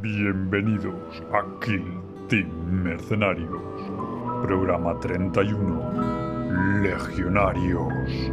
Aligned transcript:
Bienvenidos 0.00 1.22
a 1.32 1.44
Team 2.28 2.50
Mercenarios, 2.82 3.62
programa 4.42 4.98
31, 4.98 6.82
Legionarios. 6.82 8.32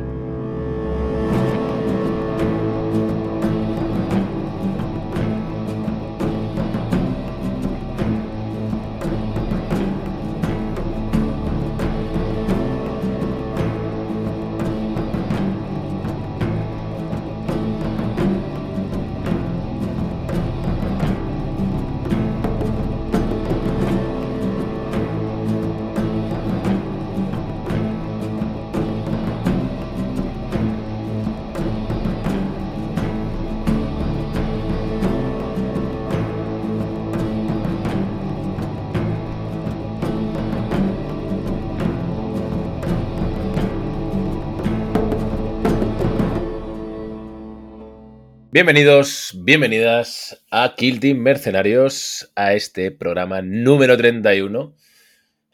Bienvenidos, 48.54 49.32
bienvenidas 49.34 50.44
a 50.52 50.76
Kill 50.76 51.00
Team 51.00 51.20
Mercenarios, 51.20 52.34
a 52.36 52.52
este 52.52 52.92
programa 52.92 53.42
número 53.42 53.96
31, 53.96 54.76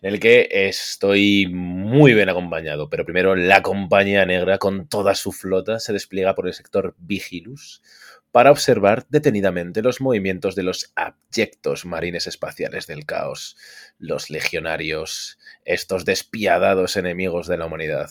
en 0.02 0.14
el 0.14 0.20
que 0.20 0.48
estoy 0.50 1.46
muy 1.48 2.16
bien 2.16 2.28
acompañado. 2.28 2.90
Pero 2.90 3.06
primero, 3.06 3.36
la 3.36 3.62
compañía 3.62 4.26
negra, 4.26 4.58
con 4.58 4.88
toda 4.88 5.14
su 5.14 5.32
flota, 5.32 5.80
se 5.80 5.94
despliega 5.94 6.34
por 6.34 6.48
el 6.48 6.56
sector 6.56 6.96
Vigilus 6.98 7.84
para 8.32 8.50
observar 8.50 9.06
detenidamente 9.10 9.84
los 9.84 10.02
movimientos 10.02 10.56
de 10.56 10.64
los 10.64 10.92
abyectos 10.96 11.86
marines 11.86 12.26
espaciales 12.26 12.88
del 12.88 13.06
caos, 13.06 13.58
los 14.00 14.32
legionarios, 14.32 15.38
estos 15.66 16.04
despiadados 16.04 16.98
enemigos 16.98 17.46
de 17.46 17.60
la 17.60 17.68
humanidad. 17.68 18.10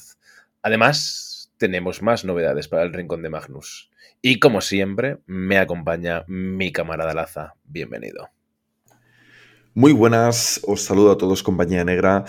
Además, 0.63 1.53
tenemos 1.57 2.03
más 2.03 2.25
novedades 2.25 2.69
para 2.69 2.85
el 2.85 2.93
Rincón 2.93 3.23
de 3.23 3.31
Magnus. 3.31 3.91
Y 4.29 4.41
como 4.41 4.61
siempre, 4.61 5.19
me 5.27 5.57
acompaña 5.57 6.25
mi 6.27 6.73
camarada 6.73 7.15
Laza. 7.15 7.55
Bienvenido. 7.63 8.31
Muy 9.73 9.93
buenas, 9.93 10.61
os 10.67 10.83
saludo 10.83 11.13
a 11.13 11.17
todos 11.17 11.45
compañía 11.45 11.85
negra. 11.85 12.25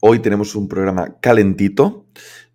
Hoy 0.00 0.18
tenemos 0.18 0.54
un 0.54 0.68
programa 0.68 1.18
calentito 1.18 2.06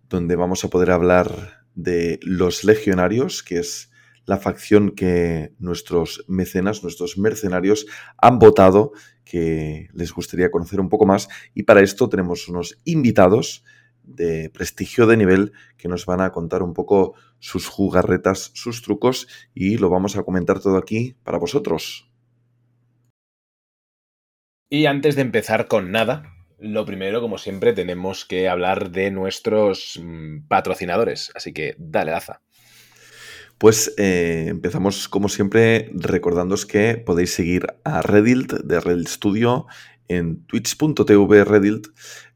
donde 0.08 0.36
vamos 0.36 0.64
a 0.64 0.68
poder 0.68 0.92
hablar 0.92 1.64
de 1.74 2.20
los 2.22 2.62
legionarios, 2.62 3.42
que 3.42 3.58
es 3.58 3.90
la 4.24 4.36
facción 4.36 4.92
que 4.92 5.52
nuestros 5.58 6.24
mecenas, 6.28 6.84
nuestros 6.84 7.18
mercenarios 7.18 7.86
han 8.18 8.38
votado, 8.38 8.92
que 9.24 9.88
les 9.94 10.12
gustaría 10.12 10.52
conocer 10.52 10.78
un 10.78 10.90
poco 10.90 11.06
más. 11.06 11.28
Y 11.54 11.64
para 11.64 11.80
esto 11.80 12.08
tenemos 12.08 12.46
unos 12.46 12.78
invitados 12.84 13.64
de 14.06 14.50
prestigio 14.50 15.06
de 15.06 15.16
nivel 15.16 15.52
que 15.76 15.88
nos 15.88 16.06
van 16.06 16.20
a 16.20 16.30
contar 16.30 16.62
un 16.62 16.74
poco 16.74 17.14
sus 17.38 17.68
jugarretas, 17.68 18.50
sus 18.54 18.82
trucos 18.82 19.28
y 19.54 19.78
lo 19.78 19.90
vamos 19.90 20.16
a 20.16 20.22
comentar 20.22 20.60
todo 20.60 20.78
aquí 20.78 21.16
para 21.22 21.38
vosotros. 21.38 22.10
Y 24.68 24.86
antes 24.86 25.14
de 25.14 25.22
empezar 25.22 25.68
con 25.68 25.92
nada, 25.92 26.32
lo 26.58 26.84
primero, 26.84 27.20
como 27.20 27.38
siempre, 27.38 27.72
tenemos 27.72 28.24
que 28.24 28.48
hablar 28.48 28.90
de 28.90 29.10
nuestros 29.10 30.00
mm, 30.02 30.48
patrocinadores. 30.48 31.30
Así 31.34 31.52
que 31.52 31.76
dale, 31.78 32.10
Laza. 32.10 32.40
Pues 33.58 33.94
eh, 33.96 34.46
empezamos, 34.48 35.08
como 35.08 35.28
siempre, 35.28 35.90
recordándoos 35.94 36.66
que 36.66 36.98
podéis 36.98 37.32
seguir 37.32 37.66
a 37.84 38.02
Redilt 38.02 38.52
de 38.52 38.80
Redilt 38.80 39.08
Studio 39.08 39.66
en 40.08 40.44
twitch.tv 40.46 41.44
Redilt 41.44 41.88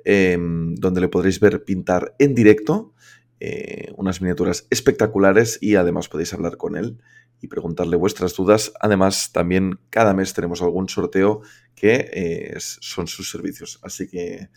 Em, 0.04 0.74
donde 0.76 1.00
le 1.00 1.08
podréis 1.08 1.40
ver 1.40 1.64
pintar 1.64 2.14
en 2.18 2.34
directo 2.34 2.94
eh, 3.38 3.92
unas 3.96 4.20
miniaturas 4.20 4.66
espectaculares 4.70 5.58
y 5.60 5.76
además 5.76 6.08
podéis 6.08 6.32
hablar 6.32 6.56
con 6.56 6.76
él 6.76 6.98
y 7.40 7.48
preguntarle 7.48 7.96
vuestras 7.96 8.34
dudas. 8.34 8.72
Además, 8.80 9.32
también 9.32 9.78
cada 9.90 10.14
mes 10.14 10.32
tenemos 10.34 10.62
algún 10.62 10.88
sorteo 10.88 11.42
que 11.74 12.10
eh, 12.12 12.54
son 12.58 13.06
sus 13.08 13.30
servicios. 13.30 13.78
Así 13.82 14.08
que 14.08 14.48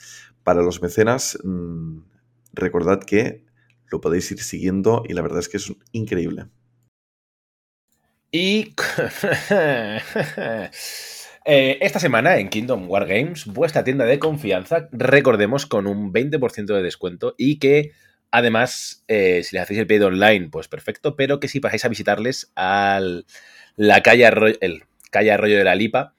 para 0.44 0.62
los 0.62 0.82
mecenas, 0.82 1.38
mm, 1.44 2.00
recordad 2.54 3.00
que 3.00 3.44
lo 3.88 4.02
podéis 4.02 4.32
ir 4.32 4.42
siguiendo 4.42 5.04
y 5.08 5.14
la 5.14 5.22
verdad 5.22 5.40
es 5.40 5.50
que 5.50 5.58
es 5.58 5.74
increíble. 5.92 6.48
Y 8.32 8.74
Eh, 11.46 11.78
esta 11.82 12.00
semana 12.00 12.38
en 12.38 12.48
Kingdom 12.48 12.90
War 12.90 13.06
Games, 13.06 13.46
vuestra 13.48 13.84
tienda 13.84 14.06
de 14.06 14.18
confianza, 14.18 14.88
recordemos 14.94 15.66
con 15.66 15.88
un 15.88 16.14
20% 16.14 16.74
de 16.74 16.82
descuento 16.82 17.36
y 17.38 17.60
que 17.60 17.92
además, 18.32 19.04
eh, 19.10 19.44
si 19.44 19.56
le 19.56 19.62
hacéis 19.62 19.82
el 19.82 19.88
pedido 19.88 20.08
online, 20.08 20.48
pues 20.50 20.70
perfecto, 20.70 21.18
pero 21.18 21.42
que 21.42 21.50
si 21.50 21.60
pasáis 21.60 21.84
a 21.84 21.90
visitarles 21.90 22.52
a 22.56 23.02
la 23.76 24.04
calle 24.04 24.26
Arroyo, 24.26 24.56
el 24.62 24.84
calle 25.12 25.32
Arroyo 25.32 25.58
de 25.58 25.66
la 25.66 25.76
Lipa, 25.76 26.14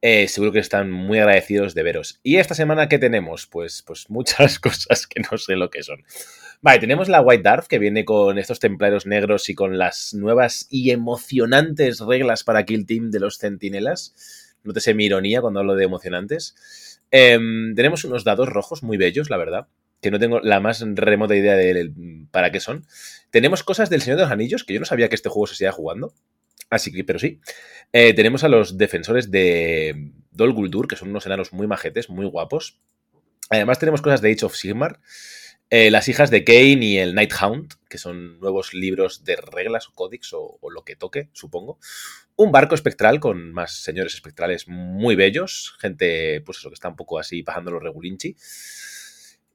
eh, 0.00 0.28
seguro 0.28 0.52
que 0.52 0.60
están 0.60 0.90
muy 0.90 1.18
agradecidos 1.18 1.74
de 1.74 1.82
veros. 1.82 2.18
¿Y 2.22 2.36
esta 2.36 2.54
semana 2.54 2.88
qué 2.88 2.98
tenemos? 2.98 3.46
Pues, 3.46 3.82
pues 3.86 4.08
muchas 4.08 4.58
cosas 4.60 5.06
que 5.06 5.20
no 5.30 5.36
sé 5.36 5.56
lo 5.56 5.68
que 5.68 5.82
son. 5.82 6.02
Vale, 6.62 6.78
tenemos 6.78 7.10
la 7.10 7.20
White 7.20 7.42
Dwarf 7.42 7.68
que 7.68 7.78
viene 7.78 8.06
con 8.06 8.38
estos 8.38 8.60
templarios 8.60 9.04
negros 9.04 9.50
y 9.50 9.54
con 9.54 9.76
las 9.76 10.14
nuevas 10.14 10.66
y 10.70 10.90
emocionantes 10.90 12.00
reglas 12.00 12.44
para 12.44 12.64
Kill 12.64 12.86
Team 12.86 13.10
de 13.10 13.20
los 13.20 13.36
centinelas 13.38 14.49
no 14.64 14.72
te 14.72 14.80
sé 14.80 14.94
mi 14.94 15.06
ironía 15.06 15.40
cuando 15.40 15.60
hablo 15.60 15.74
de 15.74 15.84
emocionantes. 15.84 17.00
Em, 17.10 17.74
tenemos 17.74 18.04
unos 18.04 18.24
dados 18.24 18.48
rojos 18.48 18.82
muy 18.82 18.96
bellos, 18.96 19.30
la 19.30 19.36
verdad, 19.36 19.68
que 20.00 20.10
no 20.10 20.18
tengo 20.18 20.40
la 20.40 20.60
más 20.60 20.84
remota 20.94 21.34
idea 21.34 21.54
de 21.54 21.92
para 22.30 22.50
qué 22.50 22.60
son. 22.60 22.86
Tenemos 23.30 23.62
cosas 23.62 23.90
del 23.90 24.02
Señor 24.02 24.18
de 24.18 24.24
los 24.24 24.32
Anillos, 24.32 24.64
que 24.64 24.74
yo 24.74 24.80
no 24.80 24.86
sabía 24.86 25.08
que 25.08 25.14
este 25.14 25.28
juego 25.28 25.46
se 25.46 25.56
seguía 25.56 25.72
jugando. 25.72 26.12
Así 26.70 26.92
que, 26.92 27.04
pero 27.04 27.18
sí. 27.18 27.40
Eh, 27.92 28.14
tenemos 28.14 28.44
a 28.44 28.48
los 28.48 28.78
defensores 28.78 29.30
de 29.30 30.12
Dol 30.30 30.52
Guldur, 30.52 30.86
que 30.86 30.96
son 30.96 31.10
unos 31.10 31.26
enanos 31.26 31.52
muy 31.52 31.66
majetes, 31.66 32.08
muy 32.08 32.26
guapos. 32.26 32.78
Además, 33.50 33.80
tenemos 33.80 34.00
cosas 34.00 34.20
de 34.20 34.30
Age 34.30 34.46
of 34.46 34.54
Sigmar. 34.54 35.00
Eh, 35.72 35.92
las 35.92 36.08
hijas 36.08 36.32
de 36.32 36.42
Kane 36.42 36.84
y 36.84 36.98
el 36.98 37.14
Nighthound, 37.14 37.74
que 37.88 37.96
son 37.96 38.40
nuevos 38.40 38.74
libros 38.74 39.24
de 39.24 39.36
reglas 39.36 39.88
o 39.88 39.92
códics 39.94 40.32
o, 40.32 40.58
lo 40.68 40.82
que 40.82 40.96
toque, 40.96 41.28
supongo. 41.32 41.78
Un 42.34 42.50
barco 42.50 42.74
espectral 42.74 43.20
con 43.20 43.52
más 43.52 43.80
señores 43.80 44.14
espectrales 44.14 44.66
muy 44.66 45.14
bellos, 45.14 45.76
gente, 45.78 46.40
pues 46.40 46.58
eso, 46.58 46.70
que 46.70 46.74
está 46.74 46.88
un 46.88 46.96
poco 46.96 47.20
así 47.20 47.44
pasando 47.44 47.70
los 47.70 47.84
regulinchi. 47.84 48.34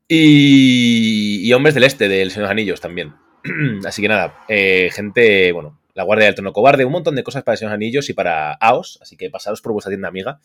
Y, 0.07 1.51
hombres 1.51 1.75
del 1.75 1.83
este, 1.83 2.07
del 2.07 2.31
Señor 2.31 2.43
de 2.43 2.47
los 2.47 2.51
Anillos 2.51 2.81
también. 2.81 3.15
así 3.85 4.01
que 4.01 4.07
nada, 4.07 4.45
eh, 4.47 4.89
gente, 4.93 5.51
bueno, 5.51 5.81
la 5.95 6.03
Guardia 6.03 6.27
del 6.27 6.35
Trono 6.35 6.53
Cobarde, 6.53 6.85
un 6.85 6.93
montón 6.93 7.15
de 7.15 7.23
cosas 7.23 7.43
para 7.43 7.55
el 7.55 7.59
Señor 7.59 7.73
Anillos 7.73 8.09
y 8.09 8.13
para 8.13 8.53
AOS, 8.53 8.99
así 9.01 9.17
que 9.17 9.29
pasaros 9.29 9.61
por 9.61 9.73
vuestra 9.73 9.89
tienda 9.89 10.07
amiga 10.07 10.39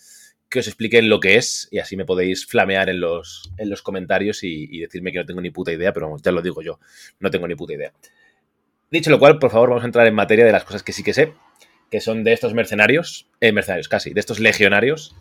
que 0.51 0.59
os 0.59 0.67
expliquen 0.67 1.09
lo 1.09 1.21
que 1.21 1.37
es 1.37 1.69
y 1.71 1.79
así 1.79 1.97
me 1.97 2.05
podéis 2.05 2.45
flamear 2.45 2.91
en 2.91 3.01
los, 3.01 3.53
en 3.57 3.71
los 3.71 3.83
comentarios 3.83 4.43
y, 4.43 4.81
decirme 4.81 5.13
que 5.13 5.19
no 5.19 5.27
tengo 5.27 5.41
ni 5.41 5.51
puta 5.51 5.73
idea, 5.73 5.93
pero 5.93 6.17
ya 6.23 6.33
lo 6.33 6.43
digo 6.43 6.61
yo, 6.61 6.81
no 7.21 7.31
tengo 7.31 7.47
ni 7.47 7.55
puta 7.55 7.75
idea. 7.75 7.93
Dicho 8.91 9.11
lo 9.11 9.21
cual, 9.21 9.39
por 9.39 9.53
favor, 9.53 9.71
vamos 9.71 9.85
a 9.85 9.87
entrar 9.87 10.07
en 10.09 10.15
materia 10.15 10.45
de 10.45 10.53
las 10.53 10.65
cosas 10.65 10.83
que 10.83 10.93
sí 10.93 11.05
que 11.05 11.15
sé, 11.15 11.33
que 11.89 12.01
son 12.01 12.25
de 12.25 12.33
estos 12.33 12.53
mercenarios, 12.53 13.29
eh, 13.41 13.53
mercenarios 13.53 13.89
casi, 13.89 14.13
de 14.13 14.19
estos 14.19 14.41
legionarios. 14.41 15.15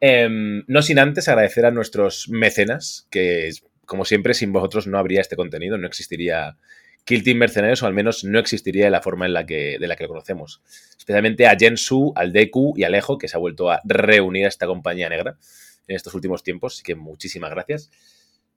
Em, 0.00 0.64
no 0.66 0.80
sin 0.80 0.98
antes 0.98 1.28
agradecer 1.28 1.66
a 1.66 1.70
nuestros 1.70 2.28
mecenas, 2.30 3.06
que 3.10 3.50
como 3.84 4.06
siempre, 4.06 4.32
sin 4.32 4.52
vosotros 4.52 4.86
no 4.86 4.98
habría 4.98 5.20
este 5.20 5.36
contenido, 5.36 5.76
no 5.76 5.86
existiría 5.86 6.56
Kill 7.04 7.22
Team 7.22 7.38
Mercenarios, 7.38 7.82
o 7.82 7.86
al 7.86 7.92
menos 7.92 8.24
no 8.24 8.38
existiría 8.38 8.84
de 8.84 8.90
la 8.90 9.02
forma 9.02 9.26
en 9.26 9.34
la 9.34 9.44
que, 9.44 9.78
de 9.78 9.86
la 9.86 9.96
que 9.96 10.04
lo 10.04 10.08
conocemos. 10.08 10.62
Especialmente 10.96 11.46
a 11.46 11.56
Jensu, 11.56 12.12
al 12.16 12.32
Deku 12.32 12.74
y 12.76 12.84
Alejo, 12.84 13.18
que 13.18 13.28
se 13.28 13.36
ha 13.36 13.40
vuelto 13.40 13.70
a 13.70 13.80
reunir 13.84 14.46
a 14.46 14.48
esta 14.48 14.66
compañía 14.66 15.08
negra 15.08 15.36
en 15.86 15.96
estos 15.96 16.14
últimos 16.14 16.42
tiempos. 16.42 16.74
Así 16.74 16.82
que 16.82 16.94
muchísimas 16.94 17.50
gracias. 17.50 17.90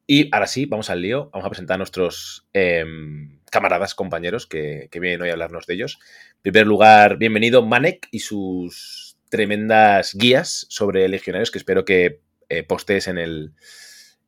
Y 0.08 0.30
ahora 0.34 0.48
sí, 0.48 0.66
vamos 0.66 0.90
al 0.90 1.02
lío. 1.02 1.30
Vamos 1.34 1.46
a 1.46 1.50
presentar 1.50 1.76
a 1.76 1.78
nuestros 1.80 2.48
em, 2.54 3.42
camaradas, 3.52 3.94
compañeros, 3.94 4.48
que, 4.48 4.90
vienen 4.94 5.22
hoy 5.22 5.30
a 5.30 5.34
hablarnos 5.34 5.66
de 5.68 5.74
ellos. 5.74 6.00
En 6.38 6.54
primer 6.54 6.68
lugar, 6.68 7.18
bienvenido 7.18 7.66
Manek 7.66 8.08
y 8.12 8.20
sus 8.20 9.18
tremendas 9.28 10.14
guías 10.16 10.66
sobre 10.70 11.10
legionarios, 11.10 11.52
que 11.52 11.58
espero 11.58 11.84
que 11.84 12.22
eh, 12.48 12.64
postees 12.64 13.10
en 13.10 13.18
el, 13.18 13.54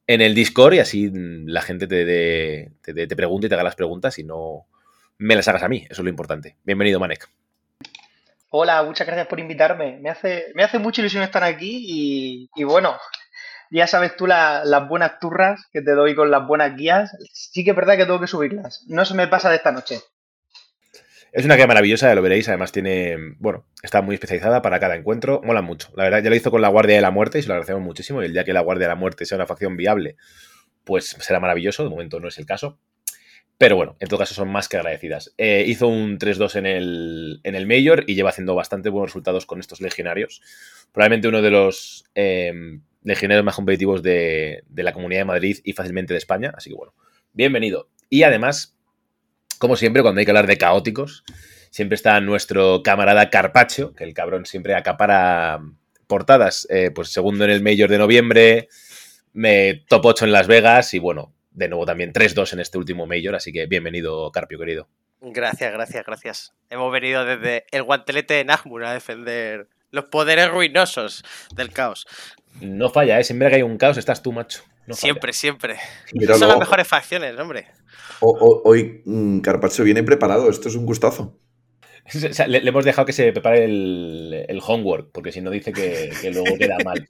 en 0.09 0.21
el 0.21 0.33
Discord 0.33 0.73
y 0.73 0.79
así 0.79 1.11
la 1.13 1.61
gente 1.61 1.85
te, 1.85 2.71
te, 2.81 3.15
pregunte 3.15 3.45
y 3.45 3.49
te 3.49 3.53
haga 3.53 3.63
las 3.63 3.75
preguntas 3.75 4.17
y 4.17 4.23
no 4.23 4.65
me 5.19 5.35
las 5.35 5.47
hagas 5.47 5.61
a 5.61 5.69
mí. 5.69 5.83
Eso 5.87 6.01
es 6.01 6.03
lo 6.03 6.09
importante. 6.09 6.55
Bienvenido, 6.63 6.99
Manek. 6.99 7.29
Hola, 8.49 8.81
muchas 8.81 9.05
gracias 9.05 9.27
por 9.27 9.39
invitarme. 9.39 9.99
Me 10.01 10.09
hace, 10.09 10.47
me 10.55 10.63
hace 10.63 10.79
mucha 10.79 11.01
ilusión 11.01 11.21
estar 11.21 11.43
aquí 11.43 11.85
y, 11.87 12.49
y 12.55 12.63
bueno, 12.63 12.97
ya 13.69 13.85
sabes 13.85 14.15
tú 14.15 14.25
la- 14.25 14.65
las 14.65 14.89
buenas 14.89 15.19
turras 15.19 15.67
que 15.71 15.83
te 15.83 15.91
doy 15.91 16.15
con 16.15 16.31
las 16.31 16.47
buenas 16.47 16.75
guías. 16.75 17.15
Sí 17.31 17.63
que 17.63 17.69
es 17.69 17.75
verdad 17.75 17.95
que 17.95 18.05
tengo 18.05 18.19
que 18.19 18.25
subirlas. 18.25 18.85
No 18.87 19.05
se 19.05 19.13
me 19.13 19.27
pasa 19.27 19.51
de 19.51 19.57
esta 19.57 19.71
noche. 19.71 19.99
Es 21.31 21.45
una 21.45 21.55
guía 21.55 21.67
maravillosa, 21.67 22.07
ya 22.07 22.15
lo 22.15 22.21
veréis. 22.21 22.47
Además, 22.47 22.71
tiene. 22.71 23.35
Bueno, 23.37 23.65
está 23.83 24.01
muy 24.01 24.15
especializada 24.15 24.61
para 24.61 24.79
cada 24.79 24.95
encuentro. 24.95 25.41
Mola 25.43 25.61
mucho. 25.61 25.89
La 25.95 26.03
verdad, 26.03 26.23
ya 26.23 26.29
lo 26.29 26.35
hizo 26.35 26.51
con 26.51 26.61
la 26.61 26.69
Guardia 26.69 26.95
de 26.95 27.01
la 27.01 27.11
Muerte 27.11 27.39
y 27.39 27.41
se 27.41 27.47
lo 27.47 27.53
agradecemos 27.53 27.83
muchísimo. 27.83 28.21
Y 28.21 28.25
el 28.25 28.33
día 28.33 28.43
que 28.43 28.53
la 28.53 28.61
Guardia 28.61 28.87
de 28.87 28.93
la 28.93 28.95
Muerte 28.95 29.25
sea 29.25 29.35
una 29.35 29.45
facción 29.45 29.77
viable, 29.77 30.15
pues 30.83 31.15
será 31.19 31.39
maravilloso. 31.39 31.83
De 31.83 31.89
momento 31.89 32.19
no 32.19 32.27
es 32.27 32.37
el 32.39 32.45
caso. 32.45 32.79
Pero 33.59 33.75
bueno, 33.75 33.97
en 33.99 34.07
todo 34.07 34.19
caso 34.19 34.33
son 34.33 34.49
más 34.49 34.69
que 34.69 34.77
agradecidas. 34.77 35.33
Eh, 35.37 35.65
hizo 35.67 35.87
un 35.87 36.17
3-2 36.17 36.55
en 36.55 36.65
el, 36.65 37.41
en 37.43 37.55
el 37.55 37.67
Major 37.67 38.05
y 38.07 38.15
lleva 38.15 38.29
haciendo 38.29 38.55
bastante 38.55 38.89
buenos 38.89 39.09
resultados 39.09 39.45
con 39.45 39.59
estos 39.59 39.81
legionarios. 39.81 40.41
Probablemente 40.93 41.27
uno 41.27 41.41
de 41.41 41.51
los 41.51 42.05
eh, 42.15 42.79
legionarios 43.03 43.43
más 43.43 43.57
competitivos 43.57 44.01
de, 44.01 44.63
de 44.67 44.83
la 44.83 44.93
Comunidad 44.93 45.21
de 45.21 45.25
Madrid 45.25 45.57
y 45.65 45.73
fácilmente 45.73 46.13
de 46.13 46.19
España. 46.19 46.53
Así 46.55 46.69
que 46.69 46.77
bueno, 46.77 46.93
bienvenido. 47.33 47.89
Y 48.09 48.23
además, 48.23 48.78
como 49.59 49.75
siempre, 49.75 50.01
cuando 50.01 50.19
hay 50.19 50.25
que 50.25 50.31
hablar 50.31 50.47
de 50.47 50.57
caóticos, 50.57 51.23
siempre 51.69 51.95
está 51.95 52.19
nuestro 52.21 52.81
camarada 52.83 53.29
Carpacho, 53.29 53.93
que 53.93 54.03
el 54.03 54.13
cabrón 54.13 54.45
siempre 54.45 54.73
acapara 54.73 55.61
portadas. 56.07 56.65
Eh, 56.69 56.91
pues 56.91 57.09
segundo 57.09 57.45
en 57.45 57.51
el 57.51 57.61
Major 57.61 57.89
de 57.89 57.97
noviembre, 57.97 58.69
me 59.33 59.83
top 59.87 60.05
8 60.07 60.25
en 60.25 60.31
Las 60.31 60.47
Vegas 60.47 60.93
y 60.93 60.99
bueno, 60.99 61.33
de 61.51 61.67
nuevo 61.67 61.85
también 61.85 62.13
3-2 62.13 62.53
en 62.53 62.61
este 62.61 62.77
último 62.77 63.05
Major, 63.05 63.35
así 63.35 63.51
que 63.51 63.67
bienvenido, 63.67 64.31
Carpio, 64.31 64.57
querido. 64.57 64.87
Gracias, 65.21 65.71
gracias, 65.73 66.05
gracias. 66.05 66.53
Hemos 66.69 66.91
venido 66.91 67.25
desde 67.25 67.65
el 67.71 67.83
guantelete 67.83 68.35
de 68.35 68.45
Nahmur 68.45 68.85
a 68.85 68.93
defender 68.93 69.67
los 69.91 70.05
poderes 70.05 70.49
ruinosos 70.49 71.25
del 71.53 71.71
caos. 71.71 72.07
No 72.61 72.89
falla, 72.89 73.19
¿eh? 73.19 73.23
Siempre 73.23 73.49
que 73.49 73.55
hay 73.57 73.61
un 73.61 73.77
caos 73.77 73.97
estás 73.97 74.23
tú, 74.23 74.31
macho. 74.31 74.63
No 74.87 74.95
siempre, 74.95 75.33
siempre. 75.33 75.77
Míralo. 76.13 76.39
Son 76.39 76.47
las 76.47 76.59
mejores 76.59 76.87
facciones, 76.87 77.37
hombre. 77.37 77.67
O- 78.21 78.37
o- 78.37 78.61
hoy 78.69 79.01
mm, 79.05 79.39
Carpaccio 79.39 79.83
viene 79.85 80.03
preparado, 80.03 80.49
esto 80.49 80.67
es 80.69 80.75
un 80.75 80.85
gustazo. 80.85 81.37
O 82.29 82.33
sea, 82.33 82.47
le, 82.47 82.61
le 82.61 82.69
hemos 82.69 82.85
dejado 82.85 83.05
que 83.05 83.13
se 83.13 83.31
prepare 83.31 83.65
el, 83.65 84.45
el 84.47 84.59
homework, 84.65 85.11
porque 85.11 85.31
si 85.31 85.41
no 85.41 85.51
dice 85.51 85.71
que, 85.71 86.09
que 86.21 86.31
luego 86.31 86.57
queda 86.57 86.77
mal. 86.83 87.07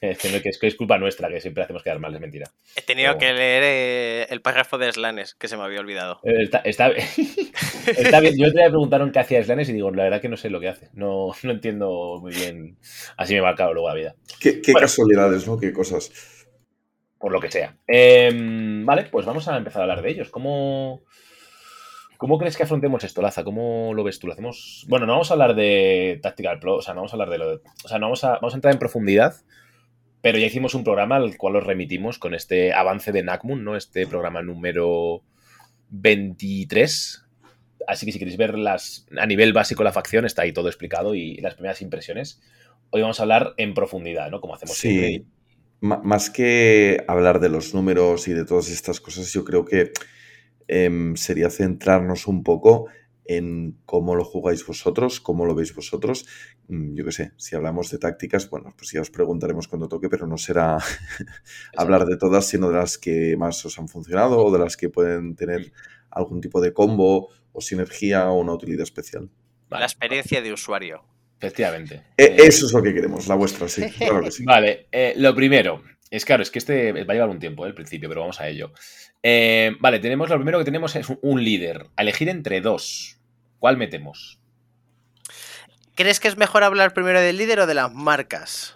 Es 0.00 0.18
que, 0.18 0.30
no- 0.30 0.40
que 0.40 0.48
es 0.48 0.58
que 0.58 0.66
es 0.66 0.74
culpa 0.74 0.98
nuestra, 0.98 1.28
que 1.28 1.40
siempre 1.40 1.62
hacemos 1.62 1.82
quedar 1.84 2.00
mal, 2.00 2.12
es 2.14 2.20
mentira. 2.20 2.50
He 2.74 2.82
tenido 2.82 3.16
Pero 3.16 3.18
que 3.18 3.32
leer 3.34 3.62
eh, 3.64 4.26
el 4.30 4.40
párrafo 4.40 4.76
de 4.78 4.90
Slanes, 4.90 5.34
que 5.34 5.46
se 5.46 5.56
me 5.56 5.62
había 5.62 5.78
olvidado. 5.80 6.20
Eh, 6.24 6.42
Está, 6.42 6.58
está, 6.60 6.88
está 7.86 8.20
bien. 8.20 8.34
Yo 8.38 8.46
me 8.52 8.68
preguntaron 8.70 9.12
qué 9.12 9.18
hacía 9.20 9.44
Slanes 9.44 9.68
y 9.68 9.72
digo, 9.74 9.90
la 9.90 10.04
verdad 10.04 10.20
que 10.20 10.28
no 10.30 10.36
sé 10.36 10.50
lo 10.50 10.58
que 10.58 10.68
hace. 10.68 10.88
No, 10.94 11.28
no 11.42 11.50
entiendo 11.52 12.18
muy 12.20 12.32
bien. 12.32 12.76
Así 13.16 13.34
me 13.34 13.40
ha 13.40 13.42
marcado 13.44 13.72
luego 13.74 13.88
la 13.88 13.94
vida. 13.94 14.14
Qué, 14.40 14.60
qué 14.62 14.72
Bueno. 14.72 14.86
casualidades, 14.86 15.46
¿no? 15.46 15.58
Qué 15.58 15.72
cosas. 15.72 16.10
Por 17.20 17.30
lo 17.32 17.40
que 17.40 17.50
sea. 17.52 17.76
Em, 17.86 18.84
vale, 18.84 19.04
pues 19.04 19.24
vamos 19.26 19.46
a 19.46 19.56
empezar 19.56 19.82
a 19.82 19.84
hablar 19.84 20.02
de 20.02 20.10
ellos. 20.10 20.30
¿Cómo, 20.30 21.02
¿Cómo 22.16 22.38
crees 22.38 22.56
que 22.56 22.62
afrontemos 22.64 23.04
esto, 23.04 23.22
Laza? 23.22 23.44
¿Cómo 23.44 23.92
lo 23.94 24.02
ves 24.02 24.18
tú? 24.18 24.26
¿Lo 24.26 24.32
hacemos? 24.32 24.84
Bueno, 24.88 25.06
no 25.06 25.12
vamos 25.12 25.30
a 25.30 25.34
hablar 25.34 25.54
de 25.54 26.18
Tactical 26.22 26.58
Pro, 26.58 26.76
o 26.76 26.82
sea, 26.82 26.94
no 26.94 27.00
vamos 27.00 27.12
a 27.12 27.16
hablar 27.16 27.30
de 27.30 27.38
lo 27.38 27.50
de- 27.50 27.60
O 27.84 27.88
sea, 27.88 27.98
no 27.98 28.06
vamos 28.06 28.24
a, 28.24 28.32
vamos 28.32 28.54
a 28.54 28.56
entrar 28.56 28.72
en 28.74 28.78
profundidad, 28.80 29.34
pero 30.22 30.38
ya 30.38 30.46
hicimos 30.46 30.74
un 30.74 30.82
programa 30.84 31.16
al 31.16 31.36
cual 31.36 31.56
os 31.56 31.64
remitimos 31.64 32.18
con 32.18 32.34
este 32.34 32.72
avance 32.72 33.12
de 33.12 33.22
Nakmun, 33.22 33.64
¿no? 33.64 33.76
Este 33.76 34.06
programa 34.06 34.42
número 34.42 35.22
23. 35.90 37.24
Así 37.86 38.06
que 38.06 38.12
si 38.12 38.18
queréis 38.18 38.36
ver 38.36 38.58
las, 38.58 39.06
a 39.18 39.26
nivel 39.26 39.52
básico 39.52 39.82
la 39.84 39.92
facción, 39.92 40.24
está 40.24 40.42
ahí 40.42 40.52
todo 40.52 40.68
explicado 40.68 41.14
y 41.14 41.36
las 41.36 41.54
primeras 41.54 41.80
impresiones. 41.82 42.40
Hoy 42.90 43.00
vamos 43.02 43.18
a 43.20 43.22
hablar 43.24 43.54
en 43.56 43.74
profundidad, 43.74 44.30
¿no? 44.30 44.40
Como 44.40 44.54
hacemos 44.54 44.76
siempre. 44.76 45.08
Sí. 45.08 45.18
Ma- 45.20 45.39
Más 45.80 46.28
que 46.28 47.04
hablar 47.08 47.40
de 47.40 47.48
los 47.48 47.74
números 47.74 48.28
y 48.28 48.34
de 48.34 48.44
todas 48.44 48.68
estas 48.68 49.00
cosas, 49.00 49.32
yo 49.32 49.44
creo 49.44 49.64
que 49.64 49.92
em, 50.68 51.16
sería 51.16 51.48
centrarnos 51.50 52.26
un 52.26 52.42
poco 52.42 52.88
en 53.24 53.78
cómo 53.86 54.16
lo 54.16 54.24
jugáis 54.24 54.66
vosotros, 54.66 55.20
cómo 55.20 55.46
lo 55.46 55.54
veis 55.54 55.72
vosotros. 55.72 56.26
Mm, 56.68 56.94
Yo 56.96 57.04
qué 57.04 57.12
sé, 57.12 57.32
si 57.36 57.54
hablamos 57.54 57.88
de 57.90 57.98
tácticas, 57.98 58.50
bueno, 58.50 58.74
pues 58.76 58.90
ya 58.90 59.00
os 59.00 59.10
preguntaremos 59.10 59.68
cuando 59.68 59.88
toque, 59.88 60.08
pero 60.08 60.26
no 60.26 60.36
será 60.36 60.78
hablar 61.76 62.06
de 62.06 62.16
todas, 62.16 62.46
sino 62.46 62.68
de 62.70 62.76
las 62.76 62.98
que 62.98 63.36
más 63.36 63.64
os 63.64 63.78
han 63.78 63.88
funcionado 63.88 64.44
o 64.44 64.52
de 64.52 64.58
las 64.58 64.76
que 64.76 64.90
pueden 64.90 65.36
tener 65.36 65.72
algún 66.10 66.40
tipo 66.40 66.60
de 66.60 66.72
combo 66.72 67.28
o 67.52 67.60
sinergia 67.60 68.28
o 68.30 68.40
una 68.40 68.52
utilidad 68.52 68.82
especial. 68.82 69.30
La 69.70 69.84
experiencia 69.84 70.42
de 70.42 70.52
usuario. 70.52 71.04
Efectivamente. 71.40 72.02
E- 72.18 72.24
Eh, 72.24 72.36
Eso 72.46 72.66
es 72.66 72.72
lo 72.72 72.82
que 72.82 72.92
queremos, 72.92 73.26
la 73.26 73.34
vuestra, 73.34 73.66
sí, 73.66 73.88
claro 73.98 74.22
que 74.22 74.30
sí. 74.30 74.44
Vale, 74.44 74.86
eh, 74.92 75.14
lo 75.16 75.34
primero. 75.34 75.82
Es 76.10 76.24
claro, 76.26 76.42
es 76.42 76.50
que 76.50 76.58
este 76.58 76.92
va 76.92 77.12
a 77.12 77.14
llevar 77.14 77.30
un 77.30 77.38
tiempo, 77.38 77.64
eh, 77.64 77.68
el 77.68 77.74
principio, 77.74 78.08
pero 78.10 78.20
vamos 78.20 78.40
a 78.40 78.48
ello. 78.48 78.72
Eh, 79.22 79.72
vale, 79.80 80.00
tenemos 80.00 80.28
lo 80.28 80.36
primero 80.36 80.58
que 80.58 80.64
tenemos 80.64 80.94
es 80.96 81.06
un, 81.22 81.42
líder. 81.42 81.86
A 81.96 82.02
elegir 82.02 82.28
entre 82.28 82.60
dos. 82.60 83.16
¿Cuál 83.58 83.76
metemos? 83.78 84.38
¿Crees 85.94 86.20
que 86.20 86.28
es 86.28 86.36
mejor 86.36 86.62
hablar 86.62 86.92
primero 86.94 87.20
del 87.20 87.36
líder 87.38 87.60
o 87.60 87.66
de 87.66 87.74
las 87.74 87.92
marcas? 87.92 88.74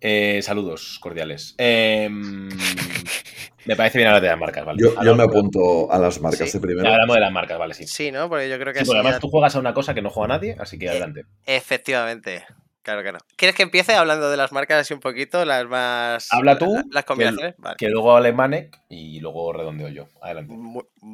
Eh, 0.00 0.40
saludos 0.42 0.98
cordiales. 1.00 1.56
Eh, 3.68 3.72
me 3.72 3.76
parece 3.76 3.98
bien 3.98 4.08
hablar 4.08 4.22
de 4.22 4.28
las 4.28 4.38
marcas, 4.38 4.64
¿vale? 4.64 4.82
Yo, 4.82 4.94
yo 5.02 5.14
me 5.14 5.24
apunto 5.24 5.92
a 5.92 5.98
las 5.98 6.20
marcas 6.20 6.50
Sí. 6.50 6.58
de 6.58 6.60
primero. 6.62 6.88
Hablamos 6.88 7.14
de 7.16 7.20
las 7.20 7.32
marcas, 7.32 7.58
vale, 7.58 7.74
sí. 7.74 7.86
Sí, 7.86 8.06
Sí, 8.06 8.12
¿no? 8.12 8.28
Porque 8.28 8.48
yo 8.48 8.58
creo 8.58 8.72
que 8.72 8.80
así 8.80 8.86
porque 8.86 8.98
además 9.00 9.16
ya- 9.16 9.20
tú 9.20 9.28
juegas 9.28 9.54
a 9.54 9.58
una 9.58 9.74
cosa 9.74 9.92
que 9.94 10.00
no 10.02 10.10
juega 10.10 10.28
nadie, 10.28 10.56
así 10.58 10.78
que 10.78 10.88
adelante. 10.88 11.24
Efectivamente. 11.44 12.46
Claro 12.82 13.02
que 13.02 13.12
no. 13.12 13.18
¿Quieres 13.36 13.54
que 13.54 13.62
empiece 13.64 13.94
hablando 13.94 14.30
de 14.30 14.36
las 14.38 14.50
marcas 14.52 14.80
así 14.80 14.94
un 14.94 15.00
poquito? 15.00 15.44
Las 15.44 15.66
más. 15.66 16.28
Habla 16.32 16.56
tú, 16.56 16.72
la- 16.74 16.84
Las 16.90 17.04
combinaciones. 17.04 17.54
Vale. 17.58 17.76
Que 17.76 17.90
luego 17.90 18.16
hable 18.16 18.32
Manek 18.32 18.80
y 18.88 19.20
luego 19.20 19.52
redondeo 19.52 19.88
yo. 19.88 20.08
Adelante. 20.22 20.54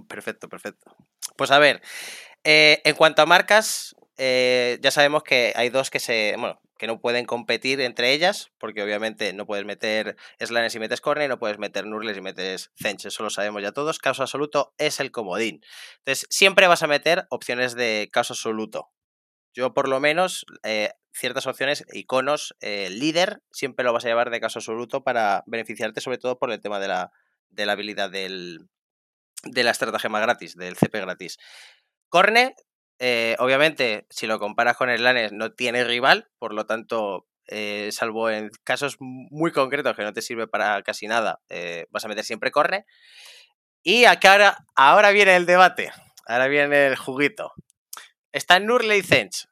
Perfecto, 0.09 0.49
perfecto. 0.49 0.95
Pues 1.37 1.51
a 1.51 1.59
ver, 1.59 1.83
eh, 2.45 2.81
en 2.85 2.95
cuanto 2.95 3.23
a 3.23 3.27
marcas, 3.27 3.97
eh, 4.19 4.79
ya 4.83 4.93
sabemos 4.93 5.25
que 5.25 5.53
hay 5.56 5.71
dos 5.71 5.91
que 5.91 5.99
se. 5.99 6.35
Bueno, 6.39 6.61
que 6.76 6.87
no 6.87 7.00
pueden 7.00 7.25
competir 7.26 7.81
entre 7.81 8.12
ellas, 8.12 8.50
porque 8.59 8.82
obviamente 8.82 9.32
no 9.32 9.47
puedes 9.47 9.65
meter 9.65 10.17
Slanes 10.41 10.75
y 10.75 10.79
metes 10.79 11.00
Corner, 11.00 11.29
no 11.29 11.38
puedes 11.38 11.59
meter 11.59 11.87
Nurles 11.87 12.17
y 12.17 12.21
metes 12.21 12.73
Zench, 12.81 13.06
eso 13.06 13.23
lo 13.23 13.31
sabemos 13.31 13.62
ya 13.62 13.73
todos. 13.73 13.99
Caso 13.99 14.23
absoluto 14.23 14.75
es 14.79 15.00
el 15.00 15.11
comodín. 15.11 15.61
Entonces, 15.99 16.26
siempre 16.31 16.67
vas 16.67 16.82
a 16.82 16.87
meter 16.87 17.26
opciones 17.31 17.75
de 17.75 18.09
caso 18.12 18.35
absoluto. 18.35 18.91
Yo, 19.53 19.73
por 19.73 19.88
lo 19.88 20.00
menos, 20.00 20.44
eh, 20.65 20.91
ciertas 21.12 21.47
opciones, 21.47 21.85
iconos, 21.93 22.56
eh, 22.61 22.91
líder, 22.91 23.43
siempre 23.53 23.84
lo 23.84 23.93
vas 23.93 24.05
a 24.05 24.08
llevar 24.08 24.31
de 24.31 24.41
caso 24.41 24.58
absoluto 24.58 25.05
para 25.05 25.44
beneficiarte, 25.46 26.01
sobre 26.01 26.19
todo 26.19 26.39
por 26.39 26.51
el 26.51 26.60
tema 26.60 26.81
de 26.81 26.89
la, 26.89 27.13
de 27.51 27.67
la 27.67 27.72
habilidad 27.72 28.10
del, 28.10 28.69
de 29.44 29.63
la 29.63 29.70
estratagema 29.70 30.19
gratis, 30.19 30.56
del 30.56 30.77
CP 30.77 31.01
gratis. 31.01 31.39
Corne, 32.08 32.56
eh, 32.98 33.36
obviamente, 33.39 34.06
si 34.10 34.27
lo 34.27 34.39
comparas 34.39 34.77
con 34.77 34.94
Slanes, 34.94 35.32
no 35.32 35.53
tiene 35.53 35.84
rival, 35.84 36.29
por 36.39 36.55
lo 36.55 36.67
tanto, 36.67 37.27
eh, 37.46 37.91
salvo 37.93 38.31
en 38.31 38.51
casos 38.63 38.96
muy 39.01 39.53
concretos 39.53 39.96
que 39.96 40.03
no 40.03 40.13
te 40.13 40.22
sirve 40.22 40.46
para 40.46 40.82
casi 40.82 41.06
nada, 41.06 41.41
eh, 41.48 41.86
vas 41.91 42.05
a 42.05 42.08
meter 42.08 42.24
siempre 42.24 42.51
Corne. 42.51 42.86
Y 43.82 44.05
acá 44.06 44.32
ahora, 44.32 44.58
ahora 44.77 45.10
viene 45.10 45.36
el 45.36 45.46
debate, 45.46 45.93
ahora 46.27 46.46
viene 46.48 46.86
el 46.86 46.96
juguito. 46.96 47.53
Está 48.32 48.58
Nurle 48.60 48.96
y 48.96 49.03
Zench. 49.03 49.46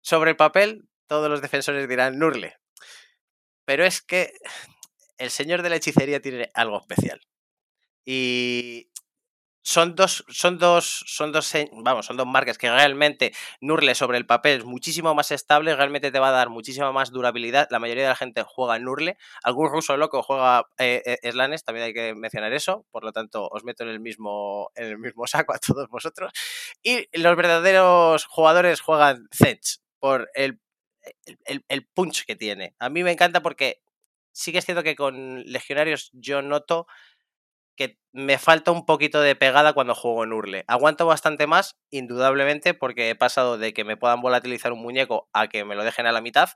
Sobre 0.00 0.30
el 0.30 0.36
papel, 0.36 0.88
todos 1.06 1.28
los 1.28 1.42
defensores 1.42 1.88
dirán 1.88 2.18
Nurle. 2.18 2.56
Pero 3.64 3.84
es 3.84 4.02
que 4.02 4.32
el 5.18 5.30
señor 5.30 5.62
de 5.62 5.70
la 5.70 5.76
hechicería 5.76 6.20
tiene 6.20 6.50
algo 6.54 6.78
especial. 6.78 7.20
Y 8.04 8.90
son 9.66 9.94
dos, 9.96 10.24
son 10.28 10.58
dos, 10.58 11.02
son 11.06 11.32
dos, 11.32 11.52
vamos, 11.72 12.06
son 12.06 12.16
dos 12.18 12.26
marcas 12.26 12.58
que 12.58 12.70
realmente 12.70 13.32
Nurle 13.60 13.94
sobre 13.94 14.18
el 14.18 14.26
papel 14.26 14.58
es 14.58 14.64
muchísimo 14.64 15.14
más 15.14 15.30
estable, 15.30 15.74
realmente 15.74 16.12
te 16.12 16.18
va 16.18 16.28
a 16.28 16.32
dar 16.32 16.50
muchísima 16.50 16.92
más 16.92 17.10
durabilidad. 17.10 17.66
La 17.70 17.78
mayoría 17.78 18.02
de 18.04 18.10
la 18.10 18.16
gente 18.16 18.44
juega 18.46 18.78
Nurle, 18.78 19.16
algún 19.42 19.70
ruso 19.70 19.96
loco 19.96 20.22
juega 20.22 20.66
eh, 20.78 21.02
eh, 21.22 21.32
Slanes, 21.32 21.64
también 21.64 21.86
hay 21.86 21.94
que 21.94 22.14
mencionar 22.14 22.52
eso, 22.52 22.86
por 22.90 23.04
lo 23.04 23.12
tanto 23.12 23.48
os 23.50 23.64
meto 23.64 23.84
en 23.84 23.88
el 23.90 24.00
mismo, 24.00 24.70
en 24.74 24.86
el 24.88 24.98
mismo 24.98 25.26
saco 25.26 25.54
a 25.54 25.58
todos 25.58 25.88
vosotros. 25.88 26.30
Y 26.82 27.08
los 27.18 27.36
verdaderos 27.36 28.26
jugadores 28.26 28.80
juegan 28.80 29.28
Zench 29.32 29.80
por 29.98 30.30
el, 30.34 30.60
el- 31.46 31.64
el 31.68 31.86
punch 31.86 32.24
que 32.26 32.36
tiene. 32.36 32.74
A 32.78 32.88
mí 32.88 33.02
me 33.04 33.12
encanta 33.12 33.42
porque 33.42 33.80
sí 34.32 34.52
que 34.52 34.58
es 34.58 34.64
cierto 34.64 34.82
que 34.82 34.96
con 34.96 35.42
legionarios 35.44 36.10
yo 36.12 36.42
noto 36.42 36.86
que 37.76 37.98
me 38.12 38.38
falta 38.38 38.70
un 38.70 38.86
poquito 38.86 39.20
de 39.20 39.36
pegada 39.36 39.72
cuando 39.72 39.94
juego 39.94 40.24
en 40.24 40.32
Urle. 40.32 40.64
Aguanto 40.68 41.06
bastante 41.06 41.46
más, 41.46 41.76
indudablemente, 41.90 42.74
porque 42.74 43.10
he 43.10 43.14
pasado 43.14 43.58
de 43.58 43.72
que 43.72 43.84
me 43.84 43.96
puedan 43.96 44.20
volatilizar 44.20 44.72
un 44.72 44.82
muñeco 44.82 45.28
a 45.32 45.48
que 45.48 45.64
me 45.64 45.74
lo 45.74 45.84
dejen 45.84 46.06
a 46.06 46.12
la 46.12 46.20
mitad. 46.20 46.50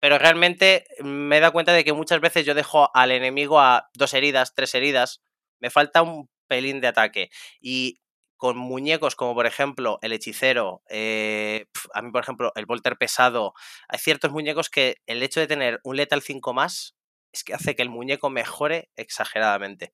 Pero 0.00 0.18
realmente 0.18 0.84
me 1.00 1.36
he 1.38 1.40
dado 1.40 1.52
cuenta 1.52 1.72
de 1.72 1.84
que 1.84 1.92
muchas 1.92 2.20
veces 2.20 2.44
yo 2.44 2.54
dejo 2.54 2.90
al 2.94 3.12
enemigo 3.12 3.60
a 3.60 3.88
dos 3.94 4.14
heridas, 4.14 4.54
tres 4.54 4.74
heridas. 4.74 5.22
Me 5.60 5.70
falta 5.70 6.02
un 6.02 6.28
pelín 6.48 6.80
de 6.80 6.88
ataque. 6.88 7.30
Y 7.60 8.00
con 8.36 8.58
muñecos 8.58 9.14
como 9.14 9.34
por 9.36 9.46
ejemplo 9.46 10.00
el 10.02 10.12
hechicero, 10.12 10.82
eh, 10.88 11.66
a 11.94 12.02
mí 12.02 12.10
por 12.10 12.24
ejemplo 12.24 12.50
el 12.56 12.66
Volter 12.66 12.96
pesado, 12.98 13.54
hay 13.88 14.00
ciertos 14.00 14.32
muñecos 14.32 14.68
que 14.68 14.96
el 15.06 15.22
hecho 15.22 15.38
de 15.38 15.46
tener 15.46 15.80
un 15.84 15.96
letal 15.96 16.22
5 16.22 16.52
más 16.52 16.96
es 17.32 17.44
que 17.44 17.54
hace 17.54 17.74
que 17.74 17.82
el 17.82 17.90
muñeco 17.90 18.30
mejore 18.30 18.90
exageradamente. 18.96 19.92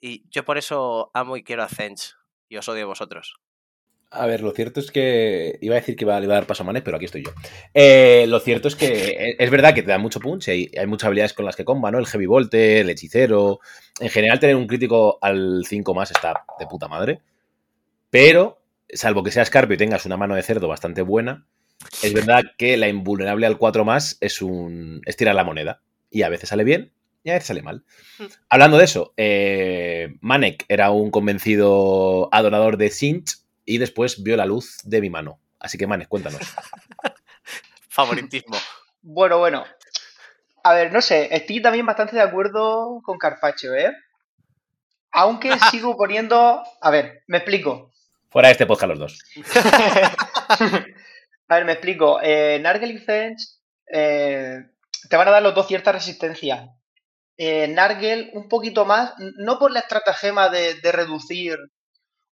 Y 0.00 0.24
yo 0.30 0.44
por 0.44 0.58
eso 0.58 1.10
amo 1.14 1.36
y 1.36 1.44
quiero 1.44 1.62
a 1.62 1.68
Zench 1.68 2.16
y 2.48 2.56
os 2.56 2.68
odio 2.68 2.84
a 2.84 2.88
vosotros. 2.88 3.40
A 4.12 4.26
ver, 4.26 4.40
lo 4.42 4.50
cierto 4.50 4.80
es 4.80 4.90
que 4.90 5.56
iba 5.60 5.76
a 5.76 5.80
decir 5.80 5.94
que 5.94 6.04
iba, 6.04 6.16
a 6.16 6.20
dar 6.20 6.46
paso 6.46 6.64
a 6.64 6.66
Manes, 6.66 6.82
pero 6.82 6.96
aquí 6.96 7.04
estoy 7.04 7.22
yo. 7.22 7.30
Eh, 7.74 8.24
lo 8.26 8.40
cierto 8.40 8.66
es 8.66 8.74
que 8.74 9.10
e, 9.10 9.36
es 9.38 9.50
verdad 9.50 9.72
que 9.72 9.82
te 9.82 9.90
da 9.90 9.98
mucho 9.98 10.18
punch 10.18 10.48
y 10.48 10.76
hay, 10.76 10.86
muchas 10.88 11.06
habilidades 11.06 11.32
con 11.32 11.44
las 11.44 11.54
que 11.54 11.64
comba, 11.64 11.92
¿no? 11.92 11.98
El 11.98 12.06
Heavy 12.06 12.26
Volter, 12.26 12.78
el 12.78 12.90
Hechicero. 12.90 13.60
En 14.00 14.08
general, 14.08 14.40
tener 14.40 14.56
un 14.56 14.66
crítico 14.66 15.18
al 15.22 15.64
5 15.64 15.94
más 15.94 16.10
está 16.10 16.44
de 16.58 16.66
puta 16.66 16.88
madre. 16.88 17.20
Pero, 18.10 18.60
salvo 18.88 19.22
que 19.22 19.30
seas 19.30 19.46
Scarpio 19.46 19.74
y 19.74 19.78
tengas 19.78 20.04
una 20.06 20.16
mano 20.16 20.34
de 20.34 20.42
cerdo 20.42 20.66
bastante 20.66 21.02
buena, 21.02 21.46
es 22.02 22.12
verdad 22.12 22.42
que 22.58 22.76
la 22.76 22.88
invulnerable 22.88 23.46
al 23.46 23.58
4 23.58 23.84
más 23.84 24.18
es 24.20 24.42
un. 24.42 25.02
es 25.06 25.16
tirar 25.16 25.36
la 25.36 25.44
moneda. 25.44 25.82
Y 26.10 26.22
a 26.22 26.28
veces 26.28 26.48
sale 26.48 26.64
bien 26.64 26.92
y 27.22 27.30
a 27.30 27.34
veces 27.34 27.48
sale 27.48 27.62
mal. 27.62 27.84
Hmm. 28.18 28.26
Hablando 28.48 28.78
de 28.78 28.84
eso, 28.84 29.14
eh, 29.16 30.16
Manek 30.20 30.64
era 30.68 30.90
un 30.90 31.10
convencido 31.10 32.28
adorador 32.32 32.76
de 32.76 32.90
Sinch 32.90 33.38
y 33.64 33.78
después 33.78 34.22
vio 34.22 34.36
la 34.36 34.46
luz 34.46 34.78
de 34.84 35.00
mi 35.00 35.10
mano. 35.10 35.40
Así 35.58 35.78
que, 35.78 35.86
Manes, 35.86 36.08
cuéntanos. 36.08 36.40
Favoritismo. 37.88 38.56
bueno, 39.02 39.38
bueno. 39.38 39.64
A 40.62 40.74
ver, 40.74 40.92
no 40.92 41.00
sé, 41.00 41.28
estoy 41.34 41.62
también 41.62 41.86
bastante 41.86 42.16
de 42.16 42.22
acuerdo 42.22 43.00
con 43.02 43.18
Carpacho, 43.18 43.74
¿eh? 43.74 43.92
Aunque 45.12 45.52
sigo 45.70 45.96
poniendo. 45.96 46.62
A 46.80 46.90
ver, 46.90 47.22
me 47.26 47.38
explico. 47.38 47.90
Fuera 48.30 48.48
de 48.48 48.52
este 48.52 48.66
podcast 48.66 48.90
los 48.90 48.98
dos. 48.98 49.18
a 51.48 51.54
ver, 51.54 51.64
me 51.64 51.72
explico. 51.72 52.20
Eh, 52.22 52.58
Nargel 52.62 52.92
y 52.92 52.98
Fence 52.98 53.56
eh, 53.92 54.64
te 55.10 55.16
van 55.18 55.28
a 55.28 55.32
dar 55.32 55.42
los 55.42 55.54
dos 55.54 55.66
cierta 55.66 55.92
resistencia. 55.92 56.74
Eh, 57.36 57.68
Nargel 57.68 58.30
un 58.32 58.48
poquito 58.48 58.86
más, 58.86 59.12
no 59.36 59.58
por 59.58 59.70
la 59.70 59.80
estratagema 59.80 60.48
de 60.48 60.92
reducir 60.92 61.58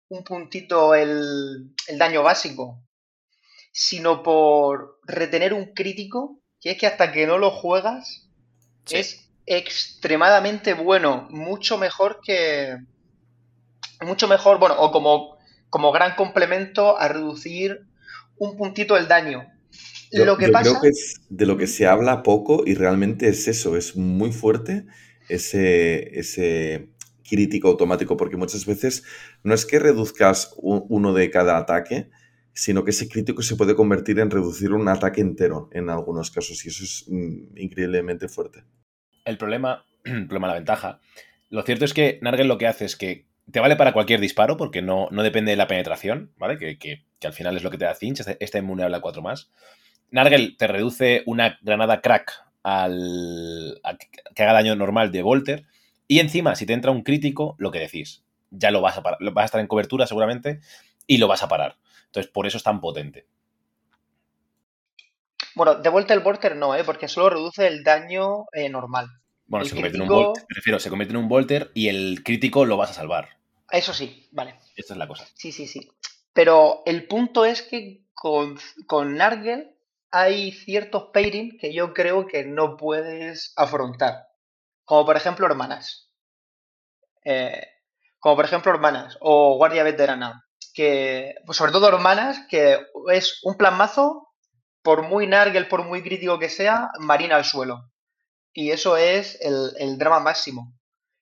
un 0.09 0.23
puntito 0.23 0.95
el, 0.95 1.75
daño 1.97 2.23
básico, 2.23 2.83
sino 3.71 4.23
por 4.23 4.99
retener 5.05 5.53
un 5.53 5.73
crítico, 5.73 6.41
que 6.59 6.71
es 6.71 6.77
que 6.77 6.87
hasta 6.87 7.11
que 7.11 7.27
no 7.27 7.37
lo 7.37 7.51
juegas 7.51 8.27
es 8.89 9.29
extremadamente 9.45 10.73
bueno, 10.73 11.27
mucho 11.29 11.77
mejor 11.77 12.19
que... 12.23 12.77
Mucho 14.01 14.27
mejor, 14.27 14.59
bueno, 14.59 14.75
o 14.79 14.91
como, 14.91 15.37
como 15.69 15.91
gran 15.91 16.15
complemento 16.15 16.97
a 16.97 17.09
reducir 17.09 17.81
un 18.37 18.55
puntito 18.55 18.95
el 18.95 19.09
daño. 19.09 19.45
Lo 20.11 20.37
que 20.37 20.49
pasa... 20.49 20.69
creo 20.69 20.81
que 20.81 20.89
es 20.89 21.21
de 21.29 21.45
lo 21.45 21.57
que 21.57 21.67
se 21.67 21.87
habla 21.87 22.23
poco 22.23 22.63
y 22.65 22.75
realmente 22.75 23.27
es 23.29 23.47
eso, 23.47 23.77
es 23.77 23.95
muy 23.95 24.31
fuerte 24.31 24.85
ese, 25.29 26.19
ese 26.19 26.89
crítico 27.29 27.69
automático, 27.69 28.17
porque 28.17 28.37
muchas 28.37 28.65
veces 28.65 29.03
no 29.43 29.53
es 29.53 29.65
que 29.65 29.79
reduzcas 29.79 30.53
uno 30.57 31.13
de 31.13 31.29
cada 31.29 31.57
ataque, 31.57 32.09
sino 32.53 32.83
que 32.83 32.91
ese 32.91 33.07
crítico 33.07 33.41
se 33.41 33.55
puede 33.55 33.75
convertir 33.75 34.19
en 34.19 34.31
reducir 34.31 34.73
un 34.73 34.87
ataque 34.87 35.21
entero 35.21 35.69
en 35.71 35.89
algunos 35.89 36.31
casos, 36.31 36.65
y 36.65 36.69
eso 36.69 36.83
es 36.83 37.05
mm, 37.07 37.57
increíblemente 37.57 38.27
fuerte. 38.27 38.63
El 39.25 39.37
problema, 39.37 39.85
el 40.03 40.27
problema, 40.27 40.47
la 40.47 40.55
ventaja, 40.55 40.99
lo 41.49 41.61
cierto 41.63 41.85
es 41.85 41.93
que 41.93 42.19
Nargel 42.21 42.47
lo 42.47 42.57
que 42.57 42.67
hace 42.67 42.85
es 42.85 42.95
que 42.95 43.27
te 43.51 43.59
vale 43.59 43.75
para 43.75 43.93
cualquier 43.93 44.19
disparo, 44.19 44.57
porque 44.57 44.81
no, 44.81 45.07
no 45.11 45.23
depende 45.23 45.51
de 45.51 45.57
la 45.57 45.67
penetración, 45.67 46.31
¿vale? 46.37 46.57
Que, 46.57 46.77
que, 46.77 47.03
al 47.25 47.33
final 47.33 47.57
es 47.57 47.63
lo 47.63 47.71
que 47.71 47.77
te 47.77 47.85
da 47.85 47.95
Cinch, 47.95 48.21
está 48.39 48.59
inmuneable 48.59 48.97
a 48.97 49.01
4 49.01 49.21
más. 49.21 49.49
Nargel 50.11 50.57
te 50.57 50.67
reduce 50.67 51.23
una 51.25 51.59
granada 51.61 52.01
crack 52.01 52.45
al, 52.63 53.81
que 54.35 54.43
haga 54.43 54.53
daño 54.53 54.75
normal 54.75 55.11
de 55.11 55.21
Volter, 55.21 55.65
y 56.07 56.19
encima, 56.19 56.55
si 56.55 56.65
te 56.65 56.73
entra 56.73 56.91
un 56.91 57.03
crítico, 57.03 57.55
lo 57.59 57.71
que 57.71 57.79
decís, 57.79 58.23
ya 58.49 58.71
lo 58.71 58.81
vas 58.81 58.97
a 58.97 59.03
parar, 59.03 59.19
vas 59.31 59.43
a 59.43 59.45
estar 59.45 59.61
en 59.61 59.67
cobertura 59.67 60.07
seguramente 60.07 60.59
y 61.05 61.17
lo 61.17 61.27
vas 61.27 61.43
a 61.43 61.47
parar. 61.47 61.77
Entonces, 62.05 62.31
por 62.31 62.47
eso 62.47 62.57
es 62.57 62.63
tan 62.63 62.81
potente. 62.81 63.27
Bueno, 65.55 65.75
de 65.75 65.89
vuelta 65.89 66.13
el 66.13 66.21
Volter 66.21 66.55
no, 66.55 66.75
¿eh? 66.75 66.83
porque 66.83 67.07
solo 67.07 67.29
reduce 67.29 67.67
el 67.67 67.83
daño 67.83 68.45
eh, 68.53 68.69
normal. 68.69 69.07
Bueno, 69.45 69.65
se 69.65 69.71
convierte 69.71 69.97
en 69.97 70.03
un 70.03 70.09
Volter, 70.09 70.45
prefiero, 70.47 70.79
se 70.79 70.89
convierte 70.89 71.13
en 71.13 71.17
un 71.17 71.27
Volter 71.27 71.71
y 71.73 71.89
el 71.89 72.23
crítico 72.23 72.65
lo 72.65 72.77
vas 72.77 72.91
a 72.91 72.93
salvar. 72.93 73.29
Eso 73.71 73.93
sí, 73.93 74.27
vale. 74.31 74.55
Esta 74.75 74.93
es 74.93 74.97
la 74.97 75.07
cosa. 75.07 75.27
Sí, 75.35 75.51
sí, 75.51 75.67
sí. 75.67 75.91
Pero 76.33 76.81
el 76.85 77.05
punto 77.07 77.45
es 77.45 77.61
que 77.61 78.01
con, 78.13 78.57
con 78.87 79.15
Nargel 79.15 79.75
hay 80.11 80.51
ciertos 80.51 81.09
pairing 81.13 81.57
que 81.57 81.73
yo 81.73 81.93
creo 81.93 82.27
que 82.27 82.45
no 82.45 82.77
puedes 82.77 83.53
afrontar. 83.55 84.27
Como 84.83 85.05
por 85.05 85.17
ejemplo 85.17 85.45
hermanas. 85.45 86.09
Eh, 87.23 87.67
como 88.19 88.35
por 88.35 88.45
ejemplo 88.45 88.71
hermanas 88.71 89.17
o 89.21 89.55
guardia 89.57 89.83
veterana. 89.83 90.45
Que, 90.73 91.35
pues 91.45 91.57
sobre 91.57 91.71
todo 91.71 91.89
hermanas, 91.89 92.45
que 92.49 92.79
es 93.11 93.39
un 93.43 93.55
plasmazo, 93.55 94.29
por 94.81 95.03
muy 95.03 95.27
nargel, 95.27 95.67
por 95.67 95.83
muy 95.85 96.01
crítico 96.01 96.39
que 96.39 96.49
sea, 96.49 96.89
marina 96.99 97.35
al 97.35 97.45
suelo. 97.45 97.91
Y 98.53 98.71
eso 98.71 98.97
es 98.97 99.39
el, 99.41 99.97
drama 99.97 100.19
máximo. 100.19 100.73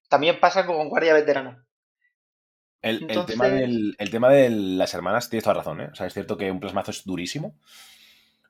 También 0.10 0.40
pasa 0.40 0.66
con 0.66 0.90
guardia 0.90 1.14
veterana. 1.14 1.66
El, 2.82 3.08
tema 3.26 3.48
del, 3.48 3.96
el, 3.98 4.10
tema 4.10 4.30
de 4.30 4.50
las 4.50 4.94
hermanas 4.94 5.30
tienes 5.30 5.44
toda 5.44 5.56
la 5.56 5.62
razón, 5.62 5.82
¿eh? 5.82 5.90
O 5.92 5.96
sea, 5.96 6.08
es 6.08 6.14
cierto 6.14 6.38
que 6.38 6.52
un 6.52 6.60
plasmazo 6.60 6.92
es 6.92 7.04
durísimo. 7.04 7.56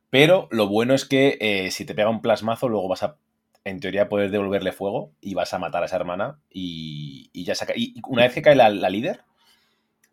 Pero 0.10 0.48
lo 0.52 0.68
bueno 0.68 0.94
es 0.94 1.06
que 1.06 1.38
eh, 1.42 1.72
si 1.72 1.86
te 1.86 1.94
pega 1.94 2.10
un 2.10 2.22
plasmazo, 2.22 2.70
luego 2.70 2.88
vas 2.88 3.04
a 3.04 3.18
en 3.68 3.82
teoría 3.82 4.08
poder 4.08 4.32
devolverle 4.32 4.72
fuego 4.72 5.12
y 5.20 5.34
vas 5.34 5.54
a 5.54 5.60
matar 5.60 5.84
a 5.84 5.88
esa 5.88 5.98
hermana 5.98 6.40
y, 6.50 7.30
ya 7.44 7.54
saca. 7.54 7.74
Y 7.76 7.96
una 8.08 8.24
vez 8.24 8.34
que 8.34 8.42
cae 8.42 8.56
la, 8.56 8.70
líder, 8.70 9.24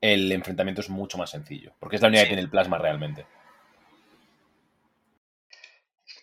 el 0.00 0.32
enfrentamiento 0.32 0.80
es 0.80 0.90
mucho 0.90 1.18
más 1.18 1.30
sencillo, 1.30 1.72
porque 1.78 1.96
es 1.96 2.02
la 2.02 2.08
única 2.08 2.24
que 2.24 2.28
tiene 2.28 2.42
el 2.42 2.50
plasma 2.50 2.78
realmente. 2.78 3.26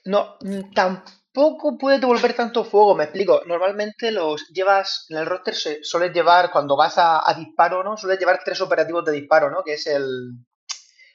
No, 0.03 0.37
tampoco 0.75 1.77
puede 1.77 1.99
devolver 1.99 2.33
tanto 2.33 2.65
fuego, 2.65 2.95
me 2.95 3.05
explico. 3.05 3.43
Normalmente 3.45 4.11
los 4.11 4.49
llevas, 4.49 5.05
en 5.09 5.17
el 5.17 5.25
roster 5.25 5.55
sueles 5.83 6.13
llevar, 6.13 6.51
cuando 6.51 6.75
vas 6.75 6.95
a, 6.97 7.33
disparo, 7.37 7.81
¿no? 7.83 7.95
Sueles 7.95 8.19
llevar 8.19 8.41
tres 8.43 8.59
operativos 8.59 9.05
de 9.05 9.13
disparo, 9.13 9.49
¿no? 9.49 9.63
Que 9.63 9.75
es 9.75 9.87
el, 9.87 10.33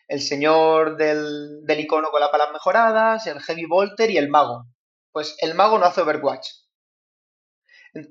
el 0.08 0.20
señor 0.20 0.96
del, 0.96 1.64
del 1.64 1.80
icono 1.80 2.10
con 2.10 2.20
las 2.20 2.30
palas 2.30 2.52
mejoradas, 2.52 3.26
el 3.26 3.40
heavy 3.40 3.66
volter 3.66 4.10
y 4.10 4.18
el 4.18 4.28
mago 4.28 4.66
pues 5.16 5.34
el 5.38 5.54
mago 5.54 5.78
no 5.78 5.86
hace 5.86 6.02
Overwatch. 6.02 6.46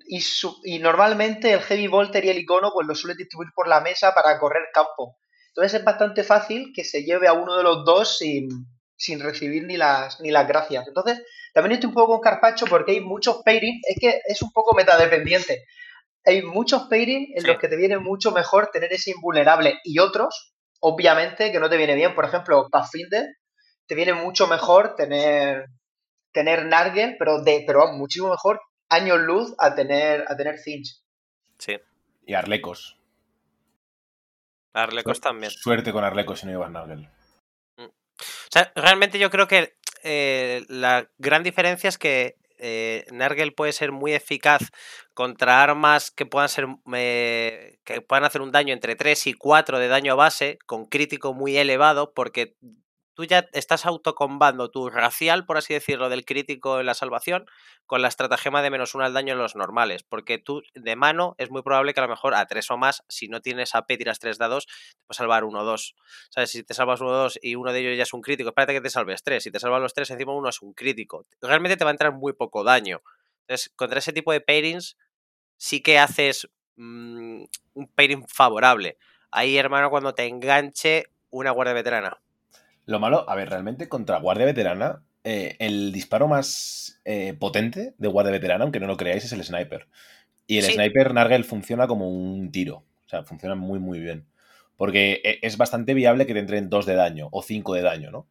Y, 0.08 0.80
normalmente 0.80 1.54
el 1.54 1.62
Heavy 1.62 1.86
Volter 1.86 2.26
y 2.26 2.30
el 2.30 2.40
icono 2.40 2.72
pues 2.74 2.88
lo 2.88 2.96
suele 2.96 3.16
distribuir 3.16 3.50
por 3.54 3.68
la 3.68 3.80
mesa 3.80 4.16
para 4.16 4.40
correr 4.40 4.64
campo. 4.74 5.20
Entonces 5.50 5.76
es 5.76 5.86
bastante 5.86 6.24
fácil 6.24 6.72
que 6.74 6.84
se 6.84 7.04
lleve 7.04 7.28
a 7.28 7.34
uno 7.34 7.58
de 7.58 7.62
los 7.62 7.86
dos 7.86 8.18
sin, 8.18 8.50
recibir 9.20 9.66
ni 9.66 9.78
las, 9.78 10.20
ni 10.20 10.32
las 10.32 10.48
gracias. 10.48 10.88
Entonces, 10.88 11.22
también 11.54 11.74
estoy 11.74 11.90
un 11.90 11.94
poco 11.94 12.14
con 12.14 12.22
Carpacho 12.22 12.66
porque 12.66 12.94
hay 12.94 13.02
muchos 13.02 13.44
pairings, 13.46 13.84
es 13.86 13.98
que 14.02 14.22
es 14.26 14.42
un 14.42 14.52
poco 14.52 14.74
metadependiente. 14.76 15.64
Hay 16.26 16.42
muchos 16.42 16.88
pairings 16.90 17.38
en 17.38 17.46
los 17.46 17.60
que 17.60 17.68
te 17.68 17.76
viene 17.76 18.00
mucho 18.00 18.32
mejor 18.32 18.72
tener 18.74 18.92
ese 18.92 19.12
invulnerable 19.12 19.80
y 19.84 20.00
otros, 20.00 20.55
obviamente, 20.80 21.52
que 21.52 21.60
no 21.60 21.70
te 21.70 21.78
viene 21.78 21.96
bien. 21.96 22.16
Por 22.16 22.26
ejemplo, 22.26 22.68
Pathfinder, 22.72 23.26
te 23.88 23.96
viene 23.96 24.14
mucho 24.14 24.48
mejor 24.48 24.96
tener 24.96 25.68
tener 26.36 26.66
Nargel, 26.66 27.16
pero 27.18 27.42
de, 27.42 27.64
pero 27.66 27.94
muchísimo 27.94 28.30
mejor 28.30 28.60
años 28.90 29.20
luz 29.20 29.56
a 29.58 29.74
tener, 29.74 30.26
a 30.28 30.36
tener 30.36 30.60
Finch. 30.60 31.02
Sí. 31.58 31.80
Y 32.26 32.34
Arlecos. 32.34 33.00
Arlecos 34.74 35.22
también. 35.22 35.50
Suerte 35.52 35.94
con 35.94 36.04
Arlecos 36.04 36.42
si 36.42 36.46
no 36.46 36.52
llevas 36.52 36.72
Nargel. 36.72 37.10
Mm. 37.78 37.86
O 37.86 38.52
sea, 38.52 38.72
realmente 38.76 39.18
yo 39.18 39.32
creo 39.32 39.48
que 39.48 39.78
eh, 40.04 40.66
la 40.68 41.10
gran 41.18 41.42
diferencia 41.42 41.88
es 41.88 41.98
que 41.98 42.36
eh, 42.58 43.06
Nargel 43.12 43.54
puede 43.54 43.74
ser 43.74 43.92
muy 43.92 44.14
eficaz 44.14 44.72
contra 45.14 45.64
armas 45.64 46.12
que 46.12 46.26
puedan 46.26 46.50
ser 46.50 46.68
eh, 46.94 47.80
que 47.84 48.02
puedan 48.02 48.26
hacer 48.26 48.42
un 48.42 48.52
daño 48.52 48.74
entre 48.74 48.96
3 48.96 49.28
y 49.28 49.34
4 49.34 49.80
de 49.80 49.88
daño 49.88 50.16
base 50.16 50.58
con 50.66 50.86
crítico 50.86 51.34
muy 51.34 51.58
elevado 51.58 52.14
porque 52.14 52.56
tú 53.16 53.24
ya 53.24 53.50
estás 53.54 53.86
autocombando 53.86 54.70
tu 54.70 54.90
racial, 54.90 55.46
por 55.46 55.58
así 55.58 55.74
decirlo, 55.74 56.10
del 56.10 56.26
crítico 56.26 56.80
en 56.80 56.86
la 56.86 56.94
salvación 56.94 57.46
con 57.86 58.02
la 58.02 58.08
estratagema 58.08 58.62
de 58.62 58.70
menos 58.70 58.94
uno 58.94 59.06
al 59.06 59.14
daño 59.14 59.34
en 59.34 59.40
los 59.40 59.56
normales, 59.56 60.04
porque 60.04 60.38
tú 60.38 60.62
de 60.74 60.96
mano 60.96 61.36
es 61.38 61.50
muy 61.50 61.64
probable 61.64 61.94
que 61.94 62.00
a 62.02 62.04
lo 62.04 62.10
mejor 62.10 62.36
a 62.36 62.46
tres 62.46 62.70
o 62.70 62.78
más, 62.78 63.04
si 63.08 63.28
no 63.28 63.42
tienes 63.42 63.74
AP 63.74 63.98
tiras 63.98 64.20
tres 64.20 64.38
dados, 64.38 64.68
te 64.68 65.06
puedes 65.08 65.18
salvar 65.18 65.44
uno 65.46 65.62
o 65.62 65.64
dos. 65.64 65.96
¿Sabes? 66.30 66.52
Si 66.52 66.64
te 66.64 66.74
salvas 66.74 67.02
uno 67.02 67.12
o 67.12 67.14
dos 67.14 67.40
y 67.42 67.56
uno 67.56 67.72
de 67.72 67.80
ellos 67.80 67.98
ya 67.98 68.04
es 68.04 68.14
un 68.14 68.22
crítico, 68.22 68.50
espérate 68.50 68.74
que 68.74 68.82
te 68.82 68.90
salves 68.90 69.24
tres. 69.24 69.44
Si 69.44 69.52
te 69.52 69.60
salvas 69.60 69.82
los 69.82 69.94
tres, 69.94 70.10
encima 70.12 70.34
uno 70.34 70.50
es 70.50 70.62
un 70.62 70.74
crítico. 70.74 71.26
Realmente 71.42 71.78
te 71.78 71.86
va 71.86 71.92
a 71.92 71.94
entrar 71.94 72.14
muy 72.14 72.34
poco 72.34 72.64
daño. 72.64 73.02
Entonces, 73.42 73.72
contra 73.76 74.00
ese 74.00 74.14
tipo 74.14 74.32
de 74.32 74.42
pairings 74.42 74.98
sí 75.58 75.82
que 75.82 76.00
haces 76.00 76.50
mm, 76.76 77.44
un 77.76 77.88
pairing 77.96 78.28
favorable. 78.28 78.98
ahí, 79.32 79.58
hermano, 79.58 79.90
cuando 79.90 80.14
te 80.14 80.26
enganche 80.28 81.06
una 81.30 81.52
guardia 81.52 81.74
veterana. 81.74 82.22
Lo 82.86 83.00
malo, 83.00 83.30
a 83.30 83.36
ver, 83.36 83.50
realmente 83.50 83.90
contra 83.90 84.20
guardia 84.20 84.46
veterana, 84.46 85.04
eh, 85.24 85.56
el 85.60 85.92
disparo 85.92 86.28
más 86.28 87.00
eh, 87.06 87.34
potente 87.40 87.96
de 87.98 88.08
guardia 88.08 88.32
veterana, 88.32 88.64
aunque 88.64 88.80
no 88.80 88.88
lo 88.88 88.98
creáis, 88.98 89.26
es 89.26 89.32
el 89.32 89.44
sniper. 89.44 89.88
Y 90.48 90.58
el 90.60 90.66
Sí. 90.66 90.74
sniper 90.74 91.14
Nargel 91.14 91.44
funciona 91.46 91.88
como 91.88 92.10
un 92.10 92.52
tiro. 92.52 92.78
O 93.06 93.10
sea, 93.10 93.24
funciona 93.24 93.56
muy, 93.56 93.80
muy 93.80 94.00
bien. 94.00 94.28
Porque 94.78 95.22
e- 95.24 95.40
es 95.42 95.58
bastante 95.58 95.94
viable 95.94 96.28
que 96.28 96.34
te 96.34 96.40
entren 96.40 96.70
2 96.70 96.86
de 96.86 96.96
daño 96.96 97.30
o 97.32 97.42
5 97.42 97.74
de 97.74 97.82
daño, 97.82 98.12
¿no? 98.12 98.28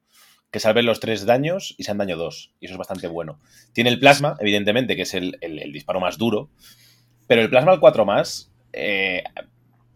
Que 0.53 0.61
salven 0.61 0.87
los 0.87 1.01
3 1.01 1.27
daños 1.27 1.75
y 1.79 1.85
sean 1.85 1.99
daño 1.99 2.17
2. 2.17 2.53
Y 2.61 2.67
eso 2.67 2.75
es 2.75 2.79
bastante 2.79 3.09
bueno. 3.09 3.41
Tiene 3.73 3.91
el 3.91 3.99
plasma, 3.99 4.37
evidentemente, 4.41 4.95
que 4.95 5.03
es 5.03 5.15
el, 5.15 5.39
el- 5.41 5.59
el 5.59 5.73
disparo 5.73 5.99
más 6.01 6.19
duro. 6.19 6.51
Pero 7.27 7.43
el 7.43 7.51
plasma 7.51 7.73
al 7.73 7.81
4 7.81 8.05
más, 8.05 8.53
eh, 8.73 9.25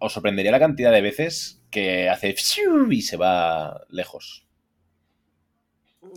os 0.00 0.12
sorprendería 0.12 0.50
la 0.53 0.59
cantidad 0.59 0.91
de 0.93 1.00
veces 1.03 1.61
que 1.71 2.09
hace 2.09 2.35
y 2.91 3.03
se 3.03 3.17
va 3.17 3.83
lejos. 3.91 4.48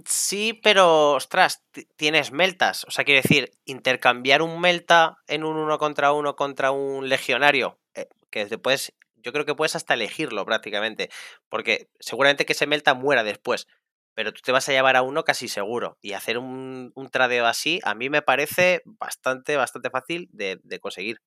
Sí, 0.06 0.60
pero, 0.64 1.14
ostras, 1.14 1.64
ti- 1.72 1.88
tienes 1.96 2.32
meltas. 2.32 2.86
O 2.86 2.92
sea, 2.92 3.04
quiero 3.04 3.22
decir, 3.22 3.52
intercambiar 3.66 4.42
un 4.42 4.60
melta 4.62 5.18
en 5.28 5.44
un 5.44 5.58
uno 5.58 5.78
contra 5.80 6.12
uno 6.14 6.36
contra 6.36 6.72
un 6.72 7.10
legionario, 7.10 7.80
eh, 7.96 8.08
que 8.30 8.46
después, 8.46 8.94
yo 9.16 9.34
creo 9.34 9.46
que 9.46 9.56
puedes 9.56 9.76
hasta 9.76 9.96
elegirlo 9.96 10.46
prácticamente, 10.46 11.10
porque 11.50 11.90
seguramente 12.00 12.46
que 12.46 12.54
ese 12.54 12.68
melta 12.68 12.94
muera 12.94 13.24
después, 13.24 13.68
pero 14.14 14.32
tú 14.34 14.42
te 14.44 14.52
vas 14.52 14.70
a 14.70 14.72
llevar 14.72 14.96
a 14.98 15.02
uno 15.02 15.24
casi 15.24 15.48
seguro. 15.48 15.98
Y 16.02 16.14
hacer 16.14 16.38
un, 16.38 16.92
un 16.96 17.10
tradeo 17.10 17.46
así, 17.48 17.80
a 17.84 17.96
mí 17.96 18.10
me 18.10 18.22
parece 18.22 18.82
bastante, 18.86 19.56
bastante 19.58 19.90
fácil 19.90 20.30
de, 20.32 20.60
de 20.64 20.80
conseguir. 20.80 21.22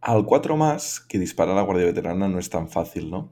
Al 0.00 0.24
4 0.24 0.56
más, 0.56 1.00
que 1.00 1.18
disparar 1.18 1.52
a 1.54 1.56
la 1.56 1.62
guardia 1.62 1.86
veterana 1.86 2.28
no 2.28 2.38
es 2.40 2.50
tan 2.50 2.68
fácil, 2.68 3.10
¿no? 3.10 3.30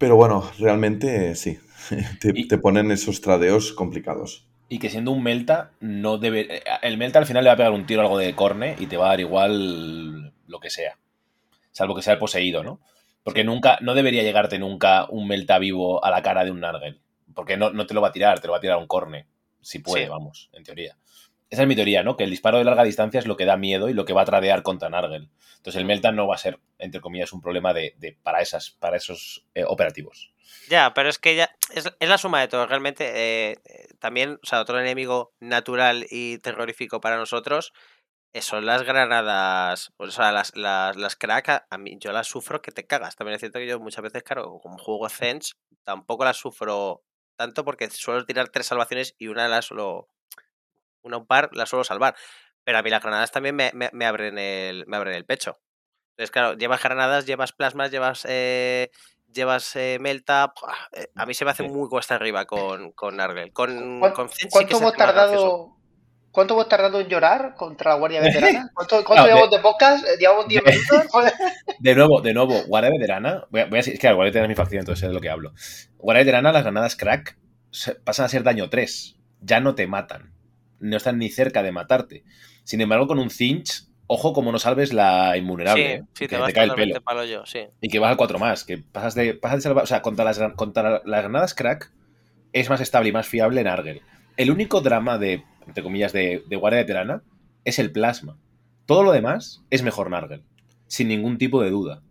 Pero 0.00 0.16
bueno, 0.16 0.50
realmente 0.58 1.36
sí. 1.36 1.60
Te, 2.20 2.32
Y- 2.34 2.48
te 2.48 2.56
ponen 2.58 2.90
esos 2.90 3.20
tradeos 3.20 3.72
complicados. 3.72 4.46
Y 4.68 4.78
que 4.78 4.88
siendo 4.88 5.10
un 5.10 5.22
Melta, 5.22 5.72
no 5.80 6.16
debe. 6.16 6.62
El 6.82 6.96
Melta 6.96 7.18
al 7.18 7.26
final 7.26 7.44
le 7.44 7.50
va 7.50 7.54
a 7.54 7.56
pegar 7.58 7.72
un 7.72 7.86
tiro 7.86 8.00
algo 8.00 8.16
de 8.18 8.34
corne 8.34 8.76
y 8.78 8.86
te 8.86 8.96
va 8.96 9.06
a 9.06 9.08
dar 9.10 9.20
igual 9.20 10.32
lo 10.46 10.60
que 10.60 10.70
sea. 10.70 10.96
Salvo 11.72 11.94
que 11.94 12.02
sea 12.02 12.14
el 12.14 12.18
poseído, 12.18 12.62
¿no? 12.64 12.80
Porque 13.24 13.44
nunca, 13.44 13.78
no 13.82 13.94
debería 13.94 14.22
llegarte 14.22 14.58
nunca 14.58 15.06
un 15.10 15.26
Melta 15.28 15.58
vivo 15.58 16.02
a 16.04 16.10
la 16.10 16.22
cara 16.22 16.44
de 16.44 16.50
un 16.52 16.60
Nargel. 16.60 17.00
Porque 17.34 17.56
no, 17.56 17.70
no 17.70 17.84
te 17.86 17.94
lo 17.94 18.00
va 18.00 18.08
a 18.08 18.12
tirar, 18.12 18.40
te 18.40 18.46
lo 18.46 18.52
va 18.52 18.58
a 18.58 18.62
tirar 18.62 18.78
un 18.78 18.86
corne. 18.86 19.26
Si 19.60 19.80
puede, 19.80 20.04
Sí. 20.04 20.08
vamos, 20.10 20.48
en 20.54 20.62
teoría. 20.64 20.96
Esa 21.50 21.62
es 21.62 21.68
mi 21.68 21.74
teoría, 21.74 22.02
¿no? 22.02 22.16
Que 22.16 22.24
el 22.24 22.30
disparo 22.30 22.58
de 22.58 22.64
larga 22.64 22.84
distancia 22.84 23.18
es 23.18 23.26
lo 23.26 23.36
que 23.36 23.44
da 23.44 23.56
miedo 23.56 23.88
y 23.88 23.92
lo 23.94 24.04
que 24.04 24.12
va 24.12 24.22
a 24.22 24.24
tradear 24.24 24.62
contra 24.62 24.88
Nargel. 24.88 25.28
Entonces 25.56 25.80
el 25.80 25.84
Melta 25.84 26.12
no 26.12 26.26
va 26.28 26.36
a 26.36 26.38
ser, 26.38 26.60
entre 26.78 27.00
comillas, 27.00 27.32
un 27.32 27.40
problema 27.42 27.74
de, 27.74 27.94
de- 27.98 28.16
para, 28.22 28.40
esas, 28.40 28.70
para 28.70 28.96
esos 28.96 29.44
eh, 29.54 29.64
operativos. 29.66 30.32
Ya, 30.68 30.94
pero 30.94 31.08
es 31.08 31.18
que 31.18 31.34
ya 31.34 31.50
es, 31.74 31.90
es 31.98 32.08
la 32.08 32.18
suma 32.18 32.40
de 32.40 32.48
todo. 32.48 32.66
Realmente, 32.66 33.04
eh, 33.14 33.58
eh, 33.64 33.88
también, 33.98 34.38
o 34.42 34.46
sea, 34.46 34.60
otro 34.60 34.78
enemigo 34.80 35.32
natural 35.40 36.06
y 36.08 36.38
terrorífico 36.38 37.00
para 37.00 37.16
nosotros 37.16 37.72
son 38.40 38.64
las 38.64 38.84
granadas, 38.84 39.92
o 39.96 40.08
sea, 40.08 40.30
las, 40.30 40.54
las, 40.54 40.94
las 40.96 41.16
crack, 41.16 41.66
a, 41.68 41.78
mí 41.78 41.96
yo 41.98 42.12
las 42.12 42.28
sufro 42.28 42.62
que 42.62 42.70
te 42.70 42.86
cagas. 42.86 43.16
También 43.16 43.34
es 43.34 43.40
cierto 43.40 43.58
que 43.58 43.66
yo 43.66 43.80
muchas 43.80 44.04
veces, 44.04 44.22
claro, 44.22 44.60
como 44.62 44.78
juego 44.78 45.08
Zens, 45.08 45.56
tampoco 45.82 46.24
las 46.24 46.36
sufro 46.36 47.02
tanto 47.36 47.64
porque 47.64 47.90
suelo 47.90 48.24
tirar 48.24 48.48
tres 48.50 48.66
salvaciones 48.66 49.16
y 49.18 49.26
una 49.26 49.48
la 49.48 49.62
suelo, 49.62 50.06
una 51.02 51.18
un 51.18 51.26
par 51.26 51.50
la 51.52 51.66
suelo 51.66 51.84
salvar. 51.84 52.14
Pero 52.64 52.78
a 52.78 52.82
mí 52.82 52.90
las 52.90 53.02
granadas 53.02 53.30
también 53.32 53.56
me, 53.56 53.70
me- 53.74 53.90
me 53.92 54.04
abren, 54.06 54.38
el, 54.38 54.84
me 54.86 54.96
abren 54.96 55.14
el 55.14 55.24
pecho. 55.24 55.58
Entonces, 56.12 56.30
claro, 56.30 56.54
llevas 56.54 56.82
granadas, 56.82 57.24
llevas 57.26 57.52
plasmas, 57.52 57.90
llevas 57.90 58.26
eh, 58.28 58.90
llevas 59.32 59.74
eh, 59.76 59.96
Melta. 60.00 60.52
Eh, 60.92 61.06
A 61.14 61.24
mí 61.24 61.32
se 61.34 61.44
me 61.44 61.52
hace 61.52 61.62
Sí. 61.64 61.68
muy 61.70 61.88
cuesta 61.88 62.16
arriba 62.16 62.44
con, 62.44 62.92
con 62.92 63.16
Nargel. 63.16 63.52
Con, 63.52 64.00
¿Cuán- 64.00 64.12
con 64.12 64.28
sí 64.28 64.46
¿Cuánto 64.50 64.76
se 64.76 64.82
hemos 64.82 64.94
tardado? 64.94 65.76
¿Cuánto 66.32 66.54
hemos 66.54 66.68
tardado 66.68 67.00
en 67.00 67.08
llorar 67.08 67.54
contra 67.56 67.90
la 67.92 67.96
Guardia 67.96 68.20
Veterana? 68.22 68.70
¿Cuánto, 68.74 69.02
cuánto 69.04 69.22
No, 69.22 69.26
de- 69.26 69.28
llevamos 69.34 69.50
de 69.50 69.58
podcast? 69.62 70.04
Eh, 70.06 70.16
¿Llevamos 70.20 70.46
10 70.46 70.62
minutos? 70.64 71.32
De 71.80 71.94
nuevo, 71.94 72.20
de 72.20 72.34
nuevo, 72.34 72.62
Guardia 72.66 72.90
Veterana. 72.90 73.46
Voy 73.50 73.62
a, 73.62 73.64
voy 73.64 73.76
a 73.78 73.80
decir, 73.80 73.94
es 73.94 74.00
que 74.00 74.06
la 74.08 74.12
Guardia 74.12 74.28
Veterana 74.30 74.44
es 74.52 74.58
mi 74.58 74.62
facción, 74.62 74.80
entonces 74.80 75.00
sé 75.00 75.08
de 75.08 75.14
lo 75.14 75.20
que 75.20 75.30
hablo. 75.30 75.52
Guardia 75.96 76.20
Veterana, 76.24 76.52
las 76.52 76.62
granadas 76.62 76.94
crack 76.96 77.38
pasan 78.04 78.26
a 78.26 78.28
ser 78.28 78.42
daño 78.42 78.68
3. 78.68 79.16
Ya 79.40 79.60
no 79.60 79.74
te 79.74 79.86
matan. 79.86 80.34
No 80.80 80.96
están 80.96 81.18
ni 81.18 81.28
cerca 81.28 81.62
de 81.62 81.72
matarte. 81.72 82.24
Sin 82.64 82.80
embargo, 82.80 83.06
con 83.06 83.18
un 83.18 83.30
cinch, 83.30 83.86
ojo 84.06 84.32
como 84.32 84.50
no 84.50 84.58
salves 84.58 84.92
la 84.92 85.36
invulnerable. 85.36 85.98
Sí, 85.98 86.04
sí, 86.14 86.24
que 86.24 86.28
te 86.28 86.36
vas 86.38 86.48
te 86.48 86.54
cae 86.54 86.64
el 86.64 86.74
pelo. 86.74 87.00
palo 87.00 87.24
yo, 87.24 87.46
sí. 87.46 87.60
Y 87.80 87.88
que 87.88 87.98
vas 87.98 88.10
al 88.10 88.16
4 88.16 88.38
más. 88.38 88.64
Que 88.64 88.78
pasas 88.78 89.14
de, 89.14 89.34
pasas 89.34 89.58
de 89.58 89.62
salvar. 89.62 89.84
O 89.84 89.86
sea, 89.86 90.02
contra 90.02 90.24
las, 90.24 90.38
contra 90.56 91.02
las 91.04 91.22
granadas 91.22 91.54
crack 91.54 91.92
es 92.52 92.68
más 92.68 92.80
estable 92.80 93.10
y 93.10 93.12
más 93.12 93.28
fiable 93.28 93.60
en 93.60 93.68
Argel. 93.68 94.02
El 94.36 94.50
único 94.50 94.80
drama 94.80 95.18
de, 95.18 95.44
entre 95.66 95.82
comillas, 95.82 96.12
de, 96.12 96.42
de 96.48 96.56
Guardia 96.56 96.80
Veterana 96.80 97.22
es 97.64 97.78
el 97.78 97.92
plasma. 97.92 98.36
Todo 98.86 99.02
lo 99.02 99.12
demás 99.12 99.62
es 99.70 99.82
mejor 99.82 100.10
Nargel. 100.10 100.42
Sin 100.86 101.08
ningún 101.08 101.38
tipo 101.38 101.62
de 101.62 101.70
duda. 101.70 102.02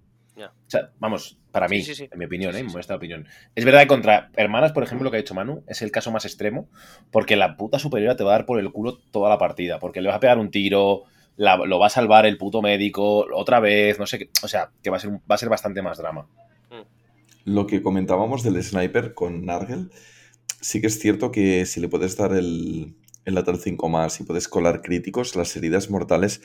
O 0.47 0.69
sea, 0.69 0.91
vamos, 0.99 1.37
para 1.51 1.67
mí, 1.67 1.81
sí, 1.81 1.95
sí. 1.95 2.07
en 2.11 2.19
mi 2.19 2.25
opinión, 2.25 2.53
Sí, 2.53 2.59
¿eh? 2.59 2.65
sí, 2.69 2.77
en 2.87 2.95
opinión. 2.95 3.27
Es 3.55 3.65
verdad 3.65 3.81
que 3.81 3.87
contra 3.87 4.31
hermanas, 4.35 4.71
por 4.71 4.83
ejemplo, 4.83 5.03
lo 5.05 5.11
que 5.11 5.17
ha 5.17 5.21
dicho 5.21 5.33
Manu, 5.35 5.63
es 5.67 5.81
el 5.81 5.91
caso 5.91 6.11
más 6.11 6.25
extremo, 6.25 6.69
porque 7.11 7.35
la 7.35 7.57
puta 7.57 7.79
superiora 7.79 8.15
te 8.15 8.23
va 8.23 8.31
a 8.31 8.37
dar 8.37 8.45
por 8.45 8.59
el 8.59 8.71
culo 8.71 8.97
toda 9.11 9.29
la 9.29 9.37
partida, 9.37 9.79
porque 9.79 10.01
le 10.01 10.07
vas 10.07 10.17
a 10.17 10.19
pegar 10.19 10.37
un 10.37 10.51
tiro, 10.51 11.03
la- 11.37 11.57
lo 11.57 11.79
va 11.79 11.87
a 11.87 11.89
salvar 11.89 12.25
el 12.25 12.37
puto 12.37 12.61
médico, 12.61 13.25
otra 13.33 13.59
vez, 13.59 13.97
no 13.99 14.05
sé 14.05 14.19
qué. 14.19 14.29
O 14.43 14.47
sea, 14.47 14.71
que 14.83 14.89
va 14.89 14.97
a 14.97 14.99
ser, 14.99 15.09
un- 15.09 15.21
va 15.29 15.35
a 15.35 15.37
ser 15.37 15.49
bastante 15.49 15.81
más 15.81 15.97
drama. 15.97 16.27
Lo 17.45 17.65
que 17.67 17.81
comentábamos 17.81 18.43
del 18.43 18.61
sniper 18.61 19.13
con 19.13 19.45
Nargel, 19.45 19.89
sí 20.61 20.81
que 20.81 20.87
es 20.87 20.99
cierto 20.99 21.31
que 21.31 21.65
si 21.65 21.79
le 21.79 21.87
puedes 21.87 22.15
dar 22.17 22.33
el, 22.33 22.95
el 23.25 23.33
lateral 23.35 23.59
5 23.59 23.89
más 23.89 24.19
y 24.19 24.23
puedes 24.23 24.47
colar 24.47 24.81
críticos, 24.81 25.35
las 25.35 25.55
heridas 25.55 25.89
mortales, 25.89 26.41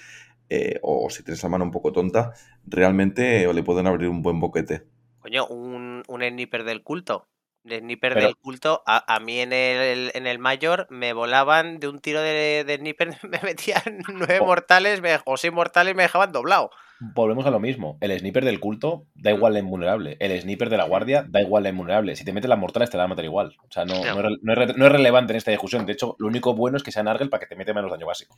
eh, 0.51 0.79
o 0.83 1.09
si 1.11 1.23
tienes 1.23 1.43
la 1.43 1.49
mano 1.49 1.65
un 1.65 1.71
poco 1.71 1.93
tonta, 1.93 2.33
realmente 2.67 3.53
le 3.53 3.63
pueden 3.63 3.87
abrir 3.87 4.09
un 4.09 4.23
buen 4.23 4.41
boquete. 4.41 4.83
Coño, 5.21 5.47
un, 5.47 6.03
un 6.07 6.23
sniper 6.23 6.65
del 6.65 6.83
culto. 6.83 7.27
El 7.65 7.79
sniper 7.81 8.13
Pero- 8.13 8.27
del 8.27 8.37
culto, 8.37 8.83
a, 8.87 9.15
a 9.15 9.21
mí 9.21 9.41
en 9.41 9.55
el, 9.55 10.11
en 10.15 10.27
el 10.27 10.39
mayor 10.39 10.87
me 10.91 11.15
volaban 11.15 11.81
de 11.81 11.89
un 11.89 11.99
tiro 11.99 12.21
de, 12.21 12.63
de 12.67 12.77
sniper, 12.77 13.09
me 13.23 13.41
metían 13.43 14.03
nueve 14.13 14.39
Oh. 14.43 14.47
mortales 14.47 15.01
me- 15.01 15.19
o 15.25 15.37
seis 15.39 15.53
mortales 15.53 15.93
y 15.93 15.97
me 15.97 16.03
dejaban 16.03 16.31
doblado. 16.31 16.71
Volvemos 17.01 17.45
a 17.47 17.51
lo 17.51 17.59
mismo. 17.61 17.97
El 18.03 18.17
sniper 18.19 18.45
del 18.45 18.61
culto 18.61 19.07
da 19.15 19.31
Mm. 19.33 19.37
igual 19.37 19.53
la 19.55 19.59
invulnerable. 19.61 20.17
El 20.21 20.39
sniper 20.41 20.69
de 20.69 20.77
la 20.77 20.85
guardia 20.85 21.25
da 21.27 21.41
igual 21.41 21.63
la 21.63 21.71
invulnerable. 21.71 22.17
Si 22.17 22.25
te 22.27 22.33
meten 22.35 22.51
las 22.51 22.59
mortales 22.59 22.91
te 22.91 22.99
la 22.99 23.05
van 23.05 23.09
a 23.13 23.15
matar 23.15 23.25
igual. 23.25 23.57
O 23.67 23.73
sea, 23.73 23.85
no, 23.87 23.95
no 24.05 24.29
es, 24.29 24.77
no 24.77 24.87
es 24.87 24.93
relevante 24.93 25.33
en 25.33 25.39
esta 25.39 25.51
discusión. 25.51 25.87
De 25.87 25.93
hecho, 25.95 26.17
lo 26.19 26.29
único 26.29 26.55
bueno 26.55 26.77
es 26.77 26.83
que 26.83 26.93
sea 26.93 27.03
Nargel 27.03 27.31
para 27.31 27.41
que 27.41 27.47
te 27.47 27.57
mete 27.57 27.73
menos 27.75 27.91
daño 27.91 28.07
básico. 28.07 28.37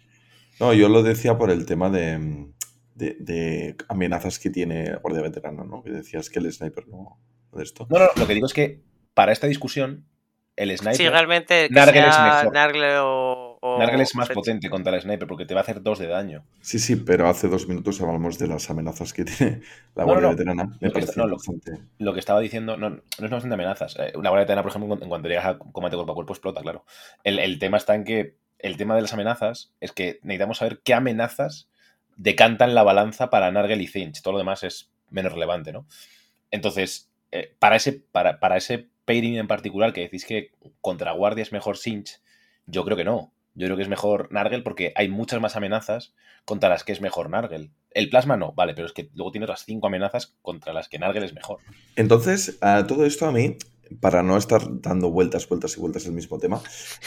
No, 0.60 0.72
yo 0.72 0.88
lo 0.88 1.02
decía 1.02 1.36
por 1.38 1.50
el 1.50 1.66
tema 1.66 1.90
de, 1.90 2.48
de- 2.94 3.16
de 3.20 3.76
amenazas 3.88 4.38
que 4.38 4.50
tiene 4.50 4.94
Guardia 4.96 5.22
Veterana, 5.22 5.64
¿no? 5.64 5.82
Que 5.82 5.90
decías 5.90 6.30
que 6.30 6.38
el 6.38 6.52
sniper 6.52 6.88
no, 6.88 7.18
no 7.52 7.58
de 7.58 7.64
esto. 7.64 7.86
No, 7.90 7.98
no, 7.98 8.06
lo 8.16 8.26
que 8.26 8.34
digo 8.34 8.46
es 8.46 8.54
que 8.54 8.80
para 9.14 9.32
esta 9.32 9.46
discusión, 9.46 10.06
el 10.56 10.70
sniper, 10.76 10.96
Sí, 10.96 11.08
realmente 11.08 11.68
que 11.68 11.74
Nargel 11.74 12.04
es 12.04 12.18
mejor. 12.18 12.52
Nargel 12.54 12.84
o, 13.00 13.58
o- 13.60 13.78
Nargel 13.78 14.00
es 14.00 14.14
más 14.14 14.30
potente 14.30 14.70
contra 14.70 14.94
el 14.94 15.02
sniper 15.02 15.28
porque 15.28 15.44
te 15.44 15.52
va 15.52 15.60
a 15.60 15.62
hacer 15.62 15.82
dos 15.82 15.98
de 15.98 16.06
daño. 16.06 16.44
Sí, 16.62 16.78
sí, 16.78 16.96
pero 16.96 17.28
hace 17.28 17.48
dos 17.48 17.68
minutos 17.68 18.00
hablamos 18.00 18.38
de 18.38 18.46
las 18.46 18.70
amenazas 18.70 19.12
que 19.12 19.24
tiene 19.26 19.60
la 19.94 20.04
Guardia 20.04 20.22
no, 20.22 20.28
no. 20.28 20.36
Veterana. 20.36 20.64
Me 20.80 20.88
Lo 20.88 20.92
que 20.94 21.00
está- 21.00 21.12
parece 21.12 21.20
no, 21.20 21.26
lo- 21.26 21.36
bastante. 21.36 21.72
Lo 21.98 22.14
que 22.14 22.20
estaba 22.20 22.40
diciendo 22.40 22.78
no, 22.78 22.88
no 22.88 22.96
es 22.96 23.18
una 23.18 23.28
cuestión 23.28 23.50
de 23.50 23.54
amenazas. 23.54 23.96
Eh, 23.98 24.12
Una 24.16 24.30
guardia 24.30 24.44
veterana, 24.44 24.62
por 24.62 24.70
ejemplo, 24.70 24.98
en 25.02 25.08
cuanto 25.10 25.28
llegas 25.28 25.44
a 25.44 25.58
combate 25.58 25.96
cuerpo 25.96 26.12
a 26.12 26.14
cuerpo, 26.14 26.32
explota, 26.32 26.62
claro. 26.62 26.86
El, 27.22 27.38
el 27.38 27.58
tema 27.58 27.76
está 27.76 27.94
en 27.94 28.04
que 28.04 28.38
el 28.58 28.76
tema 28.76 28.94
de 28.94 29.02
las 29.02 29.12
amenazas 29.12 29.72
es 29.80 29.92
que 29.92 30.18
necesitamos 30.22 30.58
saber 30.58 30.80
qué 30.82 30.94
amenazas 30.94 31.68
decantan 32.16 32.74
la 32.74 32.82
balanza 32.82 33.30
para 33.30 33.50
Nargel 33.50 33.82
y 33.82 33.86
Finch. 33.86 34.22
Todo 34.22 34.32
lo 34.32 34.38
demás 34.38 34.62
es 34.64 34.90
menos 35.10 35.32
relevante, 35.32 35.72
¿no? 35.72 35.86
Entonces, 36.50 37.10
eh, 37.32 37.54
para, 37.58 37.76
ese, 37.76 37.92
para, 37.92 38.40
para 38.40 38.56
ese 38.56 38.88
pairing 39.04 39.36
en 39.36 39.48
particular 39.48 39.92
que 39.92 40.02
decís 40.02 40.24
que 40.24 40.52
contra 40.80 41.12
guardia 41.12 41.42
es 41.42 41.52
mejor 41.52 41.76
Sinch, 41.76 42.20
yo 42.66 42.84
creo 42.84 42.96
que 42.96 43.04
no. 43.04 43.32
Yo 43.54 43.66
creo 43.66 43.76
que 43.76 43.82
es 43.82 43.88
mejor 43.88 44.30
Nargel 44.32 44.62
porque 44.62 44.92
hay 44.96 45.08
muchas 45.08 45.40
más 45.40 45.56
amenazas 45.56 46.14
contra 46.44 46.68
las 46.68 46.84
que 46.84 46.92
es 46.92 47.00
mejor 47.00 47.30
Nargel. 47.30 47.70
El 47.90 48.10
plasma 48.10 48.36
no, 48.36 48.52
vale, 48.52 48.74
pero 48.74 48.86
es 48.86 48.92
que 48.92 49.08
luego 49.14 49.32
tiene 49.32 49.44
otras 49.44 49.64
cinco 49.64 49.86
amenazas 49.86 50.34
contra 50.42 50.74
las 50.74 50.88
que 50.88 50.98
Nargel 50.98 51.24
es 51.24 51.32
mejor. 51.32 51.60
Entonces, 51.96 52.58
a 52.60 52.86
todo 52.86 53.06
esto 53.06 53.26
a 53.26 53.32
mí, 53.32 53.56
para 54.00 54.22
no 54.22 54.36
estar 54.36 54.62
dando 54.80 55.10
vueltas, 55.10 55.48
vueltas 55.48 55.76
y 55.76 55.80
vueltas 55.80 56.06
el 56.06 56.12
mismo 56.12 56.38
tema, 56.38 56.60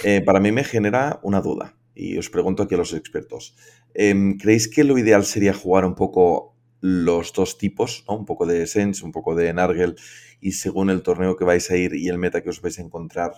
eh, 0.04 0.22
para 0.22 0.40
mí 0.40 0.52
me 0.52 0.64
genera 0.64 1.20
una 1.24 1.42
duda. 1.42 1.76
Y 1.96 2.18
os 2.18 2.30
pregunto 2.30 2.64
aquí 2.64 2.76
a 2.76 2.78
los 2.78 2.94
expertos. 2.94 3.56
Em, 3.94 4.38
¿Creéis 4.38 4.70
que 4.70 4.84
lo 4.84 4.98
ideal 4.98 5.26
sería 5.26 5.54
jugar 5.54 5.84
un 5.86 5.96
poco 5.96 6.56
los 6.82 7.34
dos 7.34 7.58
tipos. 7.58 8.04
Un 8.08 8.26
poco 8.26 8.46
de 8.46 8.68
Sense, 8.68 9.04
un 9.04 9.12
poco 9.12 9.36
de 9.36 9.54
Nargel, 9.54 9.96
y 10.40 10.54
según 10.54 10.90
el 10.90 11.02
torneo 11.02 11.36
que 11.36 11.46
vais 11.46 11.70
a 11.72 11.78
ir 11.78 11.94
y 11.94 12.08
el 12.08 12.18
meta 12.18 12.42
que 12.42 12.50
os 12.50 12.62
vais 12.62 12.80
a 12.80 12.82
encontrar, 12.82 13.32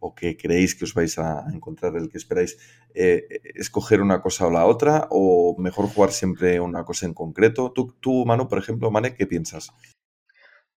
o 0.00 0.14
que 0.14 0.36
creéis 0.36 0.74
que 0.74 0.84
os 0.84 0.94
vais 0.94 1.18
a 1.18 1.46
encontrar, 1.52 1.96
el 1.96 2.08
que 2.08 2.18
esperáis, 2.18 2.58
eh, 2.94 3.26
escoger 3.54 4.00
una 4.00 4.20
cosa 4.20 4.46
o 4.46 4.50
la 4.50 4.66
otra, 4.66 5.08
o 5.10 5.56
mejor 5.58 5.88
jugar 5.88 6.12
siempre 6.12 6.60
una 6.60 6.84
cosa 6.84 7.06
en 7.06 7.14
concreto. 7.14 7.72
Tú, 7.72 7.94
tú 8.00 8.24
Manu, 8.26 8.48
por 8.48 8.58
ejemplo, 8.58 8.90
Mane, 8.90 9.14
¿qué 9.14 9.26
piensas? 9.26 9.70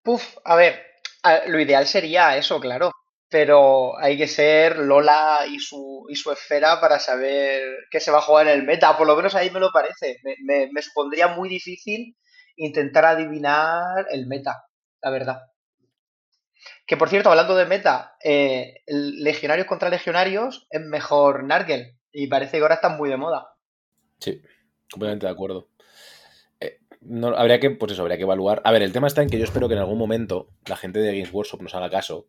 Puf, 0.04 0.24
a 0.44 0.56
ver, 0.56 0.76
lo 1.48 1.60
ideal 1.60 1.88
sería 1.88 2.38
eso, 2.38 2.60
claro, 2.60 2.92
pero 3.32 3.98
hay 3.98 4.18
que 4.18 4.28
ser 4.28 4.78
Lola 4.78 5.46
y 5.50 5.58
su, 5.60 6.06
y 6.10 6.16
su 6.16 6.32
esfera 6.32 6.82
para 6.82 7.00
saber 7.00 7.62
qué 7.90 8.02
se 8.02 8.12
va 8.12 8.18
a 8.18 8.24
jugar 8.24 8.48
en 8.48 8.60
el 8.60 8.64
meta, 8.64 8.98
por 8.98 9.08
lo 9.08 9.16
menos 9.16 9.36
ahí 9.36 9.50
me 9.50 9.62
lo 9.62 9.72
parece. 9.72 10.18
Me, 10.44 10.70
me, 10.70 10.82
supondría 10.82 11.30
muy 11.30 11.48
difícil 11.48 12.18
intentar 12.58 13.06
adivinar 13.06 14.06
el 14.12 14.28
meta, 14.28 14.66
la 15.02 15.12
verdad. 15.12 15.42
Que 16.86 16.98
por 16.98 17.08
cierto, 17.08 17.30
hablando 17.30 17.56
de 17.56 17.66
meta, 17.66 18.18
eh, 18.22 18.82
legionarios 18.86 19.66
contra 19.66 19.90
legionarios 19.90 20.68
es 20.70 20.82
mejor 20.82 21.46
Nargel, 21.46 21.98
y 22.12 22.28
parece 22.28 22.58
que 22.58 22.64
ahora 22.64 22.76
están 22.76 22.98
muy 22.98 23.10
de 23.10 23.16
moda. 23.16 23.56
Sí, 24.20 24.42
completamente 24.92 25.26
de 25.26 25.32
acuerdo. 25.32 25.70
No, 27.02 27.30
habría 27.30 27.60
que, 27.60 27.72
pues 27.72 27.92
eso, 27.92 28.02
habría 28.04 28.18
que 28.18 28.24
evaluar. 28.24 28.62
A 28.64 28.72
ver, 28.72 28.84
el 28.84 28.92
tema 28.94 29.08
está 29.08 29.22
en 29.24 29.30
que 29.30 29.38
yo 29.38 29.44
espero 29.44 29.68
que 29.68 29.74
en 29.74 29.80
algún 29.80 29.98
momento 29.98 30.50
la 30.68 30.76
gente 30.78 31.00
de 31.00 31.12
Games 31.12 31.34
Workshop 31.34 31.62
nos 31.62 31.74
haga 31.76 31.90
caso 31.90 32.28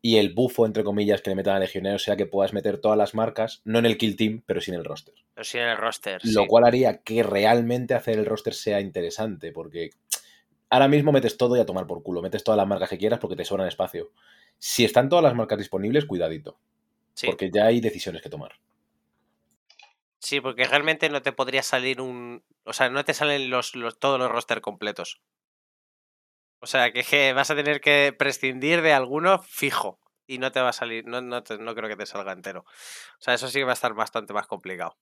y 0.00 0.16
el 0.16 0.32
bufo, 0.34 0.66
entre 0.66 0.82
comillas, 0.84 1.22
que 1.22 1.30
le 1.30 1.36
metan 1.36 1.56
a 1.56 1.60
legionarios 1.60 2.02
sea 2.02 2.16
que 2.16 2.26
puedas 2.26 2.52
meter 2.52 2.78
todas 2.78 2.98
las 2.98 3.14
marcas, 3.14 3.62
no 3.64 3.78
en 3.78 3.86
el 3.86 3.98
kill 3.98 4.16
team, 4.16 4.42
pero 4.46 4.60
sí 4.60 4.70
en 4.72 4.78
el 4.78 4.84
roster. 4.84 5.14
Pero 5.34 5.44
sí 5.44 5.58
en 5.58 5.68
el 5.68 5.76
roster. 5.76 6.20
Lo 6.24 6.42
sí. 6.42 6.46
cual 6.48 6.64
haría 6.64 6.98
que 7.02 7.22
realmente 7.22 7.94
hacer 7.94 8.18
el 8.18 8.26
roster 8.26 8.54
sea 8.54 8.80
interesante, 8.80 9.52
porque 9.52 9.90
ahora 10.70 10.88
mismo 10.88 11.12
metes 11.12 11.36
todo 11.36 11.56
y 11.56 11.60
a 11.60 11.66
tomar 11.66 11.86
por 11.86 12.02
culo, 12.02 12.20
metes 12.22 12.42
todas 12.42 12.56
las 12.58 12.66
marcas 12.66 12.90
que 12.90 12.98
quieras 12.98 13.20
porque 13.20 13.36
te 13.36 13.44
sobran 13.44 13.68
espacio. 13.68 14.10
Si 14.58 14.84
están 14.84 15.08
todas 15.08 15.22
las 15.22 15.34
marcas 15.34 15.58
disponibles, 15.58 16.04
cuidadito, 16.04 16.58
Sí. 17.14 17.26
porque 17.26 17.50
ya 17.52 17.66
hay 17.66 17.80
decisiones 17.80 18.22
que 18.22 18.28
tomar. 18.30 18.52
Sí, 20.26 20.40
porque 20.40 20.64
realmente 20.66 21.10
no 21.10 21.20
te 21.20 21.32
podría 21.32 21.62
salir 21.62 22.00
un. 22.00 22.42
O 22.64 22.72
sea, 22.72 22.88
no 22.88 23.04
te 23.04 23.12
salen 23.12 23.50
los, 23.50 23.72
todos 23.98 24.18
los 24.18 24.30
roster 24.30 24.62
completos. 24.62 25.20
O 26.60 26.66
sea, 26.66 26.92
que, 26.92 27.32
vas 27.34 27.50
a 27.50 27.56
tener 27.56 27.80
que 27.80 28.14
prescindir 28.16 28.82
de 28.82 28.92
alguno 28.94 29.38
fijo. 29.42 29.98
Y 30.26 30.38
no 30.38 30.52
te 30.52 30.60
va 30.60 30.70
a 30.70 30.72
salir. 30.72 31.06
No, 31.06 31.20
no, 31.20 31.42
no 31.58 31.74
creo 31.74 31.88
que 31.88 31.96
te 31.96 32.06
salga 32.06 32.32
entero. 32.32 32.60
O 32.60 33.22
sea, 33.22 33.34
eso 33.34 33.48
sí 33.48 33.58
que 33.58 33.64
va 33.64 33.72
a 33.72 33.80
estar 33.80 33.92
bastante 33.94 34.32
más 34.32 34.46
complicado. 34.46 34.96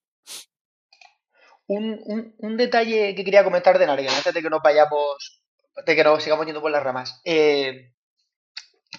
Un, 1.77 1.85
un- 2.13 2.35
un 2.47 2.57
detalle 2.63 3.15
que 3.15 3.25
quería 3.25 3.45
comentar 3.49 3.79
de 3.79 3.87
Nargel, 3.87 4.09
antes 4.19 4.35
de 4.35 4.43
que 4.43 4.51
nos 4.51 4.63
vayamos, 4.63 5.43
de 5.87 5.97
que 5.97 6.05
nos 6.05 6.23
sigamos 6.23 6.45
yendo 6.47 6.61
por 6.61 6.71
las 6.73 6.83
ramas. 6.83 7.21
Eh, 7.25 7.93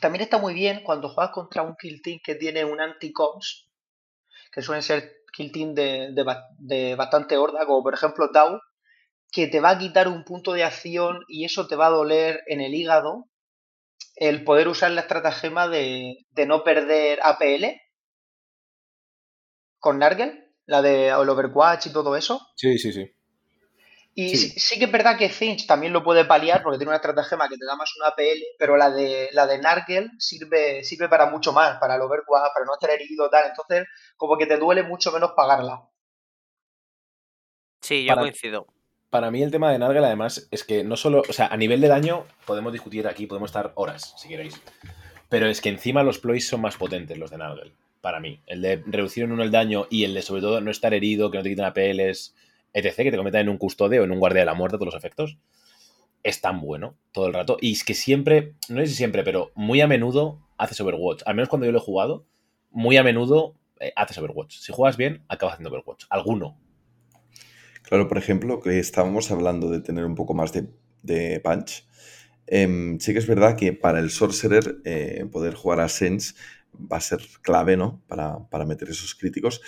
también 0.01 0.23
está 0.23 0.37
muy 0.37 0.53
bien 0.53 0.83
cuando 0.83 1.09
juegas 1.09 1.33
contra 1.33 1.61
un 1.61 1.75
kill 1.77 2.01
team 2.01 2.19
que 2.23 2.35
tiene 2.35 2.65
un 2.65 2.79
anti-coms, 2.81 3.69
que 4.51 4.61
suelen 4.61 4.83
ser 4.83 5.20
kill 5.31 5.51
team 5.51 5.73
de, 5.73 6.11
de 6.13 6.25
de 6.57 6.95
bastante 6.95 7.37
horda, 7.37 7.65
como 7.65 7.83
por 7.83 7.93
ejemplo 7.93 8.29
Tau, 8.31 8.59
que 9.31 9.47
te 9.47 9.59
va 9.59 9.71
a 9.71 9.79
quitar 9.79 10.07
un 10.07 10.23
punto 10.23 10.53
de 10.53 10.63
acción 10.63 11.23
y 11.27 11.45
eso 11.45 11.67
te 11.67 11.75
va 11.75 11.87
a 11.87 11.91
doler 11.91 12.41
en 12.47 12.61
el 12.61 12.73
hígado 12.75 13.27
el 14.15 14.43
poder 14.43 14.67
usar 14.67 14.91
la 14.91 15.01
estratagema 15.01 15.67
de, 15.67 16.25
de 16.29 16.45
no 16.45 16.63
perder 16.63 17.19
APL 17.23 17.81
con 19.79 19.99
Nargel, 19.99 20.53
la 20.65 20.81
de 20.81 21.07
el 21.07 21.29
Overwatch 21.29 21.87
y 21.87 21.93
todo 21.93 22.15
eso. 22.15 22.39
Sí, 22.55 22.77
sí, 22.77 22.93
sí. 22.93 23.11
Y 24.13 24.29
Sí. 24.35 24.49
sí, 24.49 24.59
sí 24.59 24.77
que 24.79 24.85
es 24.85 24.91
verdad 24.91 25.17
que 25.17 25.29
Finch 25.29 25.65
también 25.65 25.93
lo 25.93 26.03
puede 26.03 26.25
paliar 26.25 26.61
porque 26.63 26.77
tiene 26.77 26.89
una 26.89 26.97
estratagema 26.97 27.47
que 27.47 27.57
te 27.57 27.65
da 27.65 27.75
más 27.77 27.89
una 27.97 28.09
APL, 28.09 28.43
pero 28.59 28.75
la 28.75 28.89
de 28.91 29.29
la 29.31 29.47
de 29.47 29.57
Nargel 29.59 30.11
sirve, 30.19 30.83
sirve 30.83 31.07
para 31.07 31.27
mucho 31.27 31.53
más, 31.53 31.77
para 31.79 31.95
el 31.95 32.01
Overwatch, 32.01 32.51
para 32.53 32.65
no 32.65 32.73
estar 32.73 32.89
herido 32.89 33.29
tal. 33.29 33.45
Entonces, 33.49 33.87
como 34.17 34.37
que 34.37 34.45
te 34.47 34.57
duele 34.57 34.83
mucho 34.83 35.11
menos 35.13 35.31
pagarla. 35.35 35.81
Sí, 37.81 38.03
yo 38.03 38.09
Para- 38.09 38.21
coincido. 38.21 38.67
Para 39.09 39.29
mí 39.29 39.43
el 39.43 39.51
tema 39.51 39.71
de 39.71 39.79
Nargel 39.79 40.05
además 40.05 40.47
es 40.51 40.63
que 40.63 40.83
no 40.85 40.95
solo, 40.95 41.21
o 41.27 41.33
sea, 41.33 41.47
a 41.47 41.57
nivel 41.57 41.81
de 41.81 41.89
daño 41.89 42.25
podemos 42.45 42.71
discutir 42.71 43.07
aquí, 43.07 43.27
podemos 43.27 43.49
estar 43.49 43.71
horas, 43.75 44.13
si 44.17 44.29
queréis. 44.29 44.61
Pero 45.27 45.47
es 45.47 45.59
que 45.59 45.67
encima 45.69 46.01
los 46.03 46.17
ploys 46.19 46.47
son 46.47 46.61
más 46.61 46.77
potentes 46.77 47.17
los 47.17 47.29
de 47.29 47.37
Nargel, 47.37 47.73
para 47.99 48.21
mí. 48.21 48.41
El 48.45 48.61
de 48.61 48.81
reducir 48.85 49.23
en 49.25 49.33
uno 49.33 49.43
el 49.43 49.51
daño 49.51 49.87
y 49.89 50.05
el 50.05 50.13
de 50.13 50.21
sobre 50.21 50.41
todo 50.41 50.61
no 50.61 50.71
estar 50.71 50.93
herido, 50.93 51.29
que 51.29 51.37
no 51.37 51.43
te 51.43 51.49
quiten 51.49 51.65
APLs, 51.65 52.35
etc., 52.73 52.95
que 52.95 53.11
te 53.11 53.17
cometan 53.17 53.41
en 53.41 53.49
un 53.49 53.57
custodio 53.57 54.01
o 54.01 54.03
en 54.05 54.11
un 54.11 54.19
guardia 54.19 54.41
de 54.41 54.45
la 54.45 54.53
muerte 54.53 54.77
todos 54.77 54.93
los 54.93 54.95
efectos, 54.95 55.37
es 56.23 56.41
tan 56.41 56.61
bueno 56.61 56.97
todo 57.11 57.27
el 57.27 57.33
rato. 57.33 57.57
Y 57.59 57.71
es 57.73 57.83
que 57.83 57.93
siempre, 57.93 58.55
no 58.69 58.81
sé 58.81 58.87
si 58.87 58.95
siempre, 58.95 59.23
pero 59.23 59.51
muy 59.55 59.81
a 59.81 59.87
menudo 59.87 60.39
haces 60.57 60.79
Overwatch. 60.81 61.23
Al 61.25 61.35
menos 61.35 61.49
cuando 61.49 61.65
yo 61.65 61.71
lo 61.71 61.79
he 61.79 61.81
jugado, 61.81 62.25
muy 62.69 62.97
a 62.97 63.03
menudo 63.03 63.55
eh, 63.79 63.91
haces 63.95 64.17
Overwatch. 64.17 64.57
Si 64.59 64.71
juegas 64.71 64.97
bien, 64.97 65.23
acabas 65.27 65.53
haciendo 65.53 65.69
Overwatch. 65.69 66.05
Alguno. 66.09 66.57
Claro, 67.81 68.07
por 68.07 68.17
ejemplo, 68.17 68.59
que 68.59 68.79
estábamos 68.79 69.31
hablando 69.31 69.69
de 69.69 69.81
tener 69.81 70.05
un 70.05 70.15
poco 70.15 70.33
más 70.33 70.53
de, 70.53 70.67
de 71.01 71.39
punch. 71.39 71.87
em, 72.47 72.99
sí 72.99 73.13
que 73.13 73.19
es 73.19 73.27
verdad 73.27 73.55
que 73.55 73.73
para 73.73 73.99
el 73.99 74.11
Sorcerer 74.11 74.77
eh, 74.85 75.25
poder 75.31 75.55
jugar 75.55 75.79
a 75.79 75.89
Sense 75.89 76.35
va 76.73 76.97
a 76.97 77.01
ser 77.01 77.21
clave, 77.41 77.75
¿no? 77.75 78.01
Para, 78.07 78.47
para 78.49 78.65
meter 78.65 78.89
esos 78.89 79.15
críticos. 79.15 79.61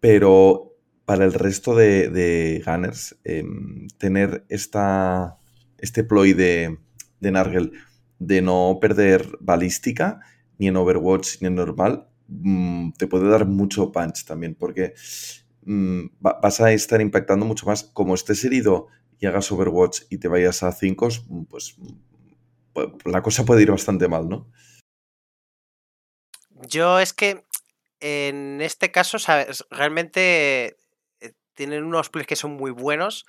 Pero 0.00 0.71
para 1.04 1.24
el 1.24 1.32
resto 1.32 1.74
de, 1.74 2.08
de 2.08 2.62
Gunners, 2.64 3.16
em, 3.24 3.88
tener 3.98 4.44
esta, 4.48 5.38
este 5.78 6.04
ploy 6.04 6.32
de, 6.32 6.78
de 7.20 7.30
Nargel 7.30 7.72
de 8.18 8.40
no 8.40 8.78
perder 8.80 9.28
balística, 9.40 10.20
ni 10.58 10.68
en 10.68 10.76
Overwatch 10.76 11.40
ni 11.40 11.48
en 11.48 11.56
normal, 11.56 12.06
mm, 12.28 12.92
te 12.92 13.06
puede 13.08 13.28
dar 13.28 13.46
mucho 13.46 13.90
punch 13.90 14.24
también, 14.24 14.54
porque 14.54 14.94
mm, 15.64 16.04
va- 16.24 16.38
vas 16.40 16.60
a 16.60 16.72
estar 16.72 17.00
impactando 17.00 17.44
mucho 17.46 17.66
más. 17.66 17.82
Como 17.84 18.14
estés 18.14 18.44
herido 18.44 18.86
y 19.18 19.26
hagas 19.26 19.50
Overwatch 19.50 20.02
y 20.10 20.18
te 20.18 20.28
vayas 20.28 20.62
a 20.62 20.70
5, 20.72 21.08
pues 21.50 21.76
mm, 21.78 22.74
pu- 22.74 23.10
la 23.10 23.22
cosa 23.22 23.44
puede 23.44 23.62
ir 23.62 23.70
bastante 23.72 24.06
mal, 24.08 24.28
¿no? 24.28 24.48
Yo 26.68 27.00
es 27.00 27.12
que 27.12 27.44
en 28.00 28.60
este 28.60 28.90
caso, 28.90 29.18
¿sabes? 29.18 29.64
realmente 29.70 30.76
tienen 31.54 31.84
unos 31.84 32.10
plays 32.10 32.26
que 32.26 32.36
son 32.36 32.52
muy 32.52 32.70
buenos, 32.70 33.26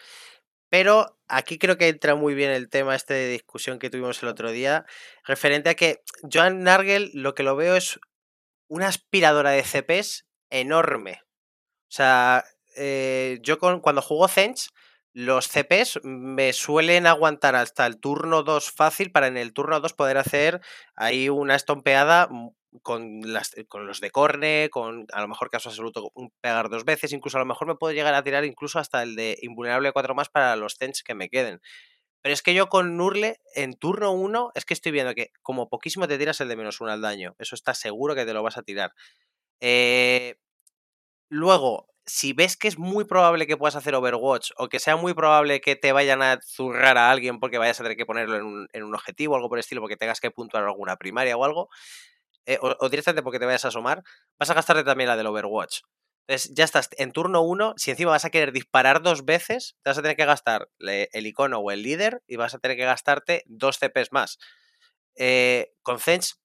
pero 0.69 1.19
aquí 1.27 1.59
creo 1.59 1.77
que 1.77 1.87
entra 1.87 2.15
muy 2.15 2.33
bien 2.33 2.49
el 2.49 2.69
tema 2.69 2.95
este 2.95 3.13
de 3.13 3.29
discusión 3.29 3.79
que 3.79 3.89
tuvimos 3.89 4.23
el 4.23 4.29
otro 4.29 4.51
día, 4.51 4.85
referente 5.23 5.69
a 5.69 5.75
que 5.75 6.01
Joan 6.31 6.63
Nargel 6.63 7.11
lo 7.13 7.35
que 7.35 7.43
lo 7.43 7.55
veo 7.55 7.75
es 7.75 7.99
una 8.67 8.87
aspiradora 8.87 9.51
de 9.51 9.63
CPs 9.63 10.25
enorme. 10.49 11.21
O 11.89 11.95
sea, 11.95 12.43
eh, 12.75 13.37
yo 13.43 13.59
cuando 13.59 14.01
juego 14.01 14.27
Zench, 14.27 14.69
los 15.13 15.47
CPs 15.47 15.99
me 16.03 16.53
suelen 16.53 17.05
aguantar 17.05 17.55
hasta 17.55 17.85
el 17.85 17.99
turno 17.99 18.41
2 18.41 18.71
fácil 18.71 19.11
para 19.11 19.27
en 19.27 19.37
el 19.37 19.53
turno 19.53 19.79
2 19.79 19.93
poder 19.93 20.17
hacer 20.17 20.59
ahí 20.95 21.29
una 21.29 21.55
estompeada 21.55 22.29
con, 22.81 23.21
las, 23.33 23.51
con 23.67 23.87
los 23.87 23.99
de 24.01 24.11
corne, 24.11 24.69
con 24.71 25.05
a 25.13 25.21
lo 25.21 25.27
mejor 25.27 25.49
caso 25.49 25.69
absoluto 25.69 26.11
pegar 26.41 26.69
dos 26.69 26.85
veces, 26.85 27.13
incluso 27.13 27.37
a 27.37 27.41
lo 27.41 27.45
mejor 27.45 27.67
me 27.67 27.75
puedo 27.75 27.93
llegar 27.93 28.13
a 28.13 28.23
tirar 28.23 28.45
incluso 28.45 28.79
hasta 28.79 29.03
el 29.03 29.15
de 29.15 29.37
invulnerable 29.41 29.91
4 29.91 30.15
más 30.15 30.29
para 30.29 30.55
los 30.55 30.77
Zench 30.77 31.03
que 31.03 31.15
me 31.15 31.29
queden. 31.29 31.61
Pero 32.21 32.33
es 32.33 32.41
que 32.41 32.53
yo 32.53 32.69
con 32.69 32.97
Nurle, 32.97 33.37
en 33.55 33.73
turno 33.73 34.13
1, 34.13 34.51
es 34.55 34.65
que 34.65 34.73
estoy 34.73 34.91
viendo 34.93 35.13
que 35.13 35.31
como 35.41 35.69
poquísimo 35.69 36.07
te 36.07 36.17
tiras 36.17 36.39
el 36.41 36.47
de 36.47 36.55
menos 36.55 36.81
1 36.81 36.91
al 36.91 37.01
daño. 37.01 37.35
Eso 37.39 37.55
está 37.55 37.73
seguro 37.73 38.15
que 38.15 38.25
te 38.25 38.33
lo 38.33 38.43
vas 38.43 38.57
a 38.57 38.63
tirar. 38.63 38.93
Eh, 39.61 40.35
Luego, 41.33 41.87
si 42.05 42.33
ves 42.33 42.55
que 42.57 42.67
es 42.67 42.77
muy 42.77 43.05
probable 43.05 43.47
que 43.47 43.57
puedas 43.57 43.75
hacer 43.75 43.95
Overwatch 43.95 44.51
o 44.57 44.69
que 44.69 44.79
sea 44.79 44.97
muy 44.97 45.15
probable 45.15 45.61
que 45.61 45.75
te 45.75 45.91
vayan 45.91 46.21
a 46.21 46.39
zurrar 46.45 46.95
a 46.95 47.09
alguien 47.09 47.39
porque 47.39 47.57
vayas 47.57 47.79
a 47.79 47.83
tener 47.83 47.97
que 47.97 48.05
ponerlo 48.05 48.35
en 48.35 48.43
un, 48.43 48.67
en 48.71 48.83
un 48.83 48.93
objetivo 48.93 49.33
o 49.33 49.37
algo 49.37 49.49
por 49.49 49.57
el 49.57 49.61
estilo, 49.61 49.81
porque 49.81 49.97
tengas 49.97 50.19
que 50.19 50.29
puntuar 50.29 50.63
alguna 50.63 50.95
primaria 50.97 51.35
o 51.35 51.43
algo, 51.43 51.69
eh, 52.45 52.59
o, 52.61 52.75
o 52.79 52.89
directamente 52.89 53.23
porque 53.23 53.39
te 53.39 53.45
vayas 53.45 53.65
a 53.65 53.69
asomar, 53.69 54.03
vas 54.39 54.49
a 54.49 54.53
gastarte 54.53 54.83
también 54.83 55.09
la 55.09 55.17
del 55.17 55.27
Overwatch. 55.27 55.81
Entonces, 56.27 56.53
ya 56.55 56.63
estás 56.63 56.89
en 56.97 57.11
turno 57.11 57.41
1. 57.41 57.73
Si 57.77 57.91
encima 57.91 58.11
vas 58.11 58.23
a 58.25 58.29
querer 58.29 58.53
disparar 58.53 59.01
dos 59.01 59.25
veces, 59.25 59.75
te 59.83 59.89
vas 59.89 59.97
a 59.97 60.01
tener 60.01 60.15
que 60.15 60.25
gastar 60.25 60.69
el 60.79 61.27
icono 61.27 61.59
o 61.59 61.71
el 61.71 61.83
líder 61.83 62.21
y 62.27 62.37
vas 62.37 62.53
a 62.53 62.59
tener 62.59 62.77
que 62.77 62.85
gastarte 62.85 63.43
dos 63.45 63.77
CPs 63.77 64.11
más. 64.11 64.37
Eh, 65.15 65.73
con 65.81 65.99
Zench, 65.99 66.35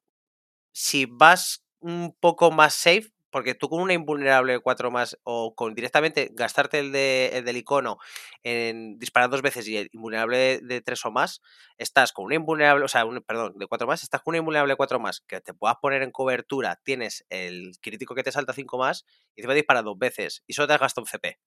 si 0.73 1.07
vas 1.07 1.65
un 1.81 2.17
poco 2.21 2.51
más 2.51 2.75
safe, 2.75 3.11
porque 3.31 3.55
tú 3.55 3.69
con 3.69 3.81
una 3.83 3.93
invulnerable 3.95 4.59
4 4.61 4.91
más 4.91 5.19
o 5.25 5.55
con 5.55 5.75
directamente 5.75 6.31
gastarte 6.33 6.79
el, 6.81 6.93
de, 6.93 7.31
el 7.35 7.45
del 7.45 7.57
icono 7.59 7.99
en 8.43 8.99
disparar 8.99 9.31
dos 9.31 9.43
veces 9.43 9.67
y 9.69 9.77
el 9.77 9.89
invulnerable 9.93 10.61
de 10.63 10.81
3 10.81 11.05
o 11.05 11.11
más, 11.11 11.41
estás 11.79 12.13
con 12.13 12.27
una 12.27 12.35
invulnerable, 12.37 12.85
o 12.85 12.89
sea, 12.89 13.05
perdón, 13.27 13.55
de 13.57 13.67
4 13.67 13.87
más, 13.87 14.03
estás 14.03 14.23
con 14.23 14.33
una 14.33 14.39
invulnerable 14.39 14.77
4 14.77 14.99
más 15.01 15.21
que 15.27 15.41
te 15.41 15.55
puedas 15.55 15.77
poner 15.81 16.03
en 16.03 16.11
cobertura, 16.11 16.81
tienes 16.85 17.25
el 17.31 17.73
crítico 17.81 18.15
que 18.15 18.23
te 18.23 18.33
salta 18.33 18.53
5 18.53 18.79
más 18.79 19.05
y 19.37 19.43
te 19.43 19.47
va 19.49 19.53
a 19.53 19.57
disparar 19.57 19.85
dos 19.85 19.99
veces 19.99 20.43
y 20.47 20.53
solo 20.55 20.69
te 20.69 20.75
has 20.75 20.81
gastado 20.81 21.03
un 21.05 21.09
CP. 21.09 21.39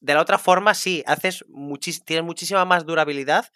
de 0.00 0.14
la 0.14 0.20
otra 0.22 0.38
forma, 0.38 0.74
sí, 0.74 1.02
haces 1.06 1.44
muchis- 1.48 2.04
tienes 2.04 2.24
muchísima 2.24 2.64
más 2.64 2.86
durabilidad, 2.86 3.46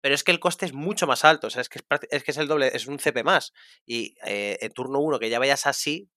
pero 0.00 0.14
es 0.14 0.22
que 0.24 0.30
el 0.32 0.38
coste 0.40 0.66
es 0.66 0.72
mucho 0.72 1.06
más 1.06 1.24
alto. 1.24 1.48
O 1.48 1.50
sea, 1.50 1.62
es 1.62 1.68
que 1.68 1.78
es, 1.80 2.00
es 2.10 2.24
que 2.24 2.30
es 2.30 2.36
el 2.38 2.46
doble, 2.48 2.70
es 2.74 2.86
un 2.86 2.98
CP 3.00 3.24
más. 3.24 3.52
Y 3.86 4.14
eh, 4.24 4.58
en 4.60 4.72
turno 4.72 5.00
1 5.00 5.18
que 5.18 5.28
ya 5.30 5.38
vayas 5.40 5.66
así, 5.66 6.08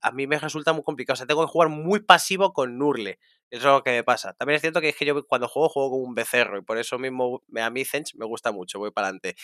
a 0.00 0.12
mí 0.12 0.26
me 0.26 0.38
resulta 0.38 0.72
muy 0.72 0.82
complicado. 0.82 1.14
O 1.14 1.16
sea, 1.16 1.26
tengo 1.26 1.44
que 1.44 1.50
jugar 1.50 1.68
muy 1.68 2.00
pasivo 2.00 2.52
con 2.52 2.78
Nurle. 2.78 3.18
Eso 3.50 3.68
es 3.68 3.74
lo 3.74 3.82
que 3.82 3.90
me 3.90 4.04
pasa. 4.04 4.34
También 4.34 4.56
es 4.56 4.60
cierto 4.60 4.80
que 4.80 4.90
es 4.90 4.96
que 4.96 5.04
yo 5.04 5.26
cuando 5.26 5.48
juego, 5.48 5.68
juego 5.68 5.90
como 5.90 6.04
un 6.04 6.14
becerro. 6.14 6.58
Y 6.58 6.62
por 6.62 6.78
eso 6.78 6.98
mismo 6.98 7.42
a 7.56 7.70
mí 7.70 7.84
Zench 7.84 8.14
me 8.14 8.26
gusta 8.26 8.52
mucho, 8.52 8.78
voy 8.78 8.90
para 8.90 9.08
adelante. 9.08 9.36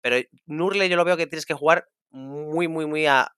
Pero 0.00 0.16
Nurle 0.46 0.88
yo 0.88 0.96
lo 0.96 1.04
veo 1.04 1.16
que 1.16 1.26
tienes 1.26 1.46
que 1.46 1.54
jugar 1.54 1.88
muy, 2.10 2.68
muy, 2.68 2.86
muy 2.86 3.06
a 3.06 3.34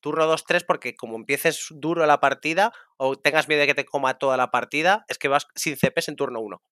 turno 0.00 0.30
2-3 0.30 0.64
porque 0.66 0.96
como 0.96 1.16
empieces 1.16 1.68
duro 1.70 2.04
la 2.06 2.20
partida 2.20 2.72
o 2.96 3.16
tengas 3.16 3.48
miedo 3.48 3.60
de 3.60 3.68
que 3.68 3.74
te 3.74 3.84
coma 3.84 4.18
toda 4.18 4.36
la 4.36 4.50
partida, 4.50 5.04
es 5.08 5.16
que 5.16 5.28
vas 5.28 5.46
sin 5.54 5.76
CPs 5.76 6.08
en 6.08 6.16
turno 6.16 6.40
1. 6.40 6.62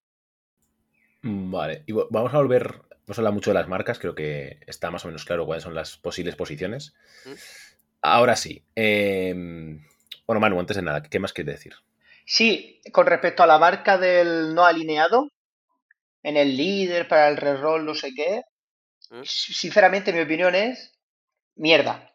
Mm, 1.23 1.51
Vale, 1.51 1.83
y 1.87 1.93
vamos 1.93 2.33
a 2.33 2.37
volver, 2.37 2.81
hemos 3.05 3.17
hablado 3.17 3.33
mucho 3.33 3.51
de 3.51 3.55
las 3.55 3.69
marcas, 3.69 3.99
creo 3.99 4.15
que 4.15 4.59
está 4.67 4.91
más 4.91 5.05
o 5.05 5.07
menos 5.07 5.25
claro 5.25 5.45
cuáles 5.45 5.63
son 5.63 5.73
las 5.73 5.97
posibles 5.97 6.35
posiciones. 6.35 6.93
Mm. 7.25 7.31
Ahora 8.01 8.35
sí, 8.35 8.63
em, 8.75 9.85
bueno 10.25 10.39
Manu, 10.39 10.59
antes 10.59 10.75
de 10.77 10.81
nada, 10.83 11.03
¿qué 11.03 11.19
más 11.19 11.33
quieres 11.33 11.55
decir? 11.55 11.73
Sí, 12.25 12.81
con 12.91 13.05
respecto 13.05 13.43
a 13.43 13.47
la 13.47 13.59
marca 13.59 13.97
del 13.97 14.53
no 14.55 14.65
alineado, 14.65 15.31
en 16.23 16.37
el 16.37 16.55
líder, 16.55 17.07
para 17.07 17.27
el 17.29 17.37
reroll, 17.37 17.85
no 17.85 17.93
sé 17.95 18.13
qué, 18.15 18.41
¿Mm? 19.09 19.21
sinceramente 19.23 20.13
mi 20.13 20.21
opinión 20.21 20.55
es 20.55 20.93
mierda. 21.55 22.11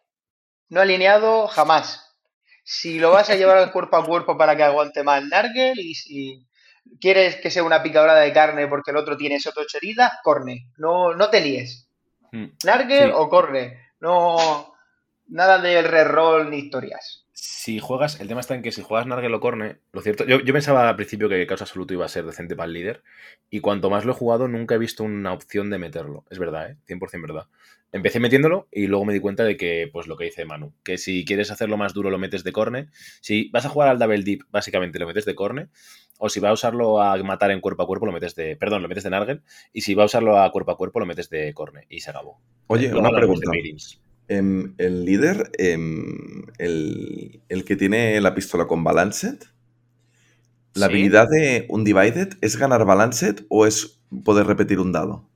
No 0.69 0.81
alineado 0.81 1.47
jamás. 1.49 2.03
Si 2.65 2.99
lo 2.99 3.13
vas 3.13 3.31
a 3.31 3.37
llevar 3.37 3.59
al 3.59 3.71
cuerpo 3.73 3.97
a 3.97 4.05
cuerpo 4.05 4.37
para 4.37 4.57
que 4.57 4.65
aguante 4.65 5.05
más 5.05 5.23
Nargel 5.25 5.79
y 5.79 5.95
si 5.95 6.45
quieres 7.01 7.37
que 7.37 7.51
sea 7.51 7.63
una 7.63 7.83
picadora 7.83 8.15
de 8.17 8.33
carne 8.33 8.67
porque 8.67 8.91
el 8.91 8.97
otro 8.97 9.17
tiene 9.17 9.37
esas 9.37 9.57
ocho 9.57 9.77
heridas, 9.79 10.13
corne. 10.25 10.71
No, 10.79 11.15
no 11.15 11.31
te 11.31 11.41
líes. 11.41 11.89
Mm, 12.33 12.47
Nargel 12.65 13.09
Sí. 13.11 13.13
o 13.15 13.29
corne. 13.29 13.91
No, 14.01 14.75
nada 15.29 15.59
de 15.59 15.83
reroll 15.83 16.51
ni 16.51 16.59
historias. 16.59 17.27
Si 17.33 17.81
juegas, 17.81 18.21
el 18.21 18.29
tema 18.29 18.41
está 18.41 18.55
en 18.55 18.63
que 18.63 18.73
si 18.73 18.81
juegas 18.81 19.07
Nargel 19.07 19.35
o 19.35 19.41
Corne, 19.41 19.79
lo 19.93 20.01
cierto, 20.01 20.25
yo, 20.25 20.41
yo 20.41 20.53
pensaba 20.55 20.89
al 20.89 20.97
principio 20.97 21.29
que 21.29 21.47
Caos 21.47 21.61
Absoluto 21.61 21.93
iba 21.93 22.07
a 22.07 22.09
ser 22.09 22.25
decente 22.25 22.57
para 22.57 22.67
el 22.67 22.73
líder, 22.73 23.03
y 23.51 23.61
cuanto 23.61 23.91
más 23.91 24.05
lo 24.05 24.13
he 24.13 24.15
jugado, 24.15 24.49
nunca 24.49 24.75
he 24.75 24.79
visto 24.79 25.05
una 25.05 25.33
opción 25.33 25.69
de 25.69 25.79
meterlo. 25.79 26.25
Es 26.31 26.39
verdad, 26.39 26.71
¿eh? 26.71 26.77
100% 26.87 27.21
verdad. 27.23 27.47
Empecé 27.93 28.21
metiéndolo 28.21 28.69
y 28.73 28.87
luego 28.89 29.05
me 29.05 29.13
di 29.13 29.21
cuenta 29.21 29.45
de 29.45 29.57
que, 29.57 29.89
pues 29.93 30.07
lo 30.07 30.17
que 30.17 30.25
dice 30.25 30.45
Manu, 30.45 30.73
que 30.83 30.99
si 30.99 31.25
quieres 31.25 31.51
hacerlo 31.51 31.77
más 31.77 31.95
duro 31.95 32.11
lo 32.11 32.19
metes 32.19 32.43
de 32.43 32.53
Corne, 32.53 32.89
si 33.21 33.49
vas 33.51 33.65
a 33.65 33.69
jugar 33.69 33.89
al 33.89 33.99
Double 33.99 34.23
Deep, 34.23 34.45
básicamente 34.51 34.99
lo 34.99 35.07
metes 35.07 35.25
de 35.25 35.35
Corne, 35.35 35.69
o 36.19 36.29
si 36.29 36.41
va 36.41 36.51
a 36.51 36.53
usarlo 36.53 37.01
a 37.01 37.17
matar 37.23 37.51
en 37.51 37.61
cuerpo 37.61 37.83
a 37.83 37.87
cuerpo, 37.87 38.07
lo 38.07 38.13
metes 38.13 38.35
de, 38.35 38.57
perdón, 38.57 38.83
lo 38.83 38.89
metes 38.89 39.05
de 39.05 39.11
Nargel, 39.11 39.43
y 39.73 39.83
si 39.83 39.95
va 39.95 40.03
a 40.03 40.07
usarlo 40.07 40.41
a 40.41 40.51
cuerpo 40.51 40.73
a 40.73 40.77
cuerpo, 40.77 41.01
lo 41.01 41.07
metes 41.07 41.31
de 41.31 41.53
Corne, 41.55 41.87
y 41.89 42.01
se 42.01 42.11
acabó. 42.11 42.41
Oye, 42.67 42.89
Luego 42.89 43.01
una 43.01 43.17
pregunta. 43.17 43.51
Em, 44.29 44.75
el 44.79 45.05
líder, 45.05 45.51
em, 45.59 46.43
el, 46.59 47.43
el 47.49 47.65
que 47.65 47.77
tiene 47.77 48.21
la 48.21 48.35
pistola 48.35 48.67
con 48.67 48.83
Balanced, 48.83 49.39
¿la 50.75 50.87
Sí. 50.87 50.93
habilidad 50.93 51.29
de 51.29 51.67
Undivided 51.69 52.35
es 52.41 52.57
ganar 52.57 52.85
Balanced 52.85 53.45
o 53.49 53.67
es 53.67 54.01
poder 54.25 54.47
repetir 54.47 54.79
un 54.81 54.93
dado? 54.93 55.29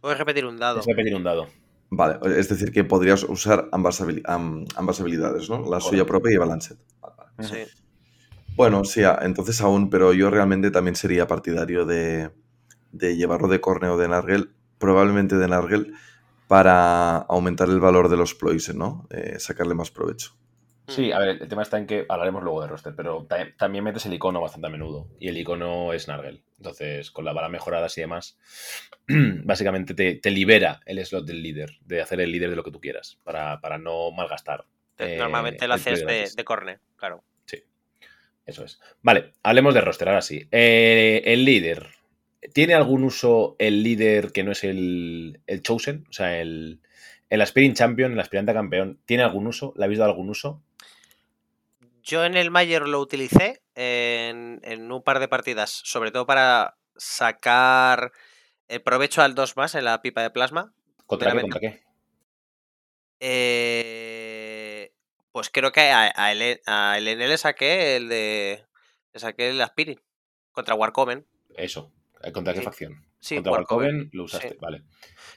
Puedes 0.00 0.18
repetir 0.18 0.46
un 0.46 0.56
dado. 0.58 0.80
Es 0.80 0.86
repetir 0.86 1.14
un 1.14 1.24
dado. 1.24 1.48
Vale, 1.90 2.18
es 2.38 2.48
decir, 2.48 2.70
que 2.72 2.84
podrías 2.84 3.24
usar 3.24 3.68
ambas, 3.72 4.00
habili- 4.00 4.22
am- 4.24 4.64
ambas 4.76 5.00
habilidades, 5.00 5.50
¿no? 5.50 5.68
La 5.68 5.80
suya 5.80 6.06
propia 6.06 6.32
y 6.32 6.36
Balanced. 6.38 6.76
Sí. 7.40 7.56
Bueno, 8.56 8.84
sí, 8.84 9.02
ah, 9.02 9.18
entonces 9.22 9.60
aún, 9.60 9.90
pero 9.90 10.12
yo 10.12 10.30
realmente 10.30 10.70
también 10.70 10.94
sería 10.94 11.26
partidario 11.26 11.86
de, 11.86 12.30
de 12.92 13.16
llevarlo 13.16 13.48
de 13.48 13.60
Corne 13.60 13.88
o 13.88 13.96
de 13.96 14.08
Nargel, 14.08 14.50
probablemente 14.78 15.36
de 15.36 15.48
Nargel, 15.48 15.94
para 16.50 17.18
aumentar 17.28 17.68
el 17.68 17.78
valor 17.78 18.08
de 18.08 18.16
los 18.16 18.34
ploys, 18.34 18.74
¿no? 18.74 19.06
Eh, 19.10 19.38
sacarle 19.38 19.72
más 19.72 19.92
provecho. 19.92 20.32
Sí, 20.88 21.12
a 21.12 21.20
ver, 21.20 21.28
el 21.40 21.48
tema 21.48 21.62
está 21.62 21.78
en 21.78 21.86
que 21.86 22.06
hablaremos 22.08 22.42
luego 22.42 22.60
de 22.60 22.66
roster, 22.66 22.92
pero 22.96 23.24
ta- 23.24 23.54
también 23.56 23.84
metes 23.84 24.04
el 24.06 24.14
icono 24.14 24.40
bastante 24.40 24.66
a 24.66 24.70
menudo. 24.70 25.06
Y 25.20 25.28
el 25.28 25.36
icono 25.38 25.92
es 25.92 26.08
Nargel. 26.08 26.42
Entonces, 26.56 27.12
con 27.12 27.24
la 27.24 27.32
bala 27.32 27.48
mejoradas 27.48 27.96
y 27.98 28.00
demás, 28.00 28.36
básicamente 29.44 29.94
te, 29.94 30.16
te 30.16 30.30
libera 30.32 30.80
el 30.86 31.06
slot 31.06 31.24
del 31.24 31.40
líder, 31.40 31.78
de 31.82 32.00
hacer 32.02 32.20
el 32.20 32.32
líder 32.32 32.50
de 32.50 32.56
lo 32.56 32.64
que 32.64 32.72
tú 32.72 32.80
quieras, 32.80 33.20
para, 33.22 33.60
para 33.60 33.78
no 33.78 34.10
malgastar. 34.10 34.64
Te- 34.96 35.14
eh, 35.14 35.18
Normalmente 35.18 35.68
lo 35.68 35.74
haces 35.74 36.04
de, 36.34 36.44
corne, 36.44 36.80
claro. 36.96 37.22
Eso 38.44 38.64
es. 38.64 38.80
Vale, 39.02 39.34
hablemos 39.44 39.72
de 39.74 39.82
roster, 39.82 40.08
ahora 40.08 40.22
sí. 40.22 40.48
Eh, 40.50 41.22
el 41.26 41.44
líder. 41.44 41.86
¿Tiene 42.52 42.74
algún 42.74 43.04
uso 43.04 43.56
el 43.58 43.82
líder 43.82 44.32
que 44.32 44.42
no 44.44 44.52
es 44.52 44.64
el, 44.64 45.40
el 45.46 45.62
Chosen? 45.62 46.06
O 46.08 46.12
sea, 46.12 46.40
el, 46.40 46.80
el 47.28 47.40
Aspiring 47.40 47.74
Champion, 47.74 48.12
el 48.12 48.20
aspirante 48.20 48.52
a 48.52 48.54
campeón, 48.54 48.98
¿tiene 49.04 49.22
algún 49.22 49.46
uso? 49.46 49.74
¿Le 49.76 49.84
habéis 49.84 49.98
dado 49.98 50.10
algún 50.12 50.30
uso? 50.30 50.62
Yo 52.02 52.24
en 52.24 52.36
el 52.36 52.50
Mayer 52.50 52.88
lo 52.88 52.98
utilicé 53.00 53.62
en, 53.74 54.60
en 54.64 54.90
un 54.90 55.02
par 55.02 55.20
de 55.20 55.28
partidas, 55.28 55.70
sobre 55.84 56.10
todo 56.10 56.26
para 56.26 56.76
sacar 56.96 58.10
el 58.68 58.82
provecho 58.82 59.22
al 59.22 59.34
2 59.34 59.56
más 59.56 59.74
en 59.74 59.84
la 59.84 60.00
pipa 60.00 60.22
de 60.22 60.30
plasma. 60.30 60.72
¿Contra 61.06 61.30
qué? 61.30 61.34
Meramente. 61.34 61.60
¿Contra 61.60 61.70
qué? 61.78 61.82
Eh, 63.20 64.92
pues 65.32 65.50
creo 65.50 65.72
que 65.72 65.80
a, 65.90 66.12
a, 66.16 66.32
Ele- 66.32 66.62
a 66.66 66.96
Elene 66.98 67.28
le 67.28 67.38
saqué 67.38 67.96
el 67.96 68.08
de. 68.08 68.64
Le 69.12 69.20
saqué 69.20 69.50
el 69.50 69.60
Aspirin. 69.60 70.00
Contra 70.52 70.74
Warcoven. 70.74 71.26
Eso. 71.56 71.92
Eh, 72.22 72.32
¿Contra 72.32 72.52
qué 72.52 72.60
Sí. 72.60 72.64
facción? 72.64 73.04
Sí, 73.18 73.34
contra. 73.36 73.52
Warcoven 73.52 74.10
lo 74.12 74.24
usaste, 74.24 74.50
Sí. 74.50 74.56
vale. 74.60 74.82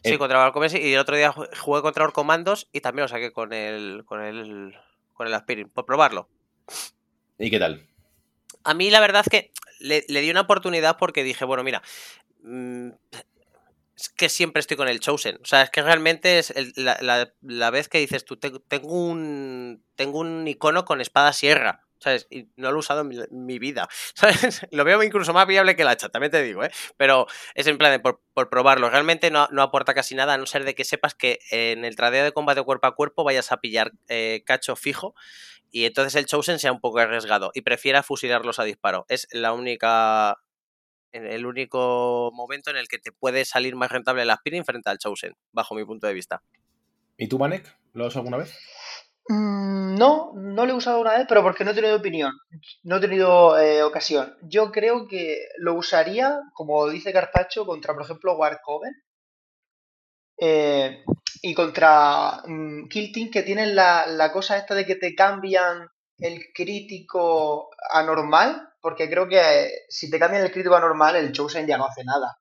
Sí, 0.03 0.13
Eh, 0.13 0.17
contra 0.17 0.39
Warcoven 0.39 0.69
sí, 0.69 0.79
Y 0.79 0.93
el 0.93 0.99
otro 0.99 1.15
día 1.15 1.31
ju- 1.33 1.49
jugué 1.57 1.81
contra 1.81 2.03
Orcomandos 2.03 2.67
y 2.73 2.81
también 2.81 3.03
lo 3.03 3.07
saqué 3.07 3.31
con 3.31 3.53
el. 3.53 4.03
con 4.05 4.21
el. 4.21 4.75
con 5.13 5.27
el 5.27 5.33
Aspirin. 5.33 5.69
Por 5.69 5.85
probarlo. 5.85 6.27
¿Y 7.37 7.49
qué 7.51 7.59
tal? 7.59 7.87
A 8.63 8.73
mí 8.73 8.89
la 8.89 8.99
verdad 8.99 9.21
es 9.25 9.29
que 9.29 9.51
le, 9.79 10.03
le 10.07 10.21
di 10.21 10.31
una 10.31 10.41
oportunidad 10.41 10.97
porque 10.97 11.23
dije, 11.23 11.45
bueno, 11.45 11.63
mira, 11.63 11.81
mm, 12.41 12.89
es 13.95 14.09
que 14.09 14.29
siempre 14.29 14.59
estoy 14.59 14.75
con 14.77 14.87
el 14.87 14.99
Chosen. 14.99 15.37
O 15.41 15.45
sea, 15.45 15.61
es 15.61 15.69
que 15.69 15.81
realmente 15.83 16.39
es 16.39 16.49
el- 16.51 16.73
la, 16.75 16.97
la- 17.01 17.31
la 17.41 17.69
vez 17.69 17.89
que 17.89 17.99
dices 17.99 18.25
tú, 18.25 18.37
"Te- 18.37 18.59
tengo 18.67 18.89
un, 19.07 19.83
tengo 19.95 20.19
un 20.19 20.47
icono 20.47 20.83
con 20.85 20.99
espada 21.01 21.31
sierra. 21.33 21.85
¿Sabes? 22.03 22.27
Y 22.29 22.49
no 22.57 22.69
lo 22.71 22.75
he 22.75 22.79
usado 22.79 22.99
en 23.01 23.27
mi, 23.31 23.59
vida. 23.59 23.87
¿Sabes? 24.13 24.67
Lo 24.71 24.83
veo 24.83 25.01
incluso 25.03 25.31
más 25.31 25.47
viable 25.47 25.77
que 25.77 25.83
el 25.83 25.87
hacha, 25.87 26.09
también 26.09 26.31
te 26.31 26.43
digo, 26.43 26.65
¿eh? 26.65 26.71
Pero 26.97 27.27
es 27.55 27.65
en 27.67 27.77
plan 27.77 27.93
de 27.93 27.99
por, 27.99 28.19
probarlo. 28.49 28.89
Realmente 28.89 29.31
no, 29.31 29.47
aporta 29.59 29.93
casi 29.93 30.13
nada, 30.13 30.33
a 30.33 30.37
no 30.37 30.45
ser 30.45 30.65
de 30.65 30.75
que 30.75 30.83
sepas 30.83 31.15
que 31.15 31.39
en 31.49 31.85
el 31.85 31.95
tradeo 31.95 32.25
de 32.25 32.33
combate 32.33 32.61
cuerpo 32.61 32.87
a 32.87 32.95
cuerpo 32.95 33.23
vayas 33.23 33.53
a 33.53 33.61
pillar 33.61 33.93
eh, 34.09 34.43
cacho 34.45 34.75
fijo 34.75 35.15
y 35.71 35.85
entonces 35.85 36.15
el 36.15 36.25
Chosen 36.25 36.59
sea 36.59 36.73
un 36.73 36.81
poco 36.81 36.99
arriesgado 36.99 37.51
y 37.53 37.61
prefiera 37.61 38.03
fusilarlos 38.03 38.59
a 38.59 38.63
disparo. 38.65 39.05
Es 39.07 39.27
la 39.31 39.53
única. 39.53 40.37
El 41.13 41.45
único 41.45 42.31
momento 42.33 42.69
en 42.71 42.77
el 42.77 42.87
que 42.87 42.97
te 42.97 43.11
puede 43.11 43.45
salir 43.45 43.75
más 43.75 43.91
rentable 43.91 44.23
el 44.23 44.29
Aspirin 44.29 44.65
frente 44.65 44.89
al 44.89 44.97
Chosen, 44.97 45.35
bajo 45.51 45.75
mi 45.75 45.85
punto 45.85 46.07
de 46.07 46.13
vista. 46.13 46.43
¿Y 47.17 47.27
tú, 47.27 47.37
Manek? 47.39 47.77
¿Lo 47.93 48.07
has 48.07 48.15
alguna 48.15 48.37
vez? 48.37 48.57
Mm, 49.29 49.95
No, 49.97 50.31
no 50.35 50.65
lo 50.65 50.71
he 50.73 50.75
usado 50.75 50.99
una 51.01 51.17
vez, 51.17 51.25
pero 51.27 51.43
porque 51.43 51.63
no 51.65 51.71
he 51.71 51.73
tenido 51.73 51.95
opinión, 51.97 52.31
no 52.83 52.97
he 52.97 52.99
tenido 53.01 53.57
eh, 53.59 53.83
ocasión. 53.83 54.35
Yo 54.43 54.71
creo 54.71 55.07
que 55.07 55.39
lo 55.57 55.73
usaría, 55.75 56.39
como 56.53 56.87
dice 56.89 57.11
Carpacho, 57.13 57.65
contra, 57.65 57.93
por 57.93 58.03
ejemplo, 58.03 58.35
Warcoven 58.37 58.93
eh, 60.37 61.03
y 61.41 61.53
contra 61.53 62.41
mm, 62.45 62.87
Kill 62.89 63.11
Team, 63.11 63.29
que 63.31 63.43
tienen 63.43 63.75
la, 63.75 64.05
la 64.07 64.31
cosa 64.31 64.57
esta 64.57 64.75
de 64.75 64.85
que 64.85 64.95
te 64.95 65.15
cambian 65.15 65.87
el 66.17 66.45
crítico 66.53 67.69
a 67.91 68.03
normal, 68.03 68.69
porque 68.81 69.09
creo 69.09 69.27
que 69.27 69.39
eh, 69.39 69.71
si 69.89 70.09
te 70.09 70.19
cambian 70.19 70.43
el 70.43 70.51
crítico 70.51 70.75
a 70.75 70.79
normal, 70.81 71.15
el 71.15 71.31
Chosen 71.31 71.67
ya 71.67 71.77
no 71.77 71.85
hace 71.85 72.03
nada. 72.03 72.37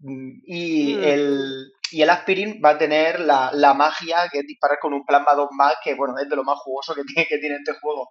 Mm, 0.00 0.40
Y 0.46 0.98
Mm. 0.98 1.00
el, 1.02 1.72
y 1.90 2.02
el 2.02 2.10
Aspirin 2.10 2.60
va 2.64 2.70
a 2.70 2.78
tener 2.78 3.20
la, 3.20 3.50
la 3.52 3.74
magia 3.74 4.28
que 4.32 4.40
es 4.40 4.46
disparar 4.46 4.78
con 4.80 4.92
un 4.92 5.04
plasma 5.04 5.34
2 5.34 5.48
más, 5.52 5.74
que 5.82 5.94
bueno, 5.94 6.14
es 6.18 6.28
de 6.28 6.36
lo 6.36 6.44
más 6.44 6.58
jugoso 6.58 6.94
que 6.94 7.02
tiene, 7.06 7.26
que 7.28 7.38
tiene 7.38 7.56
este 7.56 7.74
juego. 7.80 8.10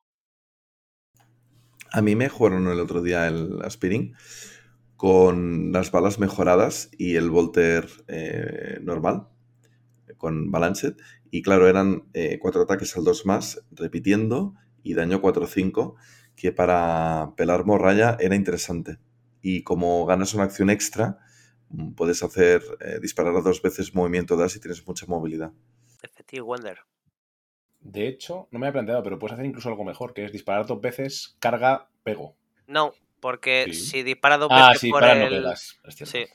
A 1.91 2.01
mí 2.01 2.15
me 2.15 2.29
jugaron 2.29 2.67
el 2.67 2.79
otro 2.79 3.01
día 3.01 3.27
el 3.27 3.61
Aspirin 3.63 4.15
con 5.03 5.71
las 5.71 5.91
balas 5.91 6.17
mejoradas 6.17 6.89
y 6.97 7.17
el 7.17 7.29
Volter 7.29 7.87
eh, 8.07 8.79
normal, 8.81 9.27
con 10.17 10.49
Balanced. 10.49 10.95
Y 11.29 11.41
claro, 11.41 11.67
eran 11.67 12.05
eh, 12.13 12.39
cuatro 12.41 12.61
ataques 12.61 12.95
al 12.95 13.03
2 13.03 13.25
más, 13.25 13.65
repitiendo, 13.71 14.55
y 14.81 14.93
daño 14.93 15.21
4-5, 15.21 15.95
que 16.35 16.51
para 16.51 17.33
pelar 17.35 17.65
morralla 17.65 18.17
era 18.19 18.35
interesante. 18.35 18.97
Y 19.41 19.63
como 19.63 20.05
ganas 20.05 20.33
una 20.33 20.45
acción 20.45 20.69
extra, 20.69 21.19
puedes 21.95 22.21
hacer 22.23 22.61
eh, 22.81 22.99
disparar 23.01 23.35
a 23.35 23.41
dos 23.41 23.61
veces 23.61 23.93
movimiento 23.95 24.35
de 24.37 24.45
as 24.45 24.55
y 24.55 24.59
tienes 24.59 24.85
mucha 24.87 25.05
movilidad. 25.07 25.51
Effective 26.01 26.41
Wonder. 26.41 26.79
De 27.81 28.07
hecho, 28.07 28.47
no 28.51 28.59
me 28.59 28.67
había 28.67 28.73
planteado, 28.73 29.03
pero 29.03 29.19
puedes 29.19 29.33
hacer 29.33 29.45
incluso 29.45 29.69
algo 29.69 29.83
mejor, 29.83 30.13
que 30.13 30.25
es 30.25 30.31
disparar 30.31 30.65
dos 30.65 30.79
veces, 30.79 31.35
carga, 31.39 31.89
pego. 32.03 32.35
No, 32.67 32.93
porque 33.19 33.65
Sí. 33.67 33.73
si 33.73 34.03
dispara 34.03 34.37
dos 34.37 34.49
Ah, 34.51 34.69
veces 34.69 34.81
sí, 34.81 34.89
por 34.91 35.01
para 35.01 35.15
no 35.15 35.23
el... 35.27 35.29
pegas. 35.35 35.79
es 35.83 35.95
cierto. 35.95 36.11
Sí. 36.17 36.25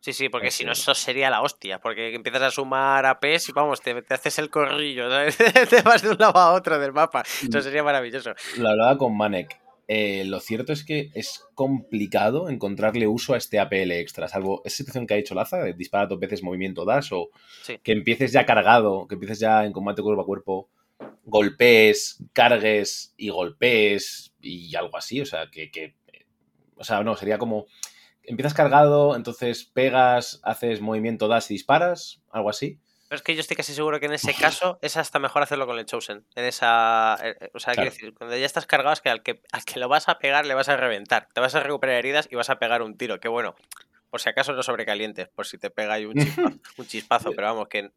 Sí, 0.00 0.12
sí, 0.12 0.28
porque 0.28 0.48
Es 0.48 0.54
si 0.54 0.64
no, 0.64 0.72
eso 0.72 0.94
sería 0.94 1.30
la 1.30 1.42
hostia. 1.42 1.78
Porque 1.78 2.12
empiezas 2.12 2.42
a 2.42 2.50
sumar 2.50 3.06
APs 3.06 3.48
y 3.48 3.52
vamos, 3.52 3.80
te, 3.80 4.02
te 4.02 4.14
haces 4.14 4.36
el 4.40 4.50
corrillo, 4.50 5.08
¿sabes? 5.08 5.36
te 5.70 5.80
vas 5.82 6.02
de 6.02 6.10
un 6.10 6.16
lado 6.18 6.36
a 6.40 6.54
otro 6.54 6.76
del 6.80 6.92
mapa. 6.92 7.22
Eso 7.22 7.58
Mm. 7.58 7.62
sería 7.62 7.84
maravilloso. 7.84 8.32
Lo 8.58 8.68
hablaba 8.70 8.98
con 8.98 9.16
Manek. 9.16 9.60
Eh, 9.94 10.24
lo 10.24 10.40
cierto 10.40 10.72
es 10.72 10.84
que 10.84 11.10
es 11.12 11.44
complicado 11.54 12.48
encontrarle 12.48 13.06
uso 13.06 13.34
a 13.34 13.36
este 13.36 13.58
APL 13.60 13.90
extra, 14.00 14.26
salvo 14.26 14.62
esa 14.64 14.78
situación 14.78 15.06
que 15.06 15.12
ha 15.12 15.18
dicho 15.18 15.34
Laza, 15.34 15.58
de 15.58 15.74
dispara 15.74 16.06
dos 16.06 16.18
veces 16.18 16.42
movimiento 16.42 16.86
dash, 16.86 17.12
o 17.12 17.28
Sí. 17.62 17.76
que 17.82 17.92
empieces 17.92 18.32
ya 18.32 18.46
cargado, 18.46 19.06
que 19.06 19.16
empieces 19.16 19.38
ya 19.38 19.66
en 19.66 19.72
combate 19.72 20.00
cuerpo 20.00 20.22
a 20.22 20.24
cuerpo, 20.24 20.70
golpees, 21.24 22.24
cargues 22.32 23.12
y 23.18 23.28
golpees 23.28 24.32
y 24.40 24.74
algo 24.76 24.96
así, 24.96 25.20
o 25.20 25.26
sea, 25.26 25.50
que, 25.50 25.70
que- 25.70 25.94
o 26.76 26.84
sea, 26.84 27.02
no, 27.04 27.14
sería 27.14 27.36
como, 27.36 27.66
empiezas 28.22 28.54
cargado, 28.54 29.14
entonces 29.14 29.64
pegas, 29.64 30.40
haces 30.42 30.80
movimiento 30.80 31.28
dash 31.28 31.46
y 31.50 31.54
disparas, 31.54 32.22
algo 32.30 32.48
así. 32.48 32.78
Pero 33.12 33.18
es 33.18 33.22
que 33.24 33.34
yo 33.34 33.40
estoy 33.42 33.58
casi 33.58 33.74
seguro 33.74 34.00
que 34.00 34.06
en 34.06 34.14
ese 34.14 34.32
caso 34.32 34.78
es 34.80 34.96
hasta 34.96 35.18
mejor 35.18 35.42
hacerlo 35.42 35.66
con 35.66 35.78
el 35.78 35.84
Chosen. 35.84 36.24
En 36.34 36.46
esa. 36.46 37.18
eh, 37.22 37.36
eh, 37.38 37.50
O 37.52 37.58
sea, 37.60 37.74
quiero 37.74 37.90
Claro. 37.90 37.90
decir, 37.90 38.14
cuando 38.14 38.34
ya 38.38 38.46
estás 38.46 38.64
cargado 38.64 38.94
es 38.94 39.02
que 39.02 39.10
al, 39.10 39.22
que 39.22 39.42
al 39.52 39.66
que 39.66 39.78
lo 39.78 39.86
vas 39.86 40.08
a 40.08 40.18
pegar 40.18 40.46
le 40.46 40.54
vas 40.54 40.70
a 40.70 40.78
reventar. 40.78 41.28
Te 41.34 41.42
vas 41.42 41.54
a 41.54 41.60
recuperar 41.60 41.96
heridas 41.96 42.26
y 42.30 42.36
vas 42.36 42.48
a 42.48 42.58
pegar 42.58 42.80
un 42.80 42.96
tiro. 42.96 43.20
Que 43.20 43.28
bueno, 43.28 43.54
por 44.08 44.22
si 44.22 44.30
acaso 44.30 44.54
no 44.54 44.62
sobrecalientes, 44.62 45.28
por 45.28 45.46
si 45.46 45.58
te 45.58 45.68
pega 45.68 45.92
ahí 45.92 46.06
un 46.06 46.14
chispazo. 46.14 46.58
un 46.78 46.86
chispazo 46.86 47.32
pero 47.36 47.48
vamos, 47.48 47.68
que. 47.68 47.90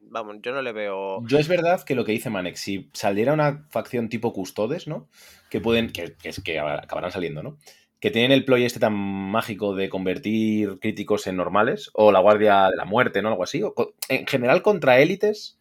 Vamos, 0.00 0.36
yo 0.42 0.52
no 0.52 0.60
le 0.60 0.72
veo. 0.72 1.26
Yo 1.26 1.38
es 1.38 1.48
verdad 1.48 1.82
que 1.82 1.94
lo 1.94 2.04
que 2.04 2.12
dice 2.12 2.28
Manek, 2.28 2.56
si 2.56 2.90
saliera 2.92 3.32
una 3.32 3.64
facción 3.70 4.10
tipo 4.10 4.34
custodes, 4.34 4.86
¿no? 4.86 5.08
Que 5.48 5.62
pueden, 5.62 5.90
que, 5.90 6.16
que 6.20 6.28
es 6.28 6.42
que 6.42 6.60
acabarán 6.60 7.12
saliendo, 7.12 7.42
¿no? 7.42 7.56
Que 8.00 8.10
tienen 8.10 8.32
el 8.32 8.44
ploy 8.46 8.64
este 8.64 8.80
tan 8.80 8.94
mágico 8.94 9.74
de 9.74 9.88
convertir 9.90 10.78
críticos 10.80 11.26
en 11.26 11.36
normales, 11.36 11.90
o 11.92 12.10
la 12.12 12.20
guardia 12.20 12.68
de 12.70 12.76
la 12.76 12.84
muerte, 12.86 13.20
¿no? 13.22 13.28
Algo 13.28 13.44
así. 13.44 13.62
O 13.62 13.74
en 14.08 14.26
general, 14.26 14.62
contra 14.62 14.98
élites, 15.00 15.58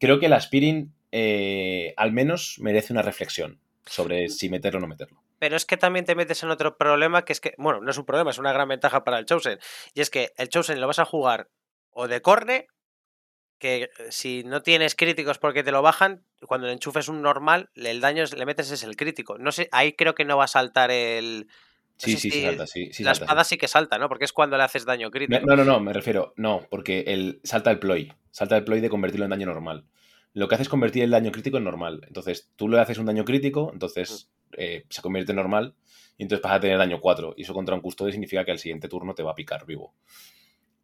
creo 0.00 0.18
que 0.18 0.26
el 0.26 0.32
Aspirin 0.32 0.94
eh, 1.12 1.92
al 1.96 2.12
menos 2.12 2.56
merece 2.60 2.92
una 2.92 3.02
reflexión 3.02 3.60
sobre 3.86 4.28
si 4.30 4.48
meterlo 4.48 4.78
o 4.78 4.80
no 4.80 4.86
meterlo. 4.88 5.22
Pero 5.38 5.56
es 5.56 5.66
que 5.66 5.76
también 5.76 6.06
te 6.06 6.14
metes 6.14 6.42
en 6.42 6.48
otro 6.50 6.78
problema 6.78 7.24
que 7.26 7.34
es 7.34 7.40
que, 7.40 7.54
bueno, 7.58 7.80
no 7.82 7.90
es 7.90 7.98
un 7.98 8.06
problema, 8.06 8.30
es 8.30 8.38
una 8.38 8.52
gran 8.52 8.66
ventaja 8.68 9.04
para 9.04 9.18
el 9.18 9.26
Chosen. 9.26 9.58
Y 9.92 10.00
es 10.00 10.08
que 10.08 10.32
el 10.38 10.48
Chosen 10.48 10.80
lo 10.80 10.86
vas 10.86 10.98
a 11.00 11.04
jugar 11.04 11.48
o 11.90 12.08
de 12.08 12.22
corne, 12.22 12.66
que 13.58 13.84
eh, 13.84 13.90
si 14.10 14.42
no 14.44 14.62
tienes 14.62 14.94
críticos 14.94 15.38
porque 15.38 15.62
te 15.62 15.70
lo 15.72 15.82
bajan, 15.82 16.24
cuando 16.46 16.66
le 16.66 16.72
enchufes 16.72 17.08
un 17.08 17.20
normal, 17.22 17.70
el 17.74 18.00
daño 18.00 18.22
es- 18.24 18.34
le 18.36 18.46
metes 18.46 18.70
es 18.70 18.82
el 18.84 18.96
crítico. 18.96 19.38
No 19.38 19.52
sé, 19.52 19.68
ahí 19.70 19.92
creo 19.92 20.14
que 20.14 20.24
no 20.24 20.36
va 20.38 20.44
a 20.44 20.48
saltar 20.48 20.90
el. 20.90 21.48
Sí, 21.96 22.12
sí, 22.12 22.18
sí 22.18 22.30
si 22.30 22.42
salta, 22.42 22.66
sí. 22.66 22.92
sí 22.92 23.04
la 23.04 23.14
salta, 23.14 23.24
espada 23.24 23.44
sí 23.44 23.56
que 23.56 23.68
salta, 23.68 23.98
¿no? 23.98 24.08
Porque 24.08 24.24
es 24.24 24.32
cuando 24.32 24.56
le 24.56 24.64
haces 24.64 24.84
daño 24.84 25.10
crítico. 25.10 25.46
No, 25.46 25.56
no, 25.56 25.64
no, 25.64 25.80
me 25.80 25.92
refiero, 25.92 26.34
no, 26.36 26.66
porque 26.70 27.04
el, 27.06 27.40
salta 27.44 27.70
el 27.70 27.78
ploy. 27.78 28.12
Salta 28.30 28.56
el 28.56 28.64
ploy 28.64 28.80
de 28.80 28.90
convertirlo 28.90 29.24
en 29.24 29.30
daño 29.30 29.46
normal. 29.46 29.84
Lo 30.32 30.48
que 30.48 30.56
hace 30.56 30.62
es 30.62 30.68
convertir 30.68 31.04
el 31.04 31.10
daño 31.10 31.30
crítico 31.30 31.58
en 31.58 31.64
normal. 31.64 32.00
Entonces, 32.08 32.50
tú 32.56 32.68
le 32.68 32.80
haces 32.80 32.98
un 32.98 33.06
daño 33.06 33.24
crítico, 33.24 33.70
entonces 33.72 34.28
eh, 34.56 34.84
se 34.90 35.02
convierte 35.02 35.30
en 35.30 35.36
normal, 35.36 35.74
y 36.18 36.24
entonces 36.24 36.42
vas 36.42 36.54
a 36.54 36.60
tener 36.60 36.78
daño 36.78 37.00
4. 37.00 37.34
Y 37.36 37.42
eso 37.42 37.54
contra 37.54 37.74
un 37.74 37.80
custodio 37.80 38.12
significa 38.12 38.44
que 38.44 38.50
al 38.50 38.58
siguiente 38.58 38.88
turno 38.88 39.14
te 39.14 39.22
va 39.22 39.30
a 39.30 39.34
picar 39.36 39.64
vivo. 39.64 39.94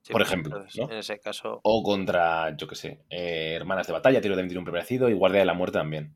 Sí, 0.02 0.12
por 0.12 0.22
pues 0.22 0.28
ejemplo, 0.28 0.56
entonces, 0.56 0.80
¿no? 0.80 0.90
En 0.90 0.98
ese 0.98 1.18
caso. 1.18 1.60
O 1.62 1.82
contra, 1.82 2.56
yo 2.56 2.66
qué 2.66 2.74
sé, 2.74 3.00
eh, 3.10 3.54
hermanas 3.54 3.86
de 3.86 3.92
batalla, 3.92 4.20
tiro 4.20 4.34
de 4.34 4.46
tiro 4.46 4.60
un 4.60 4.64
preparacido 4.64 5.10
y 5.10 5.12
guardia 5.12 5.40
de 5.40 5.46
la 5.46 5.54
muerte 5.54 5.78
también. 5.78 6.14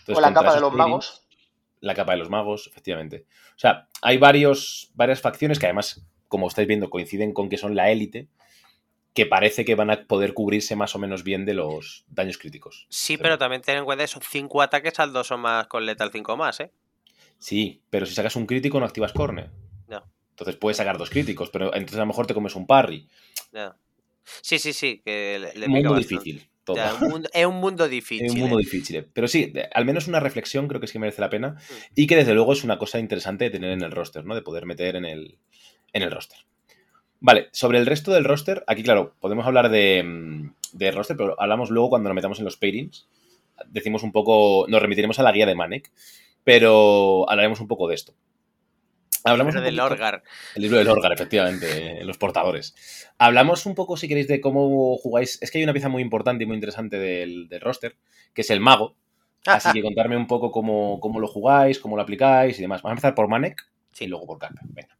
Entonces, 0.00 0.18
O 0.18 0.20
la 0.20 0.32
capa 0.32 0.54
de 0.54 0.60
los 0.60 0.72
magos. 0.72 1.23
La 1.84 1.94
capa 1.94 2.12
de 2.12 2.18
los 2.18 2.30
magos, 2.30 2.66
efectivamente. 2.66 3.26
O 3.50 3.58
sea, 3.58 3.88
hay 4.00 4.16
varios, 4.16 4.90
varias 4.94 5.20
facciones 5.20 5.58
que 5.58 5.66
además, 5.66 6.06
como 6.28 6.48
estáis 6.48 6.66
viendo, 6.66 6.88
coinciden 6.88 7.34
con 7.34 7.50
que 7.50 7.58
son 7.58 7.74
la 7.74 7.90
élite, 7.90 8.28
que 9.12 9.26
parece 9.26 9.66
que 9.66 9.74
van 9.74 9.90
a 9.90 10.06
poder 10.06 10.32
cubrirse 10.32 10.76
más 10.76 10.94
o 10.94 10.98
menos 10.98 11.24
bien 11.24 11.44
de 11.44 11.52
los 11.52 12.06
daños 12.08 12.38
críticos. 12.38 12.86
Sí, 12.88 13.18
pero 13.18 13.36
también 13.36 13.60
ten 13.60 13.76
en 13.76 13.84
cuenta 13.84 14.04
que 14.04 14.08
son 14.08 14.22
5 14.22 14.62
ataques 14.62 14.98
al 14.98 15.12
2 15.12 15.30
o 15.30 15.38
más 15.38 15.66
con 15.66 15.84
letal 15.84 16.10
5 16.10 16.36
más, 16.38 16.60
¿eh? 16.60 16.72
Sí, 17.38 17.82
pero 17.90 18.06
si 18.06 18.14
sacas 18.14 18.34
un 18.36 18.46
crítico 18.46 18.80
no 18.80 18.86
activas 18.86 19.12
corne. 19.12 19.50
Ya. 19.88 20.02
Entonces 20.30 20.56
puedes 20.56 20.78
sacar 20.78 20.96
dos 20.96 21.10
críticos, 21.10 21.50
pero 21.50 21.66
entonces 21.74 21.98
a 21.98 22.02
lo 22.02 22.06
mejor 22.06 22.26
te 22.26 22.32
comes 22.32 22.56
un 22.56 22.66
parry. 22.66 23.06
Ya. 23.52 23.76
Sí, 24.40 24.58
sí, 24.58 24.72
sí, 24.72 25.02
que 25.04 25.38
le, 25.54 25.68
bastante. 25.68 25.98
difícil. 25.98 26.48
Todo. 26.64 26.76
Ya, 26.76 26.94
un 27.00 27.08
mundo- 27.10 27.28
es 27.32 27.46
un 27.46 27.56
mundo 27.56 27.88
difícil. 27.88 28.26
Es 28.26 28.32
un 28.32 28.40
mundo 28.40 28.58
¿eh? 28.58 28.62
difícil. 28.62 28.96
eh. 28.96 29.06
Pero 29.12 29.28
sí, 29.28 29.52
al 29.72 29.84
menos 29.84 30.08
una 30.08 30.20
reflexión 30.20 30.66
creo 30.66 30.80
que 30.80 30.86
sí 30.86 30.94
que 30.94 30.98
merece 30.98 31.20
la 31.20 31.28
pena. 31.30 31.50
Mm. 31.50 31.74
Y 31.94 32.06
que 32.06 32.16
desde 32.16 32.34
luego 32.34 32.52
es 32.54 32.64
una 32.64 32.78
cosa 32.78 32.98
interesante 32.98 33.44
de 33.44 33.50
tener 33.50 33.70
en 33.72 33.82
el 33.82 33.90
roster, 33.90 34.24
¿no? 34.24 34.34
De 34.34 34.42
poder 34.42 34.64
meter 34.66 34.96
en 34.96 35.04
el, 35.04 35.36
en 35.92 36.02
el 36.02 36.10
roster. 36.10 36.38
Vale, 37.20 37.48
sobre 37.52 37.78
el 37.78 37.86
resto 37.86 38.12
del 38.12 38.24
roster, 38.24 38.64
aquí 38.66 38.82
claro, 38.82 39.14
podemos 39.20 39.46
hablar 39.46 39.68
de, 39.70 40.02
mm, 40.02 40.54
de 40.72 40.90
roster, 40.90 41.16
pero 41.16 41.40
hablamos 41.40 41.70
luego 41.70 41.90
cuando 41.90 42.08
nos 42.08 42.14
metamos 42.16 42.38
en 42.38 42.44
los 42.44 42.56
pairings. 42.56 43.06
Decimos 43.68 44.02
un 44.02 44.12
poco, 44.12 44.66
nos 44.68 44.82
remitiremos 44.82 45.18
a 45.20 45.22
la 45.22 45.32
guía 45.32 45.46
de 45.46 45.54
Manek, 45.54 45.90
pero 46.44 47.28
hablaremos 47.30 47.60
un 47.60 47.68
poco 47.68 47.88
de 47.88 47.94
esto. 47.94 48.14
Hablamos 49.24 49.54
del 49.54 49.80
Orgar. 49.80 50.22
el 50.54 50.62
libro 50.62 50.76
del 50.76 50.88
Orgar, 50.88 51.12
efectivamente, 51.14 52.00
eh, 52.00 52.04
los 52.04 52.18
portadores. 52.18 52.74
Hablamos 53.16 53.64
un 53.64 53.74
poco, 53.74 53.96
si 53.96 54.06
queréis, 54.06 54.28
de 54.28 54.42
cómo 54.42 54.98
jugáis. 54.98 55.38
Es 55.40 55.50
que 55.50 55.58
hay 55.58 55.64
una 55.64 55.72
pieza 55.72 55.88
muy 55.88 56.02
importante 56.02 56.44
y 56.44 56.46
muy 56.46 56.56
interesante 56.56 56.98
del, 56.98 57.48
del 57.48 57.60
roster, 57.62 57.96
que 58.34 58.42
es 58.42 58.50
el 58.50 58.60
mago. 58.60 58.96
Así 59.46 59.72
que 59.72 59.82
contarme 59.82 60.16
un 60.16 60.26
poco 60.26 60.50
cómo, 60.50 61.00
cómo 61.00 61.20
lo 61.20 61.26
jugáis, 61.26 61.78
cómo 61.78 61.96
lo 61.96 62.02
aplicáis 62.02 62.58
y 62.58 62.62
demás. 62.62 62.82
Vamos 62.82 62.92
a 62.92 62.96
empezar 62.96 63.14
por 63.14 63.28
Manek 63.28 63.66
y 63.98 64.06
luego 64.06 64.26
por 64.26 64.38
Carpe. 64.38 64.60
Venga. 64.64 64.96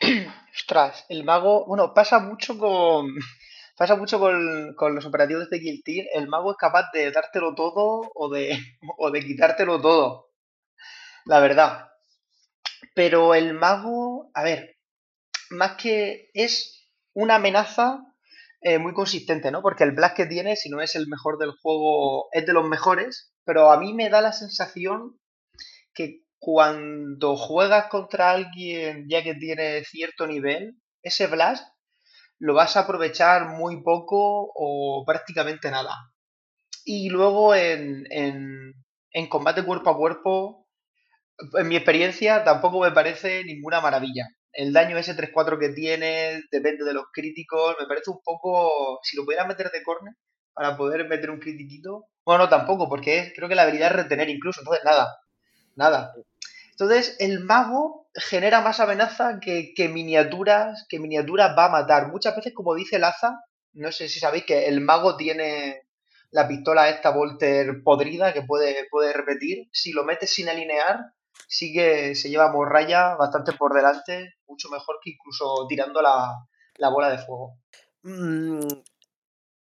Ostras, 0.54 1.06
el 1.08 1.24
mago, 1.24 1.66
bueno, 1.66 1.92
pasa 1.94 2.18
mucho 2.18 2.58
con 2.58 3.14
pasa 3.76 3.96
mucho 3.96 4.18
con, 4.18 4.74
con 4.74 4.94
los 4.94 5.06
operativos 5.06 5.48
de 5.48 5.80
Team. 5.84 6.06
El 6.12 6.28
mago 6.28 6.52
es 6.52 6.56
capaz 6.56 6.90
de 6.92 7.10
dártelo 7.10 7.54
todo 7.54 8.10
o 8.14 8.28
de, 8.28 8.58
o 8.98 9.10
de 9.10 9.20
quitártelo 9.20 9.80
todo. 9.80 10.28
La 11.24 11.40
verdad. 11.40 11.88
Pero 12.94 13.34
el 13.34 13.54
mago, 13.54 14.30
a 14.34 14.42
ver, 14.42 14.76
más 15.50 15.76
que 15.76 16.30
es 16.34 16.88
una 17.14 17.36
amenaza 17.36 18.00
eh, 18.60 18.78
muy 18.78 18.92
consistente, 18.92 19.50
¿no? 19.50 19.62
Porque 19.62 19.84
el 19.84 19.92
blast 19.92 20.16
que 20.16 20.26
tiene, 20.26 20.56
si 20.56 20.68
no 20.68 20.80
es 20.80 20.94
el 20.96 21.06
mejor 21.08 21.38
del 21.38 21.52
juego, 21.52 22.28
es 22.32 22.46
de 22.46 22.52
los 22.52 22.68
mejores. 22.68 23.32
Pero 23.44 23.70
a 23.70 23.78
mí 23.78 23.94
me 23.94 24.10
da 24.10 24.20
la 24.20 24.32
sensación 24.32 25.18
que 25.94 26.22
cuando 26.38 27.36
juegas 27.36 27.88
contra 27.88 28.30
alguien 28.32 29.06
ya 29.08 29.22
que 29.22 29.34
tiene 29.34 29.84
cierto 29.84 30.26
nivel, 30.26 30.76
ese 31.02 31.26
blast 31.26 31.66
lo 32.38 32.54
vas 32.54 32.76
a 32.76 32.80
aprovechar 32.80 33.48
muy 33.48 33.82
poco 33.82 34.50
o 34.54 35.04
prácticamente 35.04 35.70
nada. 35.70 35.94
Y 36.84 37.10
luego 37.10 37.54
en, 37.54 38.06
en, 38.10 38.72
en 39.12 39.28
combate 39.28 39.64
cuerpo 39.64 39.90
a 39.90 39.96
cuerpo, 39.96 40.67
en 41.54 41.68
mi 41.68 41.76
experiencia, 41.76 42.44
tampoco 42.44 42.80
me 42.80 42.92
parece 42.92 43.44
ninguna 43.44 43.80
maravilla. 43.80 44.28
El 44.52 44.72
daño 44.72 44.96
ese 44.98 45.16
3-4 45.16 45.58
que 45.58 45.68
tiene 45.70 46.42
depende 46.50 46.84
de 46.84 46.94
los 46.94 47.06
críticos. 47.12 47.76
Me 47.78 47.86
parece 47.86 48.10
un 48.10 48.20
poco. 48.24 49.00
Si 49.02 49.16
lo 49.16 49.24
pudiera 49.24 49.46
meter 49.46 49.70
de 49.70 49.82
corner 49.82 50.14
para 50.52 50.76
poder 50.76 51.08
meter 51.08 51.30
un 51.30 51.38
critiquito. 51.38 52.06
Bueno, 52.24 52.44
no 52.44 52.48
tampoco, 52.48 52.88
porque 52.88 53.32
creo 53.36 53.48
que 53.48 53.54
la 53.54 53.62
habilidad 53.62 53.90
es 53.90 53.96
retener 53.96 54.28
incluso. 54.28 54.60
Entonces, 54.60 54.84
nada. 54.84 55.16
Nada. 55.76 56.12
Entonces, 56.72 57.16
el 57.20 57.40
mago 57.40 58.08
genera 58.14 58.60
más 58.60 58.80
amenaza 58.80 59.38
que, 59.40 59.72
que 59.74 59.88
miniaturas, 59.88 60.86
que 60.88 60.98
miniaturas 60.98 61.56
va 61.56 61.66
a 61.66 61.70
matar. 61.70 62.08
Muchas 62.08 62.34
veces, 62.34 62.52
como 62.54 62.74
dice 62.74 62.98
Laza, 62.98 63.40
no 63.74 63.92
sé 63.92 64.08
si 64.08 64.18
sabéis 64.18 64.44
que 64.44 64.66
el 64.66 64.80
mago 64.80 65.16
tiene 65.16 65.82
la 66.30 66.46
pistola 66.48 66.88
esta 66.88 67.10
Volter 67.10 67.82
podrida 67.84 68.32
que 68.32 68.42
puede, 68.42 68.86
puede 68.90 69.12
repetir. 69.12 69.68
Si 69.72 69.92
lo 69.92 70.04
metes 70.04 70.32
sin 70.32 70.48
alinear, 70.48 70.98
sí 71.48 71.72
que 71.72 72.14
se 72.14 72.28
lleva 72.28 72.52
morralla 72.52 73.16
bastante 73.16 73.52
por 73.52 73.74
delante, 73.74 74.34
mucho 74.46 74.68
mejor 74.68 74.98
que 75.02 75.10
incluso 75.10 75.66
tirando 75.68 76.00
la, 76.02 76.36
la 76.76 76.88
bola 76.90 77.08
de 77.10 77.18
fuego. 77.18 77.58
Mm, 78.02 78.68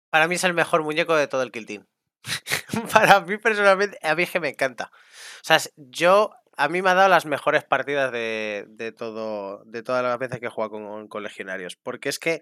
para 0.09 0.27
mí 0.27 0.35
es 0.35 0.43
el 0.43 0.53
mejor 0.53 0.83
muñeco 0.83 1.15
de 1.15 1.27
todo 1.27 1.41
el 1.41 1.51
Kill 1.51 1.87
para 2.93 3.21
mí 3.21 3.37
personalmente, 3.37 3.97
a 4.03 4.13
mí 4.13 4.23
es 4.23 4.31
que 4.31 4.39
me 4.39 4.49
encanta. 4.49 4.91
O 4.93 5.43
sea, 5.43 5.57
yo, 5.77 6.31
a 6.57 6.67
mí 6.67 6.81
me 6.81 6.89
ha 6.89 6.95
dado 6.95 7.09
las 7.09 7.25
mejores 7.25 7.63
partidas 7.63 8.11
de, 8.11 8.65
de 8.67 8.91
todo, 8.91 9.63
de 9.65 9.81
todas 9.81 10.03
las 10.03 10.19
veces 10.19 10.39
que 10.39 10.47
he 10.47 10.49
jugado 10.49 10.71
con, 10.71 11.07
con 11.07 11.23
legionarios. 11.23 11.77
Porque 11.77 12.09
es 12.09 12.19
que 12.19 12.41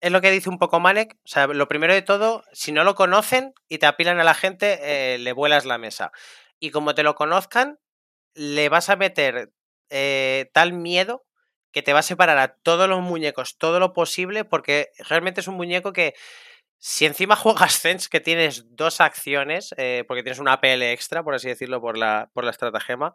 es 0.00 0.12
lo 0.12 0.20
que 0.20 0.30
dice 0.30 0.48
un 0.48 0.58
poco 0.58 0.78
Malek. 0.78 1.16
O 1.24 1.28
sea, 1.28 1.48
lo 1.48 1.68
primero 1.68 1.92
de 1.92 2.02
todo, 2.02 2.44
si 2.52 2.70
no 2.70 2.84
lo 2.84 2.94
conocen 2.94 3.52
y 3.68 3.78
te 3.78 3.86
apilan 3.86 4.20
a 4.20 4.24
la 4.24 4.34
gente, 4.34 4.78
eh, 4.82 5.18
le 5.18 5.32
vuelas 5.32 5.64
la 5.64 5.78
mesa. 5.78 6.12
Y 6.60 6.70
como 6.70 6.94
te 6.94 7.02
lo 7.02 7.16
conozcan, 7.16 7.78
le 8.34 8.68
vas 8.68 8.88
a 8.88 8.96
meter 8.96 9.52
eh, 9.90 10.50
tal 10.52 10.72
miedo 10.72 11.26
que 11.70 11.82
te 11.82 11.92
va 11.92 12.00
a 12.00 12.02
separar 12.02 12.38
a 12.38 12.56
todos 12.56 12.88
los 12.88 13.00
muñecos 13.00 13.56
todo 13.58 13.78
lo 13.78 13.92
posible, 13.92 14.44
porque 14.44 14.90
realmente 14.98 15.40
es 15.40 15.48
un 15.48 15.56
muñeco 15.56 15.92
que 15.92 16.14
si 16.78 17.06
encima 17.06 17.36
juegas 17.36 17.74
Sense, 17.74 18.08
que 18.10 18.20
tienes 18.20 18.74
dos 18.76 19.00
acciones, 19.00 19.74
eh, 19.76 20.04
porque 20.06 20.22
tienes 20.22 20.38
una 20.38 20.54
APL 20.54 20.82
extra, 20.82 21.22
por 21.22 21.34
así 21.34 21.48
decirlo, 21.48 21.80
por 21.80 21.96
la, 21.96 22.30
por 22.32 22.44
la 22.44 22.50
estratagema, 22.50 23.14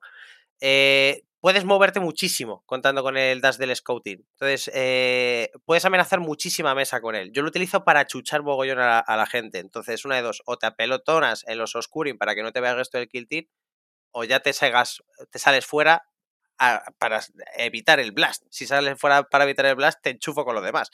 eh, 0.61 1.23
puedes 1.39 1.65
moverte 1.65 1.99
muchísimo 1.99 2.63
contando 2.65 3.03
con 3.03 3.17
el 3.17 3.41
dash 3.41 3.57
del 3.57 3.75
scouting. 3.75 4.25
Entonces, 4.39 4.71
puedes 5.65 5.85
amenazar 5.85 6.19
muchísima 6.19 6.73
mesa 6.75 7.01
con 7.01 7.15
él. 7.15 7.31
Yo 7.31 7.41
lo 7.41 7.49
utilizo 7.49 7.83
para 7.83 8.07
chuchar 8.07 8.41
bogollón 8.41 8.79
a 8.79 9.03
la, 9.07 9.25
gente. 9.27 9.59
Entonces, 9.59 10.05
una 10.05 10.15
de 10.15 10.23
dos, 10.23 10.41
o 10.45 10.57
te 10.57 10.65
apelotonas 10.65 11.43
en 11.47 11.57
los 11.59 11.75
oscuring 11.75 12.17
para 12.17 12.35
que 12.35 12.43
no 12.43 12.51
te 12.51 12.61
vea 12.61 12.71
el 12.71 12.77
resto 12.77 12.97
del 12.97 13.07
kill 13.07 13.27
team, 13.27 13.45
o 14.17 14.23
ya 14.23 14.39
te, 14.39 14.51
salgas, 14.51 15.03
te 15.29 15.37
sales 15.37 15.65
fuera 15.65 16.03
para 16.97 17.21
evitar 17.55 17.99
el 17.99 18.11
blast. 18.11 18.43
Si 18.49 18.65
sales 18.65 18.99
fuera 18.99 19.23
para 19.23 19.43
evitar 19.43 19.67
el 19.67 19.75
blast, 19.75 19.99
te 20.01 20.09
enchufo 20.09 20.43
con 20.43 20.55
los 20.55 20.63
demás. 20.63 20.89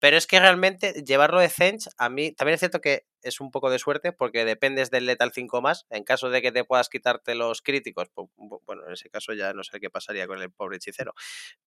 Pero 0.00 0.16
es 0.16 0.26
que 0.26 0.40
realmente 0.40 1.04
llevarlo 1.04 1.38
de 1.38 1.48
Zench, 1.48 1.88
a 1.96 2.08
mí 2.08 2.32
también 2.32 2.54
es 2.54 2.60
cierto 2.60 2.80
que 2.80 3.06
es 3.22 3.40
un 3.40 3.52
poco 3.52 3.70
de 3.70 3.78
suerte 3.78 4.12
porque 4.12 4.44
dependes 4.44 4.90
del 4.90 5.06
Lethal 5.06 5.30
5 5.32 5.62
más. 5.62 5.86
En 5.90 6.02
caso 6.02 6.28
de 6.28 6.42
que 6.42 6.50
te 6.50 6.64
puedas 6.64 6.88
quitarte 6.88 7.36
los 7.36 7.62
críticos, 7.62 8.08
bueno, 8.36 8.84
en 8.84 8.94
ese 8.94 9.08
caso 9.08 9.32
ya 9.32 9.52
no 9.52 9.62
sé 9.62 9.78
qué 9.78 9.88
pasaría 9.88 10.26
con 10.26 10.42
el 10.42 10.50
pobre 10.50 10.78
hechicero. 10.78 11.14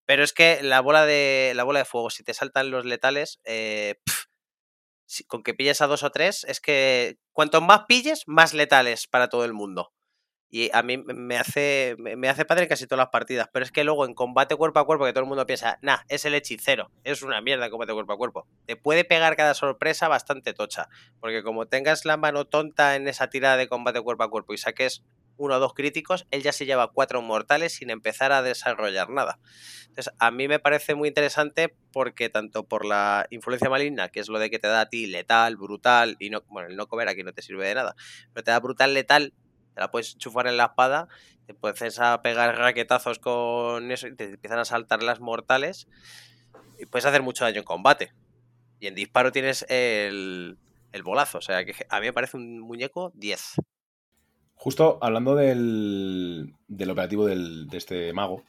Pero 0.06 0.24
es 0.24 0.34
que 0.34 0.62
la 0.62 0.82
bola 0.82 1.06
de, 1.06 1.54
la 1.56 1.64
bola 1.64 1.80
de 1.80 1.86
fuego, 1.86 2.10
si 2.10 2.24
te 2.24 2.34
saltan 2.34 2.72
los 2.72 2.84
letales, 2.84 3.40
eh, 3.46 3.96
con 5.28 5.44
que 5.44 5.54
pilles 5.54 5.80
a 5.80 5.88
dos 5.88 6.04
o 6.04 6.12
tres, 6.12 6.44
es 6.44 6.60
que 6.60 7.18
cuanto 7.32 7.62
más 7.62 7.86
pilles, 7.88 8.24
más 8.28 8.54
letales 8.54 9.08
para 9.08 9.30
todo 9.30 9.46
el 9.46 9.54
mundo. 9.54 9.94
Y 10.52 10.72
a 10.74 10.82
mí 10.82 10.98
me 10.98 11.38
hace, 11.38 11.96
me 12.00 12.28
hace 12.28 12.44
padre 12.44 12.68
casi 12.68 12.88
todas 12.88 13.04
las 13.04 13.10
partidas. 13.10 13.50
Pero 13.54 13.64
es 13.64 13.72
que 13.72 13.84
luego 13.84 14.06
en 14.06 14.14
combate 14.16 14.56
cuerpo 14.56 14.80
a 14.80 14.86
cuerpo, 14.86 15.06
que 15.06 15.14
todo 15.14 15.24
el 15.24 15.30
mundo 15.30 15.46
piensa, 15.46 15.78
nah, 15.82 16.00
es 16.08 16.26
el 16.26 16.34
hechicero. 16.34 16.90
Es 17.04 17.22
una 17.22 17.40
mierda 17.42 17.66
el 17.66 17.72
combate 17.72 17.94
cuerpo 17.94 18.14
a 18.14 18.18
cuerpo. 18.18 18.48
Te 18.66 18.76
puede 18.76 19.04
pegar 19.04 19.36
cada 19.36 19.54
sorpresa 19.54 20.08
bastante 20.08 20.54
tocha. 20.54 20.90
Porque 21.20 21.44
como 21.44 21.68
tengas 21.68 22.06
la 22.06 22.18
mano 22.18 22.46
tonta 22.46 22.96
en 22.96 23.08
esa 23.08 23.30
tirada 23.30 23.58
de 23.58 23.68
combate 23.68 24.02
cuerpo 24.02 24.24
a 24.24 24.30
cuerpo 24.30 24.54
y 24.54 24.58
saques 24.58 25.04
uno 25.40 25.56
o 25.56 25.60
dos 25.60 25.74
críticos, 25.74 26.28
él 26.32 26.44
ya 26.44 26.52
se 26.52 26.66
lleva 26.66 26.92
cuatro 26.92 27.22
mortales 27.22 27.74
sin 27.74 27.90
empezar 27.90 28.32
a 28.32 28.42
desarrollar 28.42 29.10
nada. 29.10 29.40
Entonces, 29.88 30.14
a 30.20 30.32
mí 30.32 30.48
me 30.48 30.60
parece 30.60 30.96
muy 30.96 31.08
interesante 31.08 31.74
porque 31.92 32.30
tanto 32.30 32.68
por 32.68 32.86
la 32.86 33.26
influencia 33.30 33.70
maligna, 33.70 34.10
que 34.10 34.20
es 34.20 34.28
lo 34.28 34.38
de 34.38 34.50
que 34.50 34.60
te 34.60 34.68
da 34.68 34.82
a 34.82 34.90
ti 34.90 35.08
letal, 35.08 35.56
brutal, 35.56 36.18
y 36.20 36.30
no, 36.30 36.44
bueno, 36.50 36.70
el 36.70 36.76
no 36.76 36.88
comer 36.88 37.08
aquí 37.08 37.24
no 37.24 37.34
te 37.34 37.42
sirve 37.42 37.68
de 37.68 37.76
nada, 37.76 37.96
pero 38.34 38.44
te 38.44 38.52
da 38.52 38.60
brutal, 38.60 38.94
letal, 38.94 39.34
la 39.80 39.92
puedes 39.92 40.18
chufar 40.18 40.48
en 40.48 40.58
la 40.58 40.66
espada, 40.66 41.08
te 41.46 41.54
puedes 41.54 42.00
a 42.00 42.22
pegar 42.22 42.58
raquetazos 42.58 43.20
con 43.20 43.92
eso 43.92 44.08
y 44.08 44.16
te 44.16 44.26
empiezan 44.26 44.60
a 44.60 44.66
saltar 44.66 45.04
las 45.04 45.20
mortales 45.20 45.88
y 46.80 46.86
puedes 46.86 47.06
hacer 47.06 47.22
mucho 47.22 47.46
daño 47.46 47.60
en 47.60 47.66
combate. 47.66 48.14
Y 48.80 48.88
en 48.88 48.96
disparo 48.96 49.32
tienes 49.32 49.66
el, 49.70 50.58
el 50.92 51.04
bolazo, 51.04 51.40
o 51.40 51.42
sea 51.42 51.66
que 51.66 51.74
a 51.90 52.00
mí 52.00 52.08
me 52.08 52.14
parece 52.14 52.38
un 52.38 52.60
muñeco 52.60 53.12
10. 53.16 53.56
Justo 54.56 55.00
hablando 55.02 55.36
del, 55.36 56.54
del 56.68 56.90
operativo 56.90 57.26
de 57.26 57.68
este 57.72 58.12
mago, 58.14 58.44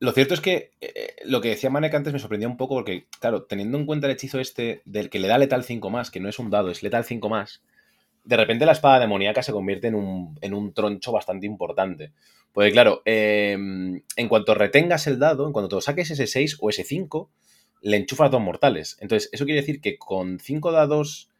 lo 0.00 0.12
cierto 0.12 0.34
es 0.34 0.40
que 0.40 0.70
eh, 0.80 1.16
lo 1.24 1.40
que 1.40 1.48
decía 1.48 1.70
Manek 1.70 1.94
antes 1.94 2.12
me 2.12 2.18
sorprendía 2.20 2.48
un 2.48 2.56
poco 2.56 2.76
porque, 2.76 3.06
claro, 3.20 3.44
teniendo 3.44 3.78
en 3.78 3.86
cuenta 3.86 4.06
el 4.06 4.12
hechizo 4.12 4.38
este 4.38 4.82
del 4.84 5.10
que 5.10 5.18
le 5.18 5.28
da 5.28 5.38
letal 5.38 5.64
5 5.64 5.90
más, 5.90 6.10
que 6.10 6.20
no 6.20 6.28
es 6.28 6.38
un 6.38 6.50
dado, 6.50 6.70
es 6.70 6.82
letal 6.82 7.04
5 7.04 7.28
más, 7.28 7.62
de 8.24 8.36
repente 8.36 8.66
la 8.66 8.72
espada 8.72 9.00
demoníaca 9.00 9.42
se 9.42 9.52
convierte 9.52 9.88
en 9.88 9.94
un, 9.94 10.72
troncho 10.74 11.12
bastante 11.12 11.46
importante. 11.46 12.12
Porque 12.52 12.72
claro, 12.72 13.02
em, 13.04 14.02
en 14.16 14.28
cuanto 14.28 14.54
retengas 14.54 15.06
el 15.06 15.18
dado, 15.18 15.46
en 15.46 15.52
cuanto 15.52 15.76
te 15.76 15.82
saques 15.84 16.10
ese 16.10 16.26
6 16.26 16.58
o 16.60 16.70
ese 16.70 16.84
5, 16.84 17.30
le 17.82 17.96
enchufas 17.96 18.30
dos 18.30 18.40
mortales. 18.40 18.96
Entonces, 19.00 19.30
eso 19.32 19.44
quiere 19.44 19.60
decir 19.60 19.80
que 19.80 19.98
con 19.98 20.40
5 20.40 20.72
dados 20.72 21.30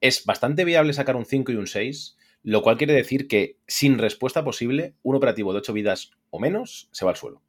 es 0.00 0.24
bastante 0.24 0.64
viable 0.64 0.92
sacar 0.92 1.16
un 1.16 1.24
5 1.24 1.52
y 1.52 1.56
un 1.56 1.66
6, 1.66 2.16
lo 2.42 2.62
cual 2.62 2.76
quiere 2.76 2.92
decir 2.92 3.28
que 3.28 3.56
sin 3.66 3.98
respuesta 3.98 4.44
posible, 4.44 4.94
un 5.02 5.16
operativo 5.16 5.52
de 5.52 5.60
8 5.60 5.72
vidas 5.72 6.10
o 6.30 6.38
menos 6.38 6.88
se 6.92 7.04
va 7.04 7.12
al 7.12 7.16
suelo. 7.16 7.40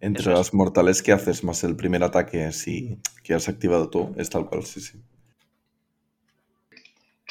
Entre 0.00 0.30
las 0.30 0.52
mortales 0.52 1.02
que 1.02 1.12
haces 1.12 1.42
más 1.42 1.64
el 1.64 1.74
primer 1.74 2.02
ataque 2.02 2.52
si, 2.52 2.98
que 3.22 3.32
has 3.32 3.48
activado 3.48 3.88
tú, 3.88 4.14
es 4.18 4.28
tal 4.28 4.46
cual, 4.46 4.64
sí, 4.64 4.80
sí. 4.80 4.98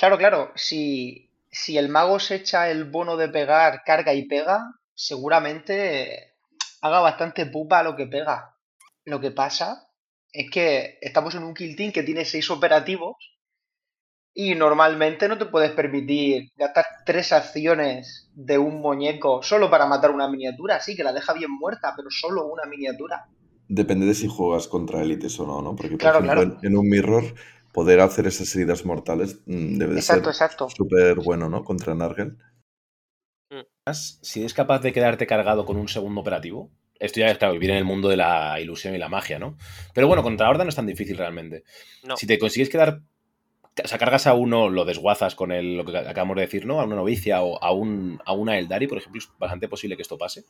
Claro, 0.05 0.19
claro, 0.19 0.51
si, 0.53 1.31
si 1.49 1.79
el 1.79 1.89
mago 1.89 2.19
se 2.19 2.35
echa 2.35 2.69
el 2.69 2.83
bono 2.83 3.17
de 3.17 3.27
pegar, 3.27 3.81
carga 3.83 4.13
y 4.13 4.27
pega, 4.27 4.75
seguramente 4.93 6.35
haga 6.81 6.99
bastante 6.99 7.47
pupa 7.47 7.81
lo 7.81 7.95
que 7.95 8.05
pega. 8.05 8.55
Lo 9.03 9.19
que 9.19 9.31
pasa 9.31 9.89
es 10.31 10.51
que 10.51 10.99
estamos 11.01 11.33
en 11.33 11.41
un 11.41 11.55
kill 11.55 11.75
team 11.75 11.91
que 11.91 12.03
tiene 12.03 12.23
seis 12.23 12.51
operativos 12.51 13.15
y 14.31 14.53
normalmente 14.53 15.27
no 15.27 15.39
te 15.39 15.47
puedes 15.47 15.71
permitir 15.71 16.51
gastar 16.55 16.85
tres 17.03 17.31
acciones 17.31 18.29
de 18.35 18.59
un 18.59 18.81
muñeco 18.81 19.41
solo 19.41 19.71
para 19.71 19.87
matar 19.87 20.11
una 20.11 20.29
miniatura. 20.29 20.81
Sí, 20.81 20.95
que 20.95 21.03
la 21.03 21.13
deja 21.13 21.33
bien 21.33 21.49
muerta, 21.49 21.93
pero 21.97 22.11
solo 22.11 22.45
una 22.45 22.65
miniatura. 22.65 23.25
Depende 23.67 24.05
de 24.05 24.13
si 24.13 24.27
juegas 24.27 24.67
contra 24.67 25.01
élites 25.01 25.39
o 25.39 25.47
no, 25.47 25.63
¿no? 25.63 25.75
Porque, 25.75 25.97
por 25.97 26.09
ejemplo, 26.09 26.59
en, 26.61 26.77
un 26.77 26.87
mirror 26.87 27.33
poder 27.75 27.99
hacer 27.99 28.25
esas 28.25 28.55
heridas 28.55 28.85
mortales 28.85 29.41
mm, 29.45 29.77
debe 29.77 29.95
de 29.95 30.01
ser 30.01 30.23
súper 30.73 31.15
bueno, 31.15 31.49
¿no? 31.49 31.65
Contra 31.65 31.93
Nargel. 31.93 32.37
Mm. 33.49 33.91
Si 33.91 34.39
eres 34.39 34.53
capaz 34.53 34.79
de 34.79 34.93
quedarte 34.93 35.27
cargado 35.27 35.65
con 35.65 35.75
un 35.75 35.89
segundo 35.89 36.21
operativo, 36.21 36.71
esto 37.01 37.19
ya, 37.19 37.37
claro, 37.37 37.53
vivir 37.53 37.71
en 37.71 37.75
el 37.75 37.83
mundo 37.83 38.07
de 38.07 38.15
la 38.15 38.61
ilusión 38.61 38.95
y 38.95 38.97
la 38.97 39.09
magia, 39.09 39.39
¿no? 39.39 39.57
Pero 39.93 40.07
bueno, 40.07 40.23
contra 40.23 40.49
Horda 40.49 40.63
no 40.63 40.69
es 40.69 40.75
tan 40.77 40.85
difícil 40.85 41.17
realmente. 41.17 41.65
Si 42.15 42.25
te 42.25 42.39
consigues 42.39 42.69
quedar. 42.69 43.01
O 43.83 43.87
sea, 43.89 43.97
cargas 43.97 44.25
a 44.25 44.35
uno, 44.35 44.69
lo 44.69 44.85
desguazas 44.85 45.35
con 45.35 45.51
el, 45.51 45.75
lo 45.75 45.83
que 45.83 45.97
acabamos 45.97 46.37
de 46.37 46.43
decir, 46.43 46.65
¿no? 46.65 46.79
A 46.79 46.85
una 46.85 46.95
novicia 46.95 47.41
o 47.41 47.61
a, 47.61 47.73
un, 47.73 48.21
a 48.25 48.31
una 48.31 48.57
Eldari, 48.57 48.87
por 48.87 48.99
ejemplo, 48.99 49.19
es 49.19 49.29
bastante 49.37 49.67
posible 49.67 49.97
que 49.97 50.01
esto 50.01 50.17
pase. 50.17 50.45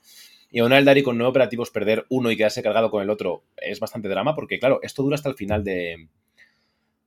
Y 0.52 0.60
a 0.60 0.64
una 0.66 0.78
Eldari 0.78 1.02
con 1.02 1.18
nueve 1.18 1.32
operativos 1.32 1.72
perder 1.72 2.06
uno 2.10 2.30
y 2.30 2.38
quedarse 2.38 2.62
cargado 2.62 2.92
con 2.92 3.02
el 3.02 3.10
otro 3.10 3.46
es 3.58 3.80
bastante 3.80 4.10
drama, 4.10 4.36
porque 4.36 4.60
claro, 4.60 4.80
esto 4.84 5.02
dura 5.02 5.16
hasta 5.16 5.30
el 5.30 5.36
final 5.36 5.64
de, 5.64 6.08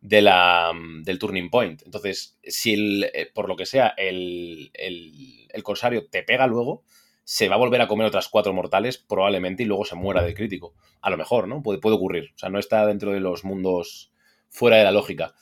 de 0.01 0.23
la, 0.23 0.73
mm, 0.75 1.03
del 1.03 1.19
turning 1.19 1.51
point. 1.51 1.83
Entonces, 1.85 2.39
si 2.43 2.75
el, 2.75 3.11
eh, 3.13 3.31
por 3.33 3.49
lo 3.49 3.57
que 3.57 3.67
sea 3.67 3.95
el, 3.97 4.71
el, 4.75 5.63
corsario 5.63 6.07
te 6.09 6.23
pega 6.23 6.47
luego, 6.47 6.83
se 7.25 7.49
va 7.49 7.57
a 7.57 7.59
volver 7.59 7.81
a 7.81 7.89
comer 7.89 8.07
otras 8.07 8.29
cuatro 8.29 8.53
mortales 8.53 8.97
probablemente 8.99 9.63
y 9.63 9.67
luego 9.67 9.85
se 9.85 9.97
muera 9.97 10.23
del 10.23 10.35
crítico. 10.35 10.75
A 11.03 11.11
lo 11.11 11.17
mejor, 11.17 11.47
¿no? 11.47 11.63
Puede, 11.63 11.79
puede 11.79 11.97
ocurrir. 11.97 12.31
O 12.35 12.39
sea, 12.39 12.49
no 12.49 12.59
está 12.59 12.87
dentro 12.87 13.13
de 13.13 13.21
los 13.21 13.45
mundos 13.45 14.13
fuera 14.49 14.77
de 14.79 14.85
la 14.85 14.93
lógica. 14.93 15.35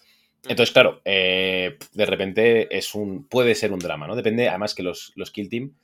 Entonces, 0.49 0.73
claro, 0.73 1.01
eh, 1.05 1.77
de 1.93 2.07
repente 2.07 2.77
es 2.77 2.95
un, 2.95 3.27
puede 3.29 3.55
ser 3.55 3.73
un 3.73 3.79
drama, 3.79 4.07
¿no? 4.07 4.17
Depende, 4.17 4.49
además 4.49 4.75
que 4.75 4.83
los, 4.83 5.13
los 5.17 5.31
Kill 5.31 5.49
Team 5.49 5.75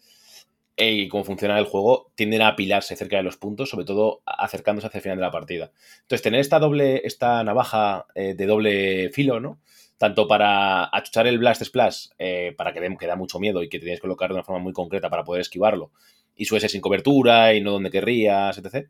y 0.77 1.09
cómo 1.09 1.25
funciona 1.25 1.59
el 1.59 1.67
juego, 1.67 2.13
tienden 2.15 2.43
a 2.43 2.49
apilarse 2.49 2.97
cerca 2.97 3.17
de 3.17 3.23
los 3.23 3.37
puntos, 3.37 3.69
sobre 3.69 3.85
todo 3.85 4.23
acercándose 4.25 4.87
hacia 4.87 4.99
el 4.99 5.03
final 5.03 5.19
de 5.19 5.23
la 5.23 5.31
partida. 5.31 5.71
Entonces, 6.03 6.23
tener 6.23 6.41
esta 6.41 6.59
doble, 6.59 7.03
esta 7.05 7.45
navaja 7.45 8.07
eh, 8.15 8.35
de 8.35 8.47
doble 8.47 9.11
filo, 9.11 9.41
¿no? 9.41 9.61
Tanto 9.99 10.27
para 10.27 10.85
achuchar 10.85 11.27
el 11.27 11.39
Blast 11.39 11.63
Splash, 11.63 12.07
eh, 12.19 12.55
para 12.57 12.73
que, 12.73 12.81
dé, 12.81 12.97
que 12.99 13.07
da 13.07 13.17
mucho 13.17 13.39
miedo 13.39 13.63
y 13.63 13.69
que 13.69 13.79
tienes 13.79 13.99
que 13.99 14.03
colocar 14.03 14.31
de 14.31 14.35
una 14.35 14.45
forma 14.45 14.63
muy 14.63 14.73
concreta 14.73 15.11
para 15.11 15.25
poder 15.25 15.43
esquivarlo, 15.43 15.93
y 16.35 16.47
su 16.47 16.59
sin 16.59 16.81
cobertura 16.81 17.55
y 17.55 17.61
no 17.61 17.73
donde 17.73 17.91
querrías, 17.91 18.59
etc. 18.59 18.89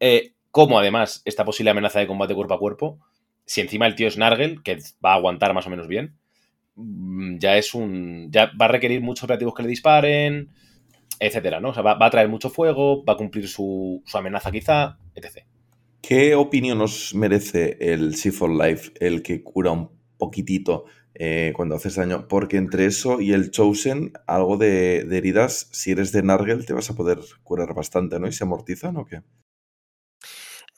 Eh, 0.00 0.32
como 0.50 0.78
además 0.78 1.22
esta 1.24 1.44
posible 1.44 1.70
amenaza 1.70 2.00
de 2.00 2.06
combate 2.06 2.34
cuerpo 2.34 2.54
a 2.54 2.58
cuerpo, 2.58 2.98
si 3.46 3.60
encima 3.60 3.86
el 3.86 3.94
tío 3.94 4.08
es 4.08 4.18
Nargel, 4.18 4.62
que 4.62 4.78
va 5.04 5.12
a 5.12 5.16
aguantar 5.16 5.54
más 5.54 5.66
o 5.66 5.70
menos 5.70 5.86
bien, 5.86 6.16
mm, 6.74 7.38
ya 7.38 7.56
es 7.56 7.74
un. 7.74 8.28
ya 8.30 8.50
va 8.60 8.66
a 8.66 8.68
requerir 8.68 9.00
muchos 9.00 9.24
operativos 9.24 9.54
que 9.54 9.62
le 9.62 9.68
disparen 9.68 10.50
etcétera, 11.22 11.60
¿no? 11.60 11.68
O 11.68 11.74
sea, 11.74 11.84
va, 11.84 12.04
a 12.04 12.10
traer 12.10 12.28
mucho 12.28 12.50
fuego, 12.50 13.04
va 13.04 13.12
a 13.12 13.16
cumplir 13.16 13.46
su, 13.46 14.02
amenaza 14.12 14.50
quizá, 14.50 14.98
etc. 15.14 15.46
¿Qué 16.00 16.34
opinión 16.34 16.80
os 16.80 17.14
merece 17.14 17.76
el 17.80 18.16
Siphon 18.16 18.58
Life, 18.58 18.90
el 18.98 19.22
que 19.22 19.44
cura 19.44 19.70
un 19.70 19.88
poquitito 20.18 20.84
eh, 21.14 21.52
cuando 21.54 21.76
haces 21.76 21.94
daño? 21.94 22.26
Porque 22.26 22.56
entre 22.56 22.86
eso 22.86 23.20
y 23.20 23.32
el 23.32 23.52
Chosen, 23.52 24.12
algo 24.26 24.56
de, 24.56 25.06
heridas, 25.16 25.68
si 25.70 25.92
eres 25.92 26.10
de 26.10 26.24
Nargel, 26.24 26.66
te 26.66 26.72
vas 26.72 26.90
a 26.90 26.96
poder 26.96 27.20
curar 27.44 27.72
bastante, 27.72 28.18
¿no? 28.18 28.26
¿Y 28.26 28.32
se 28.32 28.42
amortizan 28.42 28.96
o 28.96 29.06
qué? 29.06 29.22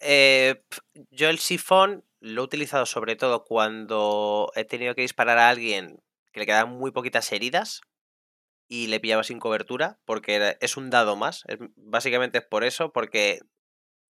Eh, 0.01 0.63
yo 1.11 1.31
el 1.31 1.39
sifón 1.39 2.05
lo 2.21 2.43
he 2.43 2.45
utilizado 2.45 2.85
sobre 2.85 3.17
todo 3.17 3.45
cuando 3.45 4.53
he 4.57 4.67
tenido 4.67 4.95
que 4.95 5.01
disparar 5.01 5.39
a 5.39 5.49
alguien 5.49 6.03
que 6.33 6.41
le 6.41 6.47
quedan 6.47 6.71
muy 6.71 6.91
poquitas 6.91 7.33
heridas 7.33 7.81
y 8.69 8.87
le 8.89 9.01
pillaba 9.01 9.25
sin 9.25 9.39
cobertura, 9.39 9.99
porque 10.05 10.57
es 10.61 10.77
un 10.77 10.91
dado 10.91 11.17
más. 11.17 11.45
básicamente 11.77 12.39
es 12.39 12.45
por 12.45 12.65
eso, 12.65 12.93
porque 12.93 13.41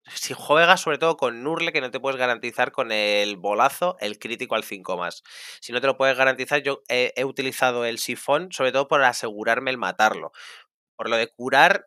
si 0.06 0.34
juegas 0.34 0.80
sobre 0.80 0.98
todo 0.98 1.16
con 1.16 1.42
Nurle, 1.42 1.72
que 1.72 1.80
no 1.80 1.90
te 1.90 2.00
puedes 2.00 2.18
garantizar 2.18 2.72
con 2.72 2.90
el 2.92 3.36
bolazo 3.36 3.96
el 4.00 4.18
crítico 4.18 4.54
al 4.54 4.64
5 4.64 4.96
más. 4.96 5.22
Si 5.60 5.72
no 5.72 5.80
te 5.80 5.86
lo 5.86 5.96
puedes 5.96 6.16
garantizar, 6.16 6.62
yo 6.62 6.82
he, 6.88 7.24
utilizado 7.24 7.84
el 7.84 7.98
sifón, 7.98 8.50
sobre 8.52 8.72
todo 8.72 8.88
por 8.88 9.02
asegurarme 9.02 9.70
el 9.70 9.78
matarlo. 9.78 10.32
Por 10.96 11.08
lo 11.08 11.16
de 11.16 11.28
curar, 11.28 11.86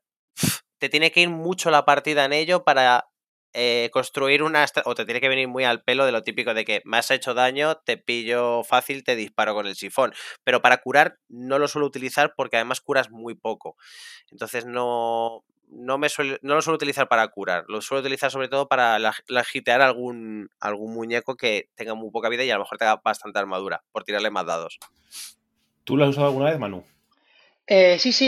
te 0.80 0.90
tiene 0.90 1.12
que 1.12 1.22
ir 1.22 1.30
mucho 1.30 1.72
la 1.72 1.86
partida 1.86 2.26
en 2.26 2.34
ello 2.34 2.64
para 2.64 3.08
eh, 3.54 3.90
construir 3.92 4.44
una... 4.44 4.66
o 4.86 4.96
te 4.96 5.06
tiene 5.06 5.22
que 5.22 5.30
venir 5.30 5.48
muy 5.48 5.64
al 5.64 5.84
pelo 5.84 6.06
de 6.06 6.12
lo 6.12 6.24
típico 6.24 6.54
de 6.54 6.66
que 6.66 6.82
me 6.86 6.98
has 6.98 7.12
hecho 7.12 7.34
daño, 7.34 7.78
te 7.78 7.98
pillo 7.98 8.64
fácil, 8.64 9.04
te 9.04 9.16
disparo 9.16 9.54
con 9.54 9.68
el 9.68 9.76
sifón. 9.76 10.14
Pero 10.44 10.62
para 10.62 10.78
curar 10.78 11.20
no 11.30 11.60
lo 11.60 11.68
suelo 11.68 11.88
utilizar 11.88 12.34
porque 12.36 12.58
además 12.58 12.82
curas 12.82 13.12
muy 13.12 13.36
poco. 13.36 13.78
Entonces 14.32 14.66
no, 14.66 15.44
no, 15.70 15.98
me 15.98 16.08
no 16.42 16.56
lo 16.56 16.62
suelo 16.62 16.76
utilizar 16.76 17.08
para 17.08 17.28
curar, 17.30 17.66
lo 17.68 17.82
suelo 17.82 18.02
utilizar 18.02 18.32
sobre 18.32 18.48
todo 18.48 18.68
para 18.68 19.00
lagitear 19.28 19.82
algún, 19.82 20.50
algún 20.60 20.94
muñeco 20.94 21.36
que 21.36 21.70
tenga 21.76 21.94
muy 21.94 22.12
poca 22.12 22.30
vida 22.30 22.44
y 22.44 22.52
a 22.52 22.56
lo 22.56 22.62
mejor 22.62 22.78
tenga 22.78 23.02
bastante 23.04 23.40
armadura, 23.40 23.84
por 23.92 24.04
tirarle 24.04 24.32
más 24.32 24.46
dados. 24.46 24.80
¿Tú 25.84 25.98
lo 25.98 26.04
has 26.04 26.12
usado 26.12 26.28
alguna 26.28 26.50
vez, 26.50 26.60
Manu? 26.60 26.86
Eh, 27.66 27.98
sí, 27.98 28.12
sí, 28.12 28.26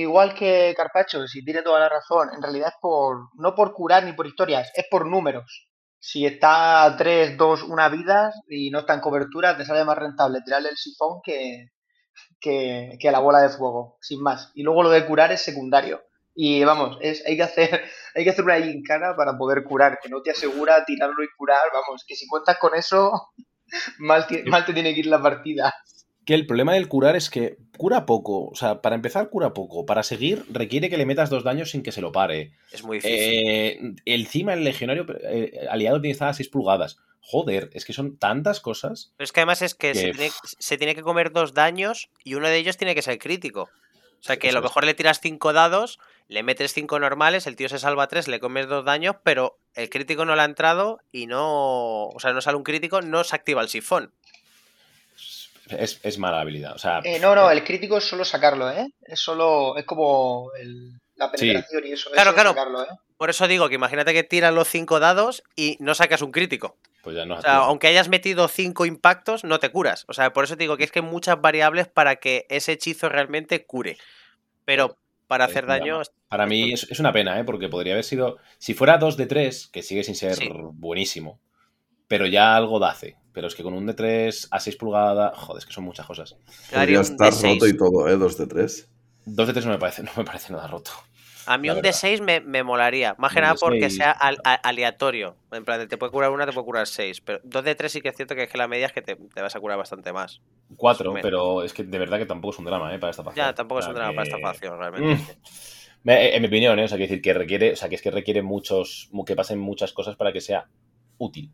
igual 0.00 0.34
que 0.34 0.72
Carpacho, 0.76 1.26
si 1.26 1.44
tiene 1.44 1.62
toda 1.62 1.80
la 1.80 1.88
razón, 1.88 2.28
en 2.34 2.40
realidad 2.42 2.68
es 2.68 2.74
por, 2.80 3.28
no 3.34 3.54
por 3.54 3.72
curar 3.72 4.04
ni 4.04 4.12
por 4.12 4.26
historias, 4.26 4.70
es 4.74 4.86
por 4.90 5.06
números. 5.06 5.68
Si 5.98 6.24
está 6.24 6.84
a 6.84 6.96
3, 6.96 7.36
2, 7.36 7.64
1 7.64 7.90
vidas 7.90 8.34
y 8.48 8.70
no 8.70 8.80
está 8.80 8.94
en 8.94 9.00
cobertura, 9.00 9.56
te 9.56 9.64
sale 9.64 9.84
más 9.84 9.98
rentable 9.98 10.42
tirarle 10.44 10.68
el 10.70 10.76
sifón 10.76 11.20
que, 11.24 11.70
que, 12.40 12.98
que, 13.00 13.08
a 13.08 13.12
la 13.12 13.20
bola 13.20 13.40
de 13.40 13.50
fuego, 13.50 13.98
sin 14.00 14.22
más. 14.22 14.52
Y 14.54 14.62
luego 14.64 14.82
lo 14.84 14.90
de 14.90 15.06
curar 15.06 15.32
es 15.32 15.42
secundario. 15.42 16.02
Y 16.34 16.64
vamos, 16.64 16.98
es, 17.00 17.24
hay 17.26 17.36
que 17.36 17.44
hacer, 17.44 17.84
hay 18.14 18.24
que 18.24 18.30
hacer 18.30 18.44
una 18.44 18.60
gincana 18.60 19.16
para 19.16 19.38
poder 19.38 19.64
curar, 19.64 19.98
que 20.02 20.08
no 20.10 20.22
te 20.22 20.32
asegura 20.32 20.84
tirarlo 20.84 21.22
y 21.24 21.28
curar, 21.36 21.62
vamos, 21.72 22.04
que 22.06 22.16
si 22.16 22.26
cuentas 22.28 22.58
con 22.58 22.74
eso, 22.76 23.30
mal, 24.00 24.26
mal 24.46 24.64
te 24.66 24.74
tiene 24.74 24.94
que 24.94 25.00
ir 25.00 25.06
la 25.06 25.22
partida. 25.22 25.74
Que 26.28 26.34
el 26.34 26.44
problema 26.44 26.74
del 26.74 26.88
curar 26.88 27.16
es 27.16 27.30
que 27.30 27.56
cura 27.78 28.04
poco. 28.04 28.48
O 28.48 28.54
sea, 28.54 28.82
para 28.82 28.94
empezar, 28.94 29.30
cura 29.30 29.54
poco. 29.54 29.86
Para 29.86 30.02
seguir, 30.02 30.44
requiere 30.50 30.90
que 30.90 30.98
le 30.98 31.06
metas 31.06 31.30
dos 31.30 31.42
daños 31.42 31.70
sin 31.70 31.82
que 31.82 31.90
se 31.90 32.02
lo 32.02 32.12
pare. 32.12 32.52
Es 32.70 32.84
muy 32.84 32.98
difícil. 32.98 33.18
Eh, 33.18 33.94
encima, 34.04 34.52
el 34.52 34.62
legionario 34.62 35.06
eh, 35.22 35.66
aliado 35.70 36.02
tiene 36.02 36.10
que 36.10 36.16
estar 36.16 36.28
a 36.28 36.34
6 36.34 36.50
pulgadas. 36.50 36.98
Joder, 37.22 37.70
es 37.72 37.86
que 37.86 37.94
son 37.94 38.18
tantas 38.18 38.60
cosas. 38.60 39.14
Pero 39.16 39.24
es 39.24 39.32
que 39.32 39.40
además 39.40 39.62
es 39.62 39.74
que, 39.74 39.94
Se, 39.94 40.76
tiene, 40.76 40.94
que 40.94 41.00
comer 41.00 41.32
dos 41.32 41.54
daños 41.54 42.10
y 42.22 42.34
uno 42.34 42.48
de 42.48 42.58
ellos 42.58 42.76
tiene 42.76 42.94
que 42.94 43.00
ser 43.00 43.18
crítico. 43.18 43.70
O 44.20 44.22
sea, 44.22 44.36
que 44.36 44.50
a 44.50 44.52
lo 44.52 44.60
mejor 44.60 44.84
le 44.84 44.92
tiras 44.92 45.20
cinco 45.22 45.54
dados, 45.54 45.98
le 46.26 46.42
metes 46.42 46.74
cinco 46.74 46.98
normales, 46.98 47.46
el 47.46 47.56
tío 47.56 47.70
se 47.70 47.78
salva 47.78 48.06
tres, 48.06 48.28
le 48.28 48.38
comes 48.38 48.68
dos 48.68 48.84
daños, 48.84 49.16
pero 49.22 49.58
el 49.74 49.88
crítico 49.88 50.26
no 50.26 50.36
le 50.36 50.42
ha 50.42 50.44
entrado 50.44 51.00
y 51.10 51.26
no. 51.26 52.08
O 52.08 52.20
sea, 52.20 52.34
no 52.34 52.42
sale 52.42 52.58
un 52.58 52.64
crítico, 52.64 53.00
no 53.00 53.24
se 53.24 53.34
activa 53.34 53.62
el 53.62 53.70
sifón 53.70 54.12
es, 55.70 56.18
mala 56.18 56.40
habilidad. 56.40 56.74
O 56.74 56.78
sea, 56.78 57.00
eh, 57.04 57.18
no, 57.18 57.34
no, 57.34 57.50
el 57.50 57.64
crítico 57.64 57.98
es 57.98 58.04
solo 58.04 58.24
sacarlo, 58.24 58.70
¿eh? 58.70 58.88
Es 59.02 59.20
solo. 59.20 59.76
Es 59.76 59.84
como 59.84 60.50
la 61.16 61.30
penetración 61.30 61.86
y 61.86 61.92
eso. 61.92 62.10
Claro, 62.10 62.34
claro. 62.34 62.50
Sacarlo, 62.50 62.82
¿eh? 62.82 62.88
Por 63.16 63.30
eso 63.30 63.48
digo 63.48 63.68
que 63.68 63.74
imagínate 63.74 64.12
que 64.12 64.22
tiras 64.22 64.54
los 64.54 64.68
cinco 64.68 65.00
dados 65.00 65.42
y 65.56 65.76
no 65.80 65.94
sacas 65.94 66.22
un 66.22 66.30
crítico. 66.30 66.76
Pues 67.02 67.16
ya 67.16 67.24
no 67.24 67.36
o 67.36 67.42
sea, 67.42 67.56
aunque 67.56 67.88
hayas 67.88 68.08
metido 68.08 68.46
cinco 68.48 68.86
impactos, 68.86 69.42
no 69.42 69.58
te 69.58 69.70
curas. 69.70 70.04
O 70.08 70.12
sea, 70.12 70.32
por 70.32 70.44
eso 70.44 70.56
digo 70.56 70.76
que 70.76 70.84
es 70.84 70.92
que 70.92 71.00
hay 71.00 71.04
muchas 71.04 71.40
variables 71.40 71.88
para 71.88 72.16
que 72.16 72.46
ese 72.48 72.72
hechizo 72.72 73.08
realmente 73.08 73.64
cure. 73.66 73.98
Pero 74.64 74.96
para 75.26 75.44
hacer 75.44 75.66
daño. 75.66 76.00
Para 76.28 76.46
mí 76.46 76.72
es, 76.72 77.00
una 77.00 77.12
pena, 77.12 77.38
¿eh? 77.38 77.44
Porque 77.44 77.68
podría 77.68 77.94
haber 77.94 78.04
sido. 78.04 78.38
Si 78.58 78.74
fuera 78.74 78.98
2 78.98 79.16
de 79.16 79.26
3, 79.26 79.68
que 79.68 79.82
sigue 79.82 80.04
sin 80.04 80.14
ser 80.14 80.38
buenísimo, 80.74 81.40
pero 82.08 82.26
ya 82.26 82.56
algo 82.56 82.82
hace. 82.84 83.16
Pero 83.38 83.46
es 83.46 83.54
que 83.54 83.62
con 83.62 83.72
un 83.72 83.86
de 83.86 83.94
3 83.94 84.48
a 84.50 84.58
6 84.58 84.74
pulgadas, 84.74 85.38
joder, 85.38 85.60
es 85.60 85.64
que 85.64 85.72
son 85.72 85.84
muchas 85.84 86.04
cosas. 86.04 86.36
Podría 86.72 87.02
estar 87.02 87.32
roto 87.32 87.68
y 87.68 87.76
todo, 87.76 88.08
¿eh? 88.08 88.16
2 88.16 88.36
de 88.36 88.46
3. 88.48 88.88
2 89.26 89.46
de 89.46 89.52
3 89.52 89.66
no 89.66 89.70
me 89.70 89.78
parece, 89.78 90.02
no 90.02 90.10
me 90.16 90.24
parece 90.24 90.52
nada 90.52 90.66
roto. 90.66 90.90
A 91.46 91.56
mí 91.56 91.70
un 91.70 91.80
de 91.80 91.92
6 91.92 92.20
me, 92.20 92.40
me, 92.40 92.64
molaría. 92.64 93.14
Más 93.16 93.32
que 93.32 93.40
nada 93.40 93.54
porque 93.54 93.90
sea 93.90 94.10
aleatorio. 94.10 95.36
En 95.52 95.64
plan, 95.64 95.86
te 95.86 95.96
puede 95.96 96.10
curar 96.10 96.32
una, 96.32 96.46
te 96.46 96.52
puede 96.52 96.64
curar 96.64 96.88
6. 96.88 97.20
Pero 97.20 97.38
2 97.44 97.62
de 97.64 97.76
3 97.76 97.92
sí 97.92 98.00
que 98.00 98.08
es 98.08 98.16
cierto 98.16 98.34
que 98.34 98.42
es 98.42 98.50
que 98.50 98.58
la 98.58 98.66
media 98.66 98.86
es 98.86 98.92
que 98.92 99.02
te, 99.02 99.14
te 99.14 99.40
vas 99.40 99.54
a 99.54 99.60
curar 99.60 99.78
bastante 99.78 100.12
más. 100.12 100.40
4, 100.76 101.14
pero 101.22 101.62
es 101.62 101.72
que 101.72 101.84
de 101.84 101.98
verdad 102.00 102.18
que 102.18 102.26
tampoco 102.26 102.54
es 102.54 102.58
un 102.58 102.64
drama, 102.64 102.92
¿eh? 102.92 102.98
Para 102.98 103.12
esta 103.12 103.22
facción. 103.22 103.46
Ya, 103.46 103.54
tampoco 103.54 103.82
es 103.82 103.86
un 103.86 103.94
drama 103.94 104.14
para 104.14 104.24
esta 104.24 104.38
facción, 104.40 104.76
realmente. 104.76 105.22
Mm. 106.02 106.08
En 106.10 106.42
mi 106.42 106.48
opinión, 106.48 106.76
¿eh? 106.80 106.86
O 106.86 106.88
sea, 106.88 106.96
quiere 106.96 107.08
decir 107.08 107.22
que 107.22 107.34
requiere, 107.34 107.72
o 107.74 107.76
sea, 107.76 107.88
que 107.88 107.94
es 107.94 108.02
que 108.02 108.10
requiere 108.10 108.42
muchos, 108.42 109.08
que 109.24 109.36
pasen 109.36 109.60
muchas 109.60 109.92
cosas 109.92 110.16
para 110.16 110.32
que 110.32 110.40
sea 110.40 110.66
útil. 111.18 111.52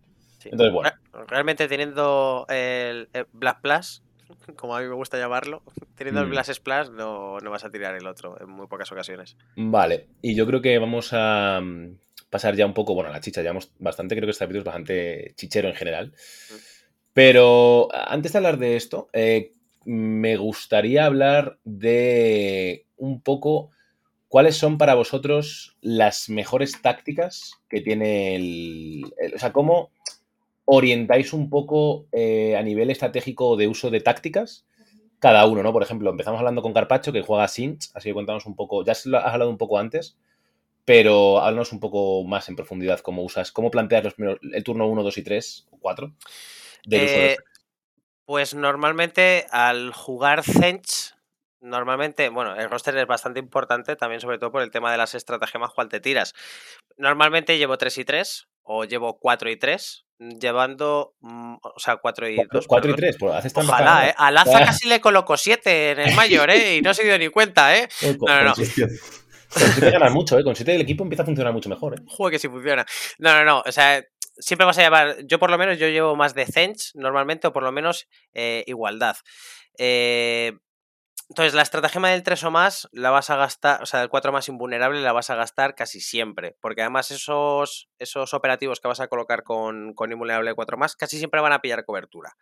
Entonces, 0.53 0.73
bueno. 0.73 0.91
Realmente 1.29 1.69
teniendo 1.69 2.47
el, 2.49 3.09
Black 3.33 3.61
Plus, 3.61 4.03
como 4.57 4.77
a 4.77 4.81
mí 4.81 4.87
me 4.87 4.95
gusta 4.95 5.19
llamarlo, 5.19 5.63
teniendo 5.97 6.21
el 6.21 6.29
mm. 6.29 6.31
Blast 6.31 6.53
Splash 6.53 6.91
no, 6.91 7.39
no, 7.41 7.51
vas 7.51 7.65
a 7.65 7.71
tirar 7.71 7.95
el 7.95 8.07
otro 8.07 8.41
en 8.41 8.49
muy 8.49 8.67
pocas 8.67 8.91
ocasiones. 8.93 9.37
Vale, 9.57 10.09
y 10.23 10.35
yo 10.35 10.47
creo 10.47 10.61
que 10.61 10.79
vamos 10.79 11.11
a 11.13 11.61
mm, 11.63 11.97
pasar 12.31 12.57
ya 12.57 12.67
un 12.67 12.75
poco, 12.75 12.95
bueno, 12.95 13.11
la 13.11 13.21
chicha, 13.21 13.43
llevamos 13.43 13.71
bastante, 13.79 14.15
creo 14.15 14.27
que 14.27 14.33
este 14.33 14.45
capítulo 14.45 14.61
es 14.61 14.67
bastante 14.67 15.35
chichero 15.37 15.69
en 15.69 15.75
general. 15.75 16.09
Mm. 16.09 16.55
Pero 17.13 17.89
antes 17.93 18.33
de 18.33 18.39
hablar 18.39 18.59
de 18.59 18.77
esto, 18.77 19.09
eh, 19.13 19.53
me 19.85 20.37
gustaría 20.37 21.07
hablar 21.07 21.59
de 21.63 22.87
un 22.97 23.21
poco 23.21 23.71
cuáles 24.29 24.57
son 24.57 24.79
para 24.79 24.95
vosotros 24.95 25.77
las 25.81 26.29
mejores 26.29 26.83
tácticas 26.83 27.53
que 27.69 27.81
tiene 27.81 28.35
el 28.35 29.05
o 29.33 29.39
sea, 29.39 29.53
cómo 29.53 29.93
orientáis 30.65 31.33
un 31.33 31.51
poco 31.51 32.07
eh, 32.13 32.57
a 32.57 32.63
nivel 32.63 32.91
estratégico 32.91 33.57
de 33.57 33.69
uso 33.69 33.91
de 33.91 34.01
tácticas 34.01 34.67
cada 35.19 35.47
uno, 35.47 35.63
¿no? 35.63 35.73
Por 35.73 35.83
ejemplo, 35.83 36.11
empezamos 36.11 36.39
hablando 36.39 36.61
con 36.61 36.75
Carpacho, 36.75 37.13
que 37.13 37.23
juega 37.23 37.49
Sinch, 37.49 37.91
así 37.95 38.11
que 38.11 38.15
cuéntanos 38.15 38.45
un 38.45 38.55
poco, 38.55 38.85
ya 38.85 38.93
has 38.93 39.07
hablado 39.07 39.49
un 39.49 39.57
poco 39.57 39.79
antes, 39.79 40.19
pero 40.85 41.41
háblanos 41.41 41.73
un 41.73 41.81
poco 41.81 42.25
más 42.25 42.49
en 42.49 42.57
profundidad 42.57 43.01
cómo 43.01 43.23
usas, 43.23 43.51
cómo 43.51 43.71
planteas 43.71 44.05
los 44.05 44.15
el 44.19 44.65
turno 44.65 44.87
1, 44.87 45.03
2 45.03 45.19
y 45.19 45.23
3 45.23 45.67
o 45.71 45.79
4 45.79 46.13
eh, 46.91 47.37
Pues 48.27 48.55
normalmente 48.55 49.47
al 49.51 49.93
jugar 49.93 50.43
Zench, 50.43 51.15
normalmente, 51.61 52.29
bueno, 52.29 52.55
el 52.55 52.69
roster 52.69 52.95
es 52.99 53.07
bastante 53.07 53.41
importante 53.41 53.97
también 53.97 54.21
sobre 54.21 54.39
todo 54.39 54.53
por 54.53 54.61
el 54.61 54.71
tema 54.71 54.93
de 54.93 54.99
las 54.99 55.15
estratagemas 55.15 55.73
cual 55.73 55.89
te 55.89 56.01
tiras. 56.01 56.35
Normalmente 56.99 57.57
llevo 57.57 57.79
3 57.79 57.97
y 57.97 58.05
3 58.05 58.49
o 58.63 58.85
llevo 58.85 59.19
4 59.19 59.51
y 59.51 59.57
3 59.57 60.04
llevando, 60.19 61.15
mm, 61.21 61.55
o 61.63 61.79
sea, 61.79 61.97
4 61.97 62.29
y 62.29 62.37
2. 62.51 62.67
4 62.67 62.91
y 62.91 62.95
3, 62.95 63.17
pues 63.19 63.35
haces 63.35 63.53
Ojalá, 63.57 64.09
¿eh? 64.09 64.15
A 64.17 64.31
Laza 64.31 64.59
casi 64.65 64.89
le 64.89 65.01
coloco 65.01 65.37
7 65.37 65.93
en 65.93 66.01
el 66.01 66.15
mayor, 66.15 66.51
¿eh? 66.51 66.77
Y 66.77 66.83
no 66.83 66.95
se 66.95 67.05
dio 67.05 67.19
ni 67.19 67.29
cuenta, 67.29 67.77
¿eh? 67.77 67.89
No, 68.21 68.43
no, 68.43 68.45
no. 68.45 68.55
Con 68.55 68.65
7 69.73 69.91
ganas 69.91 70.13
mucho, 70.13 70.39
¿eh? 70.39 70.45
Con 70.45 70.57
7 70.57 70.75
el 70.75 70.81
equipo 70.81 71.05
empieza 71.05 71.23
a 71.23 71.27
funcionar 71.27 71.53
mucho 71.53 71.69
mejor, 71.69 71.95
¿eh? 71.95 72.03
Joder, 72.07 72.33
que 72.33 72.39
sí 72.39 72.49
funciona. 72.49 72.85
No, 73.19 73.35
no, 73.35 73.45
no. 73.45 73.63
O 73.65 73.73
sea, 73.73 74.03
siempre 74.39 74.67
vas 74.67 74.79
a 74.79 74.83
llevar. 74.83 75.17
Yo, 75.27 75.39
por 75.39 75.51
lo 75.51 75.59
menos, 75.59 75.79
yo 75.79 75.89
llevo 75.89 76.17
más 76.17 76.35
de 76.35 76.47
Zench 76.47 76.93
normalmente, 76.95 77.47
o 77.47 77.53
por 77.53 77.63
lo 77.63 77.73
menos 77.73 78.09
eh, 78.33 78.65
igualdad. 78.67 79.17
Eh, 79.79 80.53
entonces, 81.35 81.55
la 81.55 81.63
estratagema 81.63 82.11
del 82.11 82.23
3 82.23 82.45
o 82.45 82.53
más 82.53 82.89
la 82.93 83.11
vas 83.11 83.29
a 83.29 83.35
gastar, 83.35 83.83
o 83.83 83.87
sea, 83.87 83.99
del 83.99 84.09
4 84.09 84.31
más 84.31 84.49
invulnerable 84.49 85.01
la 85.01 85.13
vas 85.13 85.31
a 85.31 85.35
gastar 85.35 85.75
casi 85.75 86.01
siempre, 86.01 86.57
porque 86.61 86.83
además 86.83 87.11
esos, 87.11 87.89
esos 87.99 88.35
operativos 88.35 88.79
que 88.79 88.87
vas 88.87 89.01
a 89.01 89.09
colocar 89.09 89.43
con, 89.43 89.95
con 89.95 90.13
invulnerable 90.13 90.55
4 90.55 90.77
más 90.79 90.95
casi 90.95 91.19
siempre 91.19 91.41
van 91.41 91.53
a 91.53 91.61
pillar 91.61 91.85
cobertura. 91.85 92.37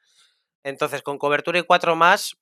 Entonces, 0.62 1.01
con 1.01 1.16
cobertura 1.16 1.59
y 1.59 1.62
4 1.62 1.97
más, 1.97 2.36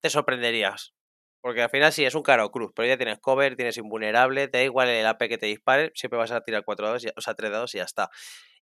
te 0.00 0.08
sorprenderías. 0.08 0.94
Porque 1.42 1.60
al 1.60 1.68
final 1.68 1.92
sí 1.92 2.06
es 2.06 2.14
un 2.14 2.22
caro 2.22 2.50
cruz, 2.50 2.72
pero 2.74 2.88
ya 2.88 2.96
tienes 2.96 3.18
cover, 3.18 3.54
tienes 3.54 3.76
invulnerable, 3.76 4.48
te 4.48 4.56
da 4.56 4.64
igual 4.64 4.88
el 4.88 5.06
AP 5.06 5.28
que 5.28 5.36
te 5.36 5.44
dispare, 5.44 5.92
siempre 5.94 6.18
vas 6.18 6.30
a 6.30 6.40
tirar 6.40 6.64
4 6.64 6.86
dados, 6.86 7.04
o 7.14 7.20
sea, 7.20 7.34
3 7.34 7.50
dados 7.50 7.74
y 7.74 7.76
ya 7.76 7.84
está. 7.84 8.08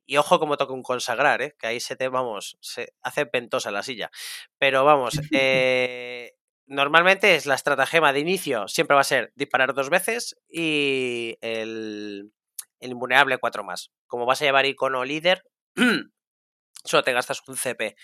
Y 0.05 0.19
ojo 0.19 0.39
como 0.39 0.59
toca 0.59 0.75
un 0.75 0.83
consagrar, 0.83 1.41
¿eh? 1.41 1.57
que 1.59 1.67
ahí 1.67 1.81
se 1.81 1.97
te, 1.97 2.09
vamos, 2.09 2.59
se 2.61 2.93
hace 3.01 3.25
ventosa 3.33 3.71
la 3.71 3.83
silla. 3.83 4.11
Pero 4.59 4.85
vamos, 4.85 5.15
eh, 5.33 6.35
normalmente 6.67 7.35
es 7.35 7.47
la 7.47 7.55
estratagema 7.55 8.13
de 8.13 8.21
inicio, 8.21 8.69
siempre 8.69 8.95
va 8.95 9.01
a 9.01 9.05
ser 9.05 9.33
disparar 9.35 9.75
dos 9.75 9.91
veces 9.91 10.37
y 10.49 11.37
el, 11.41 12.33
el 12.81 13.39
cuatro 13.41 13.65
más. 13.65 13.91
Como 14.07 14.27
vas 14.27 14.43
a 14.43 14.45
llevar 14.45 14.67
icono 14.67 15.05
líder, 15.05 15.45
solo 16.85 17.05
te 17.05 17.13
gastas 17.13 17.43
un 17.47 17.57
CP. 17.57 17.97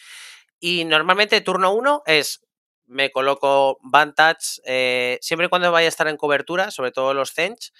Y 0.60 0.84
normalmente 0.84 1.40
turno 1.40 1.74
uno 1.74 2.02
es 2.06 2.44
me 2.86 3.10
coloco 3.10 3.78
Vantage, 3.82 4.60
eh, 4.64 5.18
siempre 5.20 5.46
y 5.46 5.48
cuando 5.48 5.72
vaya 5.72 5.86
a 5.86 5.88
estar 5.88 6.08
en 6.08 6.16
cobertura, 6.16 6.70
sobre 6.70 6.92
todo 6.92 7.14
los 7.14 7.32
Zench, 7.32 7.72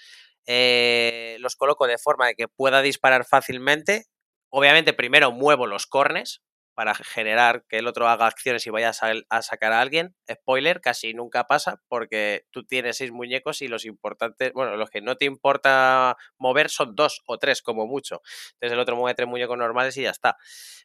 eh, 0.45 1.37
los 1.39 1.55
coloco 1.55 1.87
de 1.87 1.97
forma 1.97 2.27
de 2.27 2.35
que 2.35 2.47
pueda 2.47 2.81
disparar 2.81 3.25
fácilmente. 3.25 4.05
Obviamente 4.49 4.93
primero 4.93 5.31
muevo 5.31 5.67
los 5.67 5.87
cornes, 5.87 6.41
para 6.73 6.95
generar 6.95 7.65
que 7.67 7.77
el 7.77 7.87
otro 7.87 8.07
haga 8.07 8.27
acciones 8.27 8.65
y 8.65 8.69
vaya 8.69 8.91
a, 9.29 9.41
sacar 9.41 9.73
a 9.73 9.81
alguien. 9.81 10.15
Spoiler, 10.31 10.81
casi 10.81 11.13
nunca 11.13 11.45
pasa 11.45 11.81
porque 11.87 12.45
tú 12.51 12.63
tienes 12.63 12.97
seis 12.97 13.11
muñecos 13.11 13.61
y 13.61 13.67
los 13.67 13.85
importantes, 13.85 14.51
bueno, 14.53 14.75
los 14.75 14.89
que 14.89 15.01
no 15.01 15.15
te 15.15 15.25
importa 15.25 16.17
mover 16.37 16.69
son 16.69 16.95
dos 16.95 17.21
o 17.25 17.37
tres 17.37 17.61
como 17.61 17.87
mucho. 17.87 18.21
Entonces 18.53 18.73
el 18.73 18.79
otro 18.79 18.95
mueve 18.95 19.15
tres 19.15 19.27
muñecos 19.27 19.57
normales 19.57 19.95
y 19.97 20.03
ya 20.03 20.11
está. 20.11 20.37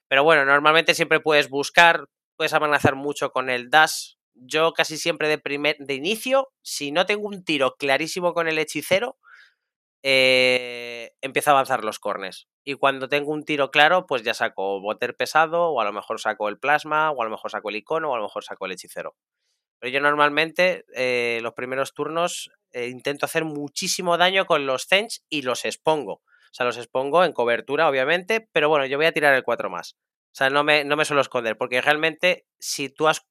Pero 0.09 0.25
bueno, 0.25 0.45
normalmente 0.45 0.95
siempre 0.95 1.21
puedes 1.21 1.49
buscar, 1.49 2.07
puedes 2.37 2.53
amenazar 2.53 2.95
mucho 2.95 3.31
con 3.31 3.51
el 3.51 3.71
dash. 3.71 4.15
Yo 4.35 4.73
casi 4.73 4.99
siempre 4.99 5.29
de 5.29 5.39
primer, 5.39 5.77
de 5.79 5.95
inicio, 5.95 6.53
si 6.63 6.93
no 6.93 7.07
tengo 7.07 7.27
un 7.27 7.45
tiro 7.45 7.75
clarísimo 7.77 8.35
con 8.35 8.47
el 8.47 8.59
hechicero, 8.59 9.19
eh, 10.03 11.13
empiezo 11.21 11.51
a 11.51 11.53
avanzar 11.55 11.85
los 11.85 11.99
cornes. 11.99 12.49
Y 12.65 12.75
cuando 12.75 13.09
tengo 13.09 13.33
un 13.33 13.45
tiro 13.45 13.71
claro, 13.71 14.07
pues 14.07 14.23
ya 14.23 14.35
saco 14.35 14.79
Water 14.81 15.17
pesado, 15.17 15.71
o 15.71 15.81
a 15.81 15.85
lo 15.85 15.93
mejor 15.93 16.21
saco 16.21 16.49
el 16.49 16.59
plasma, 16.59 17.11
o 17.11 17.23
a 17.23 17.25
lo 17.25 17.31
mejor 17.31 17.51
saco 17.51 17.71
el 17.71 17.77
icono, 17.77 18.11
o 18.11 18.15
a 18.15 18.19
lo 18.19 18.25
mejor 18.25 18.45
saco 18.45 18.67
el 18.67 18.73
hechicero. 18.73 19.17
Pero 19.81 19.93
yo 19.93 20.01
normalmente 20.01 20.85
eh, 20.95 21.41
los 21.43 21.55
primeros 21.55 21.95
turnos 21.95 22.51
eh, 22.73 22.89
intento 22.89 23.27
hacer 23.27 23.45
muchísimo 23.45 24.19
daño 24.19 24.47
con 24.47 24.67
los 24.67 24.87
Zench 24.87 25.23
y 25.29 25.43
los 25.43 25.65
expongo. 25.65 26.15
O 26.15 26.53
sea, 26.53 26.67
los 26.67 26.79
expongo 26.79 27.25
en 27.25 27.33
cobertura, 27.33 27.89
obviamente, 27.89 28.49
pero 28.53 28.69
bueno, 28.69 28.87
yo 28.87 28.97
voy 28.97 29.07
a 29.07 29.13
tirar 29.13 29.35
el 29.35 29.45
4 29.45 29.71
más. 29.71 29.97
O 30.33 30.37
sea, 30.39 30.51
no 30.51 30.65
me, 30.65 30.85
no 30.85 30.97
me 30.97 31.05
suelo 31.05 31.21
esconder, 31.21 31.57
porque 31.57 31.81
realmente 31.81 32.47
si 32.59 32.89
tú 32.89 33.09
has 33.09 33.27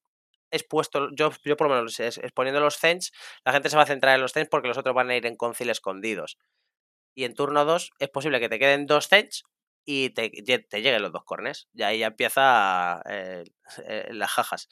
expuesto, 0.52 1.10
yo, 1.16 1.32
yo 1.43 1.58
por 1.58 1.68
lo 1.68 1.76
menos 1.76 2.00
exponiendo 2.00 2.60
los 2.60 2.78
Zench, 2.78 3.12
la 3.45 3.54
gente 3.54 3.70
se 3.70 3.78
va 3.78 3.84
a 3.84 3.88
centrar 3.88 4.16
en 4.16 4.22
los 4.22 4.34
Zench 4.34 4.50
porque 4.50 4.68
los 4.68 4.78
otros 4.78 4.95
van 4.95 5.10
a 5.10 5.16
ir 5.16 5.26
en 5.26 5.36
concil 5.36 5.70
escondidos. 5.70 6.38
Y 7.16 7.24
en 7.24 7.34
turno 7.34 7.66
2 7.66 7.91
es 8.00 8.10
posible 8.10 8.39
que 8.39 8.50
te 8.50 8.60
queden 8.60 8.86
dos 8.86 9.08
Zench 9.08 9.43
y 9.86 10.12
te, 10.12 10.30
te, 10.30 10.82
lleguen 10.82 11.02
los 11.02 11.14
dos 11.14 11.24
cornes. 11.24 11.68
Y 11.74 11.82
ahí 11.84 12.00
ya 12.00 12.08
empieza 12.08 13.02
eh, 13.10 13.43
las 14.12 14.30
jajas. 14.30 14.70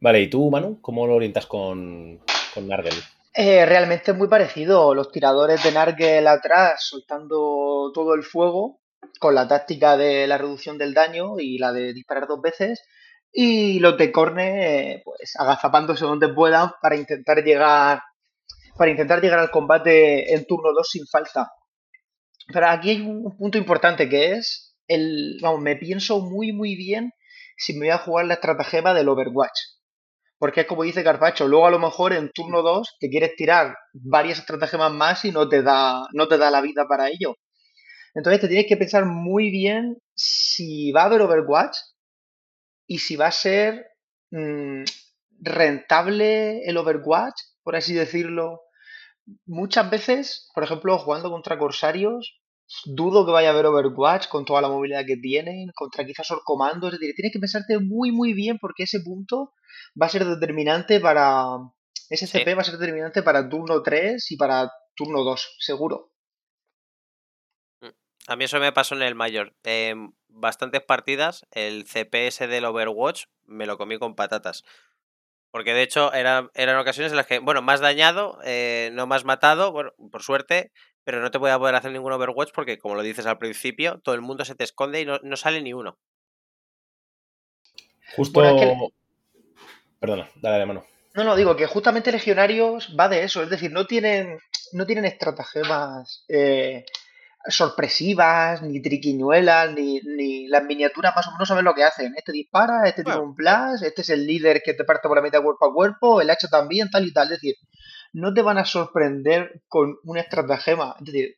Vale, 0.00 0.20
¿y 0.20 0.28
tú, 0.28 0.50
Manu? 0.50 0.80
¿Cómo 0.82 1.06
lo 1.06 1.14
orientas 1.14 1.46
con, 1.46 2.20
con 2.52 2.68
Nargel? 2.68 2.94
Eh, 3.32 3.66
realmente 3.66 4.12
es 4.12 4.16
muy 4.16 4.28
parecido. 4.28 4.94
Los 4.94 5.10
tiradores 5.10 5.62
de 5.64 5.72
Nargel 5.72 6.26
atrás 6.28 6.84
soltando 6.86 7.90
todo 7.92 8.14
el 8.14 8.22
fuego 8.22 8.80
con 9.18 9.34
la 9.34 9.48
táctica 9.48 9.96
de 9.96 10.26
la 10.26 10.38
reducción 10.38 10.78
del 10.78 10.94
daño 10.94 11.40
y 11.40 11.58
la 11.58 11.72
de 11.72 11.92
disparar 11.92 12.28
dos 12.28 12.40
veces. 12.40 12.84
Y 13.36 13.80
los 13.80 13.98
de 13.98 14.12
Corne, 14.12 15.02
pues 15.04 15.34
agazapándose 15.36 16.04
donde 16.04 16.28
puedan 16.28 16.70
para 16.80 16.94
intentar 16.94 17.42
llegar 17.42 18.00
para 18.76 18.90
intentar 18.90 19.20
llegar 19.20 19.38
al 19.38 19.50
combate 19.50 20.34
en 20.34 20.46
turno 20.46 20.72
2 20.72 20.88
sin 20.88 21.06
falta. 21.06 21.52
Pero 22.52 22.68
aquí 22.68 22.90
hay 22.90 23.00
un 23.00 23.36
punto 23.36 23.58
importante 23.58 24.08
que 24.08 24.32
es 24.32 24.76
el, 24.86 25.38
vamos, 25.42 25.60
me 25.60 25.76
pienso 25.76 26.20
muy 26.20 26.52
muy 26.52 26.76
bien 26.76 27.12
si 27.56 27.72
me 27.72 27.86
voy 27.86 27.90
a 27.90 27.98
jugar 27.98 28.26
la 28.26 28.34
estratagema 28.34 28.94
del 28.94 29.08
Overwatch. 29.08 29.58
Porque 30.38 30.62
es 30.62 30.66
como 30.66 30.82
dice 30.82 31.04
Carpacho, 31.04 31.48
luego 31.48 31.66
a 31.66 31.70
lo 31.70 31.78
mejor 31.78 32.12
en 32.12 32.30
turno 32.30 32.62
2 32.62 32.96
te 33.00 33.08
quieres 33.08 33.34
tirar 33.36 33.76
varias 33.92 34.40
estratagemas 34.40 34.92
más 34.92 35.24
y 35.24 35.32
no 35.32 35.48
te 35.48 35.62
da, 35.62 36.06
no 36.12 36.28
te 36.28 36.38
da 36.38 36.50
la 36.50 36.60
vida 36.60 36.86
para 36.88 37.08
ello. 37.08 37.36
Entonces 38.14 38.40
te 38.40 38.48
tienes 38.48 38.66
que 38.68 38.76
pensar 38.76 39.06
muy 39.06 39.50
bien 39.50 39.98
si 40.14 40.92
va 40.92 41.02
a 41.02 41.06
haber 41.06 41.22
Overwatch 41.22 41.78
y 42.86 42.98
si 42.98 43.16
va 43.16 43.26
a 43.26 43.32
ser 43.32 43.86
mm, 44.30 44.84
rentable 45.40 46.64
el 46.64 46.76
Overwatch, 46.76 47.40
por 47.62 47.76
así 47.76 47.94
decirlo. 47.94 48.60
Muchas 49.46 49.88
veces, 49.90 50.50
por 50.54 50.64
ejemplo, 50.64 50.98
jugando 50.98 51.30
contra 51.30 51.58
Corsarios, 51.58 52.40
dudo 52.84 53.24
que 53.24 53.32
vaya 53.32 53.50
a 53.50 53.52
haber 53.52 53.66
Overwatch 53.66 54.28
con 54.28 54.44
toda 54.44 54.60
la 54.60 54.68
movilidad 54.68 55.04
que 55.06 55.16
tienen, 55.16 55.70
contra 55.74 56.04
quizás 56.04 56.30
Orcomando, 56.30 56.88
es 56.88 56.94
decir, 56.94 57.14
tienes 57.14 57.32
que 57.32 57.38
pensarte 57.38 57.78
muy 57.78 58.12
muy 58.12 58.32
bien 58.34 58.58
porque 58.58 58.84
ese 58.84 59.00
punto 59.00 59.52
va 60.00 60.06
a 60.06 60.10
ser 60.10 60.24
determinante 60.24 61.00
para... 61.00 61.46
Ese 62.10 62.26
CP 62.26 62.54
va 62.54 62.60
a 62.60 62.64
ser 62.64 62.76
determinante 62.76 63.22
para 63.22 63.48
turno 63.48 63.82
3 63.82 64.30
y 64.30 64.36
para 64.36 64.70
turno 64.94 65.24
2, 65.24 65.56
seguro. 65.58 66.13
A 68.26 68.36
mí 68.36 68.44
eso 68.44 68.58
me 68.58 68.72
pasó 68.72 68.94
en 68.94 69.02
el 69.02 69.14
mayor. 69.14 69.54
En 69.64 70.14
bastantes 70.28 70.82
partidas, 70.82 71.46
el 71.52 71.84
CPS 71.84 72.46
del 72.48 72.64
Overwatch 72.64 73.24
me 73.44 73.66
lo 73.66 73.76
comí 73.76 73.98
con 73.98 74.14
patatas. 74.14 74.64
Porque 75.50 75.74
de 75.74 75.82
hecho 75.82 76.12
eran, 76.12 76.50
eran 76.54 76.78
ocasiones 76.78 77.12
en 77.12 77.16
las 77.16 77.26
que, 77.26 77.38
bueno, 77.38 77.62
más 77.62 77.80
dañado, 77.80 78.38
eh, 78.44 78.90
no 78.92 79.06
más 79.06 79.24
matado, 79.24 79.70
bueno, 79.72 79.92
por 80.10 80.22
suerte, 80.22 80.72
pero 81.04 81.20
no 81.20 81.30
te 81.30 81.38
voy 81.38 81.50
a 81.50 81.58
poder 81.58 81.74
hacer 81.74 81.92
ningún 81.92 82.12
Overwatch 82.12 82.50
porque, 82.52 82.78
como 82.78 82.94
lo 82.94 83.02
dices 83.02 83.26
al 83.26 83.38
principio, 83.38 84.00
todo 84.02 84.14
el 84.14 84.22
mundo 84.22 84.44
se 84.44 84.54
te 84.54 84.64
esconde 84.64 85.02
y 85.02 85.06
no, 85.06 85.36
sale 85.36 85.62
ni 85.62 85.72
uno. 85.72 85.98
Justo. 88.16 88.40
Perdona, 90.00 90.28
dale 90.36 90.58
la 90.58 90.66
mano. 90.66 90.84
No, 91.14 91.22
no, 91.22 91.36
digo 91.36 91.54
que 91.54 91.66
justamente 91.66 92.10
Legionarios 92.10 92.96
va 92.98 93.08
de 93.08 93.22
eso, 93.22 93.42
es 93.42 93.50
decir, 93.50 93.70
no 93.70 93.86
tienen, 93.86 94.40
no 94.72 94.84
tienen 94.84 95.04
estratagemas 95.04 96.24
eh, 96.28 96.84
sorpresivas, 97.46 98.62
ni 98.62 98.80
triquiñuelas, 98.80 99.72
ni, 99.72 100.00
ni, 100.00 100.46
las 100.48 100.64
miniaturas 100.64 101.14
más 101.14 101.26
o 101.28 101.32
menos 101.32 101.48
saben 101.48 101.64
lo 101.64 101.74
que 101.74 101.84
hacen. 101.84 102.14
Este 102.16 102.32
dispara, 102.32 102.88
este 102.88 103.04
tiene 103.04 103.20
un 103.20 103.34
plus, 103.34 103.82
este 103.82 104.02
es 104.02 104.10
el 104.10 104.26
líder 104.26 104.62
que 104.64 104.74
te 104.74 104.84
parte 104.84 105.08
por 105.08 105.16
la 105.16 105.22
mitad 105.22 105.42
cuerpo 105.42 105.66
a 105.66 105.74
cuerpo, 105.74 106.20
el 106.20 106.30
hacha 106.30 106.48
también, 106.48 106.90
tal 106.90 107.06
y 107.06 107.12
tal. 107.12 107.26
Es 107.32 107.40
decir, 107.40 107.56
no 108.12 108.32
te 108.32 108.42
van 108.42 108.58
a 108.58 108.64
sorprender 108.64 109.62
con 109.68 109.96
un 110.04 110.18
estratagema. 110.18 110.96
Es 110.98 111.04
decir, 111.06 111.36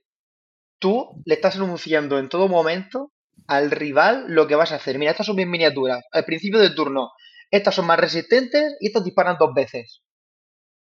tú 0.78 1.22
le 1.24 1.34
estás 1.34 1.56
anunciando 1.56 2.18
en 2.18 2.28
todo 2.28 2.48
momento 2.48 3.12
al 3.46 3.70
rival 3.70 4.26
lo 4.28 4.46
que 4.46 4.54
vas 4.54 4.72
a 4.72 4.76
hacer. 4.76 4.98
Mira, 4.98 5.10
estas 5.10 5.26
son 5.26 5.36
mis 5.36 5.46
miniaturas. 5.46 6.04
Al 6.12 6.24
principio 6.24 6.60
del 6.60 6.74
turno, 6.74 7.10
estas 7.50 7.74
son 7.74 7.86
más 7.86 7.98
resistentes 7.98 8.76
y 8.80 8.88
estas 8.88 9.04
disparan 9.04 9.36
dos 9.38 9.52
veces. 9.54 10.02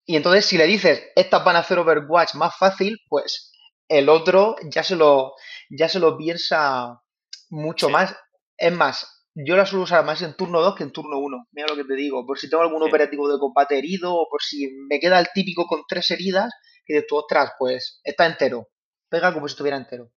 Y 0.05 0.15
entonces, 0.17 0.45
si 0.45 0.57
le 0.57 0.65
dices, 0.65 1.03
estas 1.15 1.43
van 1.45 1.55
a 1.55 1.59
hacer 1.59 1.79
Overwatch 1.79 2.35
más 2.35 2.57
fácil, 2.57 2.97
pues 3.07 3.52
el 3.93 4.09
otro 4.09 4.55
ya 4.69 4.83
se 4.83 4.95
lo, 4.95 5.35
ya 5.69 5.87
se 5.87 5.99
lo 5.99 6.17
piensa 6.17 7.01
mucho 7.49 7.89
más. 7.89 8.15
Es 8.57 8.71
más, 8.71 9.25
yo 9.35 9.55
la 9.55 9.65
suelo 9.65 9.83
usar 9.83 10.03
más 10.05 10.21
en 10.21 10.35
turno 10.35 10.61
2 10.61 10.75
que 10.75 10.83
en 10.83 10.91
turno 10.91 11.19
1. 11.19 11.47
Mira 11.51 11.67
lo 11.67 11.75
que 11.75 11.85
te 11.85 11.95
digo. 11.95 12.25
Por 12.25 12.37
si 12.39 12.49
tengo 12.49 12.63
algún 12.63 12.83
operativo 12.83 13.31
de 13.31 13.39
combate 13.39 13.77
herido 13.77 14.15
o 14.15 14.27
por 14.29 14.41
si 14.41 14.69
me 14.89 14.99
queda 14.99 15.19
el 15.19 15.27
típico 15.33 15.65
con 15.65 15.81
tres 15.87 16.11
heridas 16.11 16.51
y 16.87 16.93
de 16.93 17.03
tu 17.03 17.15
ostras, 17.15 17.51
pues 17.57 17.99
está 18.03 18.25
entero. 18.25 18.69
Pega 19.09 19.33
como 19.33 19.47
si 19.47 19.53
estuviera 19.53 19.77
entero. 19.77 20.11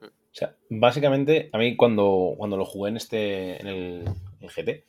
O 0.00 0.36
sea, 0.36 0.56
básicamente, 0.68 1.48
a 1.52 1.58
mí 1.58 1.76
cuando, 1.76 2.34
cuando 2.36 2.56
lo 2.56 2.64
jugué 2.64 2.90
en 2.90 2.96
este. 2.96 3.60
en 3.60 3.66
el, 3.66 4.04
GT, 4.40 4.84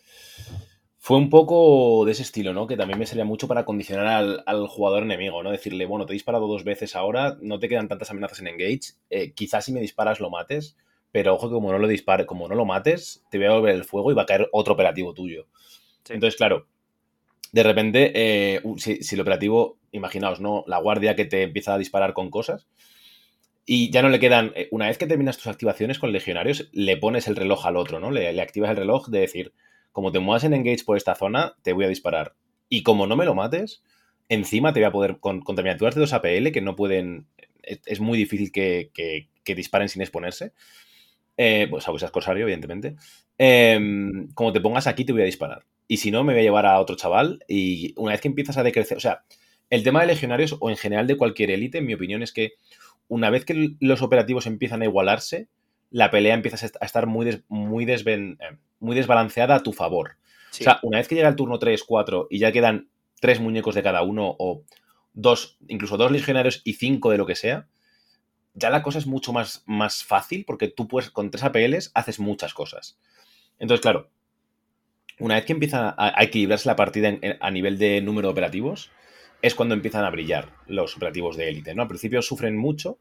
fue 1.06 1.18
un 1.18 1.30
poco 1.30 2.04
de 2.04 2.14
ese 2.14 2.24
estilo, 2.24 2.52
¿no? 2.52 2.66
Que 2.66 2.78
también 2.78 2.98
me 2.98 3.06
servía 3.06 3.26
mucho 3.26 3.48
para 3.48 3.64
condicionar 3.64 4.42
al, 4.44 4.68
jugador 4.68 5.04
enemigo, 5.04 5.44
¿no? 5.44 5.52
Decirle, 5.52 5.86
bueno, 5.86 6.08
te 6.08 6.14
he 6.14 6.16
disparado 6.16 6.48
dos 6.48 6.64
veces 6.64 6.96
ahora, 6.96 7.38
no 7.42 7.60
te 7.60 7.70
quedan 7.70 7.88
tantas 7.88 8.10
amenazas 8.10 8.40
en 8.40 8.48
engage, 8.48 8.96
eh, 9.12 9.32
quizás 9.34 9.66
si 9.66 9.72
me 9.72 9.82
disparas 9.82 10.20
lo 10.20 10.32
mates, 10.32 10.78
pero 11.12 11.36
ojo 11.36 11.48
que 11.48 11.54
como 11.54 11.72
no 11.72 11.78
lo 11.78 11.88
dispare, 11.88 12.26
como 12.26 12.48
no 12.48 12.56
lo 12.56 12.66
mates, 12.66 13.24
te 13.30 13.38
voy 13.38 13.46
a 13.46 13.52
volver 13.52 13.76
el 13.76 13.84
fuego 13.84 14.12
y 14.12 14.16
va 14.16 14.24
a 14.24 14.26
caer 14.26 14.50
otro 14.52 14.74
operativo 14.74 15.14
tuyo. 15.14 15.46
Entonces, 16.10 16.38
claro, 16.38 16.66
de 17.52 17.62
repente, 17.62 18.12
eh, 18.16 18.64
si, 18.78 18.98
el 19.14 19.22
operativo, 19.22 19.78
imaginaos, 19.92 20.42
¿no? 20.42 20.64
La 20.66 20.80
guardia 20.80 21.16
que 21.16 21.26
te 21.26 21.44
empieza 21.44 21.76
a 21.76 21.78
disparar 21.78 22.14
con 22.14 22.32
cosas 22.32 22.66
y 23.64 23.92
ya 23.92 24.02
no 24.02 24.10
le 24.10 24.20
quedan, 24.20 24.54
eh, 24.56 24.70
una 24.72 24.88
vez 24.88 24.98
que 24.98 25.06
terminas 25.06 25.38
tus 25.38 25.46
activaciones 25.46 26.00
con 26.00 26.12
legionarios, 26.12 26.68
le 26.72 26.98
pones 26.98 27.28
el 27.28 27.36
reloj 27.36 27.68
al 27.68 27.78
otro, 27.78 28.00
¿no? 28.00 28.10
Le, 28.10 28.42
activas 28.42 28.72
el 28.72 28.78
reloj 28.78 29.10
de 29.10 29.20
decir, 29.20 29.54
como 29.96 30.12
te 30.12 30.20
muevas 30.20 30.44
en 30.44 30.54
engage 30.54 30.84
por 30.84 30.98
esta 30.98 31.16
zona, 31.16 31.56
te 31.62 31.72
voy 31.72 31.86
a 31.86 31.88
disparar. 31.88 32.36
Y 32.68 32.84
como 32.84 33.08
no 33.08 33.16
me 33.16 33.24
lo 33.24 33.34
mates, 33.34 33.82
encima 34.28 34.74
te 34.74 34.82
voy 34.82 34.88
a 34.88 34.92
poder, 34.92 35.20
con, 35.22 35.40
contra 35.40 35.64
miniaturas 35.64 35.96
de 35.96 36.02
2 36.02 36.12
APL 36.12 36.52
que 36.52 36.60
no 36.60 36.76
pueden, 36.76 37.28
es, 37.64 38.02
muy 38.02 38.18
difícil 38.18 38.52
que, 38.52 38.92
que 38.94 39.56
disparen 39.56 39.88
sin 39.88 40.02
exponerse, 40.02 40.52
eh, 41.38 41.68
pues 41.70 41.88
a 41.88 42.10
Corsario, 42.10 42.44
evidentemente. 42.44 42.98
Em, 43.38 44.28
como 44.34 44.52
te 44.52 44.60
pongas 44.60 44.86
aquí, 44.86 45.06
te 45.06 45.14
voy 45.14 45.22
a 45.22 45.26
disparar. 45.26 45.64
Y 45.88 45.98
si 45.98 46.12
no, 46.12 46.26
me 46.26 46.34
voy 46.34 46.42
a 46.42 46.44
llevar 46.44 46.66
a 46.66 46.78
otro 46.82 46.98
chaval. 46.98 47.40
Y 47.48 47.94
una 47.96 48.12
vez 48.12 48.20
que 48.20 48.28
empiezas 48.28 48.58
a 48.58 48.64
decrecer, 48.64 48.98
o 48.98 49.00
sea, 49.00 49.24
el 49.70 49.82
tema 49.82 50.02
de 50.02 50.08
legionarios 50.08 50.58
o 50.60 50.70
en 50.70 50.76
general 50.76 51.08
de 51.08 51.16
cualquier 51.16 51.52
élite, 51.52 51.78
en 51.78 51.86
mi 51.86 51.94
opinión, 51.94 52.22
es 52.22 52.34
que 52.34 52.54
una 53.08 53.30
vez 53.30 53.46
que 53.46 53.76
los 53.80 54.02
operativos 54.02 54.46
empiezan 54.48 54.82
a 54.82 54.86
igualarse, 54.86 55.48
la 55.96 56.12
pelea 56.12 56.34
empieza 56.34 56.58
a 56.82 56.86
estar 56.86 57.08
muy, 57.08 57.42
muy, 57.48 57.90
eh, 57.90 58.36
muy 58.80 58.96
desbalanceada 58.98 59.56
a 59.56 59.64
tu 59.64 59.72
favor. 59.72 60.18
O 60.52 60.54
sea, 60.54 60.80
una 60.84 60.98
vez 60.98 61.08
que 61.08 61.16
llega 61.16 61.30
el 61.30 61.38
turno 61.38 61.58
3, 61.58 61.86
4 61.86 62.28
y 62.30 62.40
ya 62.40 62.52
quedan 62.52 62.90
tres 63.22 63.40
muñecos 63.40 63.76
de 63.76 63.84
cada 63.84 64.02
uno 64.02 64.36
o 64.38 64.66
dos, 65.14 65.58
incluso 65.70 65.96
dos 65.96 66.12
legionarios 66.12 66.62
y 66.66 66.74
cinco 66.74 67.12
de 67.12 67.18
lo 67.18 67.26
que 67.26 67.36
sea, 67.36 67.70
ya 68.56 68.70
la 68.70 68.84
cosa 68.84 69.00
es 69.00 69.08
mucho 69.08 69.32
más, 69.32 69.64
más 69.68 70.04
fácil 70.04 70.44
porque 70.44 70.68
tú 70.68 70.90
puedes, 70.90 71.12
con 71.12 71.32
tres 71.32 71.46
APLs 71.46 71.92
haces 71.94 72.20
muchas 72.20 72.54
cosas. 72.54 73.00
Entonces, 73.58 73.82
claro, 73.82 74.10
una 75.20 75.36
vez 75.36 75.46
que 75.46 75.54
empieza 75.54 75.96
a, 75.98 76.22
equilibrarse 76.22 76.68
la 76.68 76.76
partida 76.76 77.18
a 77.40 77.52
nivel 77.52 77.78
de 77.78 78.02
número 78.02 78.28
de 78.28 78.34
operativos, 78.34 78.92
es 79.42 79.56
cuando 79.56 79.76
empiezan 79.76 80.04
a 80.04 80.10
brillar 80.10 80.52
los 80.68 80.98
operativos 80.98 81.38
de 81.38 81.48
élite, 81.48 81.74
¿no? 81.74 81.84
Al 81.84 81.88
principio 81.88 82.22
sufren 82.22 82.58
mucho, 82.58 83.00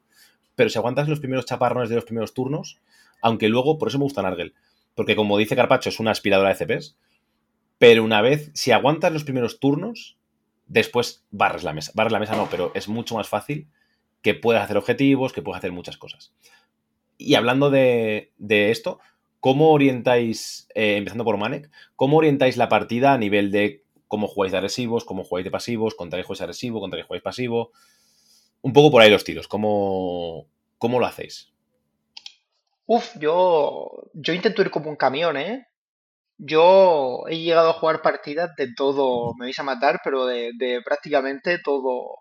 pero 0.54 0.70
si 0.70 0.78
aguantas 0.78 1.08
los 1.08 1.20
primeros 1.20 1.46
chaparrones 1.46 1.88
de 1.88 1.96
los 1.96 2.04
primeros 2.04 2.34
turnos, 2.34 2.80
aunque 3.20 3.48
luego, 3.48 3.78
por 3.78 3.88
eso 3.88 3.98
me 3.98 4.04
gusta 4.04 4.22
Nargel, 4.22 4.54
porque 4.94 5.16
como 5.16 5.38
dice 5.38 5.56
Carpacho, 5.56 5.88
es 5.88 6.00
una 6.00 6.10
aspiradora 6.10 6.50
de 6.50 6.54
CPs, 6.54 6.96
pero 7.78 8.04
una 8.04 8.20
vez, 8.22 8.50
si 8.54 8.70
aguantas 8.70 9.12
los 9.12 9.24
primeros 9.24 9.58
turnos, 9.58 10.16
después 10.66 11.24
barres 11.30 11.64
la 11.64 11.72
mesa. 11.72 11.92
Barres 11.94 12.12
la 12.12 12.20
mesa 12.20 12.36
no, 12.36 12.48
pero 12.50 12.72
es 12.74 12.88
mucho 12.88 13.16
más 13.16 13.28
fácil 13.28 13.68
que 14.22 14.34
puedes 14.34 14.62
hacer 14.62 14.76
objetivos, 14.76 15.32
que 15.32 15.42
puedes 15.42 15.58
hacer 15.58 15.72
muchas 15.72 15.96
cosas. 15.96 16.32
Y 17.18 17.34
hablando 17.34 17.70
de, 17.70 18.30
esto, 18.38 19.00
¿cómo 19.40 19.70
orientáis, 19.70 20.68
eh, 20.74 20.96
empezando 20.96 21.24
por 21.24 21.36
Manek, 21.36 21.70
cómo 21.96 22.16
orientáis 22.16 22.56
la 22.56 22.68
partida 22.68 23.12
a 23.12 23.18
nivel 23.18 23.50
de 23.50 23.82
cómo 24.08 24.28
jugáis 24.28 24.52
de 24.52 24.58
agresivos, 24.58 25.04
cómo 25.04 25.24
jugáis 25.24 25.44
de 25.44 25.50
pasivos, 25.50 25.94
contra 25.94 26.18
qué 26.18 26.24
jugáis 26.24 26.40
agresivo, 26.40 26.80
contra 26.80 26.98
qué 26.98 27.06
jugáis 27.06 27.22
pasivo? 27.22 27.72
Un 28.64 28.72
poco 28.72 28.90
por 28.90 29.02
ahí 29.02 29.10
los 29.10 29.24
tiros. 29.24 29.46
¿Cómo, 29.46 30.48
cómo 30.78 30.98
lo 30.98 31.04
hacéis? 31.04 31.52
Uf, 32.86 33.14
yo, 33.20 33.90
yo 34.14 34.32
intento 34.32 34.62
ir 34.62 34.70
como 34.70 34.88
un 34.88 34.96
camión, 34.96 35.36
¿eh? 35.36 35.66
Yo 36.38 37.24
he 37.28 37.38
llegado 37.38 37.70
a 37.70 37.74
jugar 37.74 38.00
partidas 38.00 38.56
de 38.56 38.72
todo, 38.74 39.34
me 39.38 39.46
vais 39.46 39.58
a 39.58 39.64
matar, 39.64 40.00
pero 40.02 40.24
de, 40.24 40.80
prácticamente 40.82 41.58
todo, 41.58 42.16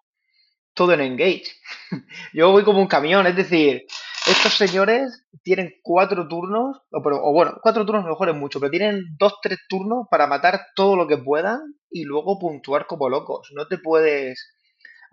todo 0.73 0.91
en 0.91 1.01
Engage. 1.01 1.45
Yo 2.33 2.51
voy 2.51 2.63
como 2.63 2.79
un 2.79 2.87
camión, 2.87 3.25
es 3.25 3.35
decir, 3.35 3.83
estos 4.27 4.53
señores 4.53 5.25
tienen 5.43 5.73
cuatro 5.81 6.27
turnos, 6.27 6.77
o, 6.91 6.99
o 6.99 7.33
bueno, 7.33 7.57
cuatro 7.63 7.85
turnos 7.85 8.05
mejor 8.05 8.29
es 8.29 8.35
mucho, 8.35 8.59
pero 8.59 8.69
tienen 8.69 9.01
dos, 9.17 9.35
tres 9.41 9.59
turnos 9.69 10.07
para 10.11 10.27
matar 10.27 10.67
todo 10.75 10.95
lo 10.95 11.07
que 11.07 11.17
puedan 11.17 11.61
y 11.89 12.03
luego 12.03 12.37
puntuar 12.37 12.85
como 12.85 13.09
locos. 13.09 13.49
No 13.55 13.67
te 13.67 13.77
puedes 13.77 14.53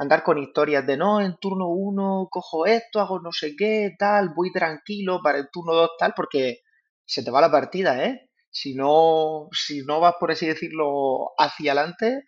andar 0.00 0.22
con 0.24 0.38
historias 0.38 0.86
de 0.86 0.96
no, 0.96 1.20
en 1.20 1.36
turno 1.38 1.68
uno 1.68 2.28
cojo 2.30 2.66
esto, 2.66 3.00
hago 3.00 3.20
no 3.20 3.32
sé 3.32 3.54
qué, 3.56 3.92
tal, 3.98 4.30
voy 4.36 4.52
tranquilo, 4.52 5.20
para 5.22 5.38
el 5.38 5.48
turno 5.52 5.74
dos 5.74 5.90
tal, 5.98 6.14
porque 6.16 6.60
se 7.06 7.22
te 7.24 7.30
va 7.30 7.40
la 7.42 7.50
partida, 7.52 8.04
¿eh? 8.04 8.30
Si 8.50 8.74
no, 8.74 9.48
si 9.52 9.82
no 9.86 10.00
vas, 10.00 10.14
por 10.20 10.32
así 10.32 10.46
decirlo, 10.46 11.32
hacia 11.38 11.72
adelante, 11.72 12.24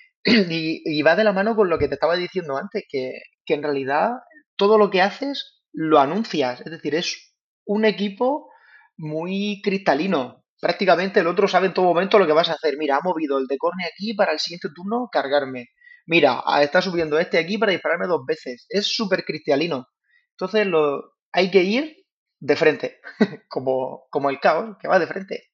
y, 0.24 0.82
y 0.84 1.02
va 1.02 1.16
de 1.16 1.24
la 1.24 1.32
mano 1.32 1.56
con 1.56 1.68
lo 1.68 1.78
que 1.78 1.88
te 1.88 1.94
estaba 1.94 2.16
diciendo 2.16 2.56
antes, 2.56 2.84
que, 2.88 3.20
que 3.44 3.54
en 3.54 3.62
realidad 3.62 4.10
todo 4.56 4.78
lo 4.78 4.90
que 4.90 5.02
haces 5.02 5.60
lo 5.72 5.98
anuncias. 6.00 6.60
Es 6.60 6.70
decir, 6.70 6.94
es 6.94 7.34
un 7.66 7.84
equipo 7.84 8.50
muy 8.96 9.60
cristalino. 9.62 10.44
Prácticamente 10.60 11.20
el 11.20 11.26
otro 11.26 11.48
sabe 11.48 11.66
en 11.68 11.74
todo 11.74 11.86
momento 11.86 12.18
lo 12.18 12.26
que 12.26 12.32
vas 12.32 12.48
a 12.48 12.54
hacer. 12.54 12.76
Mira, 12.78 12.96
ha 12.96 13.00
movido 13.02 13.38
el 13.38 13.46
de 13.46 13.58
corne 13.58 13.84
aquí 13.86 14.14
para 14.14 14.32
el 14.32 14.38
siguiente 14.40 14.68
turno 14.74 15.08
cargarme. 15.12 15.68
Mira, 16.06 16.42
está 16.60 16.82
subiendo 16.82 17.18
este 17.18 17.38
aquí 17.38 17.58
para 17.58 17.72
dispararme 17.72 18.06
dos 18.06 18.24
veces. 18.26 18.66
Es 18.68 18.86
súper 18.86 19.24
cristalino. 19.24 19.88
Entonces 20.32 20.66
lo, 20.66 21.14
hay 21.32 21.50
que 21.50 21.62
ir 21.62 22.04
de 22.40 22.56
frente, 22.56 23.00
como, 23.48 24.06
como 24.10 24.30
el 24.30 24.40
caos, 24.40 24.76
que 24.78 24.88
va 24.88 24.98
de 24.98 25.06
frente. 25.06 25.50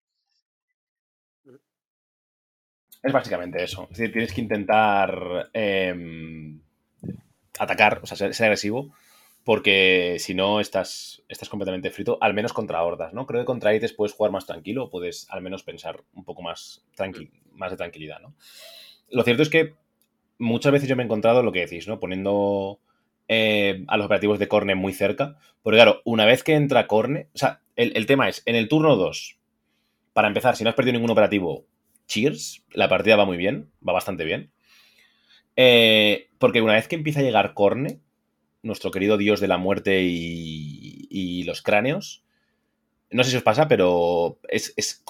Es 3.03 3.13
básicamente 3.13 3.63
eso. 3.63 3.85
Es 3.85 3.99
decir, 3.99 4.13
tienes 4.13 4.33
que 4.33 4.41
intentar 4.41 5.51
em, 5.53 6.61
atacar, 7.59 8.01
o 8.03 8.07
sea, 8.07 8.17
ser, 8.17 8.35
ser 8.35 8.47
agresivo, 8.47 8.93
porque 9.45 10.17
si 10.19 10.35
no 10.35 10.61
estás, 10.61 11.23
estás 11.29 11.49
completamente 11.49 11.91
frito, 11.91 12.19
al 12.21 12.35
menos 12.35 12.53
contra 12.53 12.83
hordas, 12.83 13.15
¿no? 13.15 13.27
Creo 13.27 13.41
que 13.41 13.47
contra 13.47 13.75
ITES 13.75 13.95
puedes 13.95 14.15
jugar 14.15 14.33
más 14.33 14.47
tranquilo, 14.47 14.91
puedes 14.91 15.27
al 15.31 15.41
menos 15.41 15.63
pensar 15.63 16.03
un 16.13 16.25
poco 16.25 16.43
más, 16.43 16.85
tranqui 16.95 17.31
más 17.53 17.71
de 17.71 17.77
tranquilidad, 17.77 18.21
¿no? 18.21 18.35
Lo 19.09 19.23
cierto 19.23 19.43
es 19.43 19.49
que 19.49 19.75
muchas 20.41 20.73
veces 20.73 20.89
yo 20.89 20.97
me 20.97 21.03
he 21.03 21.07
encontrado 21.07 21.43
lo 21.43 21.53
que 21.53 21.61
decís, 21.61 21.87
¿no? 21.87 22.01
Poniendo 22.01 22.81
eh, 23.29 23.85
a 23.87 23.97
los 23.97 24.07
operativos 24.07 24.39
de 24.39 24.49
Corne 24.49 24.75
muy 24.75 24.93
cerca, 24.93 25.37
porque 25.63 25.77
claro, 25.77 26.03
una 26.05 26.25
vez 26.25 26.43
que 26.43 26.55
entra 26.55 26.89
Corne, 26.89 27.29
o 27.35 27.39
sea, 27.39 27.61
el, 27.77 27.97
el 27.97 28.07
tema 28.07 28.29
es, 28.29 28.43
en 28.47 28.57
el 28.57 28.69
turno 28.69 28.97
2, 28.97 29.39
para 30.13 30.29
empezar, 30.29 30.57
si 30.57 30.65
no 30.65 30.71
has 30.71 30.77
perdido 30.77 30.95
ningún 30.95 31.11
operativo, 31.11 31.65
cheers, 32.07 32.65
la 32.73 32.89
partida 32.89 33.17
va 33.17 33.25
muy 33.25 33.37
bien, 33.37 33.71
va 33.87 33.93
bastante 33.93 34.25
bien. 34.25 34.51
Eh, 35.57 36.29
porque 36.39 36.63
una 36.63 36.75
vez 36.75 36.89
que 36.89 36.97
empieza 36.97 37.21
a 37.21 37.23
llegar 37.23 37.55
Corne, 37.55 38.01
nuestro 38.63 38.91
querido 38.91 39.17
dios 39.17 39.41
de 39.41 39.49
la 39.49 39.59
muerte 39.59 40.03
y, 40.03 41.07
y 41.11 41.45
los 41.45 41.63
cráneos, 41.63 42.25
no 43.11 43.25
sé 43.25 43.31
si 43.31 43.37
os 43.37 43.43
pasa, 43.43 43.69
pero 43.69 44.39
es, 44.49 44.73
es 44.77 45.03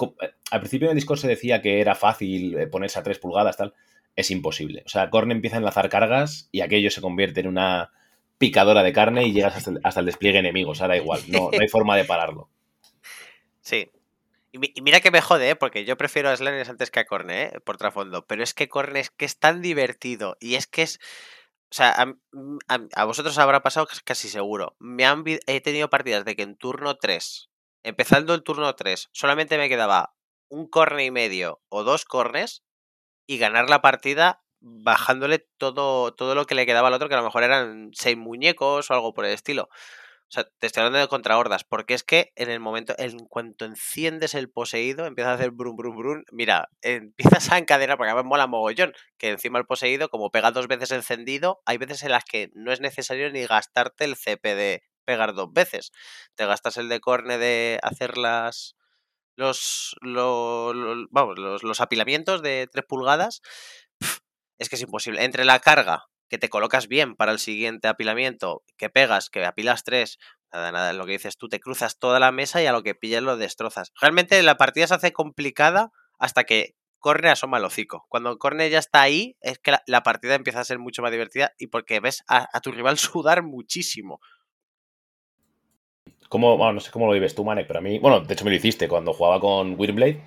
al 0.51 0.59
principio 0.59 0.87
en 0.87 0.91
el 0.91 0.95
Discord 0.95 1.19
se 1.19 1.27
decía 1.27 1.61
que 1.61 1.81
era 1.81 1.95
fácil 1.95 2.57
eh, 2.57 2.67
ponerse 2.67 2.99
a 2.99 3.03
3 3.03 3.19
pulgadas, 3.19 3.57
tal. 3.57 3.73
Es 4.15 4.29
imposible. 4.31 4.83
O 4.85 4.89
sea, 4.89 5.09
Corne 5.09 5.33
empieza 5.33 5.55
a 5.57 5.59
enlazar 5.59 5.89
cargas 5.89 6.49
y 6.51 6.61
aquello 6.61 6.91
se 6.91 7.01
convierte 7.01 7.39
en 7.39 7.47
una 7.47 7.91
picadora 8.37 8.83
de 8.83 8.93
carne 8.93 9.25
y 9.25 9.33
llegas 9.33 9.55
hasta 9.55 9.71
el, 9.71 9.79
hasta 9.83 9.99
el 10.01 10.05
despliegue 10.05 10.39
enemigo. 10.39 10.71
O 10.71 10.75
sea, 10.75 10.87
da 10.87 10.97
igual, 10.97 11.21
no, 11.27 11.49
no 11.51 11.59
hay 11.61 11.67
forma 11.67 11.95
de 11.95 12.05
pararlo. 12.05 12.49
Sí. 13.61 13.89
Y, 14.51 14.57
mi- 14.57 14.71
y 14.75 14.81
mira 14.81 14.99
que 14.99 15.11
me 15.11 15.21
jode, 15.21 15.51
¿eh? 15.51 15.55
porque 15.55 15.85
yo 15.85 15.95
prefiero 15.97 16.29
a 16.29 16.35
Slanners 16.35 16.69
antes 16.69 16.91
que 16.91 16.99
a 16.99 17.05
Corne, 17.05 17.43
¿eh? 17.43 17.59
por 17.63 17.77
trasfondo. 17.77 18.25
Pero 18.27 18.43
es 18.43 18.53
que 18.53 18.67
Corne 18.67 18.99
es 18.99 19.09
que 19.09 19.25
es 19.25 19.39
tan 19.39 19.61
divertido. 19.61 20.37
Y 20.39 20.55
es 20.55 20.67
que 20.67 20.81
es. 20.83 20.99
O 21.69 21.73
sea, 21.73 21.91
a, 22.67 22.79
a- 22.95 23.05
vosotros 23.05 23.37
habrá 23.37 23.61
pasado 23.63 23.85
cas- 23.87 24.01
casi 24.03 24.27
seguro. 24.27 24.75
Me 24.79 25.05
han 25.05 25.23
he 25.47 25.61
tenido 25.61 25.89
partidas 25.89 26.25
de 26.25 26.35
que 26.35 26.43
en 26.43 26.57
turno 26.57 26.95
3, 26.97 27.49
empezando 27.83 28.33
el 28.33 28.43
turno 28.43 28.75
3, 28.75 29.07
solamente 29.13 29.57
me 29.57 29.69
quedaba 29.69 30.13
un 30.49 30.67
corne 30.67 31.05
y 31.05 31.11
medio 31.11 31.61
o 31.69 31.83
dos 31.85 32.03
cornes 32.03 32.63
y 33.27 33.37
ganar 33.37 33.69
la 33.69 33.81
partida 33.81 34.43
bajándole 34.59 35.39
todo, 35.57 36.13
todo 36.13 36.35
lo 36.35 36.45
que 36.45 36.55
le 36.55 36.65
quedaba 36.65 36.89
al 36.89 36.93
otro, 36.93 37.09
que 37.09 37.15
a 37.15 37.17
lo 37.17 37.23
mejor 37.23 37.43
eran 37.43 37.91
seis 37.93 38.17
muñecos 38.17 38.91
o 38.91 38.93
algo 38.93 39.13
por 39.13 39.25
el 39.25 39.33
estilo. 39.33 39.69
O 40.29 40.33
sea, 40.33 40.45
te 40.59 40.67
estoy 40.67 40.81
hablando 40.81 40.99
de 40.99 41.09
contra 41.09 41.37
hordas, 41.37 41.65
porque 41.65 41.93
es 41.93 42.03
que 42.03 42.31
en 42.37 42.49
el 42.49 42.61
momento, 42.61 42.95
en 42.97 43.19
cuanto 43.27 43.65
enciendes 43.65 44.33
el 44.33 44.49
poseído, 44.49 45.05
empieza 45.05 45.31
a 45.31 45.33
hacer 45.33 45.51
brum 45.51 45.75
brum 45.75 45.97
brum. 45.97 46.23
Mira, 46.31 46.69
empiezas 46.81 47.51
a 47.51 47.57
encadenar, 47.57 47.97
porque 47.97 48.11
a 48.11 48.15
mí 48.15 48.21
me 48.23 48.29
mola 48.29 48.47
mogollón, 48.47 48.93
que 49.17 49.29
encima 49.29 49.59
el 49.59 49.65
poseído, 49.65 50.07
como 50.09 50.31
pega 50.31 50.51
dos 50.51 50.67
veces 50.69 50.91
encendido, 50.91 51.61
hay 51.65 51.77
veces 51.77 52.03
en 52.03 52.11
las 52.11 52.23
que 52.23 52.49
no 52.53 52.71
es 52.71 52.79
necesario 52.79 53.29
ni 53.29 53.45
gastarte 53.45 54.05
el 54.05 54.15
CP 54.15 54.55
de 54.55 54.83
pegar 55.03 55.33
dos 55.33 55.51
veces. 55.51 55.91
Te 56.35 56.45
gastas 56.45 56.77
el 56.77 56.87
de 56.87 57.01
corne 57.01 57.37
de 57.37 57.79
hacer 57.83 58.17
las. 58.17 58.75
Los, 59.41 59.95
lo- 60.01 60.71
lo- 60.73 61.07
vamos, 61.09 61.39
los, 61.39 61.63
los 61.63 61.81
apilamientos 61.81 62.43
de 62.43 62.67
3 62.71 62.85
pulgadas. 62.87 63.41
es 64.57 64.69
que 64.69 64.75
es 64.75 64.81
imposible. 64.81 65.23
Entre 65.23 65.45
la 65.45 65.59
carga, 65.59 66.05
que 66.29 66.37
te 66.37 66.49
colocas 66.49 66.87
bien 66.87 67.15
para 67.15 67.31
el 67.31 67.39
siguiente 67.39 67.87
apilamiento, 67.87 68.63
que 68.77 68.89
pegas, 68.89 69.29
que 69.29 69.45
apilas 69.45 69.83
3, 69.83 70.17
nada, 70.53 70.71
nada, 70.71 70.93
lo 70.93 71.05
que 71.05 71.13
dices 71.13 71.37
tú, 71.37 71.49
te 71.49 71.59
cruzas 71.59 71.97
toda 71.99 72.19
la 72.19 72.31
mesa 72.31 72.61
y 72.61 72.65
a 72.67 72.71
lo 72.71 72.83
que 72.83 72.95
pillas 72.95 73.23
lo 73.23 73.37
destrozas. 73.37 73.91
Realmente 73.99 74.41
la 74.43 74.57
partida 74.57 74.87
se 74.87 74.95
hace 74.95 75.13
complicada 75.13 75.91
hasta 76.19 76.43
que 76.43 76.75
Corne 76.99 77.29
asoma 77.29 77.57
el 77.57 77.65
hocico. 77.65 78.05
Cuando 78.09 78.37
Corne 78.37 78.69
ya 78.69 78.77
está 78.77 79.01
ahí, 79.01 79.35
es 79.41 79.57
que 79.57 79.73
la, 79.87 80.03
partida 80.03 80.35
empieza 80.35 80.59
a 80.59 80.63
ser 80.65 80.77
mucho 80.77 81.01
más 81.01 81.11
divertida 81.11 81.53
y 81.57 81.67
porque 81.67 81.99
ves 81.99 82.23
a 82.27 82.61
tu 82.61 82.71
rival 82.71 82.97
sudar 82.99 83.41
muchísimo. 83.43 84.19
¿Cómo, 86.31 86.55
bueno, 86.55 86.71
no 86.71 86.79
sé 86.79 86.91
cómo 86.91 87.07
lo 87.07 87.11
vives 87.11 87.35
tú, 87.35 87.43
Manek, 87.43 87.67
pero 87.67 87.79
a 87.79 87.81
mí, 87.81 87.99
bueno, 87.99 88.21
de 88.21 88.33
hecho 88.33 88.45
me 88.45 88.51
lo 88.51 88.55
hiciste 88.55 88.87
cuando 88.87 89.11
jugaba 89.11 89.41
con 89.41 89.77
Wyrmblade, 89.77 90.21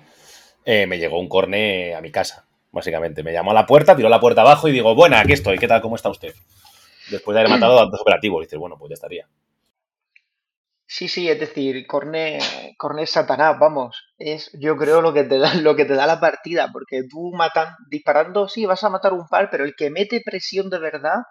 eh, 0.63 0.85
me 0.85 0.99
llegó 0.99 1.19
un 1.19 1.27
corne 1.27 1.95
a 1.95 2.01
mi 2.01 2.11
casa, 2.11 2.45
básicamente. 2.71 3.23
Me 3.23 3.33
llamó 3.33 3.49
a 3.49 3.55
la 3.55 3.65
puerta, 3.65 3.95
tiró 3.95 4.07
la 4.07 4.19
puerta 4.19 4.41
abajo 4.41 4.67
y 4.67 4.71
digo, 4.71 4.93
buena, 4.93 5.19
aquí 5.19 5.33
estoy, 5.33 5.57
¿qué 5.57 5.67
tal? 5.67 5.81
¿Cómo 5.81 5.95
está 5.95 6.09
usted? 6.09 6.35
Después 7.09 7.33
de 7.33 7.39
haber 7.39 7.53
matado 7.53 7.79
a 7.79 7.85
dos 7.87 7.99
operativos, 7.99 8.43
dices, 8.43 8.59
bueno, 8.59 8.77
pues 8.77 8.91
ya 8.91 8.93
estaría. 8.93 9.27
Sí, 10.85 11.07
sí, 11.07 11.27
es 11.27 11.39
decir, 11.39 11.87
Corne, 11.87 12.37
Corne 12.77 13.07
Satanás, 13.07 13.57
vamos. 13.59 14.05
Es, 14.19 14.51
yo 14.53 14.77
creo, 14.77 15.01
lo 15.01 15.11
que 15.11 15.23
te 15.23 15.39
da, 15.39 15.55
lo 15.55 15.75
que 15.75 15.85
te 15.85 15.95
da 15.95 16.05
la 16.05 16.19
partida, 16.19 16.69
porque 16.71 17.01
tú 17.09 17.31
matan, 17.33 17.69
disparando, 17.89 18.47
sí, 18.47 18.67
vas 18.67 18.83
a 18.83 18.89
matar 18.89 19.13
un 19.13 19.27
par, 19.27 19.49
pero 19.49 19.65
el 19.65 19.75
que 19.75 19.89
mete 19.89 20.21
presión 20.23 20.69
de 20.69 20.77
verdad 20.77 21.23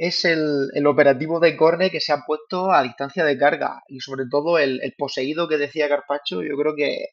es 0.00 0.24
el, 0.24 0.70
el 0.72 0.86
operativo 0.86 1.40
de 1.40 1.58
Corne 1.58 1.90
que 1.90 2.00
se 2.00 2.14
ha 2.14 2.22
puesto 2.26 2.72
a 2.72 2.82
distancia 2.82 3.22
de 3.22 3.36
carga. 3.36 3.82
Y 3.86 4.00
sobre 4.00 4.24
todo 4.30 4.56
el, 4.58 4.80
poseído 4.96 5.46
que 5.46 5.58
decía 5.58 5.90
Carpacho, 5.90 6.42
yo 6.42 6.56
creo 6.56 6.74
que, 6.74 7.08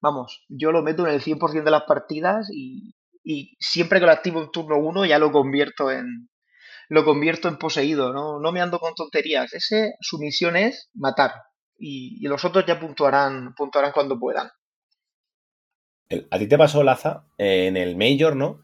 vamos, 0.00 0.42
yo 0.48 0.72
lo 0.72 0.82
meto 0.82 1.06
en 1.06 1.12
el 1.12 1.20
100% 1.20 1.62
de 1.62 1.70
las 1.70 1.82
partidas 1.82 2.48
y, 2.50 2.94
y 3.22 3.54
siempre 3.60 4.00
que 4.00 4.06
lo 4.06 4.12
activo 4.12 4.40
en 4.40 4.50
turno 4.50 4.78
uno 4.78 5.04
ya 5.04 5.18
lo 5.18 5.32
convierto 5.32 5.90
en, 5.90 6.30
lo 6.88 7.04
convierto 7.04 7.48
en 7.48 7.58
poseído, 7.58 8.14
¿no? 8.14 8.40
No 8.40 8.52
me 8.52 8.62
ando 8.62 8.78
con 8.78 8.94
tonterías. 8.94 9.52
Ese, 9.52 9.92
su 10.00 10.18
misión 10.18 10.56
es 10.56 10.88
matar. 10.94 11.32
Y, 11.76 12.24
y 12.24 12.28
los 12.28 12.42
otros 12.46 12.64
ya 12.64 12.80
puntuarán, 12.80 13.54
puntuarán 13.54 13.92
cuando 13.92 14.18
puedan. 14.18 14.48
A 16.30 16.38
ti 16.38 16.46
te 16.46 16.56
pasó, 16.56 16.82
Laza, 16.82 17.26
en 17.36 17.76
el 17.76 17.96
Major, 17.96 18.34
¿no? 18.34 18.62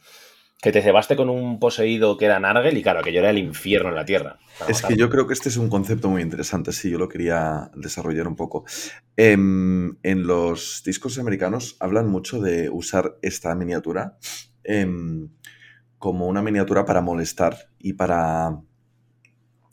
Que 0.63 0.73
te 0.73 0.83
cebaste 0.83 1.17
con 1.17 1.31
un 1.31 1.59
poseído 1.59 2.19
que 2.19 2.27
era 2.27 2.39
Nargel 2.39 2.77
y 2.77 2.83
claro, 2.83 3.01
aquello 3.01 3.21
era 3.21 3.31
el 3.31 3.39
infierno 3.39 3.89
en 3.89 3.95
la 3.95 4.05
tierra. 4.05 4.39
Es 4.69 4.83
que 4.83 4.95
yo 4.95 5.09
creo 5.09 5.27
que 5.27 5.33
este 5.33 5.49
es 5.49 5.57
un 5.57 5.71
concepto 5.71 6.11
muy 6.11 6.21
interesante, 6.21 6.73
sí, 6.73 6.91
yo 6.91 6.99
lo 6.99 7.09
quería 7.09 7.71
desarrollar 7.75 8.29
un 8.29 8.37
poco. 8.37 8.65
Em, 9.17 9.97
en 10.03 10.27
los 10.27 10.83
discos 10.85 11.19
americanos 11.19 11.77
hablan 11.81 12.09
mucho 12.09 12.43
de 12.43 12.69
usar 12.69 13.17
esta 13.23 13.55
miniatura 13.55 14.19
em, 14.63 15.31
como 15.99 16.27
una 16.27 16.43
miniatura 16.43 16.85
para 16.85 17.01
molestar 17.01 17.71
y 17.79 17.95
para 17.95 18.61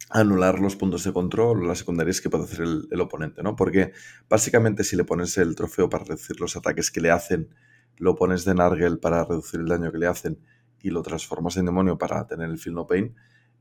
anular 0.09 0.59
los 0.59 0.77
puntos 0.77 1.03
de 1.03 1.11
control 1.11 1.63
o 1.63 1.67
las 1.67 1.79
secundarias 1.79 2.21
que 2.21 2.29
puede 2.29 2.45
hacer 2.45 2.61
el, 2.61 2.87
el 2.89 3.01
oponente, 3.01 3.43
¿no? 3.43 3.57
Porque 3.57 3.91
básicamente 4.29 4.85
si 4.85 4.95
le 4.95 5.03
pones 5.03 5.37
el 5.37 5.53
trofeo 5.55 5.89
para 5.89 6.05
reducir 6.05 6.39
los 6.39 6.55
ataques 6.55 6.91
que 6.91 7.01
le 7.01 7.11
hacen, 7.11 7.49
lo 7.97 8.15
pones 8.15 8.45
de 8.45 8.55
Nargel 8.55 8.99
para 8.99 9.25
reducir 9.25 9.59
el 9.59 9.67
daño 9.67 9.91
que 9.91 9.97
le 9.97 10.07
hacen 10.07 10.39
y 10.87 10.89
lo 10.89 11.01
transformas 11.01 11.57
en 11.57 11.65
demonio 11.65 11.97
para 11.97 12.25
tener 12.27 12.49
el 12.49 12.57
Feel 12.57 12.75
No 12.75 12.87
Pain, 12.87 13.15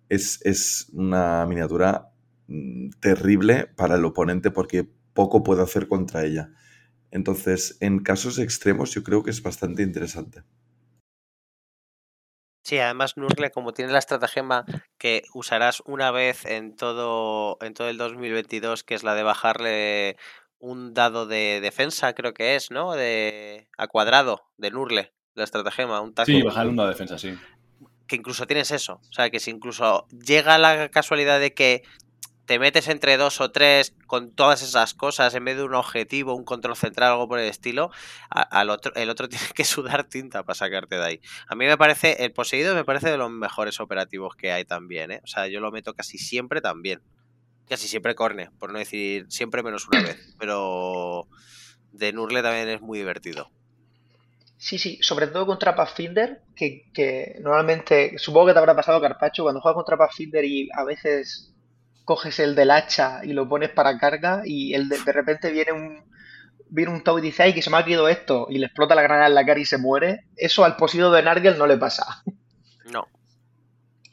es, 0.08 0.40
es 0.44 0.88
una 0.92 1.44
miniatura 1.46 2.12
mm, 2.46 2.90
terrible 3.00 3.66
para 3.66 3.96
el 3.96 4.04
oponente 4.04 4.50
porque 4.50 4.88
poco 5.12 5.42
puede 5.42 5.62
hacer 5.62 5.88
contra 5.88 6.24
ella. 6.24 6.50
Entonces, 7.10 7.78
en 7.80 7.98
casos 8.00 8.38
extremos 8.38 8.92
yo 8.92 9.02
creo 9.02 9.22
que 9.22 9.30
es 9.30 9.42
bastante 9.42 9.82
interesante. 9.82 10.44
Sí, 12.62 12.78
además 12.78 13.16
Nurgle, 13.16 13.50
como 13.50 13.72
tiene 13.72 13.92
la 13.92 14.00
estratagema 14.00 14.64
que 14.98 15.22
usarás 15.34 15.82
una 15.86 16.10
vez 16.10 16.44
en 16.46 16.74
todo, 16.74 17.58
en 17.60 17.74
todo 17.74 17.88
el 17.88 17.96
2022, 17.96 18.82
que 18.82 18.94
es 18.94 19.04
la 19.04 19.14
de 19.14 19.22
bajarle 19.22 20.16
un 20.58 20.92
dado 20.92 21.26
de 21.26 21.60
defensa, 21.60 22.12
creo 22.14 22.34
que 22.34 22.56
es, 22.56 22.72
¿no? 22.72 22.92
De 22.92 23.68
a 23.78 23.86
cuadrado 23.86 24.50
de 24.56 24.72
Nurgle, 24.72 25.15
la 25.36 25.44
estratagema, 25.44 26.00
un 26.00 26.12
taco. 26.12 26.26
Sí, 26.26 26.42
bajar 26.42 26.66
una 26.66 26.88
defensa, 26.88 27.18
sí. 27.18 27.34
Que 28.08 28.16
incluso 28.16 28.46
tienes 28.46 28.70
eso. 28.70 29.00
O 29.08 29.12
sea, 29.12 29.30
que 29.30 29.38
si 29.38 29.50
incluso 29.50 30.06
llega 30.08 30.58
la 30.58 30.88
casualidad 30.88 31.38
de 31.38 31.54
que 31.54 31.82
te 32.46 32.58
metes 32.58 32.88
entre 32.88 33.16
dos 33.16 33.40
o 33.40 33.50
tres 33.50 33.94
con 34.06 34.30
todas 34.30 34.62
esas 34.62 34.94
cosas 34.94 35.34
en 35.34 35.44
vez 35.44 35.56
de 35.56 35.64
un 35.64 35.74
objetivo, 35.74 36.34
un 36.34 36.44
control 36.44 36.76
central, 36.76 37.12
algo 37.12 37.28
por 37.28 37.40
el 37.40 37.48
estilo, 37.48 37.90
al 38.30 38.70
otro, 38.70 38.94
el 38.94 39.10
otro 39.10 39.28
tiene 39.28 39.44
que 39.54 39.64
sudar 39.64 40.04
tinta 40.04 40.44
para 40.44 40.54
sacarte 40.54 40.96
de 40.96 41.04
ahí. 41.04 41.20
A 41.48 41.54
mí 41.54 41.66
me 41.66 41.76
parece, 41.76 42.24
el 42.24 42.32
poseído 42.32 42.74
me 42.74 42.84
parece 42.84 43.10
de 43.10 43.18
los 43.18 43.30
mejores 43.30 43.80
operativos 43.80 44.36
que 44.36 44.52
hay 44.52 44.64
también, 44.64 45.10
¿eh? 45.10 45.20
O 45.24 45.26
sea, 45.26 45.48
yo 45.48 45.60
lo 45.60 45.70
meto 45.72 45.94
casi 45.94 46.18
siempre 46.18 46.60
también. 46.60 47.02
Casi 47.68 47.88
siempre 47.88 48.14
corne, 48.14 48.50
por 48.60 48.72
no 48.72 48.78
decir 48.78 49.26
siempre 49.28 49.64
menos 49.64 49.88
una 49.88 50.00
vez. 50.00 50.34
Pero 50.38 51.26
de 51.90 52.12
Nurle 52.12 52.42
también 52.42 52.68
es 52.68 52.80
muy 52.80 52.98
divertido. 52.98 53.50
Sí, 54.58 54.78
sí, 54.78 54.98
sobre 55.02 55.26
todo 55.26 55.46
contra 55.46 55.76
Pathfinder, 55.76 56.42
que, 56.54 56.90
que 56.92 57.36
normalmente, 57.40 58.18
supongo 58.18 58.46
que 58.46 58.52
te 58.54 58.58
habrá 58.58 58.74
pasado 58.74 59.00
Carpacho, 59.00 59.42
cuando 59.42 59.60
juegas 59.60 59.76
contra 59.76 59.98
Pathfinder 59.98 60.44
y 60.44 60.68
a 60.74 60.84
veces 60.84 61.52
coges 62.06 62.38
el 62.38 62.54
del 62.54 62.70
hacha 62.70 63.20
y 63.24 63.32
lo 63.32 63.48
pones 63.48 63.70
para 63.70 63.98
carga 63.98 64.42
y 64.44 64.72
el 64.74 64.88
de, 64.88 65.12
repente 65.12 65.50
viene 65.50 65.72
un 65.72 66.04
viene 66.68 66.92
un 66.92 67.02
Tau 67.02 67.18
y 67.18 67.22
dice, 67.22 67.42
ay, 67.42 67.52
que 67.52 67.62
se 67.62 67.70
me 67.70 67.76
ha 67.76 67.84
quedado 67.84 68.08
esto 68.08 68.46
y 68.48 68.58
le 68.58 68.66
explota 68.66 68.94
la 68.94 69.02
granada 69.02 69.26
en 69.26 69.34
la 69.34 69.44
cara 69.44 69.60
y 69.60 69.64
se 69.64 69.76
muere, 69.76 70.24
eso 70.36 70.64
al 70.64 70.76
posido 70.76 71.12
de 71.12 71.22
Nargel 71.22 71.58
no 71.58 71.66
le 71.66 71.76
pasa. 71.76 72.22
No. 72.92 73.08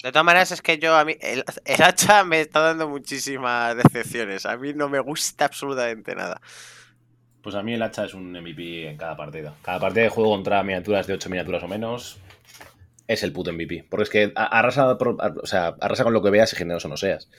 De 0.01 0.11
todas 0.11 0.25
maneras 0.25 0.51
es 0.51 0.63
que 0.63 0.79
yo 0.79 0.95
a 0.95 1.05
mí 1.05 1.15
el, 1.21 1.45
hacha 1.79 2.23
me 2.23 2.41
está 2.41 2.59
dando 2.59 2.89
muchísimas 2.89 3.75
decepciones. 3.77 4.47
A 4.47 4.57
mí 4.57 4.73
no 4.73 4.89
me 4.89 4.99
gusta 4.99 5.45
absolutamente 5.45 6.15
nada. 6.15 6.41
Pues 7.43 7.55
a 7.55 7.61
mí 7.61 7.73
el 7.73 7.81
hacha 7.81 8.05
es 8.05 8.13
un 8.13 8.31
MVP 8.31 8.87
en 8.89 8.95
cada 8.95 9.17
partida. 9.17 9.53
Cada 9.61 9.77
partida 9.77 10.03
de 10.03 10.09
juego 10.09 10.31
contra 10.31 10.63
miniaturas 10.63 11.05
de 11.05 11.13
8 11.13 11.29
miniaturas 11.29 11.61
o 11.61 11.67
menos 11.67 12.17
es 13.05 13.21
el 13.21 13.33
puto 13.33 13.51
MVP. 13.51 13.85
Porque 13.89 14.03
es 14.03 14.09
que 14.09 14.31
arrasa, 14.35 14.93
o 14.93 15.45
sea, 15.45 15.75
arrasa 15.81 16.05
con 16.05 16.13
lo 16.13 16.23
que 16.23 16.29
veas 16.29 16.53
y 16.53 16.55
generoso 16.55 16.87
no 16.87 16.95
seas. 16.95 17.29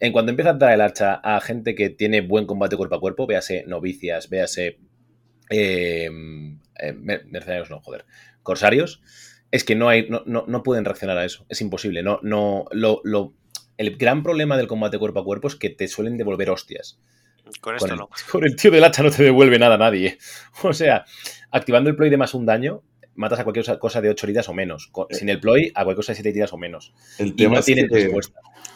En 0.00 0.12
cuanto 0.12 0.30
empieza 0.30 0.50
a 0.50 0.54
dar 0.54 0.72
el 0.72 0.80
hacha 0.80 1.14
a 1.14 1.40
gente 1.40 1.76
que 1.76 1.90
tiene 1.90 2.22
buen 2.22 2.44
combate 2.44 2.76
cuerpo 2.76 2.96
a 2.96 3.00
cuerpo, 3.00 3.26
véase 3.28 3.64
novicias, 3.68 4.28
véase 4.28 4.80
em, 5.48 6.58
eh, 6.80 6.92
mercenarios, 6.92 7.70
no, 7.70 7.80
joder, 7.80 8.04
corsarios, 8.42 9.00
es 9.52 9.62
que 9.62 9.76
no 9.76 9.88
hay, 9.88 10.08
no, 10.08 10.24
no, 10.26 10.62
pueden 10.64 10.84
reaccionar 10.84 11.18
a 11.18 11.24
eso. 11.24 11.46
Es 11.48 11.60
imposible. 11.60 12.02
No, 12.02 12.18
no, 12.22 12.64
lo, 12.72 13.00
lo, 13.04 13.32
el 13.76 13.96
gran 13.96 14.24
problema 14.24 14.56
del 14.56 14.66
combate 14.66 14.98
cuerpo 14.98 15.20
a 15.20 15.24
cuerpo 15.24 15.46
es 15.46 15.54
que 15.54 15.70
te 15.70 15.86
suelen 15.86 16.16
devolver 16.16 16.50
hostias. 16.50 16.98
Con 17.60 17.76
esto 17.76 17.94
no. 17.96 18.08
Con 18.30 18.44
el 18.44 18.56
tío 18.56 18.70
del 18.70 18.84
hacha 18.84 19.02
no 19.02 19.10
te 19.10 19.22
devuelve 19.22 19.58
nada 19.58 19.76
nadie. 19.76 20.18
O 20.62 20.72
sea, 20.72 21.04
activando 21.50 21.90
el 21.90 21.96
ploy 21.96 22.10
de 22.10 22.16
más 22.16 22.34
un 22.34 22.46
daño, 22.46 22.82
matas 23.14 23.40
a 23.40 23.44
cualquier 23.44 23.78
cosa 23.78 24.00
de 24.00 24.10
8 24.10 24.26
heridas 24.26 24.48
o 24.48 24.54
menos. 24.54 24.90
Eh. 25.08 25.14
Sin 25.14 25.28
el 25.28 25.40
ploy, 25.40 25.70
a 25.74 25.84
cualquier 25.84 25.96
cosa 25.96 26.12
de 26.12 26.16
7 26.16 26.28
heridas 26.28 26.52
o 26.52 26.56
menos. 26.56 26.94
El 27.18 27.34
tema 27.34 27.58
es 27.58 27.66
que 27.66 28.10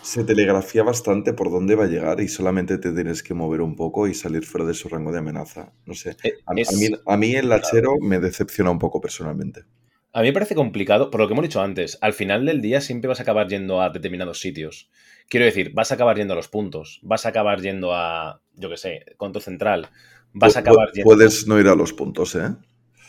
se 0.03 0.23
telegrafía 0.23 0.85
bastante 0.85 1.33
por 1.33 1.51
dónde 1.51 1.75
va 1.75 1.85
a 1.85 1.89
llegar 1.89 2.21
y 2.21 2.29
solamente 2.29 2.79
te 2.79 2.93
tienes 2.93 3.25
que 3.25 3.35
mover 3.35 3.61
un 3.61 3.75
poco 3.75 4.07
y 4.07 4.15
salir 4.15 4.45
fuera 4.45 4.65
de 4.65 4.73
su 4.73 4.89
rango 4.89 5.11
de 5.11 5.19
amenaza. 5.19 5.73
No 5.85 5.95
sé. 5.95 6.17
Eh, 6.23 6.35
a, 6.47 7.17
mí, 7.17 7.35
el 7.35 7.49
lachero 7.49 7.97
me 8.01 8.21
decepciona 8.21 8.71
un 8.71 8.79
poco 8.79 9.01
personalmente. 9.01 9.65
A 10.13 10.21
mí 10.21 10.29
me 10.29 10.33
parece 10.33 10.55
complicado, 10.55 11.11
por 11.11 11.21
lo 11.21 11.27
que 11.27 11.33
hemos 11.33 11.43
dicho 11.43 11.61
antes, 11.61 11.99
al 12.01 12.13
final 12.13 12.47
del 12.47 12.63
día 12.63 12.81
siempre 12.81 13.09
vas 13.09 13.19
a 13.19 13.25
acabar 13.25 13.49
yendo 13.49 13.83
a 13.83 13.91
determinados 13.91 14.41
sitios. 14.41 14.89
Quiero 15.29 15.47
decir, 15.47 15.73
vas 15.75 15.91
a 15.91 15.95
acabar 15.95 16.17
yendo 16.17 16.35
a 16.35 16.37
los 16.37 16.49
puntos, 16.49 17.01
vas 17.03 17.27
a 17.27 17.31
acabar 17.31 17.61
yendo 17.61 17.95
a, 17.95 18.41
yo 18.55 18.71
qué 18.71 18.77
sé, 18.77 19.05
conto 19.17 19.41
central, 19.41 19.89
vas 20.33 20.57
a 20.57 20.61
acabar 20.61 20.93
yendo... 20.93 21.09
Puedes 21.09 21.47
no 21.47 21.59
ir 21.59 21.67
a 21.67 21.75
los 21.75 21.93
puntos, 21.93 22.35
¿eh? 22.37 22.51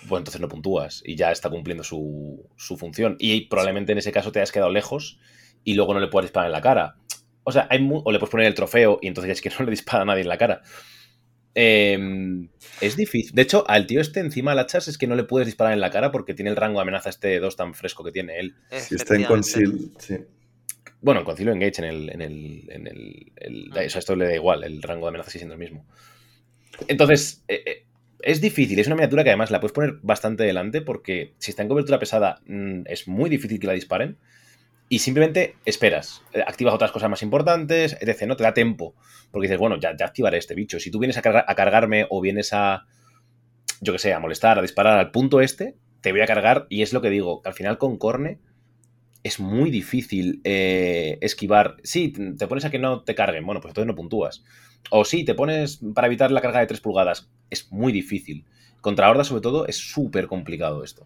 pues 0.07 0.19
entonces 0.19 0.41
no 0.41 0.47
puntúas 0.47 1.01
y 1.05 1.15
ya 1.15 1.31
está 1.31 1.49
cumpliendo 1.49 1.83
su, 1.83 2.49
función. 2.57 3.15
Y 3.19 3.47
probablemente 3.47 3.91
en 3.91 3.97
ese 3.97 4.11
caso 4.11 4.31
te 4.31 4.39
hayas 4.39 4.51
quedado 4.51 4.71
lejos 4.71 5.19
y 5.63 5.73
luego 5.73 5.93
no 5.93 5.99
le 5.99 6.07
puedas 6.07 6.25
disparar 6.25 6.47
en 6.47 6.53
la 6.53 6.61
cara. 6.61 6.95
O 7.43 7.51
sea, 7.51 7.67
hay 7.69 7.87
o 7.89 8.11
le 8.11 8.19
puedes 8.19 8.31
poner 8.31 8.47
el 8.47 8.53
trofeo 8.53 8.99
y 9.01 9.07
entonces 9.07 9.31
es 9.33 9.41
que 9.41 9.49
no 9.59 9.65
le 9.65 9.71
dispara 9.71 10.03
a 10.03 10.05
nadie 10.05 10.21
en 10.21 10.29
la 10.29 10.37
cara. 10.37 10.61
Em, 11.53 12.49
es 12.81 12.95
difícil. 12.95 13.33
De 13.33 13.41
hecho, 13.41 13.63
al 13.67 13.87
tío 13.87 13.99
este 13.99 14.19
encima 14.19 14.53
la 14.53 14.61
hachas 14.61 14.87
es 14.87 14.97
que 14.97 15.07
no 15.07 15.15
le 15.15 15.23
puedes 15.23 15.47
disparar 15.47 15.73
en 15.73 15.81
la 15.81 15.89
cara 15.89 16.11
porque 16.11 16.35
tiene 16.35 16.51
el 16.51 16.55
rango 16.55 16.77
de 16.77 16.83
amenaza 16.83 17.09
este 17.09 17.39
2 17.39 17.55
tan 17.55 17.73
fresco 17.73 18.03
que 18.03 18.11
tiene 18.11 18.39
él. 18.39 18.55
Si 18.71 18.95
está 18.95 19.15
en 19.15 19.23
Conceal, 19.23 19.91
sí. 19.97 20.17
Bueno, 21.01 21.21
en 21.21 21.25
Conceal 21.25 21.49
Engage, 21.49 21.79
en 21.79 21.85
el. 21.85 22.09
En 22.09 22.21
el, 22.21 22.63
en 22.69 22.87
el, 22.87 23.71
ah. 23.75 23.83
esto 23.83 24.15
le 24.15 24.25
da 24.25 24.35
igual, 24.35 24.63
el 24.63 24.81
rango 24.81 25.05
de 25.05 25.09
amenaza 25.09 25.29
sigue 25.29 25.39
siendo 25.39 25.53
el 25.53 25.59
mismo. 25.59 25.85
Entonces, 26.87 27.43
eh, 27.47 27.63
eh, 27.65 27.85
es 28.21 28.41
difícil, 28.41 28.79
es 28.79 28.87
una 28.87 28.95
miniatura 28.95 29.23
que 29.23 29.29
además 29.29 29.51
la 29.51 29.59
puedes 29.59 29.73
poner 29.73 29.99
bastante 30.01 30.43
delante 30.43 30.81
porque 30.81 31.33
si 31.37 31.51
está 31.51 31.63
en 31.63 31.69
cobertura 31.69 31.99
pesada 31.99 32.41
mm, 32.45 32.81
es 32.85 33.07
muy 33.07 33.29
difícil 33.29 33.59
que 33.59 33.67
la 33.67 33.73
disparen 33.73 34.17
y 34.89 34.99
simplemente 34.99 35.55
esperas, 35.65 36.23
eh, 36.33 36.43
activas 36.45 36.73
otras 36.73 36.91
cosas 36.91 37.09
más 37.09 37.21
importantes, 37.21 37.97
etc. 37.99 38.23
No 38.27 38.35
te 38.35 38.43
da 38.43 38.53
tiempo 38.53 38.95
porque 39.31 39.47
dices, 39.47 39.59
bueno, 39.59 39.79
ya, 39.79 39.95
ya 39.95 40.05
activaré 40.05 40.37
este 40.37 40.55
bicho. 40.55 40.79
Si 40.79 40.91
tú 40.91 40.99
vienes 40.99 41.17
a, 41.17 41.21
a 41.21 41.55
cargarme 41.55 42.07
o 42.09 42.21
vienes 42.21 42.53
a, 42.53 42.85
yo 43.81 43.93
que 43.93 43.99
sé, 43.99 44.13
a 44.13 44.19
molestar, 44.19 44.57
a 44.57 44.61
disparar 44.61 44.97
al 44.97 45.11
punto 45.11 45.41
este, 45.41 45.75
te 46.01 46.11
voy 46.11 46.21
a 46.21 46.27
cargar 46.27 46.67
y 46.69 46.81
es 46.81 46.93
lo 46.93 47.01
que 47.01 47.09
digo, 47.09 47.41
que 47.41 47.49
al 47.49 47.55
final 47.55 47.77
con 47.77 47.97
Corne 47.97 48.39
es 49.27 49.41
muy 49.41 49.69
difícil 49.69 50.39
eh, 50.45 51.17
esquivar. 51.21 51.75
Sí, 51.83 52.13
te 52.37 52.47
pones 52.47 52.63
a 52.63 52.71
que 52.71 52.79
no 52.79 53.03
te 53.03 53.13
carguen, 53.13 53.45
bueno, 53.45 53.59
pues 53.59 53.71
entonces 53.71 53.87
no 53.87 53.95
puntúas. 53.95 54.43
O 54.89 55.03
sí, 55.03 55.25
te 55.25 55.35
pones 55.35 55.81
para 55.93 56.07
evitar 56.07 56.31
la 56.31 56.41
carga 56.41 56.61
de 56.61 56.67
3 56.67 56.79
pulgadas. 56.79 57.29
Es 57.49 57.69
muy 57.71 57.91
difícil. 57.91 58.45
Contra 58.79 59.09
Horda, 59.09 59.25
sobre 59.25 59.41
todo, 59.41 59.67
es 59.67 59.75
súper 59.75 60.27
complicado 60.27 60.81
esto. 60.81 61.05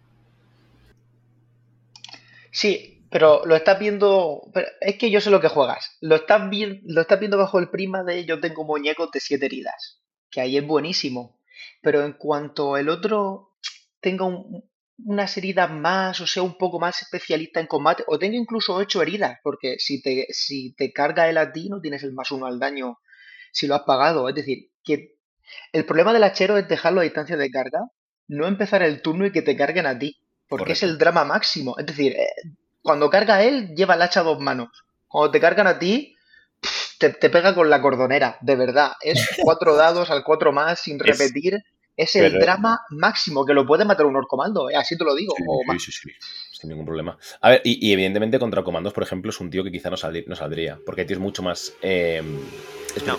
Sí, 2.51 3.01
pero 3.09 3.43
lo 3.45 3.55
estás 3.55 3.79
viendo. 3.79 4.51
es 4.81 4.97
que 4.97 5.09
yo 5.09 5.19
sé 5.19 5.31
lo 5.31 5.41
que 5.41 5.47
juegas. 5.47 5.97
Lo 6.01 6.15
estás, 6.15 6.43
lo 6.83 7.01
estás 7.01 7.19
viendo 7.19 7.37
bajo 7.39 7.57
el 7.57 7.69
prima 7.69 8.03
de 8.03 8.25
yo 8.25 8.39
tengo 8.39 8.63
muñecos 8.63 9.09
de 9.11 9.19
7 9.19 9.43
heridas. 9.43 9.99
Que 10.29 10.41
ahí 10.41 10.57
es 10.57 10.67
buenísimo. 10.67 11.39
Pero 11.81 12.05
en 12.05 12.13
cuanto 12.13 12.77
el 12.77 12.87
otro 12.89 13.55
tenga 13.99 14.25
un, 14.25 14.63
unas 15.05 15.35
heridas 15.37 15.71
más 15.71 16.19
o 16.21 16.27
sea 16.27 16.43
un 16.43 16.57
poco 16.57 16.79
más 16.79 17.01
especialista 17.01 17.59
en 17.59 17.67
combate 17.67 18.03
o 18.07 18.19
tenga 18.19 18.37
incluso 18.37 18.75
ocho 18.75 19.01
heridas, 19.01 19.39
porque 19.43 19.75
si 19.79 20.01
te, 20.01 20.27
si 20.31 20.73
te 20.73 20.91
carga 20.91 21.29
el 21.29 21.37
a 21.37 21.51
ti 21.51 21.69
no 21.69 21.79
tienes 21.81 22.03
el 22.03 22.13
más 22.13 22.31
uno 22.31 22.45
al 22.45 22.59
daño 22.59 22.99
si 23.51 23.67
lo 23.67 23.75
has 23.75 23.83
pagado. 23.83 24.29
Es 24.29 24.35
decir, 24.35 24.69
que 24.83 25.15
el 25.73 25.85
problema 25.85 26.13
del 26.13 26.23
hachero 26.23 26.57
es 26.57 26.67
dejarlo 26.67 27.01
a 27.01 27.03
distancia 27.03 27.37
de 27.37 27.51
carga, 27.51 27.79
no 28.27 28.47
empezar 28.47 28.81
el 28.83 29.01
turno 29.01 29.25
y 29.25 29.31
que 29.31 29.41
te 29.41 29.55
carguen 29.55 29.85
a 29.85 29.97
ti, 29.97 30.17
porque 30.47 30.73
es 30.73 30.83
el 30.83 30.97
drama 30.97 31.25
máximo. 31.25 31.77
Es 31.77 31.85
decir, 31.85 32.13
eh, 32.13 32.29
cuando 32.81 33.09
carga 33.09 33.43
él, 33.43 33.73
lleva 33.75 33.95
el 33.95 34.01
hacha 34.01 34.21
a 34.21 34.23
dos 34.23 34.39
manos. 34.39 34.69
Cuando 35.07 35.31
te 35.31 35.39
cargan 35.39 35.67
a 35.67 35.79
ti, 35.79 36.15
te, 36.97 37.09
te, 37.09 37.29
pega 37.29 37.53
con 37.53 37.69
la 37.69 37.81
cordonera, 37.81 38.37
de 38.41 38.55
verdad. 38.55 38.93
Es 39.01 39.29
cuatro 39.41 39.75
dados 39.75 40.09
al 40.09 40.23
cuatro 40.23 40.51
más 40.51 40.79
sin 40.79 40.99
repetir. 40.99 41.55
Es 41.55 41.80
el 41.97 42.39
drama 42.39 42.81
máximo, 42.89 43.45
que 43.45 43.53
lo 43.53 43.65
puede 43.65 43.85
matar 43.85 44.05
un 44.05 44.15
orcomando, 44.15 44.69
¿eh? 44.69 44.75
así 44.75 44.97
te 44.97 45.03
lo 45.03 45.15
digo. 45.15 45.33
Sí, 45.77 45.79
sí, 45.79 45.91
sí, 45.91 46.09
sin 46.51 46.69
ningún 46.69 46.85
problema. 46.85 47.17
A 47.41 47.51
ver, 47.51 47.61
y, 47.63 47.91
evidentemente 47.91 48.39
contra 48.39 48.63
comandos, 48.63 48.93
por 48.93 49.03
ejemplo, 49.03 49.29
es 49.29 49.39
un 49.39 49.49
tío 49.49 49.63
que 49.63 49.71
quizá 49.71 49.89
no, 49.89 49.97
no 50.27 50.35
saldría, 50.35 50.79
porque 50.85 51.01
hay 51.01 51.07
tíos 51.07 51.19
mucho 51.19 51.43
más 51.43 51.73
em, 51.81 52.39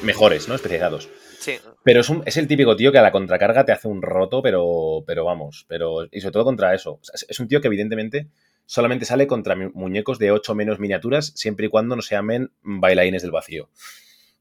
mejores, 0.02 0.48
¿no? 0.48 0.54
Especializados. 0.54 1.08
Sí. 1.38 1.58
Pero 1.82 2.00
es, 2.00 2.08
un, 2.08 2.22
es, 2.24 2.36
el 2.36 2.46
típico 2.46 2.76
tío 2.76 2.92
que 2.92 2.98
a 2.98 3.02
la 3.02 3.12
contracarga 3.12 3.64
te 3.64 3.72
hace 3.72 3.88
un 3.88 4.00
roto, 4.00 4.42
pero, 4.42 5.02
pero 5.06 5.24
vamos, 5.24 5.64
pero 5.68 6.06
y 6.10 6.20
sobre 6.20 6.32
todo 6.32 6.44
contra 6.44 6.74
eso. 6.74 7.00
es 7.28 7.40
un 7.40 7.48
tío 7.48 7.60
que 7.60 7.66
evidentemente 7.66 8.28
solamente 8.66 9.04
sale 9.04 9.26
contra 9.26 9.56
muñecos 9.56 10.18
de 10.18 10.30
8 10.30 10.54
menos 10.54 10.78
miniaturas, 10.78 11.32
siempre 11.34 11.66
y 11.66 11.68
cuando 11.68 11.96
no 11.96 12.02
se 12.02 12.14
llamen 12.14 12.52
bailarines 12.62 13.22
del 13.22 13.30
vacío. 13.30 13.68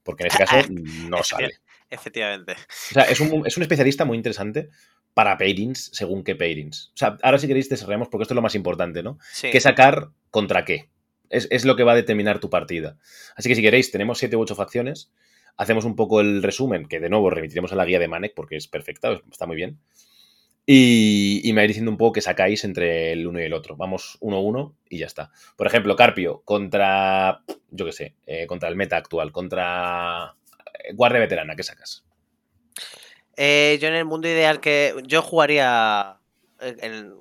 Porque 0.03 0.23
en 0.23 0.27
ese 0.27 0.37
caso 0.45 0.55
no 1.09 1.23
sale. 1.23 1.59
Efectivamente. 1.91 2.53
O 2.53 2.93
sea, 2.93 3.03
es 3.03 3.19
un, 3.19 3.45
especialista 3.45 4.05
muy 4.05 4.17
interesante 4.17 4.69
para 5.13 5.37
pairings 5.37 5.91
según 5.93 6.23
qué 6.23 6.35
pairings. 6.35 6.91
O 6.95 6.97
sea, 6.97 7.17
ahora 7.21 7.37
si 7.37 7.47
queréis 7.47 7.69
desarrollamos 7.69 8.07
porque 8.07 8.23
esto 8.23 8.33
es 8.33 8.37
lo 8.37 8.41
más 8.41 8.55
importante, 8.55 9.03
¿no? 9.03 9.19
Sí. 9.33 9.49
¿Qué 9.51 9.59
sacar 9.59 10.09
contra 10.29 10.63
qué? 10.63 10.89
Es, 11.29 11.65
lo 11.65 11.75
que 11.75 11.83
va 11.83 11.93
a 11.93 11.95
determinar 11.95 12.39
tu 12.39 12.49
partida. 12.49 12.97
Así 13.35 13.47
que 13.47 13.55
si 13.55 13.61
queréis, 13.61 13.91
tenemos 13.91 14.19
7 14.19 14.35
u 14.35 14.41
8 14.41 14.55
facciones. 14.55 15.11
Hacemos 15.57 15.85
un 15.85 15.95
poco 15.95 16.21
el 16.21 16.43
resumen, 16.43 16.87
que 16.87 16.99
de 16.99 17.09
nuevo 17.09 17.29
remitiremos 17.29 17.71
a 17.71 17.75
la 17.75 17.85
guía 17.85 17.99
de 17.99 18.07
Manek 18.07 18.33
porque 18.33 18.55
es 18.55 18.67
perfecta, 18.67 19.21
está 19.29 19.45
muy 19.45 19.55
bien. 19.55 19.79
Y, 20.65 21.41
me 21.53 21.61
vais 21.61 21.69
diciendo 21.69 21.91
un 21.91 21.97
poco 21.97 22.13
qué 22.13 22.21
sacáis 22.21 22.63
entre 22.63 23.11
el 23.11 23.27
uno 23.27 23.41
y 23.41 23.43
el 23.43 23.53
otro. 23.53 23.75
Vamos 23.75 24.17
uno 24.21 24.37
a 24.37 24.41
uno 24.41 24.75
y 24.89 24.99
ya 24.99 25.07
está. 25.07 25.31
Por 25.57 25.67
ejemplo, 25.67 25.95
Carpio 25.95 26.41
contra, 26.45 27.41
yo 27.71 27.85
qué 27.85 27.91
sé, 27.91 28.15
eh, 28.25 28.45
contra 28.47 28.69
el 28.69 28.75
meta 28.75 28.97
actual, 28.97 29.31
contra 29.31 30.35
guardia 30.93 31.19
veterana, 31.19 31.55
¿qué 31.55 31.63
sacas? 31.63 32.03
Eh, 33.37 33.77
yo 33.81 33.87
en 33.87 33.95
el 33.95 34.05
mundo 34.05 34.27
ideal 34.27 34.59
que 34.59 34.93
yo 35.05 35.21
jugaría 35.21 36.19
en 36.59 37.13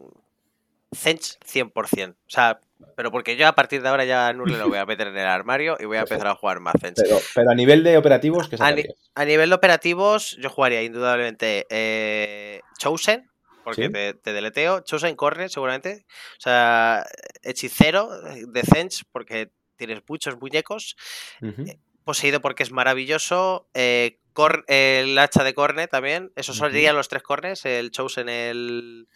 Zench 0.95 1.39
100%. 1.45 2.11
O 2.11 2.15
sea, 2.31 2.61
Pero 2.97 3.11
porque 3.11 3.37
yo 3.37 3.47
a 3.47 3.55
partir 3.55 3.81
de 3.83 3.89
ahora 3.89 4.05
ya 4.05 4.33
Nurle 4.33 4.59
lo 4.59 4.69
voy 4.69 4.79
a 4.79 4.87
meter 4.87 5.07
en 5.09 5.17
el 5.17 5.27
armario 5.27 5.77
y 5.81 5.85
voy 5.85 5.97
a 5.99 6.01
empezar 6.01 6.27
a 6.27 6.35
jugar 6.35 6.61
más 6.61 6.75
Zench. 6.81 6.97
Pero, 7.03 7.19
pero 7.35 7.51
a 7.51 7.55
nivel 7.55 7.83
de 7.85 7.97
operativos, 7.97 8.49
¿qué 8.49 8.57
A, 8.59 8.73
ni- 8.73 8.85
a 9.15 9.25
nivel 9.25 9.49
de 9.51 9.55
operativos, 9.55 10.37
yo 10.41 10.51
jugaría 10.51 10.83
indudablemente 10.83 11.67
eh, 11.71 12.61
Chosen, 12.79 13.31
porque 13.63 13.87
Sí. 13.87 13.93
te, 13.93 14.15
te 14.15 14.33
deleteo. 14.33 14.81
Chosen 14.81 15.15
corre, 15.17 15.49
seguramente. 15.49 16.05
O 16.39 16.41
sea, 16.41 17.07
hechicero 17.43 18.11
de 18.21 18.63
Zench, 18.63 19.05
porque 19.13 19.51
tienes 19.77 20.01
muchos 20.09 20.39
muñecos. 20.41 20.97
Ujú. 21.41 21.65
Poseído 22.05 22.41
porque 22.41 22.63
es 22.63 22.73
maravilloso. 22.73 23.69
eh, 23.75 24.19
cor- 24.33 24.65
el 24.69 25.19
hacha 25.19 25.45
de 25.45 25.55
corne 25.55 25.87
también. 25.89 26.33
Esos 26.37 26.59
Ujú. 26.59 26.67
serían 26.71 26.97
los 26.97 27.09
tres 27.09 27.23
cornes: 27.23 27.65
el 27.65 27.91
Chosen, 27.91 28.29
el, 28.29 29.09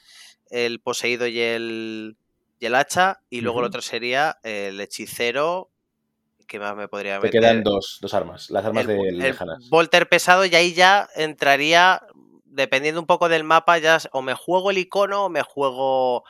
el 0.50 0.80
poseído 0.80 1.26
y 1.26 1.40
el, 1.40 2.16
y 2.60 2.66
el 2.66 2.74
hacha. 2.74 3.20
Y 3.30 3.40
luego 3.40 3.60
el 3.60 3.66
otro 3.66 3.80
sería 3.82 4.38
el 4.42 4.80
hechicero. 4.80 5.70
¿Qué 6.46 6.58
más 6.58 6.76
me 6.76 6.88
podría 6.88 7.18
Te 7.20 7.26
meter? 7.28 7.40
quedan 7.40 7.62
dos, 7.64 7.98
dos 8.02 8.12
armas, 8.12 8.50
las 8.50 8.64
armas 8.66 8.82
el, 8.82 8.88
de 8.88 9.08
el 9.08 9.18
lejanas. 9.18 9.68
Volter 9.70 10.08
pesado 10.08 10.44
y 10.44 10.54
ahí 10.54 10.74
ya 10.74 11.08
entraría, 11.16 12.02
dependiendo 12.44 13.00
un 13.00 13.06
poco 13.06 13.30
del 13.30 13.44
mapa, 13.44 13.78
ya 13.78 13.98
o 14.12 14.20
me 14.20 14.34
juego 14.34 14.70
el 14.70 14.78
icono 14.78 15.24
o 15.24 15.28
me 15.30 15.42
juego. 15.42 16.24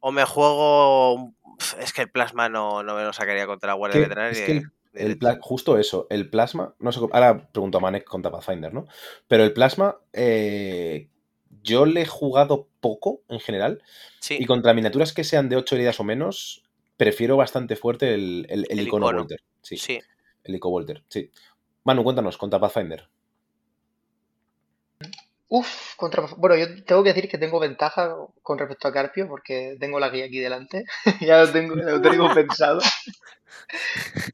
O 0.00 0.10
me 0.12 0.24
juego. 0.24 1.32
Es 1.78 1.92
que 1.92 2.02
el 2.02 2.10
plasma 2.10 2.48
no, 2.48 2.82
no 2.82 2.96
me 2.96 3.04
lo 3.04 3.12
sacaría 3.12 3.46
contra 3.46 3.68
la 3.68 3.74
Guardia 3.74 4.00
Que- 4.00 4.08
Veterana. 4.08 4.30
es 4.30 4.40
que 4.40 4.52
el, 4.52 4.62
ni 4.62 4.64
el 4.94 5.18
justo 5.40 5.78
eso, 5.78 6.06
el 6.10 6.30
plasma, 6.30 6.74
no 6.78 6.92
sé, 6.92 7.00
ahora 7.12 7.48
pregunto 7.52 7.78
a 7.78 7.80
Manek 7.80 8.04
contra 8.04 8.30
Pathfinder, 8.30 8.72
¿no? 8.72 8.86
Pero 9.28 9.44
el 9.44 9.52
plasma, 9.52 9.98
eh, 10.12 11.08
yo 11.62 11.86
le 11.86 12.02
he 12.02 12.06
jugado 12.06 12.68
poco 12.80 13.22
en 13.28 13.40
general 13.40 13.82
Sí, 14.20 14.36
y 14.40 14.46
contra 14.46 14.74
miniaturas 14.74 15.12
que 15.12 15.24
sean 15.24 15.48
de 15.48 15.56
8 15.56 15.76
heridas 15.76 16.00
o 16.00 16.04
menos, 16.04 16.62
prefiero 16.96 17.36
bastante 17.36 17.76
fuerte 17.76 18.14
el, 18.14 18.46
el, 18.48 18.66
el 18.70 18.78
El 18.78 18.86
icono, 18.86 19.06
icono. 19.06 19.18
Volter. 19.18 19.40
Sí, 19.62 19.76
sí. 19.76 20.00
el 20.44 20.54
icono 20.54 20.72
Volter, 20.72 21.04
sí. 21.08 21.30
Manu, 21.84 22.02
cuéntanos, 22.04 22.38
contra 22.38 22.60
Pathfinder. 22.60 23.08
Uf, 25.56 25.94
contra... 25.94 26.26
Bueno, 26.36 26.56
yo 26.56 26.82
tengo 26.82 27.04
que 27.04 27.12
decir 27.12 27.30
que 27.30 27.38
tengo 27.38 27.60
ventaja 27.60 28.12
con 28.42 28.58
respecto 28.58 28.88
a 28.88 28.92
Carpio 28.92 29.28
porque 29.28 29.76
tengo 29.78 30.00
la 30.00 30.08
guía 30.08 30.24
aquí 30.24 30.40
delante. 30.40 30.84
ya 31.20 31.44
lo 31.44 31.52
tengo, 31.52 31.76
lo 31.76 32.02
tengo 32.02 32.28
pensado. 32.34 32.80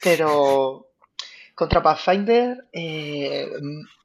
Pero 0.03 0.87
contra 1.55 1.83
Pathfinder, 1.83 2.65
eh, 2.73 3.51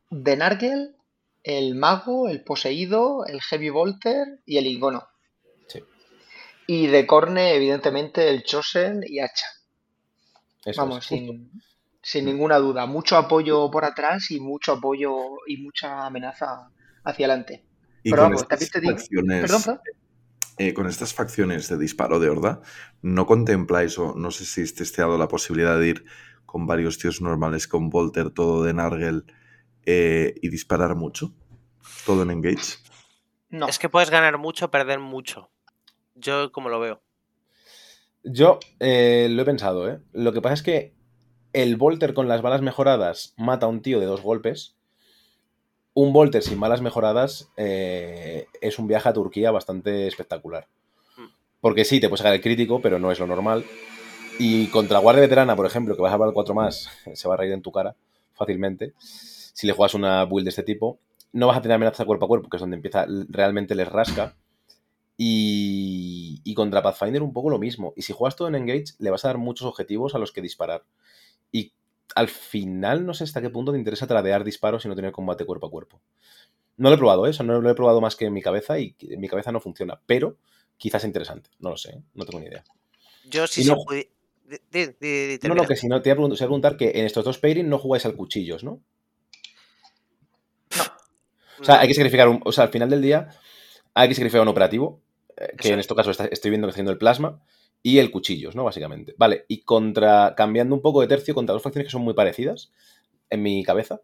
de 0.09 0.35
Nargel, 0.35 0.97
el 1.41 1.75
mago, 1.75 2.27
el 2.27 2.43
poseído, 2.43 3.25
el 3.25 3.41
heavy 3.41 3.69
volter 3.69 4.41
y 4.45 4.57
el 4.57 4.67
icono. 4.67 5.07
Sí. 5.69 5.81
Y 6.67 6.87
de 6.87 7.07
Corne, 7.07 7.53
evidentemente, 7.55 8.27
el 8.27 8.43
Chosen 8.43 9.05
y 9.07 9.21
Hacha. 9.21 9.47
Eso 10.65 10.81
Vamos, 10.81 11.05
sin, 11.05 11.49
sin 12.01 12.25
ninguna 12.25 12.57
duda. 12.57 12.85
Mucho 12.87 13.15
apoyo 13.15 13.71
por 13.71 13.85
atrás 13.85 14.31
y 14.31 14.41
mucho 14.41 14.73
apoyo 14.73 15.15
y 15.47 15.55
mucha 15.55 16.05
amenaza 16.05 16.71
hacia 17.05 17.27
adelante. 17.27 17.63
Y 18.03 18.09
Pero 18.11 18.23
con 18.23 18.31
vamos, 18.31 18.47
también 18.47 18.69
te 18.71 18.81
digo- 18.81 18.97
facciones, 18.97 19.41
Perdón, 19.41 19.61
perdón. 19.63 19.79
eh, 20.57 20.73
con 20.73 20.87
estas 20.87 21.13
facciones 21.13 21.69
de 21.69 21.77
disparo 21.77 22.19
de 22.19 22.29
horda, 22.29 22.61
¿no 23.01 23.25
contempláis 23.25 23.97
o 23.97 24.13
no 24.15 24.31
sé 24.31 24.45
si 24.45 24.61
habéis 24.61 24.75
testeado 24.75 25.17
la 25.17 25.27
posibilidad 25.27 25.79
de 25.79 25.87
ir 25.87 26.05
con 26.45 26.67
varios 26.67 26.97
tíos 26.99 27.21
normales, 27.21 27.67
con 27.67 27.89
Volter, 27.89 28.29
todo 28.31 28.63
de 28.63 28.73
Nargel 28.73 29.25
eh, 29.85 30.33
y 30.41 30.49
disparar 30.49 30.95
mucho? 30.95 31.33
Todo 32.05 32.23
en 32.23 32.31
Engage. 32.31 32.77
No. 33.49 33.67
Es 33.67 33.79
que 33.79 33.89
puedes 33.89 34.09
ganar 34.09 34.37
mucho, 34.37 34.69
perder 34.71 34.99
mucho. 34.99 35.49
Yo 36.15 36.51
como 36.51 36.69
lo 36.69 36.79
veo. 36.79 37.01
Yo 38.23 38.59
eh, 38.79 39.27
lo 39.29 39.41
he 39.43 39.45
pensado, 39.45 39.89
¿eh? 39.89 39.99
Lo 40.13 40.33
que 40.33 40.41
pasa 40.41 40.55
es 40.55 40.63
que 40.63 40.95
el 41.53 41.75
Volter 41.77 42.13
con 42.13 42.27
las 42.27 42.41
balas 42.41 42.61
mejoradas 42.61 43.33
mata 43.37 43.65
a 43.67 43.69
un 43.69 43.81
tío 43.81 43.99
de 43.99 44.07
dos 44.07 44.21
golpes. 44.21 44.74
Un 45.95 46.11
Volter 46.11 46.43
sin 46.43 46.59
balas 46.59 46.81
mejoradas 46.81 47.49
eh, 47.55 48.47
es 48.59 48.77
un 48.79 48.85
viaje 48.85 49.07
a 49.07 49.13
Turquía 49.13 49.49
bastante 49.51 50.07
espectacular. 50.07 50.67
Mm. 51.17 51.27
Porque 51.61 51.85
sí, 51.85 52.01
te 52.01 52.09
puedes 52.09 52.19
sacar 52.19 52.33
el 52.33 52.41
crítico, 52.41 52.81
pero 52.81 52.99
no 52.99 53.13
es 53.13 53.19
lo 53.19 53.27
normal. 53.27 53.65
Y 54.37 54.67
contra 54.67 54.99
Guardia 54.99 55.21
Veterana, 55.21 55.55
por 55.55 55.65
ejemplo, 55.65 55.95
que 55.95 56.01
vas 56.01 56.11
a 56.11 56.15
hablar 56.15 56.33
4 56.33 56.53
más, 56.53 56.89
se 57.13 57.27
va 57.29 57.35
a 57.35 57.37
reír 57.37 57.53
en 57.53 57.61
tu 57.61 57.71
cara 57.71 57.95
fácilmente. 58.33 58.93
Si 58.99 59.65
le 59.65 59.71
juegas 59.71 59.93
una 59.93 60.25
build 60.25 60.43
de 60.43 60.49
este 60.49 60.63
tipo, 60.63 60.99
no 61.31 61.47
vas 61.47 61.57
a 61.57 61.61
tener 61.61 61.75
amenazas 61.75 62.05
cuerpo 62.05 62.25
a 62.25 62.27
cuerpo, 62.27 62.49
que 62.49 62.57
es 62.57 62.61
donde 62.61 62.75
empieza 62.75 63.05
realmente 63.29 63.73
les 63.73 63.87
rasca. 63.87 64.35
Y, 65.17 66.41
y 66.43 66.53
contra 66.55 66.83
Pathfinder 66.83 67.23
un 67.23 67.31
poco 67.31 67.49
lo 67.49 67.57
mismo. 67.57 67.93
Y 67.95 68.01
si 68.01 68.11
juegas 68.11 68.35
todo 68.35 68.49
en 68.49 68.55
Engage, 68.55 68.95
le 68.99 69.11
vas 69.11 69.23
a 69.23 69.29
dar 69.29 69.37
muchos 69.37 69.65
objetivos 69.65 70.13
a 70.13 70.19
los 70.19 70.33
que 70.33 70.41
disparar. 70.41 70.83
Y 71.53 71.71
al 72.13 72.27
final 72.27 73.05
no 73.05 73.13
sé 73.13 73.23
hasta 73.23 73.41
qué 73.41 73.49
punto 73.49 73.71
te 73.71 73.77
interesa 73.77 74.05
tradear 74.07 74.43
disparos 74.43 74.85
y 74.85 74.87
no 74.87 74.95
tener 74.95 75.11
combate 75.11 75.45
cuerpo 75.45 75.67
a 75.67 75.71
cuerpo. 75.71 76.01
No 76.77 76.89
lo 76.89 76.95
he 76.95 76.97
probado, 76.97 77.25
¿eh? 77.25 77.29
eso 77.31 77.43
no 77.43 77.59
lo 77.61 77.69
he 77.69 77.75
probado 77.75 78.01
más 78.01 78.15
que 78.15 78.25
en 78.25 78.33
mi 78.33 78.41
cabeza 78.41 78.77
y 78.79 78.95
en 79.01 79.19
mi 79.21 79.27
cabeza 79.29 79.51
no 79.51 79.59
funciona. 79.61 79.99
Pero 80.05 80.37
quizás 80.77 81.03
es 81.03 81.07
interesante. 81.07 81.49
No 81.59 81.69
lo 81.71 81.77
sé, 81.77 81.91
¿eh? 81.91 82.01
no 82.13 82.25
tengo 82.25 82.39
ni 82.41 82.47
idea. 82.47 82.63
Yo 83.29 83.47
sí 83.47 83.63
si 83.63 83.69
no- 83.69 83.77
No, 85.47 85.55
no, 85.55 85.63
que 85.65 85.75
si 85.75 85.87
no, 85.87 86.01
te 86.01 86.09
iba 86.09 86.23
a 86.23 86.27
preguntar, 86.37 86.77
que 86.77 86.91
en 86.95 87.05
estos 87.05 87.23
dos 87.25 87.39
pairing 87.39 87.67
no 87.69 87.79
jugáis 87.79 88.05
al 88.05 88.15
cuchillos, 88.15 88.63
¿no? 88.63 88.81
O 91.59 91.63
sea, 91.63 91.75
No. 91.75 91.81
hay 91.81 91.87
que 91.87 91.93
sacrificar 91.93 92.27
un. 92.27 92.41
O 92.43 92.51
sea, 92.51 92.65
al 92.65 92.69
final 92.69 92.89
del 92.89 93.01
día 93.01 93.29
hay 93.93 94.09
que 94.09 94.15
sacrificar 94.15 94.41
un 94.41 94.49
operativo, 94.49 95.01
eh, 95.37 95.53
que 95.57 95.69
en 95.69 95.75
es. 95.79 95.85
este 95.85 95.95
caso 95.95 96.11
está- 96.11 96.25
estoy 96.25 96.51
viendo 96.51 96.67
que 96.67 96.69
está 96.69 96.75
haciendo 96.75 96.91
el 96.91 96.97
plasma, 96.97 97.41
y 97.85 97.99
el 97.99 98.09
cuchillos, 98.09 98.55
¿no? 98.55 98.63
Básicamente. 98.63 99.13
Vale, 99.15 99.45
y 99.47 99.61
contra. 99.61 100.33
Cambiando 100.35 100.73
un 100.73 100.81
poco 100.81 101.01
de 101.01 101.07
tercio 101.07 101.35
contra 101.35 101.53
dos 101.53 101.61
facciones 101.61 101.85
que 101.85 101.91
son 101.91 102.01
muy 102.01 102.15
parecidas, 102.15 102.71
en 103.29 103.43
mi 103.43 103.63
cabeza. 103.63 104.01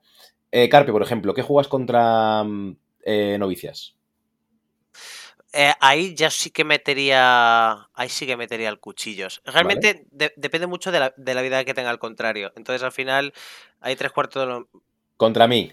Eh, 0.52 0.70
Carpe, 0.70 0.92
por 0.92 1.02
ejemplo, 1.02 1.34
¿qué 1.34 1.42
juegas 1.42 1.68
contra 1.68 2.44
mm, 2.44 2.78
eh, 3.06 3.38
novicias? 3.40 3.96
Eh, 5.52 5.74
ahí 5.80 6.14
ya 6.14 6.30
sí 6.30 6.52
que 6.52 6.64
metería. 6.64 7.90
Ahí 7.96 8.10
sí 8.10 8.28
que 8.28 8.38
metería 8.38 8.70
el 8.70 8.80
cuchillos. 8.80 9.42
Realmente 9.46 10.06
de- 10.12 10.32
depende 10.38 10.68
mucho 10.68 10.92
de 10.92 11.00
la, 11.00 11.14
de 11.18 11.34
la 11.34 11.42
vida 11.42 11.66
que 11.66 11.74
tenga 11.74 11.90
el 11.90 11.98
contrario. 11.98 12.54
Entonces 12.56 12.84
al 12.84 12.92
final 12.92 13.34
hay 13.80 13.96
tres 13.96 14.12
cuartos 14.12 14.44
de 14.44 14.46
lo. 14.48 14.70
Contra 15.18 15.48
mí, 15.48 15.72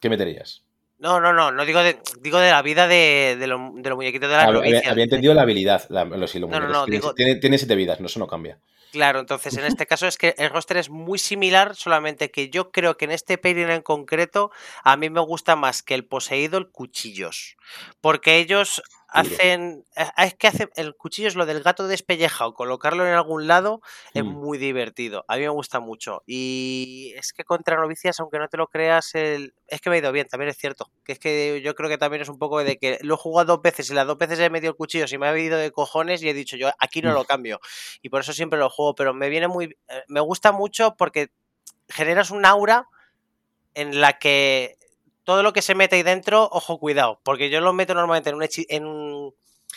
¿qué 0.00 0.08
meterías? 0.08 0.62
No, 0.98 1.20
no, 1.20 1.32
no, 1.32 1.50
no 1.52 1.64
digo 1.66 1.80
de, 1.82 1.98
digo 2.20 2.38
de 2.38 2.50
la 2.50 2.62
vida 2.62 2.88
de, 2.88 3.36
de, 3.38 3.46
lo- 3.46 3.72
de 3.74 3.88
los 3.90 3.96
muñequitos 3.96 4.30
de 4.30 4.36
las 4.36 4.46
Había, 4.46 4.58
había- 4.60 4.70
novicias. 4.72 4.92
había 4.92 5.04
entendido 5.04 5.34
la 5.34 5.42
habilidad. 5.42 5.84
La, 5.90 6.04
lo, 6.04 6.26
sí, 6.26 6.38
lo 6.38 6.48
No, 6.48 6.58
no, 6.60 6.68
no, 6.68 6.84
tiene, 6.86 6.98
digo- 7.00 7.14
tiene- 7.14 7.34
tiene 7.36 7.58
siete 7.58 7.74
vidas, 7.74 8.00
no, 8.00 8.06
eso 8.06 8.18
no 8.18 8.26
cambia. 8.26 8.58
Claro, 8.92 9.20
entonces 9.20 9.54
en 9.58 9.64
este 9.66 9.84
caso 9.84 10.06
es 10.06 10.16
que 10.16 10.34
el 10.38 10.48
roster 10.48 10.78
es 10.78 10.88
muy 10.88 11.18
similar, 11.18 11.74
solamente 11.76 12.30
que 12.30 12.48
yo 12.48 12.70
creo 12.70 12.96
que 12.96 13.04
en 13.04 13.10
este 13.10 13.36
pairing 13.36 13.68
en 13.68 13.82
concreto 13.82 14.50
a 14.84 14.96
mí 14.96 15.10
me 15.10 15.20
gusta 15.20 15.54
más 15.54 15.82
que 15.82 15.92
el 15.94 16.06
poseído 16.06 16.56
el 16.56 16.68
cuchillos. 16.70 17.56
Porque 18.00 18.36
ellos. 18.38 18.82
Hacen. 19.18 19.84
eh, 19.96 20.04
Es 20.18 20.34
que 20.34 20.46
hace, 20.48 20.68
el 20.76 20.94
cuchillo 20.96 21.28
es 21.28 21.34
lo 21.36 21.46
del 21.46 21.62
gato 21.62 21.86
despellejado, 21.88 22.54
colocarlo 22.54 23.06
en 23.06 23.14
algún 23.14 23.46
lado 23.46 23.80
es 24.14 24.24
Mm. 24.24 24.28
muy 24.28 24.58
divertido. 24.58 25.24
A 25.28 25.36
mí 25.36 25.42
me 25.42 25.48
gusta 25.48 25.80
mucho. 25.80 26.22
Y 26.26 27.12
es 27.16 27.32
que 27.32 27.44
contra 27.44 27.76
novicias, 27.76 28.18
aunque 28.20 28.38
no 28.38 28.48
te 28.48 28.56
lo 28.56 28.68
creas, 28.68 29.14
el... 29.14 29.54
es 29.66 29.80
que 29.80 29.90
me 29.90 29.96
ha 29.96 29.98
ido 30.00 30.12
bien, 30.12 30.26
también 30.28 30.50
es 30.50 30.56
cierto. 30.58 30.90
Que 31.04 31.12
es 31.12 31.18
que 31.18 31.60
yo 31.62 31.74
creo 31.74 31.88
que 31.90 31.98
también 31.98 32.22
es 32.22 32.28
un 32.28 32.38
poco 32.38 32.62
de 32.62 32.76
que 32.78 32.98
lo 33.02 33.14
he 33.14 33.18
jugado 33.18 33.54
dos 33.56 33.62
veces 33.62 33.90
y 33.90 33.94
las 33.94 34.06
dos 34.06 34.18
veces 34.18 34.38
he 34.40 34.50
metido 34.50 34.70
el 34.72 34.76
cuchillo 34.76 35.06
y 35.10 35.18
me 35.18 35.26
ha 35.28 35.38
ido 35.38 35.58
de 35.58 35.70
cojones 35.72 36.22
y 36.22 36.28
he 36.28 36.34
dicho 36.34 36.56
yo 36.56 36.70
aquí 36.78 37.02
no 37.02 37.12
lo 37.12 37.24
cambio. 37.26 37.60
Y 38.02 38.08
por 38.10 38.20
eso 38.20 38.32
siempre 38.32 38.58
lo 38.58 38.70
juego, 38.70 38.94
pero 38.94 39.14
me 39.14 39.28
viene 39.28 39.48
muy. 39.48 39.76
eh, 39.88 40.02
Me 40.08 40.20
gusta 40.20 40.52
mucho 40.52 40.94
porque 40.96 41.28
generas 41.88 42.30
un 42.30 42.44
aura 42.46 42.88
en 43.74 44.00
la 44.00 44.18
que 44.18 44.75
todo 45.26 45.42
lo 45.42 45.52
que 45.52 45.60
se 45.60 45.74
mete 45.74 45.96
ahí 45.96 46.02
dentro, 46.04 46.48
ojo, 46.52 46.78
cuidado, 46.78 47.20
porque 47.24 47.50
yo 47.50 47.60
lo 47.60 47.72
meto 47.72 47.94
normalmente 47.94 48.30
en 48.30 48.36
un, 48.36 48.42
hechi- 48.42 48.64
en 48.68 48.86
un, 48.86 49.34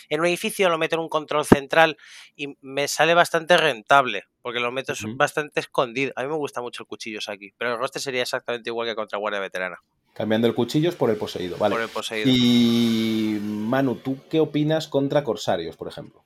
en 0.08 0.20
un 0.20 0.26
edificio, 0.26 0.68
lo 0.68 0.78
meto 0.78 0.94
en 0.94 1.02
un 1.02 1.08
control 1.08 1.44
central 1.44 1.98
y 2.36 2.56
me 2.60 2.86
sale 2.86 3.14
bastante 3.14 3.56
rentable, 3.56 4.24
porque 4.42 4.60
lo 4.60 4.70
meto 4.70 4.92
es 4.92 5.02
Ujú. 5.04 5.16
bastante 5.16 5.58
escondido. 5.58 6.12
A 6.14 6.22
mí 6.22 6.28
me 6.28 6.36
gusta 6.36 6.62
mucho 6.62 6.84
el 6.84 6.86
cuchillos 6.86 7.28
aquí, 7.28 7.52
pero 7.58 7.72
el 7.72 7.78
roster 7.78 8.00
sería 8.00 8.22
exactamente 8.22 8.70
igual 8.70 8.86
que 8.88 8.94
contra 8.94 9.18
Guardia 9.18 9.40
Veterana, 9.40 9.76
Cambiando 10.14 10.46
el 10.46 10.54
cuchillos 10.54 10.94
por 10.94 11.10
el 11.10 11.16
poseído. 11.16 11.56
Vale. 11.58 11.74
por 11.74 11.82
el 11.82 11.88
poseído. 11.88 12.28
Y 12.30 13.38
Manu, 13.42 13.96
¿tú 13.96 14.18
qué 14.30 14.38
opinas 14.40 14.86
contra 14.88 15.24
corsarios, 15.24 15.76
por 15.76 15.88
ejemplo? 15.88 16.24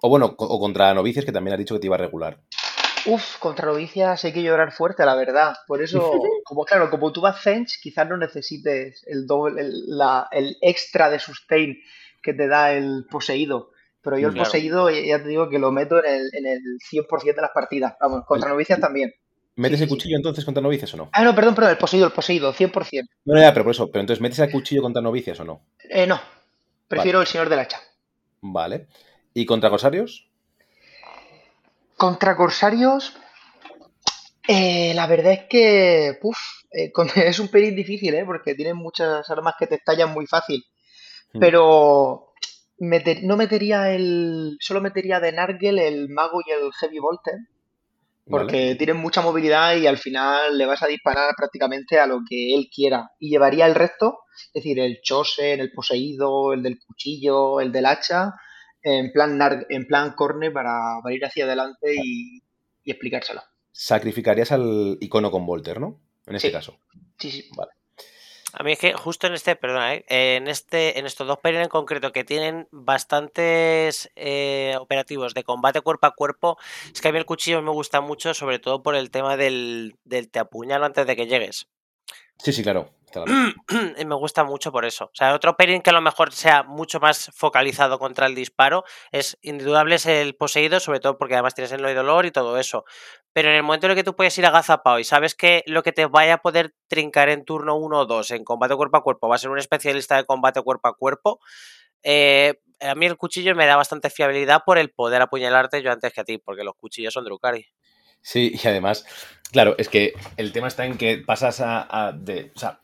O 0.00 0.08
bueno, 0.08 0.34
o 0.36 0.58
contra 0.60 0.92
novicias, 0.94 1.24
que 1.24 1.32
también 1.32 1.52
has 1.54 1.58
dicho 1.58 1.74
que 1.74 1.80
te 1.80 1.86
iba 1.86 1.96
a 1.96 1.98
regular. 1.98 2.40
Uf, 3.06 3.38
contra 3.38 3.66
novicias 3.66 4.24
hay 4.24 4.32
que 4.32 4.42
llorar 4.42 4.72
fuerte, 4.72 5.04
la 5.04 5.14
verdad. 5.14 5.54
Por 5.66 5.82
eso, 5.82 6.20
como 6.44 6.64
claro, 6.64 6.90
como 6.90 7.12
tú 7.12 7.20
vas 7.20 7.42
Zench, 7.42 7.80
quizás 7.82 8.08
no 8.08 8.16
necesites 8.16 9.02
el 9.06 9.26
doble, 9.26 9.60
el, 9.62 9.72
la- 9.98 10.28
el 10.30 10.56
extra 10.60 11.10
de 11.10 11.18
sustain 11.18 11.76
que 12.22 12.32
te 12.34 12.46
da 12.48 12.72
el 12.72 13.06
poseído. 13.10 13.70
Pero 14.02 14.18
yo 14.18 14.28
el 14.28 14.34
Claro. 14.34 14.48
poseído 14.50 14.90
ya 14.90 15.00
ya 15.00 15.22
te 15.22 15.28
digo 15.28 15.48
que 15.48 15.58
lo 15.58 15.70
meto 15.72 15.98
en 16.04 16.12
el, 16.14 16.30
en 16.34 16.46
el 16.46 16.60
100% 16.88 17.40
de 17.40 17.46
las 17.46 17.52
partidas. 17.54 17.94
Vamos, 18.00 18.24
contra 18.26 18.50
novicias 18.50 18.80
también. 18.80 19.12
¿Metes 19.56 19.78
Sí, 19.78 19.84
el 19.84 19.88
sí. 19.88 19.94
cuchillo 19.94 20.16
entonces 20.16 20.44
contra 20.44 20.62
novicias 20.62 20.92
o 20.94 20.96
no? 20.98 21.08
Ah, 21.12 21.24
no, 21.24 21.34
perdón, 21.34 21.54
perdón, 21.54 21.70
el 21.72 21.78
poseído, 21.78 22.06
el 22.06 22.12
poseído, 22.12 22.52
100%. 22.52 23.12
No, 23.24 23.34
no, 23.34 23.40
ya, 23.40 23.52
pero 23.52 23.64
por 23.64 23.72
eso. 23.72 23.90
Pero 23.90 24.00
entonces, 24.02 24.20
¿metes 24.22 24.38
el 24.38 24.50
cuchillo 24.52 24.82
contra 24.82 25.02
novicias 25.02 25.40
o 25.40 25.44
no? 25.44 25.66
Eh, 25.88 26.06
no, 26.08 26.20
prefiero 26.88 27.20
el 27.20 27.26
señor 27.28 27.48
del 27.48 27.60
hacha. 27.60 27.80
Vale. 28.42 28.88
¿Y 29.34 29.46
contra 29.46 29.70
corsarios? 29.70 30.28
Contra 31.96 32.36
corsarios, 32.36 33.14
eh, 34.48 34.92
la 34.94 35.06
verdad 35.06 35.32
es 35.32 35.44
que 35.48 36.18
uf, 36.22 36.38
eh, 36.72 36.92
es 37.16 37.38
un 37.38 37.48
pelín 37.48 37.76
difícil, 37.76 38.14
¿eh? 38.14 38.24
Porque 38.24 38.54
tienen 38.54 38.76
muchas 38.76 39.28
armas 39.30 39.54
que 39.58 39.66
te 39.66 39.76
estallan 39.76 40.10
muy 40.12 40.26
fácil. 40.26 40.62
Hmm. 41.32 41.40
Pero 41.40 42.32
meter- 42.78 43.24
no 43.24 43.36
metería 43.36 43.92
el. 43.94 44.56
Solo 44.60 44.80
metería 44.80 45.20
de 45.20 45.32
Nargel 45.32 45.78
el 45.80 46.08
mago 46.10 46.40
y 46.46 46.50
el 46.52 46.72
Heavy 46.80 47.00
Volter. 47.00 47.34
¿Vale? 48.26 48.44
Porque 48.44 48.74
tienen 48.76 48.98
mucha 48.98 49.20
movilidad 49.22 49.76
y 49.76 49.86
al 49.86 49.98
final 49.98 50.56
le 50.58 50.66
vas 50.66 50.82
a 50.82 50.86
disparar 50.86 51.34
prácticamente 51.36 51.98
a 51.98 52.06
lo 52.06 52.20
que 52.28 52.54
él 52.54 52.68
quiera. 52.74 53.10
Y 53.18 53.30
llevaría 53.30 53.66
el 53.66 53.74
resto, 53.74 54.20
es 54.48 54.52
decir, 54.62 54.78
el 54.80 55.00
Chosen, 55.02 55.60
el 55.60 55.72
poseído, 55.72 56.52
el 56.52 56.62
del 56.62 56.78
cuchillo, 56.86 57.60
el 57.60 57.72
del 57.72 57.86
hacha, 57.86 58.32
en 58.82 59.12
plan, 59.12 59.38
nar- 59.38 59.66
en 59.68 59.86
plan 59.86 60.12
corne 60.14 60.50
para, 60.50 60.98
para 61.02 61.14
ir 61.14 61.24
hacia 61.24 61.44
adelante 61.44 61.94
y, 61.94 62.42
y 62.84 62.90
explicárselo. 62.90 63.42
Sacrificarías 63.70 64.52
al 64.52 64.98
icono 65.00 65.30
con 65.30 65.46
Volter, 65.46 65.80
¿no? 65.80 66.00
En 66.26 66.36
este 66.36 66.48
Sí. 66.48 66.52
caso. 66.52 66.78
Sí, 67.18 67.30
sí. 67.30 67.48
Vale. 67.56 67.72
A 68.54 68.62
mí 68.64 68.72
es 68.72 68.78
que 68.78 68.92
justo 68.92 69.26
en 69.26 69.32
este, 69.32 69.56
perdona, 69.56 69.94
¿eh? 69.94 70.04
en 70.08 70.46
este, 70.46 70.98
en 70.98 71.06
estos 71.06 71.26
dos 71.26 71.38
periodos 71.38 71.64
en 71.64 71.70
concreto 71.70 72.12
que 72.12 72.22
tienen 72.22 72.68
bastantes 72.70 74.10
eh, 74.14 74.76
operativos 74.78 75.32
de 75.32 75.42
combate 75.42 75.80
cuerpo 75.80 76.06
a 76.06 76.14
cuerpo, 76.14 76.58
es 76.92 77.00
que 77.00 77.08
a 77.08 77.12
mí 77.12 77.18
el 77.18 77.24
cuchillo 77.24 77.62
me 77.62 77.70
gusta 77.70 78.02
mucho, 78.02 78.34
sobre 78.34 78.58
todo 78.58 78.82
por 78.82 78.94
el 78.94 79.10
tema 79.10 79.38
del, 79.38 79.94
del 80.04 80.28
te 80.30 80.38
apuñalo 80.38 80.84
antes 80.84 81.06
de 81.06 81.16
que 81.16 81.26
llegues. 81.26 81.66
Sí, 82.38 82.52
sí, 82.52 82.62
claro. 82.62 82.90
me 84.06 84.14
gusta 84.14 84.44
mucho 84.44 84.72
por 84.72 84.84
eso. 84.84 85.06
O 85.06 85.14
sea, 85.14 85.34
otro 85.34 85.56
pairing 85.56 85.82
que 85.82 85.90
a 85.90 85.92
lo 85.92 86.00
mejor 86.00 86.32
sea 86.32 86.62
mucho 86.62 87.00
más 87.00 87.30
focalizado 87.34 87.98
contra 87.98 88.26
el 88.26 88.34
disparo 88.34 88.84
es 89.10 89.38
indudable 89.42 89.96
es 89.96 90.06
el 90.06 90.34
poseído, 90.34 90.80
sobre 90.80 91.00
todo 91.00 91.18
porque 91.18 91.34
además 91.34 91.54
tienes 91.54 91.72
el 91.72 91.82
no 91.82 91.92
dolor 91.92 92.26
y 92.26 92.30
todo 92.30 92.58
eso. 92.58 92.84
Pero 93.32 93.50
en 93.50 93.56
el 93.56 93.62
momento 93.62 93.86
en 93.86 93.92
el 93.92 93.96
que 93.96 94.04
tú 94.04 94.14
puedes 94.14 94.36
ir 94.38 94.46
agazapado 94.46 94.98
y 94.98 95.04
sabes 95.04 95.34
que 95.34 95.62
lo 95.66 95.82
que 95.82 95.92
te 95.92 96.06
vaya 96.06 96.34
a 96.34 96.38
poder 96.38 96.74
trincar 96.88 97.28
en 97.28 97.44
turno 97.44 97.76
1 97.76 97.98
o 97.98 98.06
2 98.06 98.30
en 98.32 98.44
combate 98.44 98.76
cuerpo 98.76 98.96
a 98.98 99.02
cuerpo 99.02 99.28
va 99.28 99.36
a 99.36 99.38
ser 99.38 99.50
un 99.50 99.58
especialista 99.58 100.16
de 100.16 100.24
combate 100.24 100.62
cuerpo 100.62 100.88
a 100.88 100.96
cuerpo, 100.96 101.40
eh, 102.02 102.60
a 102.80 102.94
mí 102.94 103.06
el 103.06 103.16
cuchillo 103.16 103.54
me 103.54 103.66
da 103.66 103.76
bastante 103.76 104.10
fiabilidad 104.10 104.62
por 104.64 104.78
el 104.78 104.90
poder 104.90 105.22
apuñalarte 105.22 105.82
yo 105.82 105.92
antes 105.92 106.12
que 106.12 106.20
a 106.20 106.24
ti, 106.24 106.38
porque 106.38 106.64
los 106.64 106.74
cuchillos 106.74 107.14
son 107.14 107.24
Drukari. 107.24 107.66
Sí, 108.20 108.52
y 108.62 108.68
además, 108.68 109.04
claro, 109.50 109.74
es 109.78 109.88
que 109.88 110.14
el 110.36 110.52
tema 110.52 110.68
está 110.68 110.84
en 110.84 110.96
que 110.96 111.18
pasas 111.18 111.60
a, 111.60 111.86
a 111.90 112.12
de, 112.12 112.52
o 112.54 112.58
sea, 112.58 112.80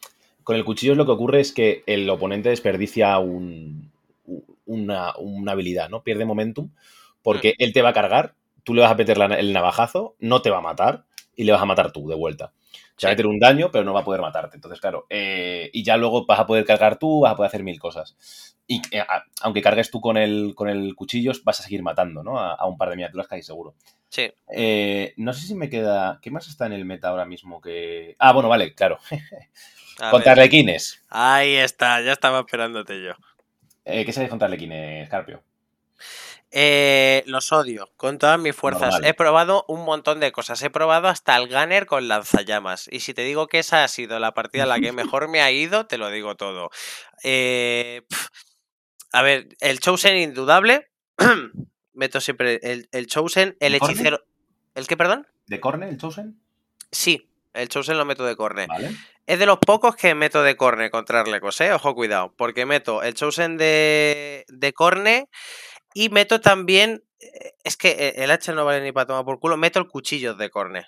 con 0.48 0.56
el 0.56 0.64
cuchillo 0.64 0.94
lo 0.94 1.04
que 1.04 1.12
ocurre 1.12 1.40
es 1.40 1.52
que 1.52 1.82
el 1.84 2.08
oponente 2.08 2.48
desperdicia 2.48 3.18
un, 3.18 3.92
una, 4.64 5.14
una 5.18 5.52
habilidad, 5.52 5.90
¿no? 5.90 6.02
Pierde 6.02 6.24
momentum 6.24 6.70
porque 7.22 7.52
él 7.58 7.74
te 7.74 7.82
va 7.82 7.90
a 7.90 7.92
cargar, 7.92 8.34
tú 8.64 8.72
le 8.72 8.80
vas 8.80 8.90
a 8.92 8.94
meter 8.94 9.18
la- 9.18 9.26
el 9.38 9.52
navajazo, 9.52 10.16
no 10.20 10.40
te 10.40 10.48
va 10.48 10.58
a 10.58 10.62
matar 10.62 11.04
y 11.36 11.44
le 11.44 11.52
vas 11.52 11.60
a 11.60 11.66
matar 11.66 11.92
tú 11.92 12.08
de 12.08 12.14
vuelta. 12.14 12.54
Te 12.98 13.06
va 13.06 13.10
a 13.10 13.12
meter 13.12 13.26
un 13.26 13.38
daño, 13.38 13.70
pero 13.70 13.84
no 13.84 13.92
va 13.92 14.00
a 14.00 14.04
poder 14.04 14.22
matarte. 14.22 14.56
Entonces, 14.56 14.80
claro, 14.80 15.06
eh, 15.10 15.68
y 15.74 15.84
ya 15.84 15.98
luego 15.98 16.24
vas 16.24 16.40
a 16.40 16.46
poder 16.46 16.64
cargar 16.64 16.98
tú, 16.98 17.20
vas 17.20 17.32
a 17.32 17.36
poder 17.36 17.48
hacer 17.48 17.62
mil 17.62 17.78
cosas. 17.78 18.56
Y 18.66 18.80
eh, 18.90 19.04
aunque 19.42 19.60
cargues 19.60 19.90
tú 19.90 20.00
con 20.00 20.16
el, 20.16 20.54
con 20.54 20.70
el 20.70 20.94
cuchillo, 20.94 21.32
vas 21.44 21.60
a 21.60 21.62
seguir 21.62 21.82
matando, 21.82 22.22
¿no? 22.22 22.38
A, 22.40 22.54
a 22.54 22.66
un 22.66 22.78
par 22.78 22.88
de 22.88 22.96
miniaturas 22.96 23.28
casi 23.28 23.42
seguro. 23.42 23.74
Sí. 24.08 24.30
Eh, 24.50 25.12
no 25.18 25.34
sé 25.34 25.46
si 25.46 25.54
me 25.54 25.68
queda. 25.68 26.18
¿Qué 26.22 26.30
más 26.30 26.48
está 26.48 26.64
en 26.66 26.72
el 26.72 26.86
meta 26.86 27.08
ahora 27.10 27.26
mismo 27.26 27.60
que.? 27.60 28.16
Ah, 28.18 28.32
bueno, 28.32 28.48
vale, 28.48 28.74
claro. 28.74 28.98
A 30.00 30.10
contra 30.10 30.32
ver. 30.32 30.40
Arlequines. 30.40 31.02
Ahí 31.08 31.56
está, 31.56 32.00
ya 32.00 32.12
estaba 32.12 32.40
esperándote 32.40 33.02
yo. 33.02 33.12
Eh, 33.84 34.04
¿Qué 34.04 34.12
sabes 34.12 34.28
contra 34.28 34.46
Arlequines, 34.46 35.06
Scarpio? 35.08 35.42
Eh, 36.50 37.24
los 37.26 37.52
odio 37.52 37.90
con 37.96 38.18
todas 38.18 38.38
mis 38.38 38.54
fuerzas. 38.54 38.92
Normal. 38.92 39.04
He 39.04 39.14
probado 39.14 39.64
un 39.68 39.84
montón 39.84 40.20
de 40.20 40.32
cosas. 40.32 40.62
He 40.62 40.70
probado 40.70 41.08
hasta 41.08 41.36
el 41.36 41.48
Gunner 41.48 41.86
con 41.86 42.08
lanzallamas. 42.08 42.88
Y 42.90 43.00
si 43.00 43.12
te 43.12 43.22
digo 43.22 43.48
que 43.48 43.58
esa 43.58 43.84
ha 43.84 43.88
sido 43.88 44.18
la 44.18 44.32
partida 44.32 44.62
en 44.62 44.70
la 44.70 44.80
que 44.80 44.92
mejor 44.92 45.28
me 45.28 45.42
ha 45.42 45.50
ido, 45.50 45.86
te 45.86 45.98
lo 45.98 46.10
digo 46.10 46.36
todo. 46.36 46.70
Eh, 47.22 48.02
a 49.12 49.22
ver, 49.22 49.48
el 49.60 49.80
Chosen 49.80 50.16
indudable. 50.16 50.90
Meto 51.92 52.20
siempre 52.20 52.60
el, 52.62 52.88
el 52.92 53.06
Chosen, 53.08 53.56
el 53.60 53.74
hechicero. 53.74 54.24
¿El 54.74 54.86
qué, 54.86 54.96
perdón? 54.96 55.26
¿De 55.46 55.60
Corne, 55.60 55.88
el 55.88 55.98
Chosen? 55.98 56.40
Sí, 56.92 57.28
el 57.52 57.68
Chosen 57.68 57.98
lo 57.98 58.04
meto 58.04 58.24
de 58.24 58.36
corne. 58.36 58.66
Vale. 58.68 58.92
Es 59.28 59.38
de 59.38 59.44
los 59.44 59.58
pocos 59.58 59.94
que 59.94 60.14
meto 60.14 60.42
de 60.42 60.56
corne 60.56 60.90
contra 60.90 61.20
Arlecos, 61.20 61.60
¿eh? 61.60 61.70
Ojo, 61.74 61.94
cuidado. 61.94 62.32
Porque 62.34 62.64
meto 62.64 63.02
el 63.02 63.12
Chosen 63.12 63.58
de, 63.58 64.46
de 64.48 64.72
corne 64.72 65.28
y 65.92 66.08
meto 66.08 66.40
también. 66.40 67.04
eh, 67.20 67.52
Es 67.62 67.76
que 67.76 67.90
eh, 67.90 68.14
el 68.24 68.30
hacha 68.30 68.54
no 68.54 68.64
vale 68.64 68.80
ni 68.82 68.90
para 68.90 69.04
tomar 69.04 69.26
por 69.26 69.38
culo. 69.38 69.58
Meto 69.58 69.80
el 69.80 69.86
cuchillo 69.86 70.32
de 70.34 70.48
corne. 70.48 70.86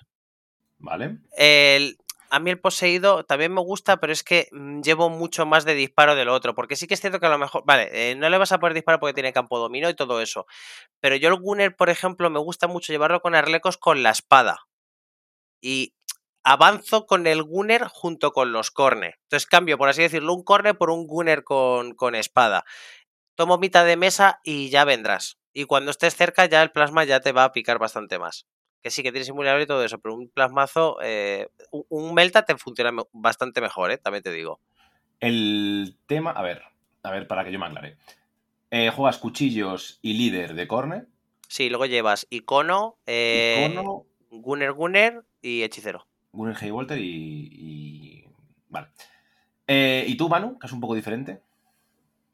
Vale. 0.79 1.19
El, 1.37 1.99
a 2.31 2.39
mí 2.39 2.49
el 2.49 2.59
poseído 2.59 3.23
también 3.25 3.53
me 3.53 3.61
gusta, 3.61 3.97
pero 3.97 4.11
es 4.11 4.23
que 4.23 4.47
mm, 4.51 4.81
llevo 4.81 5.11
mucho 5.11 5.45
más 5.45 5.63
de 5.63 5.75
disparo 5.75 6.15
del 6.15 6.29
otro. 6.29 6.55
Porque 6.55 6.75
sí 6.75 6.87
que 6.87 6.95
es 6.95 6.99
cierto 6.99 7.19
que 7.19 7.27
a 7.27 7.29
lo 7.29 7.37
mejor. 7.37 7.61
Vale, 7.67 7.89
eh, 7.93 8.15
no 8.15 8.27
le 8.27 8.39
vas 8.39 8.51
a 8.53 8.59
poder 8.59 8.73
disparar 8.73 8.99
porque 8.99 9.13
tiene 9.13 9.33
campo 9.33 9.59
dominó 9.59 9.87
y 9.87 9.93
todo 9.95 10.19
eso. 10.19 10.47
Pero 10.99 11.15
yo 11.15 11.29
el 11.29 11.35
Gunner, 11.39 11.75
por 11.75 11.91
ejemplo, 11.91 12.27
me 12.31 12.39
gusta 12.39 12.65
mucho 12.67 12.91
llevarlo 12.91 13.21
con 13.21 13.35
Arlecos 13.35 13.77
con 13.77 14.01
la 14.01 14.09
espada. 14.09 14.61
Y 15.63 15.93
avanzo 16.43 17.05
con 17.05 17.27
el 17.27 17.43
Gunner 17.43 17.85
junto 17.87 18.31
con 18.31 18.51
los 18.51 18.71
Corne. 18.71 19.15
Entonces 19.23 19.47
cambio, 19.47 19.77
por 19.77 19.89
así 19.89 20.01
decirlo, 20.01 20.33
un 20.33 20.43
Corne 20.43 20.73
por 20.73 20.89
un 20.89 21.07
Gunner 21.07 21.43
con, 21.43 21.93
con 21.93 22.15
espada. 22.15 22.65
Tomo 23.35 23.57
mitad 23.57 23.85
de 23.85 23.97
mesa 23.97 24.39
y 24.43 24.69
ya 24.69 24.85
vendrás. 24.85 25.39
Y 25.53 25.65
cuando 25.65 25.91
estés 25.91 26.15
cerca 26.15 26.45
ya 26.45 26.61
el 26.61 26.71
plasma 26.71 27.03
ya 27.03 27.19
te 27.19 27.31
va 27.31 27.43
a 27.43 27.51
picar 27.51 27.79
bastante 27.79 28.19
más. 28.19 28.47
Que 28.81 28.89
sí, 28.89 29.03
que 29.03 29.11
tienes 29.11 29.29
invulnerable 29.29 29.63
y 29.63 29.67
todo 29.67 29.83
eso, 29.83 29.99
pero 29.99 30.15
un 30.15 30.29
plasmazo, 30.29 30.97
eh, 31.03 31.49
un, 31.71 32.13
Melta 32.15 32.45
te 32.45 32.57
funciona 32.57 32.91
bastante 33.11 33.61
mejor, 33.61 33.91
¿eh? 33.91 33.97
también 33.97 34.23
te 34.23 34.31
digo. 34.31 34.59
El 35.19 35.97
tema. 36.07 36.31
A 36.31 36.41
ver, 36.41 36.63
a 37.03 37.11
ver, 37.11 37.27
para 37.27 37.43
que 37.43 37.51
yo 37.51 37.59
me 37.59 37.67
aclare. 37.67 37.97
Eh, 38.71 38.89
juegas 38.89 39.19
cuchillos 39.19 39.99
y 40.01 40.13
líder 40.13 40.55
de 40.55 40.67
Corne. 40.67 41.05
Sí, 41.47 41.69
luego 41.69 41.85
llevas 41.85 42.25
icono, 42.29 42.97
eh, 43.05 43.67
Icono, 43.69 44.05
Gunner 44.29 44.71
Gunner 44.71 45.25
y 45.41 45.63
hechicero. 45.63 46.07
Gunner 46.31 46.55
Heavy 46.55 46.71
Walter 46.71 46.97
y. 46.97 47.49
y- 47.51 48.25
Vale. 48.69 48.87
Eh, 49.67 50.05
¿Y 50.07 50.15
tú, 50.15 50.29
Manu? 50.29 50.57
Que 50.57 50.67
es 50.67 50.73
un 50.73 50.79
poco 50.79 50.95
diferente. 50.95 51.41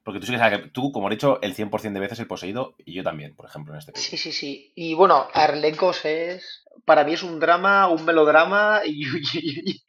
Porque 0.04 0.20
tú 0.22 0.26
sí 0.26 0.32
que 0.32 0.38
sabes 0.38 0.62
que 0.62 0.68
tú, 0.70 0.92
como 0.94 1.08
he 1.08 1.12
dicho, 1.12 1.42
el 1.42 1.54
100% 1.54 1.94
de 1.94 2.00
veces 2.00 2.20
el 2.20 2.28
poseído 2.28 2.76
y 2.86 2.94
yo 2.94 3.04
también, 3.04 3.36
por 3.36 3.46
ejemplo, 3.46 3.74
en 3.74 3.80
este 3.80 3.92
caso. 3.92 4.08
Sí, 4.08 4.16
sí, 4.18 4.32
sí. 4.32 4.72
Y 4.76 4.94
bueno, 4.94 5.28
Arlecos 5.34 6.06
es, 6.06 6.64
para 6.86 7.04
mí 7.04 7.14
es 7.14 7.24
un 7.24 7.40
drama, 7.42 7.90
un 7.90 8.06
melodrama 8.06 8.82
y, 8.86 9.04
y- 9.34 9.82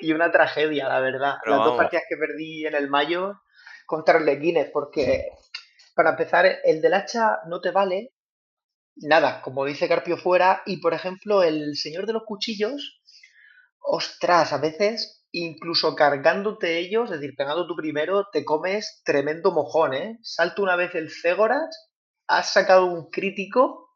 y 0.00 0.12
una 0.12 0.32
tragedia, 0.32 0.88
la 0.88 1.00
verdad. 1.00 1.34
Pero 1.44 1.56
Las 1.56 1.64
dos 1.66 1.76
partidas 1.76 2.04
que 2.08 2.16
perdí 2.16 2.64
en 2.66 2.74
el 2.74 2.88
mayo 2.88 3.34
contra 3.84 4.14
Arlequines, 4.14 4.70
porque 4.72 5.28
para 5.94 6.10
empezar, 6.10 6.46
el 6.64 6.80
del 6.80 6.94
hacha 6.94 7.40
no 7.46 7.60
te 7.60 7.70
vale 7.70 8.12
nada, 8.96 9.42
como 9.42 9.64
dice 9.66 9.88
Carpio 9.88 10.16
fuera, 10.16 10.62
y 10.64 10.78
por 10.78 10.94
ejemplo, 10.94 11.42
el 11.42 11.76
señor 11.76 12.06
de 12.06 12.14
los 12.14 12.22
cuchillos, 12.24 13.02
ostras, 13.86 14.52
a 14.52 14.58
veces, 14.58 15.24
incluso 15.32 15.94
cargándote 15.94 16.78
ellos, 16.78 17.10
es 17.10 17.20
decir, 17.20 17.34
pegando 17.36 17.66
tú 17.66 17.76
primero, 17.76 18.26
te 18.32 18.44
comes 18.44 19.02
tremendo 19.04 19.52
mojón, 19.52 19.94
¿eh? 19.94 20.18
Salta 20.22 20.62
una 20.62 20.76
vez 20.76 20.94
el 20.94 21.10
Cégoras, 21.10 21.90
has 22.26 22.52
sacado 22.52 22.86
un 22.86 23.08
crítico 23.10 23.90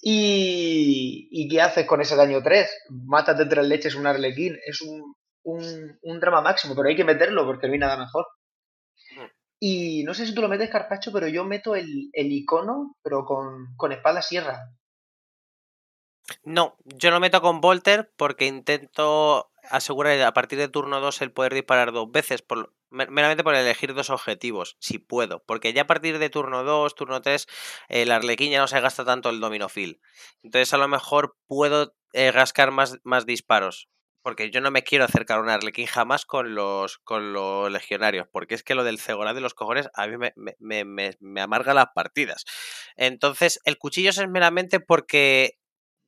y, 0.00 1.28
¿y 1.30 1.48
qué 1.48 1.60
haces 1.60 1.86
con 1.86 2.00
ese 2.00 2.16
daño 2.16 2.42
3? 2.42 2.70
Mátate 3.06 3.46
tres 3.46 3.66
leches 3.66 3.94
un 3.96 4.06
arlequín, 4.06 4.56
es 4.64 4.80
un, 4.82 5.14
un, 5.44 5.98
un 6.02 6.20
drama 6.20 6.40
máximo, 6.40 6.74
pero 6.76 6.88
hay 6.88 6.96
que 6.96 7.04
meterlo 7.04 7.44
porque 7.44 7.66
no 7.66 7.72
hay 7.72 7.78
nada 7.80 7.96
mejor. 7.96 8.26
Mm. 9.16 9.26
Y 9.60 10.04
no 10.04 10.14
sé 10.14 10.26
si 10.26 10.34
tú 10.34 10.40
lo 10.42 10.48
metes, 10.48 10.70
Carpacho, 10.70 11.12
pero 11.12 11.26
yo 11.28 11.44
meto 11.44 11.74
el, 11.74 12.10
el 12.12 12.32
icono, 12.32 12.96
pero 13.02 13.24
con, 13.24 13.74
con 13.76 13.92
espada 13.92 14.22
sierra. 14.22 14.60
No, 16.44 16.76
yo 16.84 17.10
lo 17.10 17.20
meto 17.20 17.40
con 17.42 17.60
Volter 17.60 18.10
porque 18.16 18.46
intento 18.46 19.50
asegurar 19.70 20.20
a 20.22 20.32
partir 20.32 20.58
de 20.58 20.68
turno 20.68 21.00
2 21.00 21.20
el 21.22 21.32
poder 21.32 21.52
disparar 21.54 21.92
dos 21.92 22.10
veces, 22.10 22.42
por, 22.42 22.72
mer- 22.90 23.10
meramente 23.10 23.44
por 23.44 23.54
elegir 23.54 23.94
dos 23.94 24.10
objetivos, 24.10 24.76
si 24.80 24.98
puedo. 24.98 25.42
Porque 25.44 25.72
ya 25.72 25.82
a 25.82 25.86
partir 25.86 26.18
de 26.18 26.30
turno 26.30 26.64
2, 26.64 26.94
turno 26.94 27.20
3, 27.20 27.46
el 27.88 28.10
arlequín 28.10 28.50
ya 28.52 28.58
no 28.60 28.68
se 28.68 28.80
gasta 28.80 29.04
tanto 29.04 29.28
el 29.30 29.40
dominofil. 29.40 30.00
Entonces 30.42 30.72
a 30.72 30.78
lo 30.78 30.88
mejor 30.88 31.36
puedo 31.46 31.94
eh, 32.12 32.32
rascar 32.32 32.70
más, 32.70 32.98
más 33.04 33.26
disparos. 33.26 33.88
Porque 34.22 34.50
yo 34.50 34.62
no 34.62 34.70
me 34.70 34.84
quiero 34.84 35.04
acercar 35.04 35.36
a 35.38 35.42
un 35.42 35.50
arlequín 35.50 35.84
jamás 35.86 36.24
con 36.24 36.54
los, 36.54 36.96
con 36.98 37.34
los 37.34 37.70
legionarios. 37.70 38.26
Porque 38.32 38.54
es 38.54 38.62
que 38.62 38.74
lo 38.74 38.82
del 38.82 38.98
cegorá 38.98 39.34
de 39.34 39.42
los 39.42 39.52
cojones 39.52 39.90
a 39.92 40.06
mí 40.06 40.16
me- 40.16 40.32
me- 40.58 40.84
me- 40.86 41.16
me 41.20 41.40
amarga 41.42 41.74
las 41.74 41.88
partidas. 41.94 42.46
Entonces, 42.96 43.60
el 43.64 43.76
cuchillo 43.76 44.10
es 44.10 44.28
meramente 44.28 44.80
porque 44.80 45.58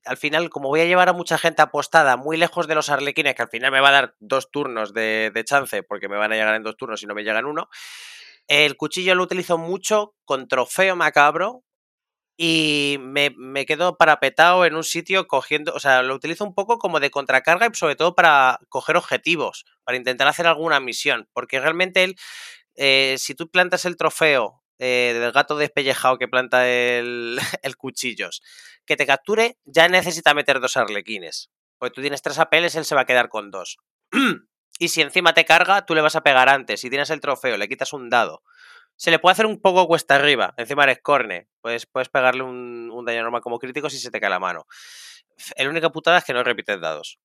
al 0.06 0.16
final, 0.16 0.50
como 0.50 0.68
voy 0.68 0.80
a 0.80 0.84
llevar 0.84 1.08
a 1.08 1.12
mucha 1.12 1.38
gente 1.38 1.62
apostada 1.62 2.16
muy 2.16 2.36
lejos 2.36 2.66
de 2.66 2.74
los 2.74 2.88
arlequines, 2.88 3.34
que 3.34 3.42
al 3.42 3.48
final 3.48 3.72
me 3.72 3.80
va 3.80 3.88
a 3.88 3.92
dar 3.92 4.16
dos 4.20 4.50
turnos 4.50 4.92
de, 4.92 5.42
chance, 5.44 5.82
porque 5.82 6.08
me 6.08 6.16
van 6.16 6.32
a 6.32 6.36
llegar 6.36 6.54
en 6.54 6.62
dos 6.62 6.76
turnos 6.76 7.02
y 7.02 7.06
no 7.06 7.14
me 7.14 7.24
llegan 7.24 7.44
uno, 7.44 7.68
el 8.48 8.76
cuchillo 8.76 9.14
lo 9.14 9.24
utilizo 9.24 9.58
mucho 9.58 10.14
con 10.24 10.48
trofeo 10.48 10.96
macabro 10.96 11.64
y 12.36 12.98
me, 13.00 13.34
me 13.36 13.66
quedo 13.66 13.96
parapetado 13.96 14.64
en 14.66 14.76
un 14.76 14.84
sitio 14.84 15.26
cogiendo, 15.26 15.72
o 15.74 15.80
sea, 15.80 16.02
lo 16.02 16.14
utilizo 16.14 16.44
un 16.44 16.54
poco 16.54 16.78
como 16.78 17.00
de 17.00 17.10
contracarga 17.10 17.66
y 17.66 17.74
sobre 17.74 17.96
todo 17.96 18.14
para 18.14 18.60
coger 18.68 18.96
objetivos, 18.96 19.64
para 19.84 19.96
intentar 19.96 20.28
hacer 20.28 20.46
alguna 20.46 20.78
misión, 20.78 21.28
porque 21.32 21.60
realmente 21.60 22.04
él, 22.04 22.16
eh, 22.74 23.16
si 23.18 23.34
tú 23.34 23.50
plantas 23.50 23.84
el 23.86 23.96
trofeo 23.96 24.62
eh, 24.78 25.16
del 25.18 25.32
gato 25.32 25.56
despellejado 25.56 26.18
que 26.18 26.28
planta 26.28 26.68
el, 26.68 27.38
el 27.62 27.76
cuchillos, 27.76 28.42
que 28.84 28.96
te 28.96 29.06
capture, 29.06 29.58
ya 29.64 29.88
necesita 29.88 30.34
meter 30.34 30.60
dos 30.60 30.76
arlequines, 30.76 31.50
porque 31.78 31.94
tú 31.94 32.00
tienes 32.00 32.22
tres 32.22 32.38
apeles, 32.38 32.74
él 32.74 32.84
se 32.84 32.94
va 32.94 33.02
a 33.02 33.06
quedar 33.06 33.28
con 33.28 33.50
dos. 33.50 33.78
y 34.78 34.88
si 34.88 35.02
encima 35.02 35.34
te 35.34 35.44
carga, 35.44 35.86
tú 35.86 35.94
le 35.94 36.00
vas 36.00 36.16
a 36.16 36.22
pegar 36.22 36.48
antes, 36.48 36.80
si 36.80 36.90
tienes 36.90 37.10
el 37.10 37.20
trofeo, 37.20 37.56
le 37.56 37.68
quitas 37.68 37.92
un 37.92 38.10
dado 38.10 38.42
se 38.96 39.10
le 39.10 39.18
puede 39.18 39.32
hacer 39.32 39.46
un 39.46 39.60
poco 39.60 39.86
cuesta 39.86 40.14
arriba. 40.14 40.54
Encima 40.56 40.84
eres 40.84 41.00
corne. 41.02 41.48
Puedes, 41.60 41.86
puedes 41.86 42.08
pegarle 42.08 42.42
un, 42.42 42.90
un, 42.90 43.04
daño 43.04 43.22
normal 43.22 43.42
como 43.42 43.58
crítico 43.58 43.90
si 43.90 43.98
se 43.98 44.10
te 44.10 44.20
cae 44.20 44.30
la 44.30 44.38
mano. 44.38 44.66
La 45.56 45.68
única 45.68 45.90
putada 45.90 46.18
es 46.18 46.24
que 46.24 46.32
no 46.32 46.42
repites 46.42 46.80
dados 46.80 47.18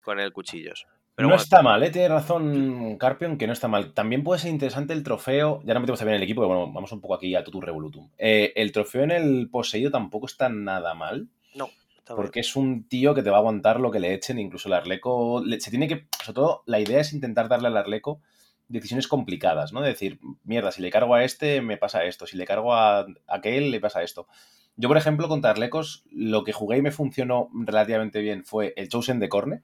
con 0.00 0.20
el 0.20 0.32
cuchillos. 0.32 0.86
Pero 1.18 1.30
no 1.30 1.32
bueno. 1.32 1.42
está 1.42 1.62
mal, 1.62 1.82
¿eh? 1.82 1.90
tiene 1.90 2.06
razón 2.06 2.96
Carpion, 2.96 3.38
que 3.38 3.48
no 3.48 3.52
está 3.52 3.66
mal. 3.66 3.92
También 3.92 4.22
puede 4.22 4.38
ser 4.38 4.52
interesante 4.52 4.92
el 4.92 5.02
trofeo. 5.02 5.60
Ya 5.64 5.74
no 5.74 5.80
metemos 5.80 5.98
también 5.98 6.14
en 6.14 6.22
el 6.22 6.22
equipo, 6.22 6.42
pero 6.42 6.54
bueno, 6.54 6.72
vamos 6.72 6.92
un 6.92 7.00
poco 7.00 7.14
aquí 7.16 7.34
a 7.34 7.42
Tutu 7.42 7.60
Revolutum. 7.60 8.08
Eh, 8.16 8.52
el 8.54 8.70
trofeo 8.70 9.02
en 9.02 9.10
el 9.10 9.50
poseído 9.50 9.90
tampoco 9.90 10.26
está 10.26 10.48
nada 10.48 10.94
mal. 10.94 11.26
No. 11.56 11.70
Porque 12.06 12.38
es 12.38 12.54
un 12.54 12.86
tío 12.88 13.16
que 13.16 13.24
te 13.24 13.30
va 13.30 13.38
a 13.38 13.40
aguantar 13.40 13.80
lo 13.80 13.90
que 13.90 13.98
le 13.98 14.14
echen, 14.14 14.38
incluso 14.38 14.68
el 14.68 14.74
Arleco. 14.74 15.42
Se 15.58 15.70
tiene 15.70 15.88
que. 15.88 16.06
Sobre 16.22 16.34
todo, 16.36 16.62
la 16.66 16.78
idea 16.78 17.00
es 17.00 17.12
intentar 17.12 17.48
darle 17.48 17.66
al 17.66 17.76
Arleco 17.76 18.20
decisiones 18.68 19.08
complicadas, 19.08 19.72
¿no? 19.72 19.80
De 19.80 19.88
decir, 19.88 20.20
mierda, 20.44 20.70
si 20.70 20.82
le 20.82 20.90
cargo 20.90 21.16
a 21.16 21.24
este, 21.24 21.62
me 21.62 21.78
pasa 21.78 22.04
esto, 22.04 22.28
si 22.28 22.36
le 22.36 22.44
cargo 22.44 22.74
a 22.74 23.06
aquel, 23.26 23.72
le 23.72 23.80
pasa 23.80 24.04
esto. 24.04 24.28
Yo, 24.76 24.86
por 24.86 24.98
ejemplo, 24.98 25.26
contra 25.26 25.50
Arlecos, 25.50 26.04
lo 26.12 26.44
que 26.44 26.52
jugué 26.52 26.76
y 26.76 26.82
me 26.82 26.92
funcionó 26.92 27.50
relativamente 27.52 28.20
bien 28.20 28.44
fue 28.44 28.72
el 28.76 28.88
Chosen 28.88 29.18
de 29.18 29.28
Corne, 29.28 29.62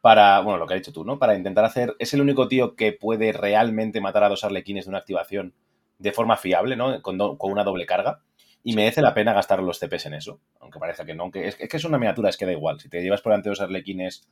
para, 0.00 0.40
bueno, 0.40 0.58
lo 0.58 0.66
que 0.66 0.74
has 0.74 0.80
dicho 0.80 0.92
tú, 0.92 1.04
¿no? 1.04 1.18
Para 1.18 1.36
intentar 1.36 1.64
hacer, 1.64 1.96
es 1.98 2.14
el 2.14 2.20
único 2.20 2.48
tío 2.48 2.76
que 2.76 2.92
puede 2.92 3.32
realmente 3.32 4.00
matar 4.00 4.24
a 4.24 4.28
dos 4.28 4.44
arlequines 4.44 4.84
de 4.84 4.90
una 4.90 4.98
activación 4.98 5.54
de 5.98 6.12
forma 6.12 6.36
fiable, 6.36 6.76
¿no? 6.76 7.02
Con, 7.02 7.18
do, 7.18 7.36
con 7.38 7.50
una 7.50 7.64
doble 7.64 7.86
carga. 7.86 8.22
Y 8.62 8.74
merece 8.74 9.02
la 9.02 9.14
pena 9.14 9.32
gastar 9.32 9.62
los 9.62 9.78
CPs 9.78 10.06
en 10.06 10.14
eso, 10.14 10.40
aunque 10.60 10.78
parece 10.78 11.04
que 11.04 11.14
no. 11.14 11.24
Aunque 11.24 11.48
es, 11.48 11.56
es 11.58 11.68
que 11.68 11.76
es 11.76 11.84
una 11.84 11.98
miniatura, 11.98 12.28
es 12.28 12.36
que 12.36 12.44
da 12.46 12.52
igual. 12.52 12.80
Si 12.80 12.88
te 12.88 13.00
llevas 13.02 13.22
por 13.22 13.32
delante 13.32 13.48
dos 13.48 13.60
arlequines 13.60 14.28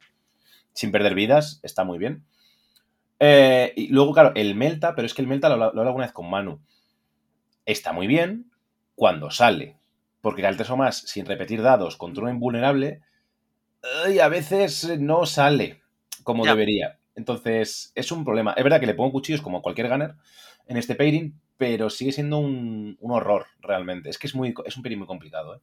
sin 0.72 0.92
perder 0.92 1.14
vidas, 1.14 1.60
está 1.62 1.84
muy 1.84 1.98
bien. 1.98 2.24
Eh, 3.18 3.72
y 3.76 3.88
luego, 3.88 4.12
claro, 4.12 4.32
el 4.34 4.54
Melta, 4.54 4.94
pero 4.94 5.06
es 5.06 5.14
que 5.14 5.22
el 5.22 5.28
Melta 5.28 5.48
lo, 5.48 5.56
lo 5.56 5.64
hablo 5.64 5.82
alguna 5.82 6.06
vez 6.06 6.12
con 6.12 6.28
Manu. 6.28 6.60
Está 7.64 7.92
muy 7.92 8.06
bien 8.06 8.50
cuando 8.94 9.30
sale. 9.30 9.78
Porque 10.20 10.46
al 10.46 10.56
3 10.56 10.70
o 10.70 10.76
más, 10.76 10.98
sin 10.98 11.24
repetir 11.24 11.62
dados, 11.62 11.96
contra 11.96 12.24
un 12.24 12.30
invulnerable, 12.30 13.00
y 14.08 14.18
a 14.18 14.28
veces 14.28 14.98
no 14.98 15.26
sale 15.26 15.82
como 16.22 16.44
ya. 16.44 16.52
debería. 16.52 16.98
Entonces, 17.14 17.92
es 17.94 18.12
un 18.12 18.24
problema. 18.24 18.52
Es 18.56 18.62
verdad 18.62 18.80
que 18.80 18.86
le 18.86 18.94
pongo 18.94 19.12
cuchillos 19.12 19.40
como 19.40 19.62
cualquier 19.62 19.88
gunner 19.88 20.14
en 20.66 20.76
este 20.76 20.94
pairing, 20.94 21.40
pero 21.56 21.88
sigue 21.88 22.12
siendo 22.12 22.38
un, 22.38 22.96
un 23.00 23.10
horror 23.12 23.46
realmente. 23.60 24.10
Es 24.10 24.18
que 24.18 24.26
es, 24.26 24.34
muy, 24.34 24.54
es 24.66 24.76
un 24.76 24.82
pairing 24.82 24.98
muy 24.98 25.08
complicado. 25.08 25.56
¿eh? 25.56 25.60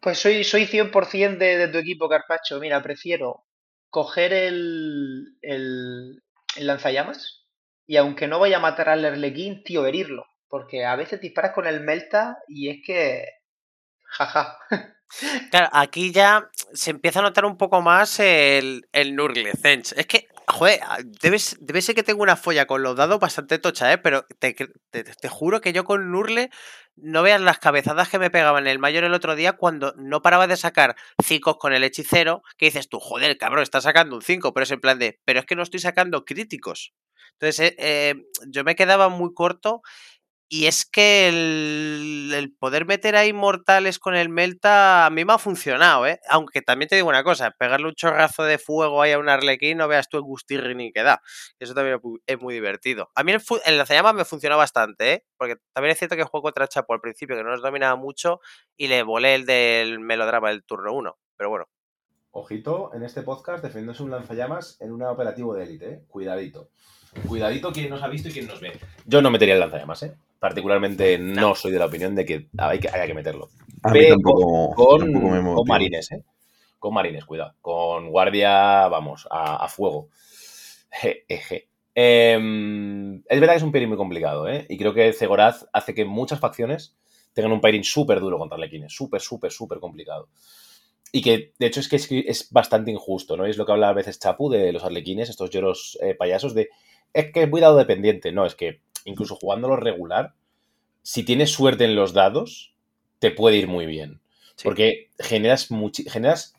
Pues 0.00 0.18
soy, 0.18 0.44
soy 0.44 0.66
100% 0.66 1.38
de, 1.38 1.56
de 1.56 1.68
tu 1.68 1.78
equipo, 1.78 2.10
Carpacho. 2.10 2.60
Mira, 2.60 2.82
prefiero 2.82 3.44
coger 3.88 4.34
el, 4.34 5.36
el, 5.40 6.22
el, 6.56 6.66
lanzallamas 6.66 7.46
y 7.86 7.96
aunque 7.96 8.26
no 8.26 8.38
vaya 8.38 8.58
a 8.58 8.60
matar 8.60 8.90
al 8.90 9.04
Erlequín, 9.04 9.64
tío, 9.64 9.86
herirlo. 9.86 10.26
Porque 10.48 10.84
a 10.84 10.94
veces 10.96 11.22
disparas 11.22 11.52
con 11.52 11.66
el 11.66 11.80
Melta 11.80 12.36
y 12.48 12.68
es 12.68 12.78
que... 12.84 13.24
Jaja. 14.02 14.58
Claro, 15.50 15.68
aquí 15.72 16.12
ya 16.12 16.50
se 16.72 16.90
empieza 16.90 17.20
a 17.20 17.22
notar 17.22 17.44
un 17.44 17.56
poco 17.56 17.80
más 17.82 18.18
el, 18.20 18.88
el 18.92 19.14
Nurgle 19.14 19.52
Zench. 19.52 19.92
Es 19.96 20.06
que, 20.06 20.26
joder, 20.48 20.80
debe, 21.20 21.38
debe, 21.60 21.82
ser 21.82 21.94
que 21.94 22.02
tengo 22.02 22.22
una 22.22 22.36
folla 22.36 22.66
con 22.66 22.82
los 22.82 22.96
dados 22.96 23.20
bastante 23.20 23.58
tocha, 23.58 23.92
¿eh? 23.92 23.98
Pero 23.98 24.26
te, 24.38 24.54
te, 24.90 25.04
te 25.04 25.28
juro 25.28 25.60
que 25.60 25.72
yo 25.72 25.84
con 25.84 26.10
Nurgle 26.10 26.50
no 26.96 27.22
veas 27.22 27.40
las 27.40 27.58
cabezadas 27.58 28.08
que 28.08 28.18
me 28.18 28.30
pegaban 28.30 28.66
el 28.66 28.78
mayor 28.78 29.04
el 29.04 29.14
otro 29.14 29.34
día 29.34 29.54
cuando 29.54 29.94
no 29.96 30.22
paraba 30.22 30.46
de 30.46 30.56
sacar 30.56 30.96
5 31.24 31.58
con 31.58 31.72
el 31.72 31.84
hechicero, 31.84 32.42
que 32.56 32.66
dices 32.66 32.88
tú, 32.88 33.00
joder, 33.00 33.36
cabrón, 33.36 33.62
está 33.62 33.80
sacando 33.80 34.16
un 34.16 34.22
5, 34.22 34.52
pero 34.52 34.64
es 34.64 34.70
en 34.70 34.80
plan 34.80 34.98
de, 34.98 35.20
pero 35.24 35.40
es 35.40 35.46
que 35.46 35.56
no 35.56 35.62
estoy 35.62 35.80
sacando 35.80 36.24
críticos. 36.24 36.92
Entonces, 37.32 37.70
eh, 37.70 37.74
eh, 37.78 38.14
yo 38.46 38.64
me 38.64 38.76
quedaba 38.76 39.08
muy 39.08 39.34
corto 39.34 39.82
y 40.48 40.66
es 40.66 40.84
que 40.84 41.28
el, 41.28 42.30
el, 42.34 42.54
poder 42.54 42.86
meter 42.86 43.16
ahí 43.16 43.32
mortales 43.32 43.98
con 43.98 44.14
el 44.14 44.28
Melta 44.28 45.06
a 45.06 45.10
mí 45.10 45.24
me 45.24 45.32
ha 45.32 45.38
funcionado, 45.38 46.06
¿eh? 46.06 46.20
Aunque 46.28 46.62
también 46.62 46.88
te 46.88 46.96
digo 46.96 47.08
una 47.08 47.24
cosa, 47.24 47.50
pegarle 47.52 47.86
un 47.86 47.94
chorrazo 47.94 48.44
de 48.44 48.58
fuego 48.58 49.00
ahí 49.02 49.12
a 49.12 49.18
un 49.18 49.28
arlequín, 49.28 49.78
no 49.78 49.88
veas 49.88 50.08
tú 50.08 50.18
el 50.18 50.22
gustirrini 50.22 50.92
que 50.92 51.02
da. 51.02 51.22
Eso 51.58 51.74
también 51.74 51.98
es 52.26 52.40
muy 52.40 52.54
divertido. 52.54 53.10
A 53.14 53.24
mí 53.24 53.32
el, 53.32 53.76
lanzallamas 53.76 54.14
me 54.14 54.24
funcionó 54.24 54.56
bastante, 54.56 55.12
¿eh? 55.12 55.24
Porque 55.36 55.56
también 55.72 55.92
es 55.92 55.98
cierto 55.98 56.16
que 56.16 56.24
juego 56.24 56.42
contra 56.42 56.68
Chapo 56.68 56.92
al 56.92 57.00
principio, 57.00 57.36
que 57.36 57.42
no 57.42 57.50
nos 57.50 57.62
dominaba 57.62 57.96
mucho, 57.96 58.40
y 58.76 58.88
le 58.88 59.02
volé 59.02 59.34
el 59.34 59.46
del 59.46 59.98
melodrama 60.00 60.50
del 60.50 60.64
turno 60.64 60.92
1. 60.92 61.16
Pero 61.36 61.50
bueno. 61.50 61.68
Ojito, 62.32 62.90
en 62.94 63.02
este 63.02 63.22
podcast 63.22 63.62
defendiéndose 63.62 64.02
un 64.02 64.10
lanzallamas 64.10 64.80
en 64.80 64.92
un 64.92 65.02
operativo 65.02 65.54
de 65.54 65.64
élite, 65.64 65.88
¿eh? 65.88 66.02
Cuidadito. 66.08 66.68
Cuidadito 67.28 67.72
quien 67.72 67.90
nos 67.90 68.02
ha 68.02 68.08
visto 68.08 68.28
y 68.28 68.32
quien 68.32 68.46
nos 68.46 68.60
ve. 68.60 68.78
Yo 69.06 69.22
no 69.22 69.30
metería 69.30 69.54
el 69.54 69.60
lanzallamas, 69.60 70.02
¿eh? 70.02 70.14
Particularmente 70.44 71.16
no 71.16 71.54
soy 71.54 71.72
de 71.72 71.78
la 71.78 71.86
opinión 71.86 72.14
de 72.14 72.26
que 72.26 72.48
hay 72.58 72.78
que, 72.78 72.90
haya 72.90 73.06
que 73.06 73.14
meterlo. 73.14 73.48
A 73.82 73.90
mí 73.90 74.06
tampoco, 74.06 74.74
con, 74.74 75.00
tampoco 75.00 75.28
me 75.30 75.54
con 75.54 75.66
marines, 75.66 76.12
¿eh? 76.12 76.22
Con 76.78 76.92
marines, 76.92 77.24
cuidado. 77.24 77.54
Con 77.62 78.10
guardia, 78.10 78.86
vamos, 78.88 79.26
a, 79.30 79.64
a 79.64 79.68
fuego. 79.68 80.10
Je, 80.90 81.24
je. 81.26 81.70
Eh, 81.94 83.22
es 83.26 83.40
verdad 83.40 83.54
que 83.54 83.56
es 83.56 83.62
un 83.62 83.72
pairing 83.72 83.88
muy 83.88 83.96
complicado, 83.96 84.46
¿eh? 84.46 84.66
Y 84.68 84.76
creo 84.76 84.92
que 84.92 85.14
Zegoraz 85.14 85.66
hace 85.72 85.94
que 85.94 86.04
muchas 86.04 86.40
facciones 86.40 86.94
tengan 87.32 87.52
un 87.52 87.62
pairing 87.62 87.82
súper 87.82 88.20
duro 88.20 88.36
contra 88.36 88.56
Arlequines. 88.56 88.94
Súper, 88.94 89.22
súper, 89.22 89.50
súper 89.50 89.80
complicado. 89.80 90.28
Y 91.10 91.22
que, 91.22 91.54
de 91.58 91.66
hecho, 91.66 91.80
es 91.80 91.88
que 91.88 91.96
es, 91.96 92.06
es, 92.10 92.52
bastante 92.52 92.90
injusto, 92.90 93.38
¿no? 93.38 93.46
Es 93.46 93.56
lo 93.56 93.64
que 93.64 93.72
habla 93.72 93.88
a 93.88 93.94
veces 93.94 94.18
Chapu 94.18 94.50
de 94.50 94.72
los 94.74 94.84
arlequines, 94.84 95.30
estos 95.30 95.48
lloros 95.48 95.98
eh, 96.02 96.14
payasos, 96.14 96.52
de 96.54 96.68
es 97.14 97.32
que 97.32 97.44
es 97.44 97.48
muy 97.48 97.62
dado 97.62 97.78
dependiente. 97.78 98.30
No, 98.30 98.44
es 98.44 98.54
que 98.54 98.82
incluso 99.04 99.36
jugándolo 99.36 99.76
regular, 99.76 100.34
si 101.02 101.22
tienes 101.22 101.52
suerte 101.52 101.84
en 101.84 101.94
los 101.94 102.12
dados, 102.12 102.74
te 103.18 103.30
puede 103.30 103.56
ir 103.56 103.68
muy 103.68 103.86
bien. 103.86 104.20
Sí. 104.56 104.64
Porque 104.64 105.10
generas, 105.18 105.68
generas 106.08 106.54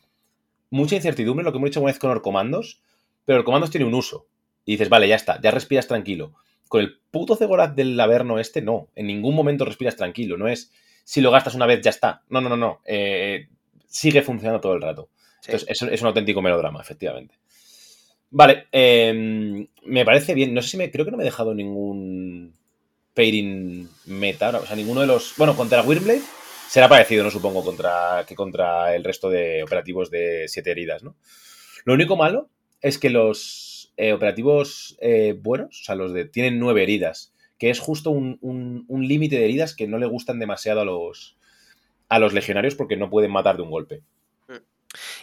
mucha 0.70 0.96
incertidumbre, 0.96 1.44
lo 1.44 1.52
que 1.52 1.58
hemos 1.58 1.70
dicho 1.70 1.80
una 1.80 1.90
vez 1.90 1.98
con 1.98 2.10
los 2.10 2.22
comandos, 2.22 2.80
pero 3.24 3.38
el 3.38 3.44
comandos 3.44 3.70
tiene 3.70 3.86
un 3.86 3.94
uso. 3.94 4.26
Y 4.64 4.72
dices, 4.72 4.88
vale, 4.88 5.08
ya 5.08 5.16
está, 5.16 5.40
ya 5.40 5.50
respiras 5.50 5.86
tranquilo. 5.86 6.32
Con 6.68 6.80
el 6.80 6.98
puto 7.10 7.36
Cegoraz 7.36 7.74
del 7.76 7.98
Averno 7.98 8.38
este, 8.38 8.62
no. 8.62 8.88
En 8.96 9.06
ningún 9.06 9.34
momento 9.34 9.64
respiras 9.64 9.96
tranquilo. 9.96 10.36
No 10.36 10.48
es, 10.48 10.72
si 11.04 11.20
lo 11.20 11.30
gastas 11.30 11.54
una 11.54 11.66
vez, 11.66 11.80
ya 11.82 11.90
está. 11.90 12.22
No, 12.28 12.40
no, 12.40 12.48
no, 12.48 12.56
no. 12.56 12.80
Eh, 12.84 13.48
sigue 13.86 14.22
funcionando 14.22 14.60
todo 14.60 14.74
el 14.74 14.82
rato. 14.82 15.08
Sí. 15.40 15.52
Entonces, 15.52 15.70
es, 15.70 15.82
es 15.82 16.00
un 16.00 16.08
auténtico 16.08 16.42
melodrama, 16.42 16.80
efectivamente. 16.80 17.36
Vale, 18.30 18.66
eh, 18.72 19.66
me 19.84 20.04
parece 20.04 20.34
bien. 20.34 20.52
No 20.54 20.62
sé 20.62 20.70
si 20.70 20.76
me. 20.76 20.90
Creo 20.90 21.04
que 21.04 21.10
no 21.10 21.16
me 21.16 21.22
he 21.22 21.26
dejado 21.26 21.54
ningún 21.54 22.54
pairing 23.14 23.88
meta. 24.06 24.56
O 24.58 24.66
sea, 24.66 24.76
ninguno 24.76 25.00
de 25.00 25.06
los. 25.06 25.34
Bueno, 25.36 25.56
contra 25.56 25.82
Wyrmblade 25.82 26.22
será 26.68 26.88
parecido, 26.88 27.24
¿no? 27.24 27.30
Supongo, 27.30 27.64
contra 27.64 28.24
que 28.26 28.34
contra 28.34 28.94
el 28.94 29.04
resto 29.04 29.30
de 29.30 29.62
operativos 29.62 30.10
de 30.10 30.46
siete 30.48 30.72
heridas, 30.72 31.02
¿no? 31.02 31.16
Lo 31.84 31.94
único 31.94 32.16
malo 32.16 32.50
es 32.82 32.98
que 32.98 33.10
los 33.10 33.92
eh, 33.96 34.12
operativos 34.12 34.96
eh, 35.00 35.34
buenos, 35.40 35.80
o 35.82 35.84
sea, 35.84 35.94
los 35.94 36.12
de. 36.12 36.26
tienen 36.26 36.58
nueve 36.58 36.82
heridas. 36.82 37.32
Que 37.58 37.70
es 37.70 37.80
justo 37.80 38.10
un, 38.10 38.36
un, 38.42 38.84
un 38.86 39.08
límite 39.08 39.38
de 39.38 39.46
heridas 39.46 39.74
que 39.74 39.86
no 39.86 39.96
le 39.98 40.04
gustan 40.06 40.38
demasiado 40.38 40.80
a 40.82 40.84
los. 40.84 41.38
a 42.08 42.18
los 42.18 42.34
legionarios 42.34 42.74
porque 42.74 42.96
no 42.96 43.08
pueden 43.08 43.30
matar 43.30 43.56
de 43.56 43.62
un 43.62 43.70
golpe 43.70 44.02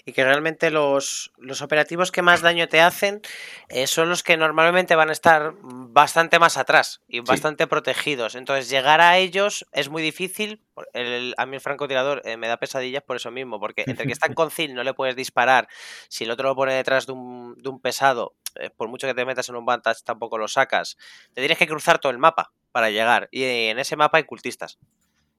y 0.05 0.13
que 0.13 0.23
realmente 0.23 0.69
los, 0.69 1.31
los, 1.37 1.61
operativos 1.61 2.11
que 2.11 2.21
más 2.21 2.41
daño 2.41 2.67
te 2.67 2.81
hacen 2.81 3.21
eh, 3.69 3.87
son 3.87 4.09
los 4.09 4.21
que 4.23 4.35
normalmente 4.35 4.95
van 4.95 5.09
a 5.09 5.13
estar 5.13 5.53
bastante 5.61 6.39
más 6.39 6.57
atrás 6.57 7.01
y 7.07 7.17
sí. 7.17 7.23
bastante 7.25 7.67
protegidos. 7.67 8.35
Entonces, 8.35 8.69
llegar 8.69 8.99
a 8.99 9.17
ellos 9.17 9.65
es 9.71 9.89
muy 9.89 10.01
difícil. 10.01 10.61
El, 10.93 11.33
a 11.37 11.45
mí 11.45 11.55
el 11.55 11.61
francotirador 11.61 12.21
eh, 12.25 12.35
me 12.35 12.47
da 12.47 12.57
pesadillas 12.57 13.03
por 13.03 13.15
eso 13.15 13.31
mismo, 13.31 13.59
porque 13.59 13.83
entre 13.87 14.05
que 14.05 14.13
están 14.13 14.33
con 14.33 14.51
Zil 14.51 14.73
no 14.73 14.83
le 14.83 14.93
puedes 14.93 15.15
disparar, 15.15 15.67
si 16.09 16.25
el 16.25 16.31
otro 16.31 16.49
lo 16.49 16.55
pone 16.55 16.73
detrás 16.73 17.05
de 17.05 17.13
un, 17.13 17.55
de 17.57 17.69
un 17.69 17.79
pesado, 17.79 18.35
eh, 18.55 18.69
por 18.69 18.89
mucho 18.89 19.07
que 19.07 19.13
te 19.13 19.25
metas 19.25 19.47
en 19.49 19.55
un 19.55 19.65
vantage 19.65 20.01
tampoco 20.03 20.37
lo 20.37 20.47
sacas. 20.47 20.97
Te 21.33 21.41
tienes 21.41 21.57
que 21.57 21.67
cruzar 21.67 21.99
todo 21.99 22.11
el 22.11 22.17
mapa 22.17 22.51
para 22.71 22.89
llegar. 22.89 23.29
Y 23.31 23.43
en 23.43 23.79
ese 23.79 23.95
mapa 23.95 24.17
hay 24.17 24.25
cultistas 24.25 24.79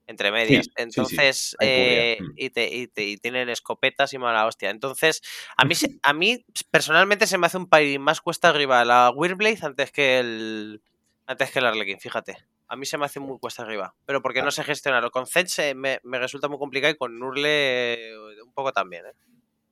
entre 0.06 0.30
medias. 0.30 0.66
Sí, 0.66 0.72
Entonces, 0.76 1.36
sí, 1.36 1.50
sí. 1.50 1.56
Eh, 1.60 2.18
y, 2.36 2.50
te, 2.50 2.74
y, 2.74 2.86
te, 2.88 3.04
y, 3.04 3.16
tienen 3.16 3.48
escopetas 3.48 4.12
y 4.12 4.18
mala 4.18 4.46
hostia. 4.46 4.70
Entonces, 4.70 5.22
a 5.56 5.64
mí, 5.64 5.74
a 6.02 6.12
mí 6.12 6.44
personalmente 6.70 7.26
se 7.26 7.38
me 7.38 7.46
hace 7.46 7.58
un 7.58 7.68
pairing 7.68 8.00
más 8.00 8.20
cuesta 8.20 8.48
arriba 8.48 8.84
la 8.84 9.10
Wyrblade 9.10 9.58
antes 9.62 9.92
que 9.92 10.18
el 10.18 10.82
antes 11.26 11.50
que 11.50 11.58
el 11.58 11.66
Arlequín, 11.66 12.00
fíjate. 12.00 12.36
A 12.66 12.76
mí 12.76 12.86
se 12.86 12.98
me 12.98 13.04
hace 13.04 13.20
muy 13.20 13.38
cuesta 13.38 13.62
arriba, 13.62 13.94
pero 14.04 14.22
porque 14.22 14.42
no 14.42 14.50
sé 14.50 14.64
gestionarlo. 14.64 15.10
Con 15.10 15.26
Zench 15.26 15.74
me, 15.74 16.00
me 16.02 16.18
resulta 16.18 16.48
muy 16.48 16.58
complicado 16.58 16.92
y 16.92 16.96
con 16.96 17.18
Nurle 17.18 17.94
eh, 17.94 18.42
un 18.42 18.52
poco 18.52 18.72
también. 18.72 19.06
¿eh? 19.06 19.12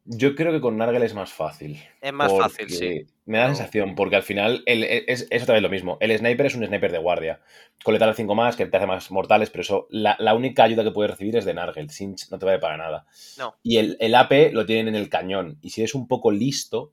Yo 0.05 0.35
creo 0.35 0.51
que 0.53 0.61
con 0.61 0.77
Nargle 0.77 1.05
es 1.07 1.15
más 1.15 1.33
fácil. 1.33 1.81
Es 2.01 2.13
más 2.13 2.33
fácil, 2.37 2.69
sí. 2.71 3.07
Me 3.25 3.39
da 3.39 3.45
la 3.45 3.55
sensación, 3.55 3.95
porque 3.95 4.17
al 4.17 4.25
final 4.25 4.63
el- 4.67 4.83
e, 4.83 5.05
es, 5.07 5.29
es 5.31 5.43
otra 5.45 5.55
vez 5.55 5.63
lo 5.63 5.69
mismo. 5.69 5.97
El 6.01 6.17
sniper 6.19 6.47
es 6.47 6.57
un 6.57 6.67
sniper 6.67 6.91
de 6.91 6.99
guardia. 6.99 7.41
Con 7.85 7.95
letal 7.95 8.13
5 8.15 8.35
más, 8.35 8.57
que 8.57 8.67
te 8.67 8.77
hace 8.77 8.87
más 8.87 9.11
mortales, 9.13 9.51
pero 9.51 9.63
eso, 9.63 9.87
la, 9.91 10.17
la 10.19 10.35
única 10.35 10.65
ayuda 10.65 10.83
que 10.83 10.91
puedes 10.91 11.13
recibir 11.13 11.37
es 11.37 11.45
de 11.45 11.55
Nargle. 11.55 11.89
Sinch 11.89 12.31
no 12.31 12.39
te 12.41 12.47
vale 12.47 12.59
para 12.59 12.77
nada. 12.77 13.07
No. 13.39 13.55
Y 13.63 13.77
el, 13.77 13.97
el 14.01 14.15
AP 14.17 14.51
lo 14.53 14.67
tienen 14.67 14.89
en 14.89 14.97
el 14.97 15.09
cañón. 15.09 15.59
Y 15.63 15.71
si 15.71 15.83
eres 15.83 15.95
un 15.95 16.09
poco 16.09 16.33
listo, 16.33 16.91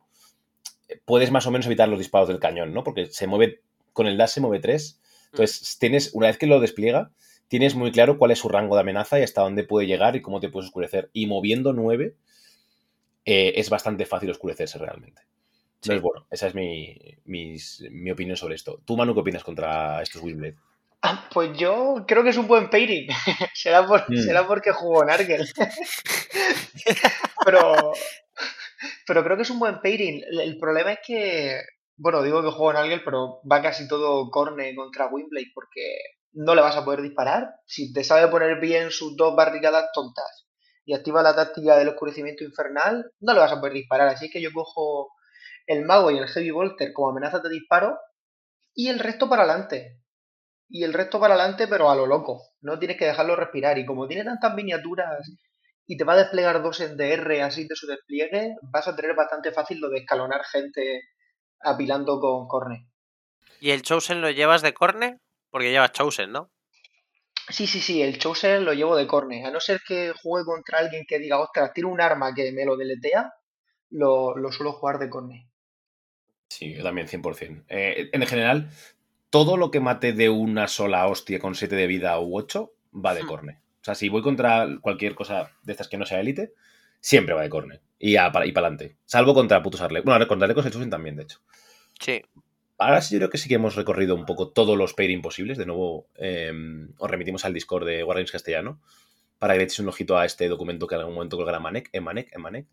puedes 1.05 1.31
más 1.31 1.45
o 1.47 1.51
menos 1.51 1.65
evitar 1.65 1.89
los 1.89 1.99
disparos 1.99 2.27
del 2.27 2.39
cañón, 2.39 2.73
¿no? 2.73 2.83
Porque 2.83 3.07
se 3.07 3.27
mueve, 3.27 3.61
con 3.93 4.07
el 4.07 4.17
dash 4.17 4.29
se 4.29 4.41
mueve 4.41 4.59
3. 4.59 4.99
Entonces, 5.31 5.77
tienes, 5.79 6.11
una 6.13 6.27
vez 6.27 6.37
que 6.37 6.47
lo 6.47 6.59
despliega, 6.59 7.11
tienes 7.47 7.75
muy 7.75 7.91
claro 7.91 8.17
cuál 8.17 8.31
es 8.31 8.39
su 8.39 8.49
rango 8.49 8.75
de 8.75 8.81
amenaza 8.81 9.19
y 9.19 9.23
hasta 9.23 9.41
dónde 9.41 9.63
puede 9.63 9.87
llegar 9.87 10.15
y 10.15 10.21
cómo 10.21 10.39
te 10.39 10.49
puedes 10.49 10.67
oscurecer. 10.67 11.09
Y 11.13 11.27
moviendo 11.27 11.73
9, 11.73 12.15
eh, 13.31 13.53
es 13.59 13.69
bastante 13.69 14.05
fácil 14.05 14.31
oscurecerse 14.31 14.77
realmente. 14.79 15.21
Sí. 15.81 15.91
Entonces, 15.93 16.01
bueno, 16.01 16.27
esa 16.29 16.47
es 16.47 16.55
mi, 16.55 16.97
mis- 17.25 17.81
mi 17.91 18.11
opinión 18.11 18.35
sobre 18.35 18.55
esto. 18.55 18.81
¿Tú, 18.85 18.97
Manu, 18.97 19.13
qué 19.13 19.21
opinas 19.21 19.43
contra 19.43 20.01
estos 20.01 20.21
Windblade? 20.21 20.55
Ah, 21.01 21.29
pues 21.33 21.57
yo 21.57 22.03
creo 22.05 22.23
que 22.23 22.31
es 22.31 22.37
un 22.37 22.47
buen 22.47 22.69
pairing. 22.69 23.07
será, 23.53 23.87
por, 23.87 24.03
Mm. 24.11 24.17
será 24.17 24.45
porque 24.47 24.71
jugó 24.71 25.05
Nargel. 25.05 25.47
pero, 27.45 27.93
pero 29.07 29.23
creo 29.23 29.35
que 29.37 29.43
es 29.43 29.49
un 29.49 29.59
buen 29.59 29.79
pairing. 29.81 30.21
El, 30.41 30.57
problema 30.59 30.91
es 30.93 30.99
que, 31.05 31.61
bueno, 31.97 32.21
digo 32.21 32.41
que 32.41 32.49
juego 32.49 32.73
Nargel, 32.73 33.03
pero 33.03 33.41
va 33.49 33.61
casi 33.61 33.87
todo 33.87 34.29
corne 34.29 34.75
contra 34.75 35.07
Windblade 35.07 35.51
porque 35.53 35.99
no 36.33 36.55
le 36.55 36.61
vas 36.61 36.75
a 36.75 36.83
poder 36.85 37.01
disparar. 37.01 37.47
Si 37.65 37.93
te 37.93 38.03
sabe 38.03 38.27
poner 38.27 38.59
bien 38.59 38.91
sus 38.91 39.15
dos 39.15 39.35
barricadas 39.35 39.85
tontas 39.93 40.45
y 40.89 40.95
activa 40.95 41.21
la 41.21 41.35
táctica 41.35 41.77
del 41.77 41.89
oscurecimiento 41.89 42.43
infernal, 42.43 43.11
no 43.19 43.33
le 43.33 43.39
vas 43.39 43.51
a 43.51 43.59
poder 43.59 43.73
disparar. 43.73 44.07
Así 44.07 44.27
que 44.31 44.41
yo 44.41 44.49
cojo 44.51 45.11
el 45.67 45.85
mago 45.85 46.09
y 46.09 46.17
el 46.17 46.27
heavy 46.27 46.49
bolter 46.49 46.93
como 46.93 47.11
amenazas 47.11 47.43
de 47.43 47.49
disparo 47.51 47.99
y 48.73 48.89
el 48.89 48.97
resto 48.97 49.29
para 49.29 49.43
adelante 49.43 50.01
y 50.67 50.83
el 50.83 50.93
resto 50.93 51.19
para 51.19 51.35
adelante, 51.35 51.67
pero 51.67 51.91
a 51.91 51.95
lo 51.95 52.07
loco. 52.07 52.41
No 52.61 52.79
tienes 52.79 52.97
que 52.97 53.05
dejarlo 53.05 53.35
respirar. 53.35 53.77
Y 53.77 53.85
como 53.85 54.07
tiene 54.07 54.23
tantas 54.23 54.55
miniaturas 54.55 55.31
y 55.85 55.95
te 55.95 56.03
va 56.03 56.13
a 56.13 56.23
desplegar 56.23 56.63
dos 56.63 56.79
en 56.79 56.97
DR 56.97 57.43
así 57.43 57.67
de 57.67 57.75
su 57.75 57.85
despliegue, 57.85 58.55
vas 58.63 58.87
a 58.87 58.95
tener 58.95 59.15
bastante 59.15 59.51
fácil 59.51 59.79
lo 59.79 59.91
de 59.91 59.99
escalonar 59.99 60.43
gente 60.43 61.03
apilando 61.59 62.19
con 62.19 62.47
corne. 62.47 62.89
¿Y 63.59 63.69
el 63.69 63.83
Chosen 63.83 64.21
lo 64.21 64.31
llevas 64.31 64.63
de 64.63 64.73
corne? 64.73 65.19
Porque 65.51 65.69
llevas 65.69 65.91
Chosen, 65.91 66.31
¿no? 66.31 66.49
Sí, 67.49 67.65
sí, 67.67 67.79
sí, 67.81 68.01
el 68.01 68.19
Chosen 68.19 68.63
lo 68.63 68.73
llevo 68.73 68.95
de 68.95 69.07
corne. 69.07 69.45
A 69.45 69.51
no 69.51 69.59
ser 69.59 69.81
que 69.87 70.13
juegue 70.21 70.45
contra 70.45 70.79
alguien 70.79 71.05
que 71.07 71.19
diga, 71.19 71.39
ostras, 71.39 71.73
tiene 71.73 71.89
un 71.89 71.99
arma 72.01 72.33
que 72.33 72.51
me 72.51 72.65
lo 72.65 72.77
deletea, 72.77 73.33
lo, 73.91 74.37
lo 74.37 74.51
suelo 74.51 74.73
jugar 74.73 74.99
de 74.99 75.09
corne. 75.09 75.49
Sí, 76.49 76.73
yo 76.75 76.83
también, 76.83 77.07
100%. 77.07 77.63
Eh, 77.69 78.09
en 78.11 78.25
general, 78.25 78.69
todo 79.29 79.57
lo 79.57 79.71
que 79.71 79.79
mate 79.79 80.13
de 80.13 80.29
una 80.29 80.67
sola 80.67 81.07
hostia 81.07 81.39
con 81.39 81.55
7 81.55 81.75
de 81.75 81.87
vida 81.87 82.19
u 82.19 82.37
8 82.37 82.73
va 82.93 83.13
de 83.13 83.23
Hmm. 83.23 83.27
corne. 83.27 83.59
O 83.81 83.83
sea, 83.83 83.95
si 83.95 84.09
voy 84.09 84.21
contra 84.21 84.67
cualquier 84.81 85.15
cosa 85.15 85.51
de 85.63 85.71
estas 85.71 85.87
que 85.87 85.97
no 85.97 86.05
sea 86.05 86.19
élite, 86.19 86.53
siempre 86.99 87.33
va 87.33 87.41
de 87.43 87.49
corne. 87.49 87.81
Y, 87.97 88.15
a- 88.17 88.27
y 88.45 88.51
para 88.51 88.67
adelante. 88.67 88.97
Salvo 89.05 89.33
contra 89.33 89.61
putos 89.63 89.81
Arle. 89.81 90.01
Bueno, 90.01 90.27
contra 90.27 90.45
Arlecos 90.45 90.65
el 90.65 90.71
Chosen 90.71 90.89
también, 90.89 91.15
de 91.15 91.23
hecho. 91.23 91.39
Sí. 91.99 92.21
Ahora 92.79 93.01
sí 93.01 93.13
yo 93.13 93.19
creo 93.19 93.29
que 93.29 93.37
sí 93.37 93.49
que 93.49 93.55
hemos 93.55 93.75
recorrido 93.75 94.15
un 94.15 94.25
poco 94.25 94.49
todos 94.49 94.77
los 94.77 94.93
pairing 94.93 95.21
posibles. 95.21 95.57
De 95.57 95.65
nuevo, 95.65 96.07
eh, 96.15 96.51
os 96.97 97.11
remitimos 97.11 97.45
al 97.45 97.53
Discord 97.53 97.85
de 97.85 98.03
Wargames 98.03 98.31
Castellano 98.31 98.81
para 99.39 99.53
que 99.53 99.59
le 99.59 99.63
echéis 99.65 99.79
un 99.79 99.89
ojito 99.89 100.17
a 100.17 100.25
este 100.25 100.47
documento 100.49 100.87
que 100.87 100.95
en 100.95 101.01
algún 101.01 101.15
momento 101.15 101.37
colgará 101.37 101.59
Manek, 101.59 101.89
en 101.93 102.03
Manek, 102.03 102.33
en 102.35 102.41
Manek. 102.41 102.67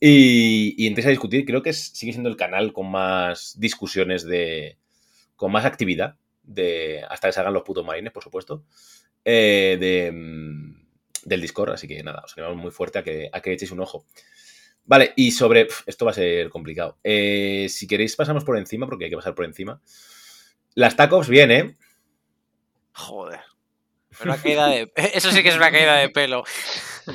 Y, 0.00 0.74
y 0.78 0.86
entréis 0.88 1.06
a 1.06 1.10
discutir. 1.10 1.44
Creo 1.44 1.62
que 1.62 1.72
sigue 1.72 2.12
siendo 2.12 2.28
el 2.30 2.36
canal 2.36 2.72
con 2.72 2.90
más 2.90 3.54
discusiones 3.58 4.24
de. 4.24 4.78
con 5.36 5.52
más 5.52 5.64
actividad. 5.64 6.16
De, 6.42 7.04
hasta 7.08 7.28
que 7.28 7.32
salgan 7.32 7.54
los 7.54 7.62
putos 7.64 7.84
marines, 7.86 8.12
por 8.12 8.22
supuesto. 8.24 8.64
eh, 9.24 9.76
de, 9.80 10.12
mm, 10.12 10.86
del 11.24 11.40
Discord. 11.42 11.72
Así 11.72 11.88
que 11.88 12.02
nada, 12.02 12.22
os 12.24 12.36
animamos 12.36 12.62
muy 12.62 12.70
fuerte 12.70 12.98
a 13.00 13.02
que, 13.04 13.30
a 13.32 13.40
que 13.40 13.52
echéis 13.52 13.72
un 13.72 13.80
ojo. 13.80 14.06
Vale, 14.86 15.12
y 15.16 15.30
sobre. 15.32 15.64
pf, 15.66 15.82
esto 15.86 16.04
va 16.04 16.10
a 16.10 16.14
ser 16.14 16.50
complicado. 16.50 16.98
Eh, 17.02 17.66
si 17.70 17.86
queréis, 17.86 18.16
pasamos 18.16 18.44
por 18.44 18.58
encima, 18.58 18.86
porque 18.86 19.04
hay 19.04 19.10
que 19.10 19.16
pasar 19.16 19.34
por 19.34 19.44
encima. 19.44 19.80
Las 20.74 20.96
tacos 20.96 21.28
bien, 21.28 21.50
¿eh? 21.50 21.74
Joder. 22.92 23.40
Una 24.22 24.36
caída 24.36 24.68
de... 24.68 24.92
Eso 25.14 25.30
sí 25.32 25.42
que 25.42 25.48
es 25.48 25.56
una 25.56 25.70
caída 25.72 25.96
de 25.96 26.08
pelo. 26.10 26.44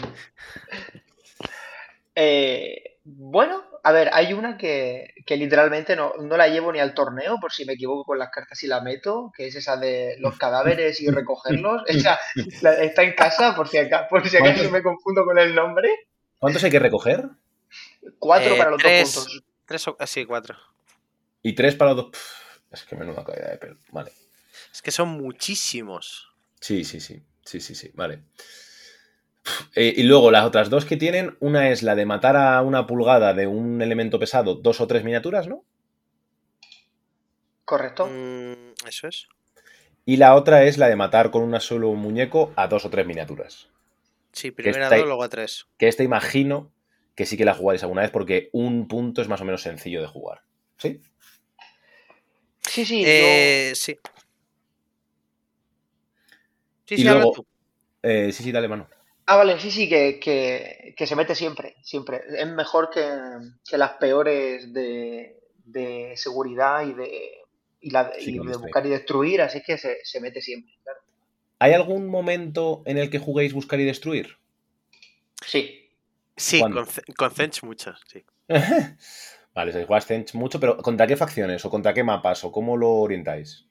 Eh, 2.15 2.97
bueno, 3.05 3.63
a 3.83 3.91
ver, 3.91 4.09
hay 4.11 4.33
una 4.33 4.57
que, 4.57 5.13
que 5.25 5.37
literalmente 5.37 5.95
no, 5.95 6.13
no 6.19 6.35
la 6.35 6.47
llevo 6.49 6.71
ni 6.71 6.79
al 6.79 6.93
torneo, 6.93 7.37
por 7.39 7.51
si 7.53 7.63
me 7.65 7.73
equivoco 7.73 8.03
con 8.03 8.19
las 8.19 8.29
cartas 8.29 8.61
y 8.63 8.67
la 8.67 8.81
meto, 8.81 9.31
que 9.35 9.47
es 9.47 9.55
esa 9.55 9.77
de 9.77 10.15
los 10.19 10.37
cadáveres 10.37 10.99
y 11.01 11.09
recogerlos. 11.09 11.83
Esa 11.87 12.19
la- 12.61 12.73
está 12.83 13.03
en 13.03 13.13
casa, 13.13 13.55
por 13.55 13.69
si 13.69 13.77
acaso, 13.77 14.07
por 14.09 14.27
si 14.27 14.35
acaso 14.35 14.69
me 14.69 14.83
confundo 14.83 15.23
con 15.23 15.39
el 15.39 15.55
nombre. 15.55 15.89
¿Cuántos 16.39 16.63
hay 16.63 16.71
que 16.71 16.79
recoger? 16.79 17.23
Cuatro 18.19 18.55
Eh, 18.55 18.57
para 18.57 18.71
los 18.71 18.81
tres. 18.81 19.13
dos 19.15 19.25
puntos. 19.25 19.43
Tres 19.65 19.87
o... 19.87 19.97
Sí, 20.05 20.25
cuatro. 20.25 20.55
Y 21.43 21.53
tres 21.53 21.75
para 21.75 21.93
los 21.93 22.05
dos. 22.05 22.17
Es 22.71 22.83
que 22.83 22.95
menuda 22.95 23.23
caída 23.23 23.49
de 23.51 23.57
pelo. 23.57 23.77
Vale. 23.91 24.11
Es 24.73 24.81
que 24.81 24.91
son 24.91 25.09
muchísimos. 25.09 26.29
Sí, 26.59 26.83
sí, 26.83 26.99
sí. 26.99 27.21
Sí, 27.43 27.59
sí, 27.59 27.75
sí. 27.75 27.91
Vale. 27.93 28.23
Eh, 29.75 29.93
y 29.97 30.03
luego 30.03 30.29
las 30.31 30.45
otras 30.45 30.69
dos 30.69 30.85
que 30.85 30.97
tienen, 30.97 31.35
una 31.39 31.69
es 31.69 31.81
la 31.81 31.95
de 31.95 32.05
matar 32.05 32.35
a 32.37 32.61
una 32.61 32.85
pulgada 32.85 33.33
de 33.33 33.47
un 33.47 33.81
elemento 33.81 34.19
pesado, 34.19 34.55
dos 34.55 34.79
o 34.81 34.87
tres 34.87 35.03
miniaturas, 35.03 35.47
¿no? 35.47 35.63
Correcto. 37.65 38.07
Mm, 38.07 38.73
Eso 38.87 39.07
es. 39.07 39.27
Y 40.05 40.17
la 40.17 40.35
otra 40.35 40.63
es 40.63 40.77
la 40.77 40.87
de 40.89 40.95
matar 40.95 41.31
con 41.31 41.43
un 41.43 41.59
solo 41.59 41.93
muñeco 41.93 42.51
a 42.55 42.67
dos 42.67 42.85
o 42.85 42.89
tres 42.89 43.05
miniaturas. 43.05 43.69
Sí, 44.31 44.51
primero 44.51 44.85
a 44.85 44.89
dos, 44.89 45.05
luego 45.05 45.23
a 45.23 45.29
tres. 45.29 45.67
Que 45.77 45.87
esta 45.87 46.03
imagino 46.03 46.71
que 47.19 47.25
sí 47.25 47.35
que 47.35 47.43
la 47.43 47.53
jugaréis 47.53 47.83
alguna 47.83 48.01
vez 48.03 48.11
porque 48.11 48.49
un 48.53 48.87
punto 48.87 49.21
es 49.21 49.27
más 49.27 49.41
o 49.41 49.43
menos 49.45 49.61
sencillo 49.61 49.99
de 49.99 50.07
jugar. 50.07 50.39
¿Sí? 50.77 51.01
Sí, 52.61 52.85
sí, 52.85 53.01
yo- 53.01 53.07
Eh, 53.09 53.73
sí. 53.75 53.97
Sí, 56.85 56.93
Y 56.95 56.97
sí, 56.99 57.03
luego- 57.03 57.33
tú. 57.33 57.45
Eh, 58.03 58.31
sí, 58.31 58.41
sí, 58.41 58.53
dale 58.53 58.69
mano. 58.69 58.87
Ah, 59.25 59.35
vale, 59.35 59.59
sí, 59.59 59.69
sí, 59.69 59.89
que, 59.89 60.17
que, 60.17 60.93
que 60.95 61.05
se 61.05 61.17
mete 61.17 61.35
siempre, 61.35 61.75
siempre. 61.83 62.21
Es 62.37 62.47
mejor 62.47 62.89
que, 62.89 63.05
que 63.69 63.77
las 63.77 63.91
peores 63.95 64.71
de, 64.73 65.35
de 65.65 66.13
seguridad 66.15 66.87
y 66.87 66.93
de, 66.93 67.31
y 67.81 67.89
la, 67.89 68.13
Sí, 68.17 68.35
y 68.35 68.37
con 68.37 68.47
de 68.47 68.55
buscar 68.55 68.85
y 68.85 68.89
destruir, 68.91 69.41
así 69.41 69.61
que 69.61 69.77
se, 69.77 69.97
se 70.05 70.21
mete 70.21 70.41
siempre, 70.41 70.73
claro. 70.83 70.99
¿Hay 71.59 71.73
algún 71.73 72.07
momento 72.07 72.81
en 72.85 72.97
el 72.97 73.09
que 73.09 73.19
juguéis 73.19 73.51
buscar 73.51 73.77
y 73.81 73.83
destruir? 73.83 74.37
Sí. 75.45 75.78
Sí, 76.39 76.59
¿Cuándo? 76.59 76.85
con, 76.85 76.87
con 77.15 77.31
Zench 77.31 77.63
muchos, 77.63 78.01
sí. 78.07 78.23
vale, 79.55 79.71
se 79.71 79.85
juega 79.85 80.01
Stench 80.01 80.33
mucho, 80.33 80.59
pero 80.59 80.77
¿contra 80.77 81.07
qué 81.07 81.15
facciones 81.15 81.63
o 81.65 81.69
contra 81.69 81.93
qué 81.93 82.03
mapas 82.03 82.43
o 82.43 82.51
cómo 82.51 82.77
lo 82.77 82.89
orientáis? 82.93 83.67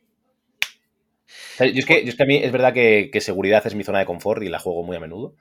O 1.55 1.57
sea, 1.59 1.67
yo, 1.67 1.79
es 1.81 1.87
que, 1.87 2.03
yo 2.05 2.11
es 2.11 2.17
que 2.17 2.23
a 2.23 2.27
mí 2.27 2.37
es 2.37 2.53
verdad 2.53 2.73
que, 2.73 3.11
que 3.13 3.21
seguridad 3.21 3.67
es 3.67 3.75
mi 3.75 3.85
zona 3.85 3.99
de 3.99 4.07
confort 4.07 4.43
y 4.43 4.49
la 4.49 4.59
juego 4.61 4.83
muy 4.83 4.97
a 4.97 5.01
menudo. 5.01 5.35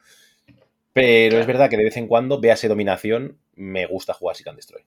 Pero 0.94 1.30
Claro. 1.30 1.42
es 1.42 1.48
verdad 1.48 1.70
que 1.70 1.78
de 1.78 1.86
vez 1.86 1.98
en 1.98 2.08
cuando, 2.08 2.40
véase 2.42 2.68
dominación, 2.68 3.40
me 3.56 3.86
gusta 3.86 4.14
jugar 4.14 4.36
Seek 4.36 4.48
and 4.48 4.58
Destroy. 4.58 4.84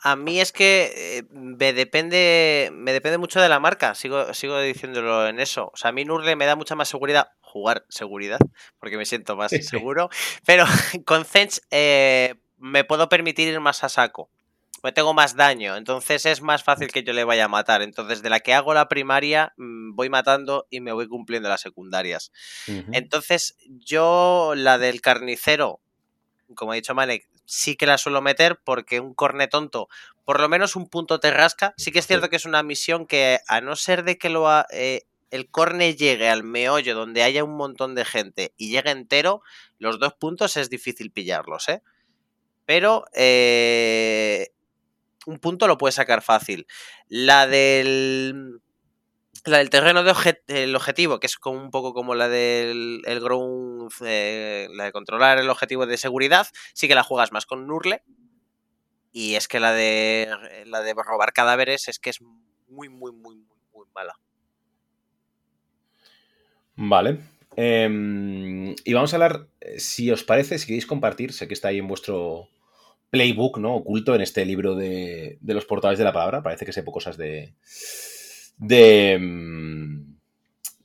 A 0.00 0.14
mí 0.16 0.40
es 0.40 0.52
que 0.52 0.92
eh, 1.18 1.22
me 1.32 1.72
depende 1.72 2.70
me 2.72 2.92
depende 2.92 3.18
mucho 3.18 3.40
de 3.40 3.48
la 3.48 3.58
marca, 3.58 3.94
sigo, 3.94 4.32
sigo 4.34 4.60
diciéndolo 4.60 5.26
en 5.26 5.40
eso. 5.40 5.70
O 5.74 5.76
sea, 5.76 5.90
a 5.90 5.92
mí 5.92 6.04
Nurle 6.04 6.36
me 6.36 6.46
da 6.46 6.54
mucha 6.56 6.74
más 6.76 6.88
seguridad 6.88 7.30
jugar 7.40 7.84
seguridad, 7.88 8.38
porque 8.78 8.96
me 8.96 9.06
siento 9.06 9.34
más 9.36 9.50
Sí. 9.50 9.62
seguro. 9.62 10.08
Pero 10.46 10.64
con 11.04 11.24
Zench 11.24 11.60
eh, 11.70 12.34
me 12.58 12.84
puedo 12.84 13.08
permitir 13.08 13.48
ir 13.48 13.60
más 13.60 13.82
a 13.84 13.88
saco. 13.88 14.30
Porque 14.80 14.92
tengo 14.94 15.12
más 15.12 15.34
daño, 15.34 15.74
entonces 15.74 16.24
es 16.24 16.40
más 16.40 16.62
fácil 16.62 16.92
que 16.92 17.02
yo 17.02 17.12
le 17.12 17.24
vaya 17.24 17.46
a 17.46 17.48
matar. 17.48 17.82
Entonces, 17.82 18.22
de 18.22 18.30
la 18.30 18.38
que 18.38 18.54
hago 18.54 18.74
la 18.74 18.86
primaria, 18.86 19.52
mm, 19.56 19.96
voy 19.96 20.08
matando 20.08 20.68
y 20.70 20.80
me 20.80 20.92
voy 20.92 21.08
cumpliendo 21.08 21.48
las 21.48 21.62
secundarias. 21.62 22.30
Entonces, 22.92 23.56
yo 23.66 24.52
la 24.54 24.78
del 24.78 25.00
carnicero, 25.00 25.80
como 26.54 26.72
ha 26.72 26.76
dicho 26.76 26.94
Manek, 26.94 27.28
sí 27.44 27.76
que 27.76 27.86
la 27.86 27.98
suelo 27.98 28.22
meter 28.22 28.58
porque 28.64 29.00
un 29.00 29.14
corne 29.14 29.48
tonto, 29.48 29.88
por 30.24 30.40
lo 30.40 30.48
menos 30.48 30.76
un 30.76 30.88
punto 30.88 31.20
te 31.20 31.30
rasca. 31.30 31.74
Sí 31.76 31.92
que 31.92 31.98
es 32.00 32.06
cierto 32.06 32.28
que 32.28 32.36
es 32.36 32.44
una 32.44 32.62
misión 32.62 33.06
que, 33.06 33.40
a 33.48 33.60
no 33.60 33.76
ser 33.76 34.04
de 34.04 34.18
que 34.18 34.28
lo 34.28 34.48
ha- 34.48 34.66
eh, 34.70 35.02
el 35.30 35.50
corne 35.50 35.94
llegue 35.94 36.28
al 36.28 36.42
meollo 36.42 36.94
donde 36.94 37.22
haya 37.22 37.44
un 37.44 37.56
montón 37.56 37.94
de 37.94 38.04
gente 38.04 38.52
y 38.56 38.70
llegue 38.70 38.90
entero, 38.90 39.42
los 39.78 39.98
dos 39.98 40.14
puntos 40.14 40.56
es 40.56 40.70
difícil 40.70 41.10
pillarlos, 41.10 41.68
¿eh? 41.68 41.82
Pero 42.64 43.04
eh, 43.14 44.48
un 45.26 45.38
punto 45.38 45.66
lo 45.66 45.78
puedes 45.78 45.96
sacar 45.96 46.22
fácil. 46.22 46.66
La 47.08 47.46
del 47.46 48.60
la 49.46 49.58
del 49.58 49.70
terreno 49.70 50.02
de 50.02 50.12
obje- 50.12 50.42
el 50.48 50.74
objetivo, 50.74 51.20
que 51.20 51.26
es 51.26 51.36
como 51.36 51.60
un 51.62 51.70
poco 51.70 51.94
como 51.94 52.14
la 52.14 52.28
del 52.28 53.02
el 53.04 53.20
ground, 53.20 53.90
eh, 54.04 54.68
la 54.72 54.84
de 54.84 54.92
controlar 54.92 55.38
el 55.38 55.50
objetivo 55.50 55.86
de 55.86 55.96
seguridad, 55.96 56.46
sí 56.74 56.88
que 56.88 56.94
la 56.94 57.02
juegas 57.04 57.32
más 57.32 57.46
con 57.46 57.66
Nurle. 57.66 58.02
Y 59.12 59.34
es 59.34 59.48
que 59.48 59.58
la 59.60 59.72
de 59.72 60.28
la 60.66 60.80
de 60.82 60.94
robar 60.94 61.32
cadáveres 61.32 61.88
es 61.88 61.98
que 61.98 62.10
es 62.10 62.20
muy, 62.20 62.88
muy, 62.88 63.12
muy, 63.12 63.36
muy, 63.36 63.56
muy 63.72 63.86
mala. 63.94 64.18
Vale. 66.76 67.18
Em, 67.56 68.74
y 68.84 68.92
vamos 68.92 69.12
a 69.12 69.16
hablar, 69.16 69.48
si 69.78 70.10
os 70.12 70.22
parece, 70.22 70.58
si 70.58 70.66
queréis 70.66 70.86
compartir, 70.86 71.32
sé 71.32 71.48
que 71.48 71.54
está 71.54 71.68
ahí 71.68 71.78
en 71.78 71.88
vuestro 71.88 72.48
playbook, 73.10 73.58
¿no? 73.58 73.74
Oculto 73.74 74.14
en 74.14 74.20
este 74.20 74.44
libro 74.44 74.76
de, 74.76 75.38
de 75.40 75.54
los 75.54 75.64
portales 75.64 75.98
de 75.98 76.04
la 76.04 76.12
palabra. 76.12 76.42
Parece 76.42 76.64
que 76.66 76.72
sepa 76.72 76.92
cosas 76.92 77.16
de. 77.16 77.54
De. 78.58 79.18
mm, 79.20 80.08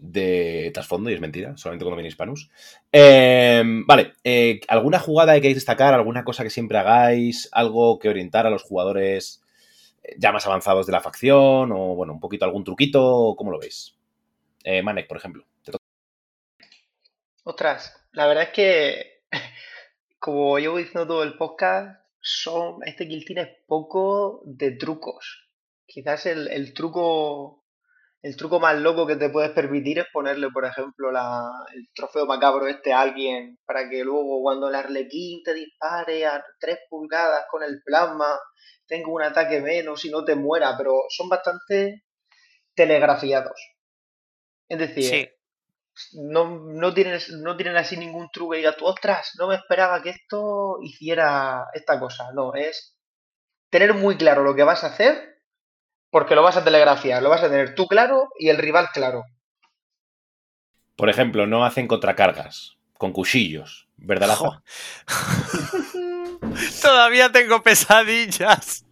de 0.04 0.70
trasfondo 0.74 1.10
y 1.10 1.14
es 1.14 1.22
mentira, 1.22 1.56
solamente 1.58 1.86
cuando 1.86 1.96
viene 1.96 2.10
Hispanus. 2.10 2.50
Em, 2.92 3.86
vale, 3.86 4.14
eh, 4.24 4.60
¿alguna 4.68 5.00
jugada 5.00 5.34
que 5.34 5.42
queréis 5.42 5.58
destacar? 5.58 5.94
¿Alguna 5.94 6.26
cosa 6.26 6.44
que 6.44 6.50
siempre 6.50 6.78
hagáis? 6.78 7.50
¿Algo 7.54 8.00
que 8.00 8.10
orientar 8.10 8.46
a 8.46 8.50
los 8.50 8.64
jugadores 8.64 9.42
eh, 10.04 10.16
ya 10.20 10.34
más 10.34 10.46
avanzados 10.46 10.86
de 10.86 10.92
la 10.92 11.02
facción? 11.02 11.72
¿O 11.72 11.96
bueno, 11.96 12.14
un 12.14 12.20
poquito 12.20 12.44
algún 12.44 12.66
truquito? 12.66 13.36
¿Cómo 13.38 13.52
lo 13.52 13.60
veis? 13.60 13.96
Eh, 14.64 14.84
Manek, 14.84 15.08
por 15.08 15.18
ejemplo. 15.18 15.46
Te 15.64 15.72
toca. 15.72 15.84
Ostras, 17.46 17.96
la 18.12 18.28
verdad 18.28 18.44
es 18.44 18.50
que, 18.50 19.22
como 20.20 20.60
llevo 20.60 20.78
diciendo 20.78 21.08
todo 21.08 21.24
el 21.24 21.38
podcast, 21.38 22.02
son, 22.20 22.80
este 22.86 23.08
kill 23.08 23.26
tiene 23.26 23.48
poco 23.68 24.42
de 24.46 24.72
trucos. 24.72 25.48
Quizás 25.86 26.26
el 26.26 26.74
truco, 26.74 27.63
el 28.24 28.38
truco 28.38 28.60
más 28.60 28.80
loco 28.80 29.06
que 29.06 29.18
te 29.18 29.30
puedes 29.30 29.52
permitir 29.52 30.00
es 30.00 30.06
ponerle, 30.12 30.50
por 30.50 30.66
ejemplo, 30.66 31.12
la, 31.12 31.44
el 31.76 31.88
trofeo 31.94 32.26
macabro 32.26 32.68
este 32.68 32.94
a 32.94 33.02
alguien 33.02 33.60
para 33.66 33.90
que 33.90 34.04
luego 34.04 34.42
cuando 34.42 34.70
el 34.70 34.76
arlequín 34.76 35.44
te 35.44 35.54
dispare 35.54 36.26
a 36.26 36.44
3 36.60 36.80
pulgadas 36.90 37.46
con 37.52 37.64
el 37.64 37.82
plasma 37.84 38.40
tenga 38.88 39.10
un 39.10 39.22
ataque 39.24 39.62
menos 39.62 40.06
y 40.06 40.10
no 40.10 40.24
te 40.26 40.36
muera, 40.36 40.76
pero 40.78 41.04
son 41.10 41.30
bastante 41.30 42.04
telegrafiados. 42.76 43.60
Es 44.70 44.80
decir, 44.80 45.10
Sí, 45.10 45.30
no, 46.14 46.60
no 46.60 46.94
tienen, 46.94 47.20
no 47.42 47.56
tienen 47.56 47.78
así 47.78 47.98
ningún 47.98 48.30
truco 48.32 48.54
y 48.54 48.58
digas 48.58 48.78
tú, 48.78 48.86
ostras, 48.86 49.32
no 49.38 49.48
me 49.48 49.56
esperaba 49.56 50.02
que 50.02 50.12
esto 50.12 50.78
hiciera 50.82 51.68
esta 51.74 52.00
cosa. 52.00 52.32
No, 52.34 52.54
es 52.56 52.98
tener 53.70 53.94
muy 53.94 54.18
claro 54.18 54.44
lo 54.44 54.56
que 54.56 54.64
vas 54.64 54.84
a 54.84 54.88
hacer, 54.88 55.33
porque 56.14 56.36
lo 56.36 56.44
vas 56.44 56.56
a 56.58 56.64
telegrafiar, 56.64 57.24
lo 57.24 57.30
vas 57.30 57.42
a 57.42 57.50
tener 57.50 57.74
tú 57.74 57.88
claro 57.88 58.30
y 58.38 58.50
el 58.50 58.60
rival 58.60 58.90
claro. 58.94 59.24
Por 60.96 61.10
ejemplo, 61.10 61.48
no 61.48 61.66
hacen 61.66 61.88
contracargas 61.88 62.78
con 63.00 63.12
cuchillos, 63.12 63.88
¿verdad? 63.98 64.28
Laza? 64.28 64.62
Jo. 65.10 66.40
Todavía 66.84 67.32
tengo 67.32 67.64
pesadillas. 67.64 68.86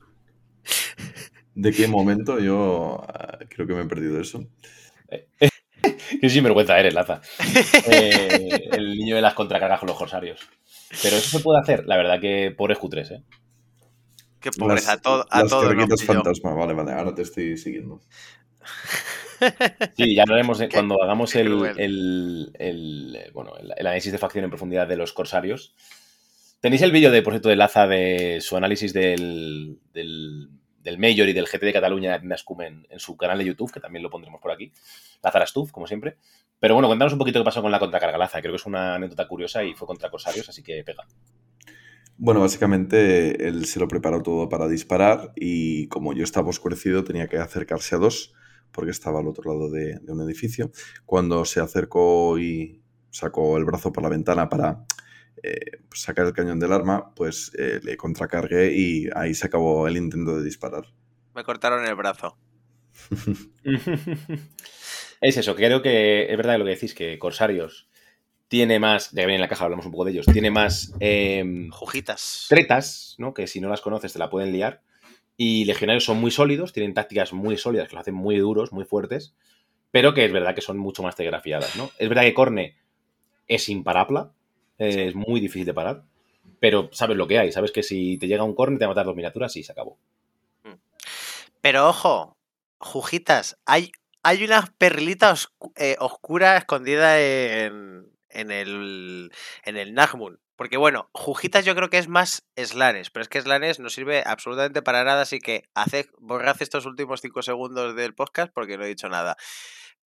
¿De 1.53 1.71
qué 1.71 1.87
momento? 1.87 2.39
Yo 2.39 3.05
ah, 3.07 3.37
creo 3.49 3.67
que 3.67 3.75
me 3.75 3.83
he 3.83 3.85
perdido 3.85 4.19
eso. 4.19 4.43
Qué 6.21 6.27
sinvergüenza 6.27 6.79
eres, 6.79 6.95
Laza. 6.95 7.21
Eh, 7.85 8.69
el 8.71 8.95
niño 8.97 9.15
de 9.15 9.21
las 9.21 9.35
contracargas 9.35 9.79
con 9.79 9.89
los 9.89 9.97
corsarios. 9.97 10.39
Pero 11.03 11.17
eso 11.17 11.37
se 11.37 11.43
puede 11.43 11.59
hacer, 11.59 11.85
la 11.85 11.97
verdad 11.97 12.19
que 12.19 12.51
pobres 12.57 12.79
cutres, 12.79 13.11
¿eh? 13.11 13.23
Qué 14.41 14.51
pobreza, 14.51 14.91
Las- 14.91 14.97
a, 14.97 15.01
todo, 15.01 15.27
a 15.29 15.41
las 15.41 15.49
todos 15.49 15.63
pilló. 16.01 16.13
fantasma. 16.13 16.53
Vale, 16.53 16.73
vale, 16.73 16.91
ahora 16.91 17.13
te 17.15 17.21
estoy 17.21 17.57
siguiendo. 17.57 18.01
Sí, 19.97 20.15
ya 20.15 20.23
hablaremos 20.23 20.59
de- 20.59 20.69
cuando 20.73 21.01
hagamos 21.01 21.35
el, 21.35 21.73
el- 21.77 22.51
el, 22.59 23.31
bueno, 23.33 23.55
el, 23.57 23.73
el 23.77 23.87
análisis 23.87 24.11
de 24.11 24.17
facción 24.17 24.43
en 24.43 24.49
profundidad 24.51 24.87
de 24.87 24.97
los 24.97 25.13
corsarios. 25.13 25.73
Tenéis 26.59 26.81
el 26.83 26.91
vídeo 26.91 27.09
de, 27.11 27.21
por 27.23 27.33
cierto, 27.33 27.49
de 27.49 27.55
Laza 27.55 27.87
de 27.87 28.39
su 28.41 28.55
análisis 28.55 28.93
del, 28.93 29.79
del, 29.93 30.49
del 30.79 30.97
Major 30.99 31.27
y 31.27 31.33
del 31.33 31.47
GT 31.47 31.65
de 31.65 31.73
Cataluña 31.73 32.19
de 32.19 32.35
en, 32.67 32.87
en 32.89 32.99
su 32.99 33.17
canal 33.17 33.39
de 33.39 33.45
YouTube, 33.45 33.71
que 33.71 33.79
también 33.79 34.03
lo 34.03 34.11
pondremos 34.11 34.39
por 34.41 34.51
aquí. 34.51 34.71
Laza 35.23 35.39
Rastuf, 35.39 35.71
como 35.71 35.87
siempre. 35.87 36.17
Pero 36.59 36.75
bueno, 36.75 36.87
cuéntanos 36.87 37.13
un 37.13 37.19
poquito 37.19 37.39
qué 37.39 37.45
pasó 37.45 37.63
con 37.63 37.71
la 37.71 37.79
contracarga 37.79 38.19
Laza. 38.19 38.39
Creo 38.41 38.51
que 38.53 38.57
es 38.57 38.65
una 38.67 38.93
anécdota 38.95 39.27
curiosa 39.27 39.63
y 39.63 39.73
fue 39.73 39.87
contra 39.87 40.11
corsarios, 40.11 40.47
así 40.49 40.61
que 40.61 40.83
pega. 40.83 41.07
Bueno, 42.17 42.41
básicamente 42.41 43.47
él 43.47 43.65
se 43.65 43.79
lo 43.79 43.87
preparó 43.87 44.21
todo 44.21 44.47
para 44.47 44.67
disparar 44.67 45.33
y 45.35 45.87
como 45.87 46.13
yo 46.13 46.23
estaba 46.23 46.49
oscurecido 46.49 47.03
tenía 47.03 47.27
que 47.27 47.37
acercarse 47.37 47.95
a 47.95 47.99
dos 47.99 48.33
porque 48.71 48.91
estaba 48.91 49.19
al 49.19 49.27
otro 49.27 49.51
lado 49.51 49.69
de, 49.69 49.99
de 49.99 50.11
un 50.11 50.21
edificio. 50.21 50.71
Cuando 51.05 51.45
se 51.45 51.59
acercó 51.59 52.37
y 52.39 52.81
sacó 53.09 53.57
el 53.57 53.65
brazo 53.65 53.91
por 53.91 54.03
la 54.03 54.09
ventana 54.09 54.49
para 54.49 54.85
eh, 55.43 55.79
sacar 55.93 56.27
el 56.27 56.33
cañón 56.33 56.59
del 56.59 56.71
arma, 56.71 57.13
pues 57.15 57.51
eh, 57.57 57.79
le 57.83 57.97
contracargué 57.97 58.73
y 58.75 59.09
ahí 59.15 59.33
se 59.33 59.47
acabó 59.47 59.87
el 59.87 59.97
intento 59.97 60.37
de 60.37 60.43
disparar. 60.43 60.85
Me 61.33 61.43
cortaron 61.43 61.85
el 61.85 61.95
brazo. 61.95 62.37
es 65.21 65.37
eso, 65.37 65.55
creo 65.55 65.81
que 65.81 66.31
es 66.31 66.37
verdad 66.37 66.59
lo 66.59 66.65
que 66.65 66.71
decís, 66.71 66.93
que 66.93 67.17
Corsarios 67.17 67.89
tiene 68.51 68.79
más, 68.79 69.11
ya 69.11 69.21
que 69.21 69.27
viene 69.27 69.35
en 69.35 69.41
la 69.41 69.47
caja, 69.47 69.63
hablamos 69.63 69.85
un 69.85 69.93
poco 69.93 70.03
de 70.03 70.11
ellos, 70.11 70.25
tiene 70.25 70.51
más 70.51 70.93
em, 70.99 71.69
Jujitas. 71.69 72.47
tretas, 72.49 73.15
¿no? 73.17 73.33
Que 73.33 73.47
si 73.47 73.61
no 73.61 73.69
las 73.69 73.79
conoces 73.79 74.11
te 74.11 74.19
la 74.19 74.29
pueden 74.29 74.51
liar. 74.51 74.81
Y 75.37 75.63
Legionarios 75.63 76.03
son 76.03 76.17
muy 76.19 76.31
sólidos, 76.31 76.73
tienen 76.73 76.93
tácticas 76.93 77.31
muy 77.31 77.57
sólidas, 77.57 77.87
que 77.87 77.95
los 77.95 78.01
hacen 78.01 78.13
muy 78.13 78.37
duros, 78.37 78.73
muy 78.73 78.83
fuertes, 78.83 79.33
pero 79.89 80.13
que 80.13 80.25
es 80.25 80.33
verdad 80.33 80.53
que 80.53 80.59
son 80.59 80.77
mucho 80.77 81.01
más 81.01 81.15
telegrafiadas, 81.15 81.77
¿no? 81.77 81.91
Es 81.97 82.09
verdad 82.09 82.23
que 82.23 82.33
Corne 82.33 82.75
es 83.47 83.69
imparable, 83.69 84.31
eh, 84.77 85.07
es 85.07 85.15
muy 85.15 85.39
difícil 85.39 85.63
de 85.65 85.73
parar, 85.73 86.03
pero 86.59 86.89
sabes 86.91 87.15
lo 87.15 87.27
que 87.27 87.39
hay, 87.39 87.53
sabes 87.53 87.71
que 87.71 87.83
si 87.83 88.17
te 88.17 88.27
llega 88.27 88.43
un 88.43 88.53
Corne 88.53 88.77
te 88.77 88.83
va 88.85 88.91
a 88.91 88.95
matar 88.95 89.05
dos 89.05 89.15
miniaturas 89.15 89.55
y 89.55 89.63
se 89.63 89.71
acabó. 89.71 89.97
Pero 91.61 91.87
ojo, 91.87 92.35
Jujitas, 92.79 93.57
hay, 93.65 93.93
hay 94.23 94.43
una 94.43 94.67
perlita 94.77 95.31
oscu- 95.33 95.71
eh, 95.77 95.95
oscura 95.99 96.57
escondida 96.57 97.17
en, 97.21 98.10
en 98.33 98.51
el, 98.51 99.31
en 99.63 99.77
el 99.77 99.93
Nagmun. 99.93 100.39
Porque 100.55 100.77
bueno, 100.77 101.09
Jujitas 101.13 101.65
yo 101.65 101.75
creo 101.75 101.89
que 101.89 101.97
es 101.97 102.07
más 102.07 102.47
Slanes, 102.55 103.09
pero 103.09 103.23
es 103.23 103.29
que 103.29 103.41
Slanes 103.41 103.79
no 103.79 103.89
sirve 103.89 104.23
absolutamente 104.25 104.81
para 104.81 105.03
nada, 105.03 105.21
así 105.21 105.39
que 105.39 105.63
haced, 105.73 106.05
borrad 106.19 106.61
estos 106.61 106.85
últimos 106.85 107.21
5 107.21 107.41
segundos 107.41 107.95
del 107.95 108.13
podcast 108.13 108.53
porque 108.53 108.77
no 108.77 108.83
he 108.83 108.87
dicho 108.87 109.09
nada. 109.09 109.37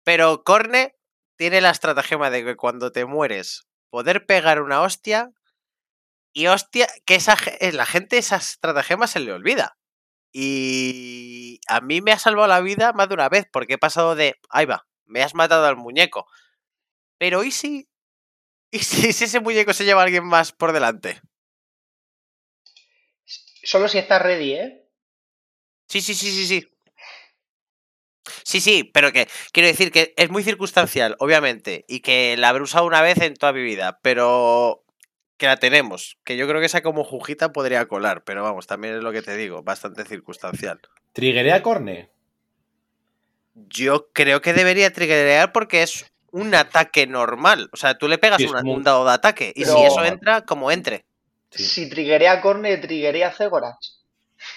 Pero 0.05 0.44
Corne 0.44 0.94
tiene 1.36 1.60
la 1.60 1.70
estratagema 1.70 2.30
de 2.30 2.44
que 2.44 2.56
cuando 2.56 2.92
te 2.92 3.05
mueres, 3.05 3.66
poder 3.90 4.26
pegar 4.26 4.62
una 4.62 4.82
hostia 4.82 5.32
y 6.32 6.46
hostia, 6.48 6.88
que 7.06 7.14
esa, 7.14 7.36
eh, 7.60 7.72
la 7.72 7.86
gente 7.86 8.18
esa 8.18 8.36
estratagema 8.36 9.06
se 9.06 9.20
le 9.20 9.32
olvida. 9.32 9.76
Y 10.32 11.60
a 11.68 11.80
mí 11.80 12.01
me 12.01 12.12
ha 12.12 12.18
salvado 12.18 12.48
la 12.48 12.60
vida 12.60 12.92
más 12.92 13.09
de 13.09 13.14
una 13.14 13.28
vez, 13.28 13.46
porque 13.52 13.74
he 13.74 13.78
pasado 13.78 14.16
de, 14.16 14.34
ahí 14.51 14.66
va, 14.66 14.86
me 15.06 15.22
has 15.22 15.34
matado 15.34 15.66
al 15.66 15.76
muñeco. 15.76 16.26
Pero 17.18 17.44
¿y 17.44 17.52
si? 17.52 17.88
¿Y 18.74 18.80
si, 18.80 19.12
si 19.12 19.24
ese 19.24 19.38
muñeco 19.38 19.72
se 19.72 19.84
lleva 19.84 20.01
a 20.01 20.05
alguien 20.05 20.24
más 20.24 20.51
por 20.51 20.72
delante? 20.72 21.20
Solo 23.62 23.86
si 23.86 23.98
estás 23.98 24.20
ready, 24.20 24.55
¿eh? 24.55 24.88
Sí, 25.86 26.01
sí, 26.01 26.12
sí, 26.12 26.28
sí, 26.32 26.44
sí. 26.44 26.68
Sí, 28.42 28.60
sí, 28.60 28.82
pero 28.82 29.12
que 29.12 29.28
quiero 29.52 29.68
decir 29.68 29.92
que 29.92 30.12
es 30.16 30.28
muy 30.28 30.42
circunstancial, 30.42 31.14
obviamente, 31.20 31.84
y 31.86 32.01
que 32.01 32.36
la 32.36 32.48
habré 32.48 32.64
usado 32.64 32.84
una 32.84 33.01
vez 33.01 33.18
en 33.18 33.34
toda 33.34 33.52
mi 33.52 33.62
vida, 33.62 34.01
pero 34.02 34.84
que 35.36 35.46
la 35.46 35.56
tenemos, 35.56 36.18
que 36.24 36.36
yo 36.36 36.48
creo 36.48 36.59
que 36.59 36.66
esa 36.66 36.82
como 36.82 37.05
jujita 37.05 37.52
podría 37.52 37.86
colar, 37.86 38.24
pero 38.24 38.42
vamos, 38.42 38.66
también 38.66 38.94
es 38.94 39.05
lo 39.05 39.12
que 39.12 39.22
te 39.22 39.36
digo, 39.36 39.62
bastante 39.62 40.05
circunstancial. 40.05 40.80
¿Triggeré 41.12 41.52
a 41.52 41.62
Corne? 41.62 42.10
Yo 43.55 44.10
creo 44.12 44.40
que 44.40 44.52
debería 44.52 44.92
triggerear 44.92 45.52
porque 45.52 45.84
es 45.84 46.12
un 46.35 46.55
ataque 46.55 47.06
normal. 47.06 47.69
O 47.73 47.77
sea, 47.77 47.97
tú 47.97 48.09
le 48.09 48.19
pegas 48.19 48.39
Sí, 48.39 48.47
un- 48.65 48.82
dado 48.82 49.05
de 49.05 49.12
ataque 49.12 49.52
y 49.55 49.65
si 49.65 49.82
eso 49.85 50.05
entra, 50.05 50.43
como 50.43 50.70
entre. 50.70 51.05
Sí. 51.51 51.65
Si 51.65 51.89
triggeré 51.89 52.28
a 52.28 52.40
Corne, 52.40 52.77
triggeré 52.78 53.24
a 53.24 53.31
Zegoras. 53.32 54.02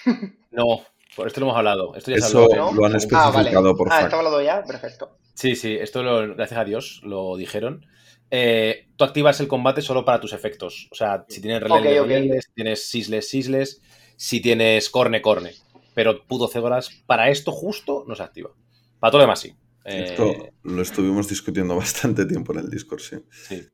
No, 0.50 0.82
por 1.14 1.26
esto 1.26 1.40
lo 1.40 1.46
hemos 1.46 1.58
hablado. 1.58 1.94
Esto 1.94 2.10
ya 2.10 2.18
se 2.20 2.26
Eso 2.26 2.42
habló 2.44 2.70
en- 2.70 2.76
lo 2.76 2.84
han 2.86 2.92
Ah, 3.12 3.30
vale. 3.30 3.38
especificado 3.50 3.76
por 3.76 3.88
Ah, 3.88 3.90
fact. 3.96 4.04
está 4.06 4.16
hablado 4.16 4.42
ya, 4.42 4.62
perfecto. 4.64 5.18
Sí, 5.34 5.54
sí, 5.56 5.76
esto 5.78 6.02
lo, 6.02 6.34
gracias 6.34 6.58
a 6.58 6.64
Dios 6.64 7.00
lo 7.04 7.36
dijeron. 7.36 7.86
Eh, 8.30 8.88
tú 8.96 9.04
activas 9.04 9.38
el 9.40 9.46
combate 9.46 9.82
solo 9.82 10.04
para 10.04 10.20
tus 10.20 10.32
efectos. 10.32 10.88
O 10.90 10.94
sea, 10.94 11.24
si 11.28 11.40
tienes 11.40 11.62
relés, 11.62 11.98
Ok, 12.00 12.04
ok. 12.04 12.08
relés, 12.08 12.44
si 12.46 12.52
tienes 12.54 12.88
sisles, 12.90 13.28
sisles, 13.30 13.80
si 14.16 14.40
tienes 14.40 14.90
corne, 14.90 15.22
corne. 15.22 15.52
Pero 15.94 16.24
pudo 16.24 16.48
cegoras, 16.48 16.90
para 17.06 17.28
esto 17.30 17.52
justo 17.52 18.04
no 18.08 18.14
se 18.16 18.22
activa. 18.22 18.50
Para 18.98 19.10
todo 19.10 19.18
lo 19.18 19.24
demás 19.24 19.40
sí. 19.40 19.54
Eh, 19.84 20.04
Esto 20.10 20.48
lo 20.64 20.82
estuvimos 20.82 21.28
discutiendo 21.28 21.74
bastante 21.76 22.26
tiempo 22.26 22.52
en 22.52 22.58
el 22.60 22.70
Discord, 22.70 23.00
sí. 23.00 23.16
sí. 23.30 23.66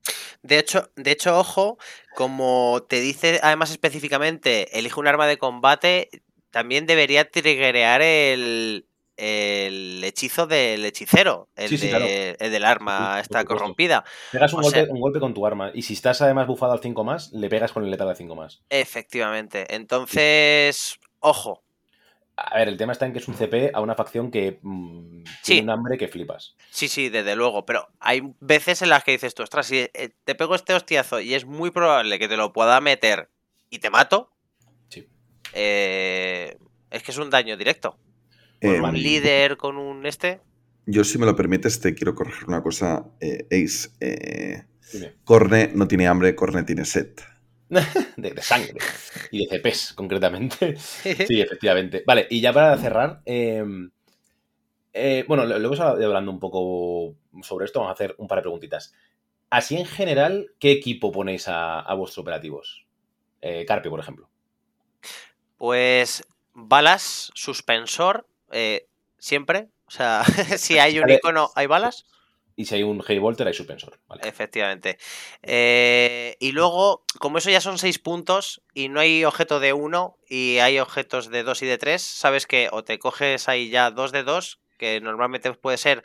De 0.42 0.58
hecho, 0.58 0.90
de 0.96 1.10
hecho, 1.10 1.38
ojo, 1.38 1.78
como 2.14 2.84
te 2.88 3.00
dice 3.00 3.40
además 3.42 3.70
específicamente, 3.70 4.78
elige 4.78 5.00
un 5.00 5.06
arma 5.08 5.26
de 5.26 5.38
combate, 5.38 6.10
también 6.50 6.86
debería 6.86 7.28
triggerear 7.30 8.02
el, 8.02 8.86
el 9.16 10.04
hechizo 10.04 10.46
del 10.46 10.84
hechicero, 10.84 11.48
el, 11.56 11.68
Sí, 11.68 11.78
sí, 11.78 11.86
de- 11.86 11.90
claro. 11.90 12.06
el 12.06 12.52
del 12.52 12.64
arma 12.64 13.22
supuesto. 13.24 13.48
corrompida. 13.48 14.04
Pegas 14.30 14.52
un 14.52 14.62
golpe, 14.62 14.84
sea- 14.84 14.92
un 14.92 15.00
golpe 15.00 15.18
con 15.20 15.34
tu 15.34 15.46
arma. 15.46 15.70
Y 15.74 15.82
si 15.82 15.94
estás 15.94 16.20
además 16.22 16.46
bufado 16.46 16.72
al 16.72 16.80
5 16.80 17.02
más, 17.02 17.32
le 17.32 17.48
pegas 17.48 17.72
con 17.72 17.82
el 17.84 17.90
letal 17.90 18.08
al 18.08 18.16
5 18.16 18.36
más. 18.36 18.62
Efectivamente. 18.68 19.74
Entonces, 19.74 20.98
ojo. 21.20 21.63
A 22.36 22.58
ver, 22.58 22.68
el 22.68 22.76
tema 22.76 22.92
está 22.92 23.06
en 23.06 23.12
que 23.12 23.20
es 23.20 23.28
un 23.28 23.34
CP 23.34 23.70
a 23.72 23.80
una 23.80 23.94
facción 23.94 24.30
que 24.30 24.58
mm, 24.62 25.22
Sí. 25.42 25.52
tiene 25.54 25.62
un 25.62 25.70
hambre 25.70 25.96
que 25.96 26.08
flipas. 26.08 26.56
Sí, 26.70 26.88
sí, 26.88 27.08
desde 27.08 27.36
luego, 27.36 27.64
pero 27.64 27.88
hay 28.00 28.22
veces 28.40 28.82
en 28.82 28.88
las 28.88 29.04
que 29.04 29.12
dices 29.12 29.34
tú, 29.34 29.42
ostras, 29.44 29.66
si 29.66 29.78
eh, 29.78 30.10
te 30.24 30.34
pego 30.34 30.54
este 30.56 30.74
hostiazo 30.74 31.20
y 31.20 31.34
es 31.34 31.44
muy 31.44 31.70
probable 31.70 32.18
que 32.18 32.26
te 32.28 32.36
lo 32.36 32.52
pueda 32.52 32.80
meter 32.80 33.28
y 33.70 33.78
te 33.78 33.88
mato, 33.90 34.32
Sí. 34.88 35.06
eh, 35.52 36.56
es 36.90 37.02
que 37.02 37.10
es 37.12 37.18
un 37.18 37.30
daño 37.30 37.56
directo. 37.56 37.98
Eh, 38.60 38.80
un 38.80 38.94
líder 38.94 39.56
con 39.56 39.76
un 39.76 40.04
este. 40.06 40.40
Yo, 40.86 41.04
si 41.04 41.18
me 41.18 41.26
lo 41.26 41.36
permites, 41.36 41.80
te 41.80 41.94
quiero 41.94 42.14
corregir 42.14 42.48
una 42.48 42.62
cosa, 42.62 43.04
eh, 43.20 43.46
Ace. 43.50 43.90
eh. 44.00 44.64
Corne 45.24 45.70
no 45.74 45.88
tiene 45.88 46.06
hambre, 46.08 46.34
Corne 46.34 46.62
tiene 46.62 46.84
sed. 46.84 47.08
De, 48.16 48.30
de 48.30 48.42
sangre. 48.42 48.78
Y 49.30 49.46
de 49.46 49.58
CPs, 49.58 49.92
concretamente. 49.94 50.76
Sí, 51.26 51.40
efectivamente. 51.40 52.02
Vale, 52.06 52.26
y 52.30 52.40
ya 52.40 52.52
para 52.52 52.76
cerrar, 52.78 53.22
eh, 53.26 53.64
eh, 54.92 55.24
bueno, 55.26 55.42
hablado 55.42 55.82
hablando 55.84 56.30
un 56.30 56.38
poco 56.38 57.16
sobre 57.42 57.64
esto, 57.64 57.80
vamos 57.80 57.90
a 57.90 57.94
hacer 57.94 58.14
un 58.18 58.28
par 58.28 58.38
de 58.38 58.42
preguntitas. 58.42 58.94
Así 59.50 59.76
en 59.76 59.86
general, 59.86 60.52
¿qué 60.58 60.70
equipo 60.70 61.12
ponéis 61.12 61.48
a, 61.48 61.80
a 61.80 61.94
vuestros 61.94 62.22
operativos? 62.22 62.86
Eh, 63.40 63.64
Carpio, 63.66 63.90
por 63.90 64.00
ejemplo. 64.00 64.28
Pues 65.58 66.24
balas, 66.52 67.30
suspensor, 67.34 68.26
eh, 68.52 68.86
siempre. 69.18 69.68
O 69.86 69.90
sea, 69.90 70.24
si 70.58 70.78
hay 70.78 70.98
un 70.98 71.10
icono, 71.10 71.50
hay 71.54 71.66
balas. 71.66 72.06
Y 72.56 72.66
si 72.66 72.76
hay 72.76 72.82
un 72.84 73.02
Heavy 73.02 73.18
Volter, 73.18 73.46
hay 73.48 73.54
suspensor. 73.54 73.98
Vale. 74.06 74.22
Efectivamente. 74.28 74.98
Eh, 75.42 76.36
y 76.38 76.52
luego, 76.52 77.04
como 77.18 77.38
eso 77.38 77.50
ya 77.50 77.60
son 77.60 77.78
seis 77.78 77.98
puntos 77.98 78.62
y 78.74 78.88
no 78.88 79.00
hay 79.00 79.24
objeto 79.24 79.60
de 79.60 79.72
uno 79.72 80.16
y 80.28 80.58
hay 80.58 80.78
objetos 80.78 81.30
de 81.30 81.42
dos 81.42 81.62
y 81.62 81.66
de 81.66 81.78
tres, 81.78 82.02
sabes 82.02 82.46
que 82.46 82.68
o 82.70 82.84
te 82.84 82.98
coges 82.98 83.48
ahí 83.48 83.70
ya 83.70 83.90
dos 83.90 84.12
de 84.12 84.22
dos, 84.22 84.60
que 84.78 85.00
normalmente 85.00 85.52
puede 85.54 85.78
ser 85.78 86.04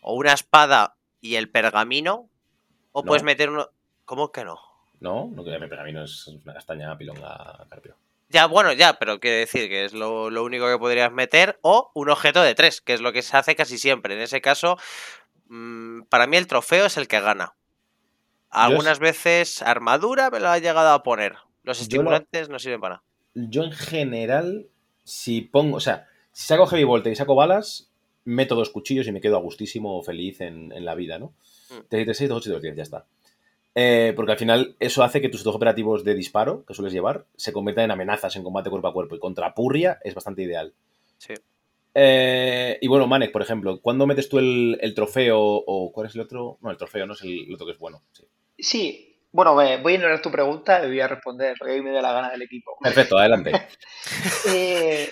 o 0.00 0.14
una 0.14 0.32
espada 0.32 0.96
y 1.20 1.34
el 1.34 1.50
pergamino, 1.50 2.28
o 2.92 3.02
No. 3.02 3.06
puedes 3.06 3.22
meter 3.24 3.50
uno. 3.50 3.68
¿Cómo 4.04 4.30
que 4.32 4.44
no? 4.44 4.58
¿No? 5.00 5.30
No 5.34 5.44
que 5.44 5.58
me 5.58 5.68
pergamino 5.68 6.04
es 6.04 6.26
una 6.28 6.54
castaña 6.54 6.96
pilonga 6.96 7.66
Carpio. 7.68 7.96
Ya, 8.30 8.46
bueno, 8.46 8.72
ya, 8.72 8.98
pero 8.98 9.20
quiere 9.20 9.38
decir 9.38 9.68
que 9.68 9.84
es 9.86 9.94
lo, 9.94 10.28
lo 10.30 10.44
único 10.44 10.68
que 10.68 10.78
podrías 10.78 11.10
meter, 11.10 11.58
o 11.62 11.90
un 11.94 12.10
objeto 12.10 12.42
de 12.42 12.54
tres, 12.54 12.80
que 12.82 12.92
es 12.92 13.00
lo 13.00 13.12
que 13.12 13.22
se 13.22 13.36
hace 13.36 13.56
casi 13.56 13.78
siempre. 13.78 14.14
En 14.14 14.20
ese 14.20 14.40
caso, 14.42 14.76
mm, 15.48 16.02
para 16.08 16.26
mí 16.26 16.36
el 16.36 16.46
trofeo 16.46 16.86
es 16.86 16.96
el 16.96 17.08
que 17.08 17.20
gana. 17.20 17.54
Algunas 18.50 18.98
veces 18.98 19.62
armadura 19.62 20.30
me 20.30 20.40
lo 20.40 20.48
ha 20.48 20.58
llegado 20.58 20.90
a 20.90 21.02
poner. 21.02 21.36
Los 21.64 21.80
estimulantes 21.80 22.48
no 22.48 22.58
sirven 22.58 22.80
para 22.80 22.94
nada. 22.96 23.04
Yo 23.34 23.62
en 23.64 23.72
general, 23.72 24.68
si 25.04 25.42
pongo, 25.42 25.76
o 25.76 25.80
sea, 25.80 26.06
si 26.32 26.46
saco 26.46 26.66
Heavy 26.66 26.84
Volter 26.84 27.12
y 27.12 27.16
saco 27.16 27.34
balas, 27.34 27.90
meto 28.24 28.54
dos 28.54 28.70
cuchillos 28.70 29.06
y 29.06 29.12
me 29.12 29.20
quedo 29.20 29.36
a 29.36 29.40
gustísimo 29.40 30.02
feliz 30.02 30.40
en, 30.40 30.72
en 30.72 30.84
la 30.84 30.94
vida, 30.94 31.18
¿no? 31.18 31.34
Mm. 31.70 31.86
3 31.88 32.06
de 32.06 32.14
6, 32.14 32.30
2, 32.30 32.38
8 32.38 32.48
y 32.48 32.52
2, 32.52 32.62
10, 32.62 32.76
ya 32.76 32.82
está. 32.82 33.06
Eh, 33.74 34.12
porque 34.16 34.32
al 34.32 34.38
final 34.38 34.74
eso 34.80 35.04
hace 35.04 35.20
que 35.20 35.28
tus 35.28 35.44
dos 35.44 35.54
operativos 35.54 36.02
de 36.02 36.14
disparo 36.14 36.64
que 36.64 36.74
sueles 36.74 36.92
llevar 36.92 37.26
se 37.36 37.52
conviertan 37.52 37.84
en 37.84 37.90
amenazas 37.92 38.34
en 38.34 38.42
combate 38.42 38.70
cuerpo 38.70 38.88
a 38.88 38.92
cuerpo 38.92 39.14
y 39.14 39.20
contra 39.20 39.54
Purria 39.54 40.00
es 40.02 40.14
bastante 40.14 40.42
ideal. 40.42 40.74
Sí. 41.18 41.34
Eh, 42.00 42.78
y 42.80 42.86
bueno, 42.86 43.06
Manek, 43.08 43.32
por 43.32 43.42
ejemplo, 43.42 43.80
¿cuándo 43.80 44.06
metes 44.06 44.28
tú 44.28 44.38
el, 44.38 44.78
el 44.80 44.94
trofeo 44.94 45.38
o 45.40 45.90
cuál 45.92 46.06
es 46.06 46.14
el 46.14 46.20
otro? 46.20 46.58
No, 46.62 46.70
el 46.70 46.76
trofeo 46.76 47.06
no 47.06 47.14
es 47.14 47.22
el, 47.22 47.46
el 47.48 47.54
otro 47.54 47.66
que 47.66 47.72
es 47.72 47.78
bueno. 47.78 48.02
sí. 48.12 48.24
Sí, 48.60 49.20
bueno, 49.32 49.54
me- 49.54 49.76
voy 49.82 49.92
a 49.92 49.96
ignorar 49.96 50.22
tu 50.22 50.30
pregunta 50.30 50.84
y 50.84 50.88
voy 50.88 51.00
a 51.00 51.08
responder 51.08 51.56
lo 51.60 51.66
que 51.66 51.72
a 51.72 51.76
mí 51.76 51.82
me 51.82 51.90
dé 51.90 52.00
la 52.02 52.12
gana 52.12 52.30
del 52.30 52.42
equipo. 52.42 52.76
Perfecto, 52.80 53.18
adelante. 53.18 53.52
Eh, 54.48 55.10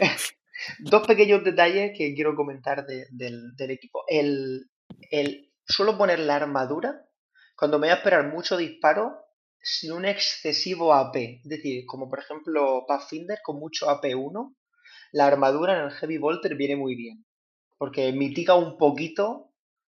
dos 0.80 1.06
pequeños 1.06 1.44
detalles 1.44 1.92
que 1.96 2.14
quiero 2.14 2.34
comentar 2.34 2.86
de- 2.86 3.06
del, 3.10 3.54
del 3.56 3.70
equipo. 3.72 4.04
El, 4.08 4.70
el 5.10 5.52
suelo 5.66 5.98
poner 5.98 6.18
la 6.20 6.36
armadura 6.36 7.04
cuando 7.56 7.78
me 7.78 7.86
voy 7.88 7.92
a 7.92 7.98
esperar 7.98 8.26
mucho 8.32 8.56
disparo 8.56 9.16
sin 9.60 9.92
un 9.92 10.04
excesivo 10.06 10.94
AP. 10.94 11.16
Es 11.42 11.48
decir, 11.48 11.84
como 11.86 12.08
por 12.08 12.18
ejemplo 12.20 12.84
Pathfinder 12.86 13.38
con 13.42 13.58
mucho 13.58 13.86
AP1, 13.86 14.54
la 15.12 15.26
armadura 15.26 15.78
en 15.78 15.84
el 15.84 15.90
Heavy 15.90 16.18
Volter 16.18 16.54
viene 16.56 16.76
muy 16.76 16.94
bien. 16.94 17.24
Porque 17.78 18.12
mitiga 18.12 18.54
un 18.54 18.78
poquito 18.78 19.52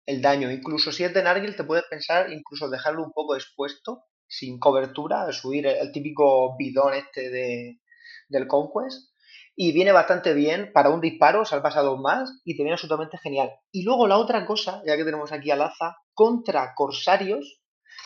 el 0.06 0.22
daño. 0.22 0.52
Incluso 0.52 0.92
si 0.92 1.04
es 1.04 1.14
de 1.14 1.24
Nargil, 1.24 1.56
te 1.56 1.64
puedes 1.64 1.86
pensar 1.86 2.32
incluso 2.32 2.70
dejarlo 2.70 3.04
un 3.04 3.12
poco 3.12 3.36
expuesto, 3.36 4.04
sin 4.28 4.60
cobertura, 4.60 5.32
subir 5.32 5.68
el, 5.68 5.78
el 5.78 5.92
típico 5.92 6.56
bidón 6.58 6.94
este 6.94 7.30
de, 7.30 7.80
del 8.28 8.48
Conquest. 8.48 9.10
Y 9.56 9.74
viene 9.74 9.92
bastante 9.92 10.34
bien 10.34 10.72
para 10.74 10.90
un 10.90 11.02
disparo, 11.02 11.44
salvas 11.44 11.76
a 11.76 11.82
dos 11.82 12.00
más 12.00 12.32
y 12.46 12.56
te 12.56 12.64
viene 12.64 12.74
absolutamente 12.74 13.18
genial. 13.18 13.52
Y 13.72 13.84
luego 13.84 14.08
la 14.08 14.18
otra 14.18 14.46
cosa, 14.46 14.82
ya 14.86 14.96
que 14.96 15.04
tenemos 15.04 15.32
aquí 15.34 15.52
a 15.52 15.58
Laza, 15.58 15.98
contra 16.14 16.74
corsarios, 16.76 17.62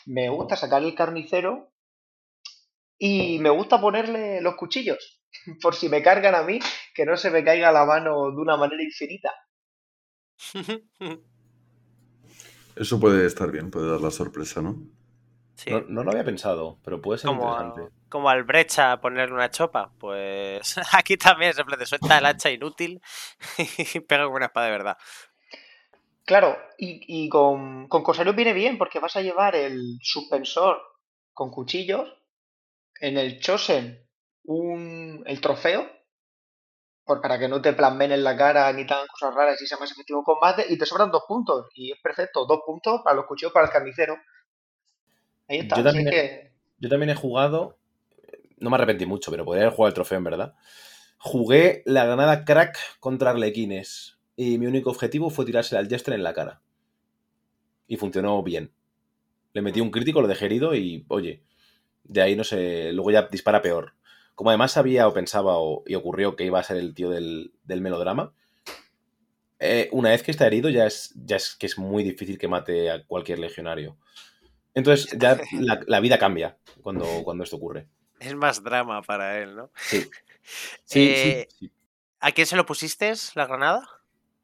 me 0.06 0.30
gusta 0.30 0.56
sacar 0.56 0.84
el 0.84 0.96
carnicero 0.96 1.72
y 2.98 3.40
me 3.40 3.50
gusta 3.50 3.80
ponerle 3.80 4.42
los 4.42 4.56
cuchillos. 4.56 5.23
Por 5.62 5.76
si 5.76 5.90
me 5.90 6.02
cargan 6.02 6.36
a 6.36 6.44
mí, 6.44 6.60
que 6.94 7.06
no 7.06 7.18
se 7.18 7.32
me 7.32 7.44
caiga 7.44 7.72
la 7.72 7.86
mano 7.86 8.32
de 8.32 8.38
una 8.38 8.58
manera 8.58 8.84
infinita. 8.84 9.32
Eso 12.76 13.00
puede 13.00 13.26
estar 13.26 13.52
bien, 13.52 13.70
puede 13.70 13.90
dar 13.92 14.02
la 14.02 14.12
sorpresa, 14.12 14.62
¿no? 14.62 14.78
Sí. 15.56 15.70
No, 15.70 15.82
no 15.82 16.04
lo 16.04 16.12
había 16.12 16.24
pensado, 16.24 16.80
pero 16.84 17.00
puede 17.00 17.20
ser 17.20 17.28
como, 17.28 17.52
interesante. 17.52 17.96
como 18.10 18.28
al 18.30 18.44
brecha 18.44 19.00
ponerle 19.00 19.36
una 19.36 19.52
chopa, 19.52 19.94
pues 20.00 20.76
aquí 20.94 21.16
también 21.16 21.54
se 21.54 21.64
te 21.64 21.86
suelta 21.86 22.18
el 22.18 22.26
hacha 22.26 22.50
inútil 22.50 23.00
y 23.58 24.00
pega 24.00 24.26
con 24.26 24.34
una 24.34 24.48
espada 24.48 24.66
de 24.66 24.72
verdad. 24.72 24.98
Claro, 26.26 26.58
y, 26.78 27.26
y 27.26 27.30
con, 27.30 27.88
con 27.88 28.02
Corsarios 28.02 28.36
viene 28.36 28.54
bien 28.54 28.78
porque 28.78 29.00
vas 29.00 29.16
a 29.16 29.22
llevar 29.22 29.56
el 29.56 30.00
suspensor 30.02 30.82
con 31.34 31.52
cuchillos, 31.52 32.12
en 33.00 33.18
el 33.18 33.40
Chosen 33.40 34.03
un, 34.46 35.24
el 35.26 35.42
trofeo, 35.42 35.88
por, 37.06 37.22
para 37.22 37.38
que 37.38 37.48
no 37.50 37.62
te 37.62 37.74
plasmen 37.74 38.12
en 38.12 38.24
la 38.24 38.36
cara 38.38 38.72
ni 38.74 38.84
hagan 38.84 39.08
cosas 39.08 39.36
raras 39.36 39.62
y 39.62 39.68
sea 39.68 39.78
más 39.78 39.92
efectivo 39.92 40.24
combate, 40.24 40.66
y 40.70 40.78
te 40.78 40.86
sobran 40.86 41.12
dos 41.12 41.24
puntos, 41.28 41.68
y 41.76 41.92
es 41.92 42.00
perfecto, 42.02 42.46
dos 42.46 42.62
puntos 42.66 43.02
para 43.04 43.16
los 43.16 43.26
cuchillos 43.26 43.52
para 43.54 43.66
el 43.68 43.72
carnicero. 43.72 44.16
Ahí 45.48 45.60
está, 45.60 45.76
Yo 45.78 45.82
así 45.82 45.98
también 45.98 46.08
he- 46.08 46.12
que 46.12 46.52
Yo 46.80 46.90
también 46.90 47.10
he 47.10 47.16
jugado, 47.16 47.78
no 48.60 48.70
me 48.70 48.76
arrepentí 48.76 49.06
mucho, 49.06 49.32
pero 49.32 49.46
podría 49.46 49.64
haber 49.66 49.76
jugado 49.76 49.90
el 49.90 49.94
trofeo 49.96 50.18
en 50.18 50.24
verdad. 50.24 50.56
Jugué 51.18 51.84
la 51.86 52.06
granada 52.06 52.46
crack 52.46 52.78
contra 53.00 53.32
Arlequines 53.32 54.18
y 54.36 54.58
mi 54.58 54.68
único 54.68 54.90
objetivo 54.90 55.30
fue 55.30 55.46
tirársela 55.46 55.80
al 55.80 55.88
Jester 55.90 56.14
en 56.14 56.24
la 56.24 56.34
cara. 56.34 56.62
Y 57.88 57.98
funcionó 57.98 58.42
bien. 58.44 58.72
Le 59.54 59.62
metí 59.62 59.82
un 59.82 59.92
crítico, 59.92 60.22
lo 60.22 60.28
dejé 60.28 60.46
herido 60.46 60.76
y, 60.76 61.06
oye, 61.10 61.44
de 62.04 62.22
ahí 62.22 62.36
no 62.36 62.44
sé, 62.44 62.92
luego 62.94 63.12
ya 63.12 63.24
dispara 63.24 63.62
peor. 63.62 63.94
Como 64.36 64.50
además 64.50 64.72
sabía 64.72 65.08
o 65.08 65.14
pensaba 65.14 65.58
o- 65.58 65.84
y 65.86 65.96
ocurrió 65.96 66.36
que 66.36 66.46
iba 66.46 66.60
a 66.60 66.64
ser 66.64 66.78
el 66.78 66.94
tío 66.94 67.10
del, 67.10 67.54
del 67.64 67.82
melodrama, 67.82 68.34
eh, 69.60 69.90
una 69.92 70.10
vez 70.10 70.24
que 70.24 70.32
está 70.32 70.48
herido 70.48 70.70
ya 70.70 70.86
es, 70.86 71.14
ya 71.16 71.38
es 71.38 71.56
que 71.56 71.68
es 71.68 71.78
muy 71.78 72.04
difícil 72.04 72.38
que 72.38 72.48
mate 72.48 72.90
a 72.92 73.06
cualquier 73.06 73.40
legionario. 73.40 73.98
Entonces 74.74 75.18
ya 75.18 75.40
la, 75.60 75.80
la 75.88 76.00
vida 76.00 76.18
cambia 76.18 76.58
cuando, 76.82 77.22
cuando 77.24 77.44
esto 77.44 77.56
ocurre. 77.58 77.88
Es 78.20 78.36
más 78.36 78.64
drama 78.64 79.02
para 79.02 79.40
él, 79.40 79.56
¿no? 79.56 79.72
Sí. 79.76 80.10
Sí, 80.86 81.00
Eh, 81.00 81.48
sí, 81.50 81.68
sí. 81.68 81.72
¿A 82.20 82.32
quién 82.34 82.46
se 82.46 82.58
lo 82.58 82.66
pusiste 82.66 83.14
la 83.36 83.46
granada? 83.48 83.88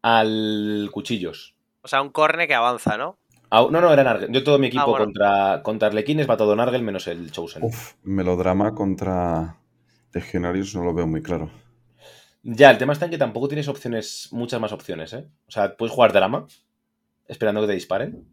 Al 0.02 0.90
cuchillos. 0.94 1.56
O 1.82 1.90
sea, 1.90 2.02
un 2.02 2.10
corne 2.10 2.48
que 2.48 2.56
avanza, 2.56 2.98
¿no? 2.98 3.20
Ah, 3.52 3.68
no, 3.70 3.82
no, 3.82 3.92
era 3.92 4.04
Nargel. 4.06 4.32
Yo 4.32 4.44
todo 4.46 4.58
mi 4.60 4.68
equipo 4.68 4.86
bueno. 4.92 5.06
contra, 5.06 5.62
contra 5.62 5.90
Arlequines 5.90 6.30
va 6.30 6.38
todo 6.38 6.56
Nargel 6.56 6.84
menos 6.84 7.08
el 7.08 7.32
Chosen. 7.32 7.64
Uf, 7.64 7.96
melodrama 8.04 8.74
contra 8.74 9.59
legionarios 10.14 10.76
no 10.76 10.84
lo 10.84 10.94
veo 10.94 11.08
muy 11.08 11.22
claro. 11.22 11.52
Ya, 12.42 12.72
el 12.72 12.78
tema 12.78 12.94
está 12.94 13.06
en 13.06 13.12
que 13.12 13.18
tampoco 13.18 13.48
tienes 13.48 13.68
opciones, 13.68 14.30
muchas 14.32 14.62
más 14.62 14.72
opciones, 14.72 15.14
¿eh? 15.14 15.28
O 15.48 15.52
sea, 15.52 15.76
puedes 15.76 15.94
jugar 15.94 16.14
drama, 16.14 16.48
esperando 17.28 17.62
que 17.62 17.68
te 17.68 17.74
disparen, 17.74 18.28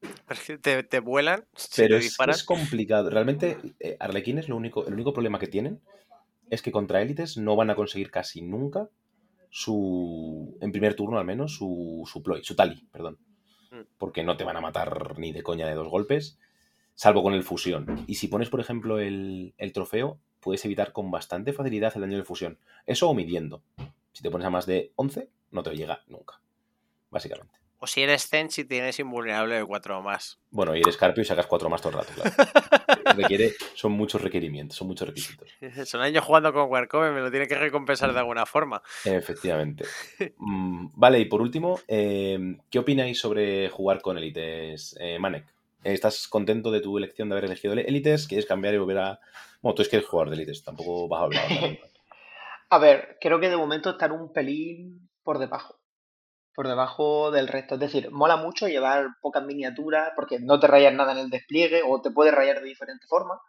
Pero 0.00 0.40
es 0.40 0.46
que 0.46 0.58
te, 0.58 0.82
te 0.82 1.00
vuelan, 1.00 1.44
si 1.54 1.82
pero 1.82 1.98
te 1.98 2.06
es, 2.06 2.16
es 2.28 2.44
complicado. 2.44 3.10
Realmente, 3.10 3.58
eh, 3.78 3.96
Arlequines 4.00 4.48
lo 4.48 4.56
único, 4.56 4.86
el 4.86 4.94
único 4.94 5.12
problema 5.12 5.38
que 5.38 5.46
tienen 5.46 5.80
es 6.48 6.62
que 6.62 6.72
contra 6.72 7.02
élites 7.02 7.36
no 7.36 7.54
van 7.54 7.70
a 7.70 7.74
conseguir 7.74 8.10
casi 8.10 8.42
nunca 8.42 8.88
su, 9.50 10.56
en 10.60 10.72
primer 10.72 10.94
turno 10.94 11.18
al 11.18 11.26
menos, 11.26 11.54
su, 11.54 12.08
su 12.10 12.22
ploy, 12.22 12.42
su 12.42 12.54
tali, 12.56 12.86
perdón. 12.90 13.18
Mm. 13.70 13.82
Porque 13.98 14.24
no 14.24 14.36
te 14.36 14.44
van 14.44 14.56
a 14.56 14.60
matar 14.60 15.18
ni 15.18 15.32
de 15.32 15.42
coña 15.42 15.66
de 15.68 15.74
dos 15.74 15.88
golpes, 15.88 16.38
salvo 16.94 17.22
con 17.22 17.34
el 17.34 17.42
fusión. 17.42 18.04
Y 18.06 18.14
si 18.14 18.28
pones, 18.28 18.48
por 18.48 18.60
ejemplo, 18.60 18.98
el, 18.98 19.54
el 19.58 19.72
trofeo, 19.72 20.18
puedes 20.40 20.64
evitar 20.64 20.92
con 20.92 21.10
bastante 21.10 21.52
facilidad 21.52 21.92
el 21.94 22.02
daño 22.02 22.16
de 22.16 22.24
fusión. 22.24 22.58
Eso 22.86 23.08
o 23.08 23.14
midiendo. 23.14 23.62
Si 24.12 24.22
te 24.22 24.30
pones 24.30 24.46
a 24.46 24.50
más 24.50 24.66
de 24.66 24.92
11, 24.96 25.28
no 25.52 25.62
te 25.62 25.76
llega 25.76 26.02
nunca. 26.08 26.40
Básicamente. 27.10 27.60
O 27.82 27.86
si 27.86 28.02
eres 28.02 28.28
Zen, 28.28 28.50
si 28.50 28.66
tienes 28.66 28.98
invulnerable 28.98 29.54
de 29.54 29.64
4 29.64 29.98
o 29.98 30.02
más. 30.02 30.38
Bueno, 30.50 30.76
y 30.76 30.80
eres 30.80 30.98
Carpio 30.98 31.22
y 31.22 31.24
sacas 31.24 31.46
cuatro 31.46 31.70
más 31.70 31.80
todo 31.80 31.92
el 31.92 31.98
rato, 31.98 32.12
claro. 32.14 33.14
Requiere, 33.16 33.54
son 33.74 33.92
muchos 33.92 34.20
requerimientos, 34.20 34.76
son 34.76 34.88
muchos 34.88 35.08
requisitos. 35.08 35.48
Son 35.86 36.02
años 36.02 36.22
jugando 36.22 36.52
con 36.52 36.70
Warcove, 36.70 37.10
me 37.10 37.20
lo 37.20 37.30
tiene 37.30 37.48
que 37.48 37.54
recompensar 37.54 38.12
de 38.12 38.18
alguna 38.18 38.44
forma. 38.44 38.82
Efectivamente. 39.04 39.84
Mm, 40.42 40.88
vale, 40.94 41.18
y 41.20 41.26
por 41.26 41.40
último, 41.40 41.80
eh, 41.86 42.56
¿qué 42.70 42.78
opináis 42.78 43.18
sobre 43.18 43.68
jugar 43.68 44.00
con 44.00 44.18
élites, 44.18 44.96
eh, 44.98 45.18
Manek? 45.18 45.44
¿Estás 45.82 46.28
contento 46.28 46.70
de 46.70 46.80
tu 46.80 46.98
elección 46.98 47.28
de 47.28 47.34
haber 47.34 47.46
elegido 47.46 47.72
élites? 47.74 48.26
¿Quieres 48.26 48.46
cambiar 48.46 48.74
y 48.74 48.78
volver 48.78 48.98
a...? 48.98 49.20
Bueno, 49.62 49.74
tú 49.74 49.82
es 49.82 49.88
que 49.88 49.96
eres 49.96 50.08
jugador 50.08 50.30
de 50.30 50.36
élites, 50.36 50.62
tampoco 50.62 51.08
vas 51.08 51.20
a 51.20 51.24
hablar. 51.24 51.44
A 52.72 52.78
ver, 52.78 53.18
creo 53.20 53.40
que 53.40 53.48
de 53.48 53.56
momento 53.56 53.90
están 53.90 54.12
un 54.12 54.32
pelín 54.32 55.10
por 55.24 55.38
debajo. 55.38 55.80
Por 56.54 56.68
debajo 56.68 57.32
del 57.32 57.48
resto. 57.48 57.74
Es 57.74 57.80
decir, 57.80 58.10
mola 58.12 58.36
mucho 58.36 58.68
llevar 58.68 59.08
pocas 59.20 59.44
miniaturas 59.44 60.12
porque 60.14 60.38
no 60.38 60.60
te 60.60 60.68
rayas 60.68 60.94
nada 60.94 61.12
en 61.12 61.18
el 61.18 61.30
despliegue 61.30 61.82
o 61.84 62.00
te 62.00 62.12
puedes 62.12 62.32
rayar 62.32 62.60
de 62.60 62.68
diferentes 62.68 63.08
formas. 63.08 63.40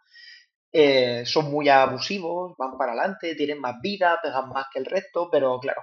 Eh, 0.72 1.24
son 1.26 1.50
muy 1.52 1.68
abusivos, 1.68 2.56
van 2.56 2.78
para 2.78 2.92
adelante, 2.92 3.34
tienen 3.36 3.60
más 3.60 3.80
vida, 3.80 4.18
pegan 4.22 4.48
más 4.48 4.66
que 4.72 4.78
el 4.78 4.86
resto, 4.86 5.28
pero 5.30 5.60
claro, 5.60 5.82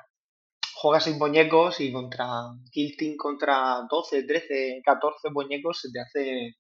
juegas 0.76 1.04
sin 1.04 1.18
muñecos 1.18 1.80
y 1.82 1.92
contra 1.92 2.28
Kill 2.72 2.96
Team 2.98 3.16
contra 3.18 3.82
12, 3.90 4.24
13, 4.24 4.82
14 4.84 5.30
muñecos 5.32 5.82
se 5.82 5.92
te 5.92 6.00
hace 6.00 6.56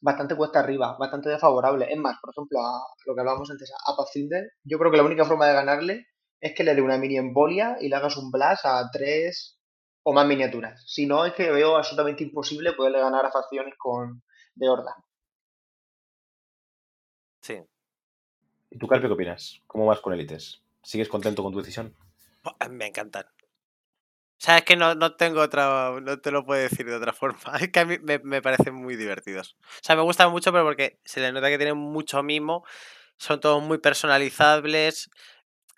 bastante 0.00 0.36
cuesta 0.36 0.60
arriba, 0.60 0.96
bastante 0.98 1.30
desfavorable. 1.30 1.86
Es 1.90 1.98
más, 1.98 2.18
por 2.20 2.30
ejemplo, 2.34 2.60
a 2.60 2.80
lo 3.06 3.14
que 3.14 3.20
hablábamos 3.20 3.50
antes, 3.50 3.72
a 3.72 3.96
Pathfinder, 3.96 4.52
yo 4.62 4.78
creo 4.78 4.90
que 4.90 4.98
la 4.98 5.04
única 5.04 5.24
forma 5.24 5.46
de 5.46 5.54
ganarle 5.54 6.06
es 6.40 6.54
que 6.54 6.62
le 6.62 6.74
dé 6.74 6.82
una 6.82 6.98
mini 6.98 7.16
embolia 7.16 7.78
y 7.80 7.88
le 7.88 7.96
hagas 7.96 8.16
un 8.18 8.30
blast 8.30 8.66
a 8.66 8.90
tres 8.92 9.58
o 10.02 10.12
más 10.12 10.26
miniaturas. 10.26 10.84
Si 10.86 11.06
no, 11.06 11.24
es 11.24 11.32
que 11.32 11.50
veo 11.50 11.76
absolutamente 11.76 12.22
imposible 12.22 12.74
poderle 12.74 13.00
ganar 13.00 13.24
a 13.24 13.32
facciones 13.32 13.74
con 13.78 14.22
de 14.54 14.68
horda. 14.68 14.94
Sí. 17.40 17.58
¿Y 18.70 18.78
tú, 18.78 18.86
Carpio, 18.86 19.08
qué 19.08 19.14
opinas? 19.14 19.62
¿Cómo 19.66 19.86
vas 19.86 20.00
con 20.00 20.12
élites? 20.12 20.62
¿Sigues 20.82 21.08
contento 21.08 21.42
con 21.42 21.52
tu 21.52 21.60
decisión? 21.60 21.94
Me 22.70 22.88
encantan. 22.88 23.24
Sabes 24.44 24.64
que 24.64 24.76
no, 24.76 24.94
no 24.94 25.16
tengo 25.16 25.40
otra. 25.40 25.98
No 26.02 26.18
te 26.20 26.30
lo 26.30 26.44
puedo 26.44 26.60
decir 26.60 26.84
de 26.84 26.94
otra 26.94 27.14
forma. 27.14 27.38
Es 27.62 27.70
que 27.70 27.80
a 27.80 27.86
mí 27.86 27.96
me, 28.02 28.18
me 28.18 28.42
parecen 28.42 28.74
muy 28.74 28.94
divertidos. 28.94 29.56
O 29.62 29.80
sea, 29.80 29.96
me 29.96 30.02
gustan 30.02 30.30
mucho, 30.32 30.52
pero 30.52 30.64
porque 30.64 31.00
se 31.06 31.20
les 31.20 31.32
nota 31.32 31.48
que 31.48 31.56
tienen 31.56 31.78
mucho 31.78 32.22
mimo. 32.22 32.62
Son 33.16 33.40
todos 33.40 33.62
muy 33.62 33.78
personalizables. 33.78 35.08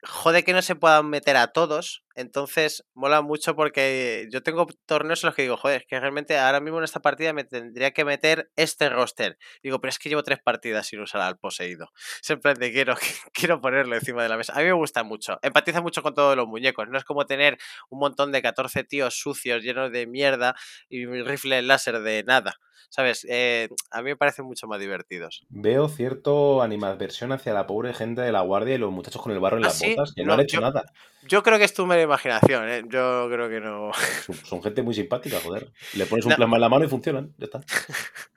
Jode 0.02 0.42
que 0.42 0.52
no 0.52 0.62
se 0.62 0.74
puedan 0.74 1.08
meter 1.08 1.36
a 1.36 1.52
todos. 1.52 2.02
Entonces, 2.16 2.84
mola 2.94 3.20
mucho 3.22 3.54
porque 3.54 4.26
yo 4.32 4.42
tengo 4.42 4.66
torneos 4.86 5.22
en 5.22 5.28
los 5.28 5.36
que 5.36 5.42
digo, 5.42 5.56
joder, 5.56 5.82
es 5.82 5.86
que 5.86 6.00
realmente 6.00 6.36
ahora 6.38 6.60
mismo 6.60 6.78
en 6.78 6.84
esta 6.84 7.00
partida 7.00 7.32
me 7.32 7.44
tendría 7.44 7.92
que 7.92 8.04
meter 8.04 8.50
este 8.56 8.88
roster. 8.88 9.38
Digo, 9.62 9.80
pero 9.80 9.90
es 9.90 9.98
que 9.98 10.08
llevo 10.08 10.22
tres 10.22 10.38
partidas 10.42 10.86
sin 10.86 11.00
usar 11.00 11.20
al 11.20 11.38
poseído. 11.38 11.90
Plan 12.42 12.54
de 12.58 12.72
quiero, 12.72 12.94
quiero 13.32 13.60
ponerlo 13.60 13.94
encima 13.94 14.22
de 14.22 14.28
la 14.30 14.36
mesa. 14.36 14.54
A 14.54 14.58
mí 14.58 14.64
me 14.64 14.72
gusta 14.72 15.04
mucho. 15.04 15.38
Empatiza 15.42 15.80
mucho 15.82 16.02
con 16.02 16.14
todos 16.14 16.36
los 16.36 16.46
muñecos. 16.48 16.88
No 16.88 16.98
es 16.98 17.04
como 17.04 17.26
tener 17.26 17.58
un 17.90 17.98
montón 17.98 18.32
de 18.32 18.40
14 18.42 18.82
tíos 18.84 19.14
sucios 19.20 19.62
llenos 19.62 19.92
de 19.92 20.06
mierda 20.06 20.56
y 20.88 21.04
un 21.04 21.24
rifle 21.26 21.60
láser 21.62 22.00
de 22.00 22.24
nada. 22.24 22.54
¿Sabes? 22.88 23.26
Eh, 23.28 23.68
a 23.90 24.00
mí 24.00 24.10
me 24.10 24.16
parecen 24.16 24.44
mucho 24.44 24.68
más 24.68 24.78
divertidos. 24.78 25.44
Veo 25.48 25.88
cierto 25.88 26.62
animadversión 26.62 27.32
hacia 27.32 27.52
la 27.52 27.66
pobre 27.66 27.92
gente 27.92 28.20
de 28.22 28.30
la 28.30 28.42
guardia 28.42 28.76
y 28.76 28.78
los 28.78 28.92
muchachos 28.92 29.20
con 29.20 29.32
el 29.32 29.40
barro 29.40 29.56
en 29.58 29.64
¿Ah, 29.64 29.68
las 29.68 29.78
sí? 29.78 29.90
botas, 29.90 30.12
que 30.14 30.22
no, 30.22 30.28
No, 30.28 30.34
han 30.34 30.40
hecho 30.40 30.58
yo- 30.58 30.60
nada. 30.60 30.84
Yo 31.22 31.42
creo 31.42 31.58
que 31.58 31.64
es 31.64 31.74
tu 31.74 31.84
mera 31.86 32.02
imaginación, 32.06 32.68
¿eh? 32.68 32.82
Yo 32.88 33.28
creo 33.30 33.48
que 33.48 33.60
no. 33.60 33.90
Son, 34.26 34.34
son 34.34 34.62
gente 34.62 34.82
muy 34.82 34.94
simpática, 34.94 35.38
joder. 35.40 35.70
Le 35.94 36.06
pones 36.06 36.24
un 36.24 36.30
No. 36.30 36.36
plasma 36.36 36.56
en 36.56 36.60
la 36.60 36.68
mano 36.68 36.84
y 36.84 36.88
funcionan. 36.88 37.34
Ya 37.38 37.44
está. 37.46 37.60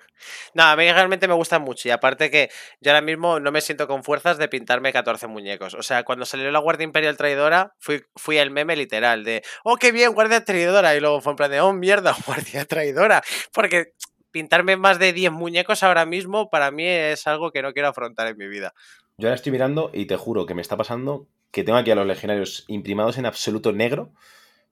No, 0.54 0.64
a 0.64 0.76
mí 0.76 0.92
realmente 0.92 1.28
me 1.28 1.34
gustan 1.34 1.62
mucho. 1.62 1.88
Y 1.88 1.92
aparte 1.92 2.32
que 2.32 2.50
yo 2.82 2.92
ahora 2.92 3.02
mismo 3.02 3.40
no 3.40 3.52
me 3.52 3.62
siento 3.62 3.88
con 3.88 4.04
fuerzas 4.04 4.38
de 4.38 4.48
pintarme 4.48 4.92
14 4.92 5.28
muñecos. 5.28 5.76
O 5.76 5.84
sea, 5.84 6.04
cuando 6.04 6.26
salió 6.26 6.50
la 6.52 6.60
Guardia 6.60 6.84
Imperial 6.86 7.18
Traidora, 7.18 7.74
fui, 7.80 8.04
fui 8.16 8.38
el 8.38 8.52
meme 8.52 8.76
literal 8.76 9.24
de, 9.24 9.44
oh, 9.64 9.78
qué 9.78 9.92
bien, 9.92 10.14
Guardia 10.14 10.44
Traidora. 10.44 10.96
Y 10.96 11.00
luego 11.00 11.22
fue 11.22 11.34
en 11.34 11.38
plan 11.38 11.52
de, 11.52 11.62
oh, 11.62 11.74
mierda, 11.74 12.16
Guardia 12.26 12.66
Traidora. 12.66 13.22
Porque 13.54 13.94
pintarme 14.32 14.76
más 14.76 15.00
de 15.00 15.14
10 15.14 15.32
muñecos 15.32 15.84
ahora 15.84 16.06
mismo 16.06 16.50
para 16.50 16.72
mí 16.72 16.86
es 16.86 17.26
algo 17.28 17.52
que 17.52 17.62
no 17.62 17.72
quiero 17.74 17.88
afrontar 17.90 18.28
en 18.28 18.38
mi 18.38 18.48
vida. 18.48 18.74
Yo 19.18 19.28
ahora 19.28 19.36
estoy 19.36 19.52
mirando 19.52 19.92
y 19.94 20.06
te 20.06 20.18
juro 20.18 20.46
que 20.46 20.54
me 20.56 20.62
está 20.62 20.78
pasando 20.78 21.28
que 21.52 21.64
tengo 21.64 21.78
aquí 21.78 21.92
a 21.92 21.96
los 21.96 22.08
legionarios 22.08 22.66
imprimados 22.68 23.18
en 23.18 23.26
absoluto 23.26 23.72
negro. 23.72 24.12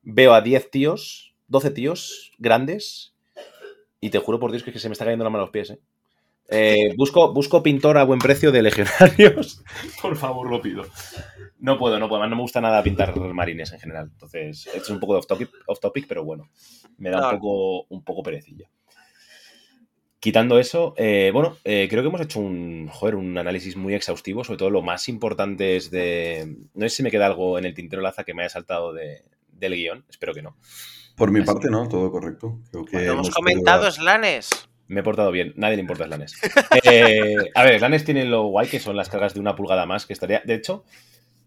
Veo 0.02 0.34
a 0.34 0.42
10 0.42 0.72
tíos, 0.72 1.36
12 1.48 1.72
tíos 1.72 2.32
grandes 2.38 3.16
y 4.00 4.10
te 4.10 4.20
juro 4.20 4.40
por 4.40 4.52
Dios 4.52 4.64
que, 4.64 4.70
es 4.70 4.74
que 4.76 4.80
se 4.80 4.90
me 4.90 4.94
está 4.94 5.06
cayendo 5.06 5.24
la 5.24 5.30
mano 5.30 5.44
a 5.44 5.46
los 5.46 5.52
pies. 5.52 5.72
¿eh? 5.72 5.80
Eh, 6.50 6.94
busco, 6.98 7.34
busco 7.34 7.64
pintor 7.64 7.98
a 7.98 8.04
buen 8.04 8.20
precio 8.20 8.52
de 8.52 8.62
legionarios. 8.62 9.64
por 10.02 10.16
favor, 10.16 10.50
lo 10.50 10.62
pido. 10.62 10.84
No 11.60 11.78
puedo, 11.78 12.00
no 12.00 12.08
puedo. 12.08 12.22
Además, 12.22 12.30
no 12.32 12.36
me 12.38 12.42
gusta 12.44 12.62
nada 12.62 12.84
pintar 12.84 13.18
marines 13.18 13.74
en 13.74 13.80
general. 13.80 14.10
Entonces, 14.12 14.68
esto 14.68 14.84
es 14.84 14.90
un 14.90 15.00
poco 15.00 15.14
de 15.14 15.20
off 15.20 15.28
topic, 15.28 15.50
off 15.66 15.80
topic 15.80 16.06
pero 16.08 16.24
bueno, 16.24 16.50
me 16.98 17.10
da 17.10 17.32
un 17.32 17.40
poco, 17.40 17.86
un 17.90 18.04
poco 18.04 18.24
perecilla. 18.24 18.70
Quitando 20.28 20.60
eso, 20.60 20.94
eh, 20.98 21.30
bueno, 21.34 21.56
eh, 21.64 21.88
creo 21.90 22.04
que 22.04 22.10
hemos 22.10 22.20
hecho 22.20 22.42
un, 22.42 22.90
joder, 22.92 23.16
un 23.16 23.38
análisis 23.38 23.78
muy 23.78 23.94
exhaustivo, 23.96 24.44
sobre 24.44 24.58
todo 24.58 24.70
lo 24.70 24.82
más 24.82 25.08
importante 25.08 25.78
es 25.78 25.90
de... 25.90 26.58
No 26.74 26.82
sé 26.90 26.98
si 26.98 27.02
me 27.04 27.12
queda 27.12 27.28
algo 27.28 27.58
en 27.58 27.64
el 27.64 27.74
tintero 27.74 28.02
Laza 28.02 28.26
que 28.26 28.34
me 28.34 28.42
haya 28.44 28.50
saltado 28.50 28.92
de- 28.92 29.24
del 29.54 29.76
guion, 29.76 30.04
espero 30.10 30.34
que 30.34 30.42
no. 30.42 30.58
Por 31.16 31.32
mi 31.32 31.40
Así 31.40 31.46
parte, 31.48 31.70
no, 31.70 31.88
todo 31.88 32.12
correcto. 32.12 32.60
Creo 32.72 32.84
que 32.84 32.98
Lo 32.98 33.02
hemos 33.14 33.28
hemos 33.28 33.30
comentado, 33.36 33.84
podido- 33.84 33.92
Slanes. 33.94 34.50
Me 34.90 35.00
he 35.00 35.04
portado 35.04 35.32
bien, 35.32 35.54
nadie 35.56 35.78
le 35.78 35.82
importa 35.84 36.08
Slanes. 36.08 36.34
Eh, 36.84 37.34
a 37.56 37.64
ver, 37.64 37.80
Slanes 37.80 38.04
tiene 38.04 38.26
lo 38.26 38.48
guay 38.48 38.68
que 38.68 38.82
son 38.82 38.98
las 38.98 39.08
cargas 39.08 39.34
de 39.34 39.40
una 39.40 39.56
pulgada 39.56 39.86
más, 39.86 40.06
que 40.06 40.12
estaría... 40.12 40.42
De 40.44 40.56
hecho, 40.56 40.84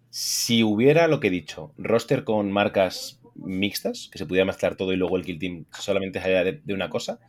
si 0.09 0.63
hubiera 0.63 1.07
lo 1.07 1.21
que 1.21 1.27
he 1.27 1.31
dicho, 1.31 1.75
roster 1.77 2.25
con 2.25 2.51
marcas 2.51 3.21
mixtas, 3.35 4.09
que 4.11 4.17
se 4.17 4.25
pudiera 4.25 4.47
mezclar 4.47 4.75
todo 4.77 4.95
y 4.95 4.97
luego 4.97 5.19
el 5.19 5.25
kill 5.27 5.39
team 5.39 5.67
solamente 5.79 6.19
saliera 6.19 6.45
de, 6.45 6.63
de 6.65 6.73
una 6.73 6.89
cosa, 6.89 7.21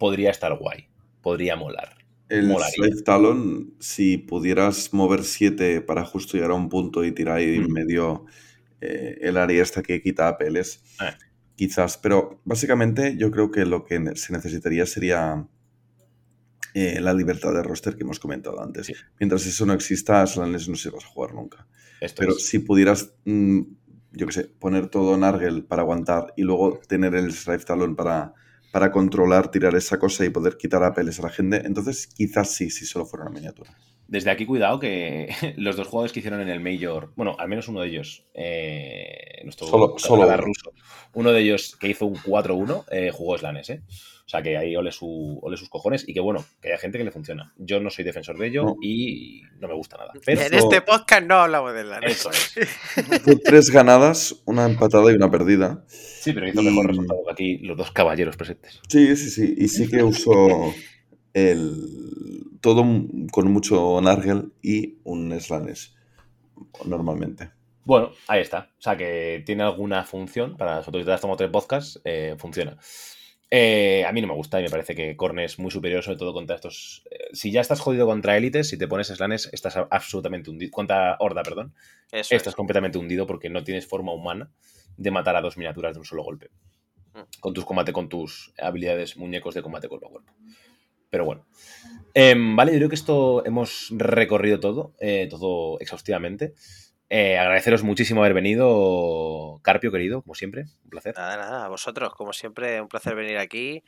podría 0.00 0.30
estar 0.30 0.56
guay, 0.58 0.88
podría 1.22 1.54
molar. 1.54 1.94
El 2.28 2.46
Molaría. 2.48 2.74
Slave 2.74 3.02
Talon, 3.02 3.74
si 3.80 4.16
pudieras 4.18 4.92
mover 4.94 5.24
7 5.24 5.80
para 5.80 6.04
justo 6.04 6.36
llegar 6.36 6.52
a 6.52 6.54
un 6.54 6.68
punto 6.68 7.04
y 7.04 7.12
tirar 7.12 7.36
ahí 7.36 7.56
en 7.56 7.64
Mm. 7.68 7.72
medio 7.72 8.24
eh, 8.80 9.18
el 9.20 9.36
área 9.36 9.62
esta 9.62 9.82
que 9.82 10.00
quita 10.02 10.26
apeles, 10.28 10.82
Ah. 10.98 11.14
quizás. 11.54 11.98
Pero 11.98 12.40
básicamente 12.46 13.14
yo 13.18 13.30
creo 13.30 13.50
que 13.50 13.66
lo 13.66 13.84
que 13.84 13.96
se 14.16 14.32
necesitaría 14.32 14.86
sería 14.86 15.46
eh, 16.72 17.00
la 17.00 17.12
libertad 17.12 17.52
de 17.52 17.62
roster 17.62 17.96
que 17.96 18.04
hemos 18.04 18.20
comentado 18.20 18.62
antes. 18.62 18.86
Sí. 18.86 18.94
Mientras 19.18 19.44
eso 19.44 19.66
no 19.66 19.72
exista, 19.74 20.24
Slanes 20.26 20.68
no 20.68 20.76
se 20.76 20.88
vas 20.90 21.04
a 21.04 21.08
jugar 21.08 21.34
nunca. 21.34 21.66
Esto 22.00 22.20
Pero 22.20 22.32
es- 22.36 22.46
si 22.46 22.60
pudieras, 22.60 23.12
mm, 23.24 23.60
yo 24.12 24.26
qué 24.28 24.32
sé, 24.32 24.44
poner 24.58 24.88
todo 24.88 25.14
en 25.16 25.24
Argel 25.24 25.64
para 25.64 25.82
aguantar 25.82 26.32
y 26.36 26.42
luego 26.42 26.80
tener 26.88 27.14
el 27.16 27.32
Slave 27.32 27.64
Talon 27.64 27.96
para, 27.96 28.32
para 28.70 28.92
controlar, 28.92 29.50
tirar 29.50 29.74
esa 29.74 29.98
cosa 29.98 30.24
y 30.24 30.30
poder 30.30 30.56
quitar 30.56 30.82
apeles 30.84 31.18
a 31.18 31.22
la 31.22 31.30
gente, 31.30 31.62
entonces 31.64 32.06
quizás 32.06 32.50
sí, 32.50 32.70
si 32.70 32.86
solo 32.86 33.06
fuera 33.06 33.24
una 33.26 33.34
miniatura. 33.34 33.76
Desde 34.10 34.30
aquí, 34.32 34.44
cuidado 34.44 34.80
que 34.80 35.28
los 35.56 35.76
dos 35.76 35.86
jugadores 35.86 36.12
que 36.12 36.18
hicieron 36.18 36.40
en 36.40 36.48
el 36.48 36.58
Major, 36.60 37.12
bueno, 37.14 37.36
al 37.38 37.48
menos 37.48 37.68
uno 37.68 37.80
de 37.80 37.88
ellos, 37.88 38.24
eh, 38.34 39.40
nuestro 39.44 39.68
Solo- 39.68 39.94
solo 39.98 40.36
ruso, 40.36 40.72
uno 41.14 41.30
de 41.32 41.40
ellos 41.42 41.76
que 41.78 41.88
hizo 41.88 42.06
un 42.06 42.16
4-1, 42.16 42.84
eh, 42.90 43.10
jugó 43.12 43.38
Slanes, 43.38 43.70
¿eh? 43.70 43.82
O 44.26 44.28
sea 44.30 44.42
que 44.42 44.56
ahí 44.56 44.74
ole, 44.76 44.90
su, 44.92 45.38
ole 45.42 45.56
sus 45.56 45.68
cojones 45.68 46.08
y 46.08 46.12
que 46.14 46.20
bueno, 46.20 46.44
que 46.60 46.68
haya 46.68 46.78
gente 46.78 46.98
que 46.98 47.04
le 47.04 47.10
funciona. 47.12 47.52
Yo 47.56 47.80
no 47.80 47.90
soy 47.90 48.04
defensor 48.04 48.36
de 48.38 48.46
ello 48.48 48.62
No. 48.64 48.76
y 48.80 49.42
no 49.60 49.66
me 49.68 49.74
gusta 49.74 49.96
nada. 49.96 50.12
Pero 50.24 50.40
En 50.42 50.54
este 50.54 50.80
podcast 50.82 51.24
no 51.24 51.36
hablamos 51.36 51.72
de 51.74 51.82
Slanes. 51.82 52.10
eso 52.12 52.30
es. 52.30 52.68
Fue 53.22 53.36
tres 53.36 53.70
ganadas, 53.70 54.42
una 54.44 54.66
empatada 54.66 55.10
y 55.12 55.14
una 55.16 55.30
perdida. 55.30 55.84
Sí, 55.88 56.32
pero 56.32 56.48
hizo 56.48 56.62
mejor 56.62 56.84
Y- 56.84 56.88
resultado 56.88 57.20
que 57.26 57.32
aquí 57.32 57.58
los 57.58 57.76
dos 57.76 57.90
caballeros 57.92 58.36
presentes. 58.36 58.80
Sí, 58.88 59.16
sí, 59.16 59.30
sí. 59.30 59.54
Y 59.56 59.68
sí 59.68 59.88
que 59.88 60.02
usó 60.02 60.74
el 61.34 62.39
todo 62.60 62.84
con 63.32 63.52
mucho 63.52 64.00
Nargel 64.00 64.52
y 64.62 64.98
un 65.04 65.38
Slanes 65.40 65.96
normalmente. 66.84 67.50
Bueno, 67.84 68.10
ahí 68.28 68.40
está. 68.40 68.70
O 68.78 68.82
sea 68.82 68.96
que 68.96 69.42
tiene 69.46 69.62
alguna 69.62 70.04
función. 70.04 70.56
Para 70.56 70.76
nosotros, 70.76 71.04
ya 71.06 71.14
estamos 71.14 71.36
tres 71.36 71.50
podcasts, 71.50 72.00
eh, 72.04 72.36
funciona. 72.38 72.76
Eh, 73.52 74.04
a 74.06 74.12
mí 74.12 74.20
no 74.20 74.28
me 74.28 74.34
gusta 74.34 74.60
y 74.60 74.64
me 74.64 74.70
parece 74.70 74.94
que 74.94 75.16
Korn 75.16 75.40
es 75.40 75.58
muy 75.58 75.72
superior, 75.72 76.04
sobre 76.04 76.18
todo 76.18 76.32
contra 76.32 76.54
estos. 76.54 77.02
eh, 77.10 77.30
si 77.32 77.50
ya 77.50 77.60
estás 77.60 77.80
jodido 77.80 78.06
contra 78.06 78.36
élites, 78.36 78.68
si 78.68 78.78
te 78.78 78.86
pones 78.86 79.08
slanes, 79.08 79.48
estás 79.52 79.76
absolutamente 79.90 80.50
hundido. 80.50 80.70
Contra 80.70 81.16
Horda, 81.18 81.42
perdón. 81.42 81.74
Eso 82.12 82.36
Estás 82.36 82.52
es. 82.52 82.56
completamente 82.56 82.98
hundido 82.98 83.26
porque 83.26 83.48
no 83.50 83.64
tienes 83.64 83.86
forma 83.86 84.12
humana 84.12 84.52
de 84.96 85.10
matar 85.10 85.34
a 85.34 85.40
dos 85.40 85.56
miniaturas 85.56 85.94
de 85.94 85.98
un 86.00 86.04
solo 86.04 86.22
golpe. 86.22 86.50
Mm. 87.14 87.40
Con 87.40 87.54
tus 87.54 87.64
combate, 87.64 87.92
con 87.92 88.08
tus 88.08 88.52
habilidades 88.58 89.16
muñecos 89.16 89.54
de 89.54 89.62
combate 89.62 89.88
cuerpo 89.88 90.06
a 90.06 90.10
cuerpo. 90.10 90.32
Pero 91.10 91.24
bueno. 91.24 91.46
Em, 92.14 92.56
vale, 92.56 92.72
yo 92.72 92.78
creo 92.78 92.88
que 92.88 92.94
esto 92.96 93.44
hemos 93.46 93.88
recorrido 93.90 94.58
todo, 94.60 94.94
eh, 95.00 95.28
todo 95.30 95.78
exhaustivamente. 95.80 96.54
eh, 97.08 97.38
agradeceros 97.38 97.82
muchísimo 97.82 98.20
haber 98.22 98.34
venido, 98.34 99.60
Carpio, 99.62 99.90
querido, 99.92 100.22
como 100.22 100.34
siempre. 100.34 100.66
Un 100.84 100.90
placer. 100.90 101.14
Nada, 101.16 101.36
nada, 101.36 101.64
a 101.64 101.68
vosotros, 101.68 102.14
como 102.14 102.32
siempre, 102.32 102.80
un 102.80 102.88
placer 102.88 103.14
venir 103.16 103.38
aquí 103.38 103.82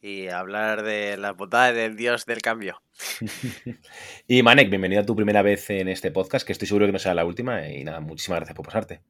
y 0.00 0.28
hablar 0.28 0.82
de 0.82 1.16
las 1.16 1.36
bondades 1.36 1.76
del 1.76 1.96
dios 1.96 2.26
del 2.26 2.40
cambio. 2.42 2.82
y 4.26 4.42
Manek, 4.42 4.68
bienvenido 4.70 5.02
a 5.02 5.06
tu 5.06 5.14
primera 5.14 5.42
vez 5.42 5.70
en 5.70 5.88
este 5.88 6.10
podcast, 6.10 6.46
que 6.46 6.52
estoy 6.52 6.66
seguro 6.66 6.86
que 6.86 6.92
no 6.92 6.98
será 6.98 7.14
la 7.14 7.24
última. 7.24 7.68
Y 7.68 7.84
nada, 7.84 8.00
muchísimas 8.00 8.38
gracias 8.40 8.56
por 8.56 8.66
pasarte. 8.66 9.02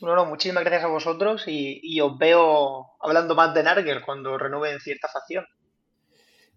Bueno, 0.00 0.24
muchísimas 0.24 0.64
gracias 0.64 0.84
a 0.84 0.88
vosotros 0.88 1.44
y, 1.46 1.80
y 1.82 2.00
os 2.00 2.16
veo 2.18 2.86
hablando 3.00 3.34
más 3.34 3.52
de 3.54 3.62
Narger 3.62 4.02
cuando 4.02 4.38
renueven 4.38 4.80
cierta 4.80 5.08
facción. 5.08 5.44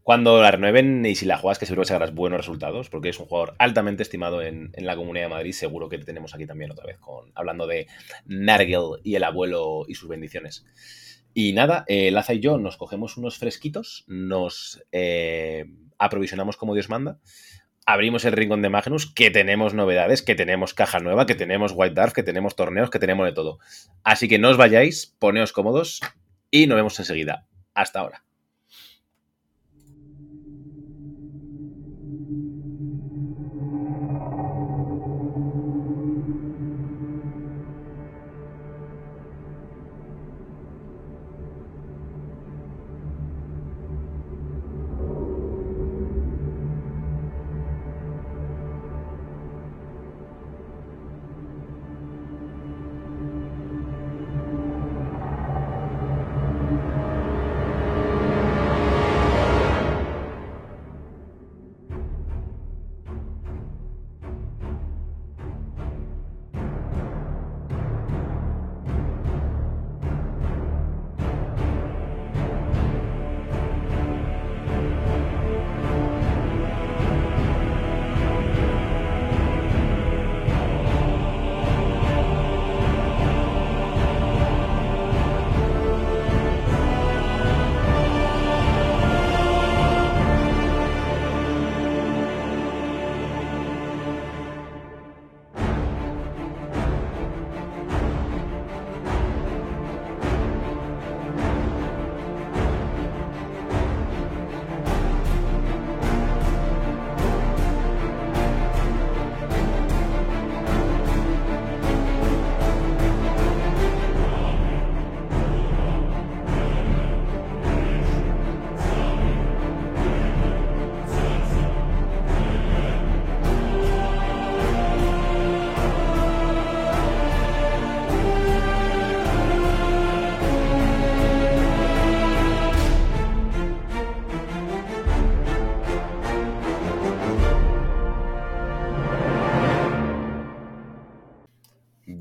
Cuando 0.06 0.40
la 0.40 0.52
renueven 0.52 1.03
y 1.03 1.15
si 1.15 1.26
la 1.26 1.36
juegas, 1.36 1.57
que 1.57 1.65
seguro 1.65 1.82
que 1.82 1.88
sacarás 1.88 2.14
buenos 2.14 2.38
resultados, 2.38 2.91
porque 2.91 3.10
es 3.10 3.19
un 3.19 3.26
jugador 3.26 3.56
altamente 3.57 4.03
estimado 4.03 4.44
en, 4.44 4.72
la 4.77 4.95
Comunidad 4.95 5.26
de 5.26 5.30
Madrid. 5.34 5.52
Seguro 5.52 5.90
que 5.90 5.98
le 5.98 6.06
tenemos 6.06 6.36
aquí 6.36 6.45
también 6.45 6.69
otra 6.69 6.86
vez, 6.86 6.99
con 6.99 7.32
hablando 7.34 7.65
de 7.65 7.88
Nargel 8.23 8.99
y 9.03 9.15
el 9.15 9.23
abuelo 9.23 9.84
y 9.88 9.95
sus 9.95 10.07
bendiciones. 10.07 10.64
Y 11.34 11.53
nada, 11.53 11.86
eh, 11.88 12.11
Laza 12.11 12.36
y 12.36 12.40
yo 12.40 12.60
nos 12.60 12.77
cogemos 12.77 13.18
unos 13.18 13.40
fresquitos, 13.40 14.03
nos 14.06 14.80
eh, 14.91 15.65
aprovisionamos 15.98 16.56
como 16.56 16.76
Dios 16.76 16.88
manda, 16.88 17.18
abrimos 17.88 18.26
el 18.26 18.34
rincón 18.34 18.61
de 18.61 18.69
Magnus, 18.69 19.11
que 19.11 19.32
tenemos 19.32 19.73
novedades, 19.73 20.22
que 20.22 20.36
tenemos 20.36 20.76
caja 20.76 20.99
nueva, 20.99 21.26
que 21.26 21.34
tenemos 21.34 21.73
White 21.76 21.95
Dwarf, 21.95 22.14
que 22.14 22.22
tenemos 22.22 22.56
torneos, 22.56 22.91
que 22.91 22.99
tenemos 22.99 23.26
de 23.26 23.34
todo. 23.34 23.57
Así 24.03 24.27
que 24.27 24.38
no 24.38 24.52
os 24.52 24.57
vayáis, 24.57 25.15
poneos 25.18 25.52
cómodos 25.52 26.02
y 26.52 26.68
nos 26.68 26.76
vemos 26.76 26.99
enseguida. 26.99 27.48
Hasta 27.73 28.02
ahora. 28.02 28.26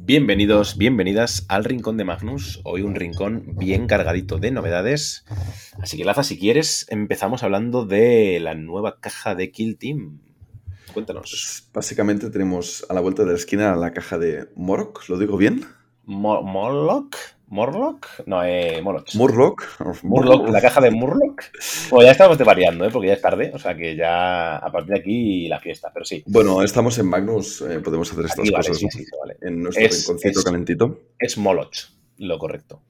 Bienvenidos, 0.07 0.77
bienvenidas 0.77 1.47
al 1.49 1.65
Rincón 1.65 1.97
de 1.97 2.05
Magnus. 2.05 2.61
Hoy 2.65 2.83
un 2.83 2.95
rincón 2.95 3.55
bien 3.57 3.87
cargadito 3.87 4.37
de 4.37 4.51
novedades. 4.51 5.25
Así 5.81 5.97
que, 5.97 6.05
Laza, 6.05 6.23
si 6.23 6.39
quieres, 6.39 6.85
empezamos 6.91 7.43
hablando 7.43 7.87
de 7.87 8.39
la 8.39 8.55
nueva 8.55 9.01
caja 9.01 9.35
de 9.35 9.51
Kill 9.51 9.79
Team. 9.79 10.19
Cuéntanos. 10.93 11.31
Pues, 11.31 11.71
básicamente 11.73 12.29
tenemos 12.29 12.85
a 12.91 12.93
la 12.93 13.01
vuelta 13.01 13.25
de 13.25 13.31
la 13.31 13.39
esquina 13.39 13.75
la 13.77 13.95
caja 13.95 14.19
de 14.19 14.51
Morok, 14.57 15.09
¿lo 15.09 15.19
digo 15.19 15.39
bien? 15.39 15.65
Mo 16.05 16.43
Morlock. 16.43 17.17
¿Morlock? 17.49 18.07
No, 18.27 18.43
eh, 18.45 18.81
Moloch. 18.83 19.15
Murloc. 19.15 19.63
Murloc, 20.03 20.49
la 20.49 20.61
caja 20.61 20.81
de 20.81 20.91
Murloc. 20.91 21.43
Bueno, 21.91 22.07
ya 22.07 22.13
estamos 22.13 22.39
variando, 22.39 22.85
¿eh? 22.87 22.91
porque 22.93 23.09
ya 23.09 23.15
es 23.15 23.21
tarde, 23.21 23.53
o 23.55 23.59
sea 23.59 23.77
que 23.77 23.95
ya 23.97 24.57
a 24.57 24.73
partir 24.73 24.95
de 24.95 25.01
aquí 25.01 25.49
la 25.49 25.61
fiesta, 25.61 25.91
pero 25.93 26.05
sí. 26.05 26.23
Bueno, 26.27 26.63
estamos 26.63 26.99
en 26.99 27.07
Magnus, 27.07 27.61
eh, 27.63 27.81
podemos 27.81 28.11
hacer 28.11 28.25
estas 28.25 28.41
Aquí 28.41 28.51
vale, 28.51 28.67
cosas 28.69 28.79
sí, 28.79 28.87
sí, 28.91 29.05
vale. 29.21 29.37
en 29.43 29.63
nuestro 29.63 29.85
Es- 29.87 30.01
rinconcito 30.07 30.39
es- 30.39 30.45
calentito. 30.45 31.01
Es 31.19 31.39
Moloch, 31.39 31.77
lo 32.19 32.39
correcto. 32.39 32.83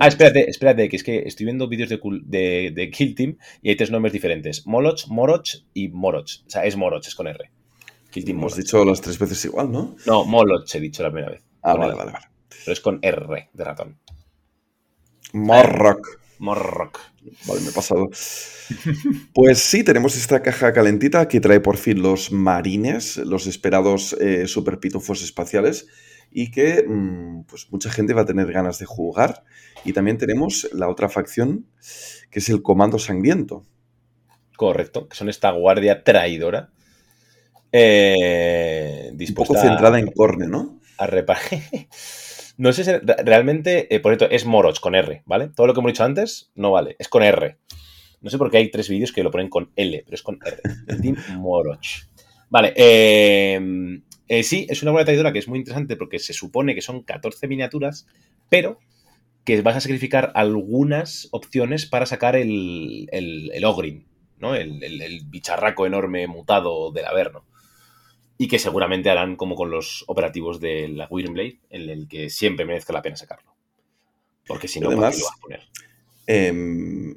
Ah, 0.00 0.06
espérate, 0.08 0.48
espérate, 0.50 0.88
que 0.88 0.96
es 0.96 1.02
que 1.02 1.22
estoy 1.26 1.46
viendo 1.46 1.66
vídeos 1.66 1.88
de, 1.88 1.98
de, 2.24 2.72
de 2.74 2.90
Kill 2.90 3.14
Team 3.14 3.38
y 3.62 3.70
hay 3.70 3.76
tres 3.76 3.90
nombres 3.90 4.12
diferentes. 4.12 4.66
Moloch, 4.66 5.06
Moroch 5.08 5.48
y 5.74 5.88
Moroch. 5.88 6.42
O 6.46 6.50
sea, 6.50 6.64
es 6.66 6.76
Moroch, 6.76 7.06
es 7.06 7.14
con 7.14 7.26
R. 7.26 7.50
Kill 8.10 8.24
Team 8.24 8.36
Hemos 8.38 8.52
Moloch. 8.52 8.64
dicho 8.64 8.84
las 8.84 9.00
tres 9.00 9.18
veces 9.18 9.42
igual, 9.46 9.72
¿no? 9.72 9.96
No, 10.06 10.24
Moloch 10.26 10.74
he 10.74 10.80
dicho 10.80 11.02
la 11.02 11.10
primera 11.10 11.32
vez. 11.32 11.42
Ah, 11.62 11.74
vale, 11.74 11.94
vale, 11.94 12.12
vale. 12.12 12.26
Pero 12.48 12.72
es 12.72 12.80
con 12.80 12.98
R 13.02 13.50
de 13.52 13.64
ratón. 13.64 13.98
Morrock. 15.32 16.20
Morrock. 16.38 17.00
Vale, 17.46 17.60
me 17.60 17.68
he 17.68 17.72
pasado. 17.72 18.08
Pues 19.32 19.60
sí, 19.60 19.82
tenemos 19.82 20.14
esta 20.14 20.42
caja 20.42 20.74
calentita 20.74 21.26
que 21.26 21.40
trae 21.40 21.58
por 21.58 21.78
fin 21.78 22.02
los 22.02 22.30
marines, 22.32 23.16
los 23.16 23.46
esperados 23.46 24.12
eh, 24.20 24.46
super 24.46 24.78
pitufos 24.78 25.22
espaciales 25.22 25.86
y 26.30 26.50
que 26.50 26.84
mm, 26.86 27.44
pues 27.44 27.68
mucha 27.70 27.90
gente 27.90 28.12
va 28.12 28.22
a 28.22 28.26
tener 28.26 28.52
ganas 28.52 28.78
de 28.78 28.84
jugar. 28.84 29.42
Y 29.86 29.94
también 29.94 30.18
tenemos 30.18 30.68
la 30.74 30.90
otra 30.90 31.08
facción 31.08 31.66
que 32.30 32.40
es 32.40 32.48
el 32.50 32.60
Comando 32.60 32.98
Sangriento. 32.98 33.64
Correcto, 34.54 35.08
que 35.08 35.16
son 35.16 35.30
esta 35.30 35.50
guardia 35.52 36.04
traidora. 36.04 36.70
Eh, 37.72 39.08
Un 39.12 39.16
dispuesta 39.16 39.54
poco 39.54 39.66
centrada 39.66 39.98
en 39.98 40.10
Corne, 40.10 40.46
¿no? 40.46 40.78
a 40.98 41.06
reparar. 41.06 41.42
No 42.58 42.72
sé 42.72 42.84
si 42.84 42.92
re- 42.92 43.00
realmente, 43.24 43.94
eh, 43.94 44.00
por 44.00 44.12
cierto, 44.16 44.34
es 44.34 44.44
Moroch 44.44 44.80
con 44.80 44.94
R, 44.94 45.22
¿vale? 45.26 45.48
Todo 45.54 45.66
lo 45.66 45.74
que 45.74 45.80
hemos 45.80 45.92
dicho 45.92 46.04
antes 46.04 46.50
no 46.54 46.72
vale, 46.72 46.96
es 46.98 47.08
con 47.08 47.22
R. 47.22 47.56
No 48.20 48.30
sé 48.30 48.38
por 48.38 48.50
qué 48.50 48.58
hay 48.58 48.70
tres 48.70 48.88
vídeos 48.88 49.12
que 49.12 49.22
lo 49.22 49.30
ponen 49.30 49.48
con 49.48 49.70
L, 49.76 50.02
pero 50.04 50.14
es 50.14 50.22
con 50.22 50.38
R. 50.44 50.60
Team 51.00 51.16
Moroch. 51.38 52.08
Vale, 52.50 52.72
eh, 52.76 53.60
eh, 54.28 54.42
sí, 54.42 54.66
es 54.68 54.82
una 54.82 54.92
buena 54.92 55.04
traidora 55.06 55.32
que 55.32 55.38
es 55.38 55.48
muy 55.48 55.58
interesante 55.60 55.96
porque 55.96 56.18
se 56.18 56.32
supone 56.32 56.74
que 56.74 56.82
son 56.82 57.02
14 57.02 57.46
miniaturas, 57.48 58.06
pero 58.48 58.78
que 59.44 59.62
vas 59.62 59.76
a 59.76 59.80
sacrificar 59.80 60.32
algunas 60.34 61.28
opciones 61.32 61.86
para 61.86 62.06
sacar 62.06 62.36
el, 62.36 63.08
el, 63.12 63.50
el 63.54 63.64
Ogrin, 63.64 64.06
¿no? 64.38 64.54
El, 64.54 64.82
el- 64.82 65.02
el 65.02 65.22
bicharraco 65.26 65.86
enorme 65.86 66.26
mutado 66.26 66.92
del 66.92 67.06
Averno. 67.06 67.44
Y 68.38 68.48
que 68.48 68.58
seguramente 68.58 69.10
harán 69.10 69.36
como 69.36 69.56
con 69.56 69.70
los 69.70 70.04
operativos 70.06 70.60
de 70.60 70.88
la 70.88 71.08
Blade, 71.08 71.58
en 71.70 71.90
el 71.90 72.08
que 72.08 72.30
siempre 72.30 72.64
merezca 72.64 72.92
la 72.92 73.02
pena 73.02 73.16
sacarlo. 73.16 73.54
Porque 74.46 74.68
si 74.68 74.80
no, 74.80 74.86
¿para 74.86 74.96
qué 74.96 75.06
Además, 75.06 75.18
lo 75.18 75.24
vas 75.26 75.36
a 75.36 75.40
poner? 75.40 75.68
Em, 76.26 77.14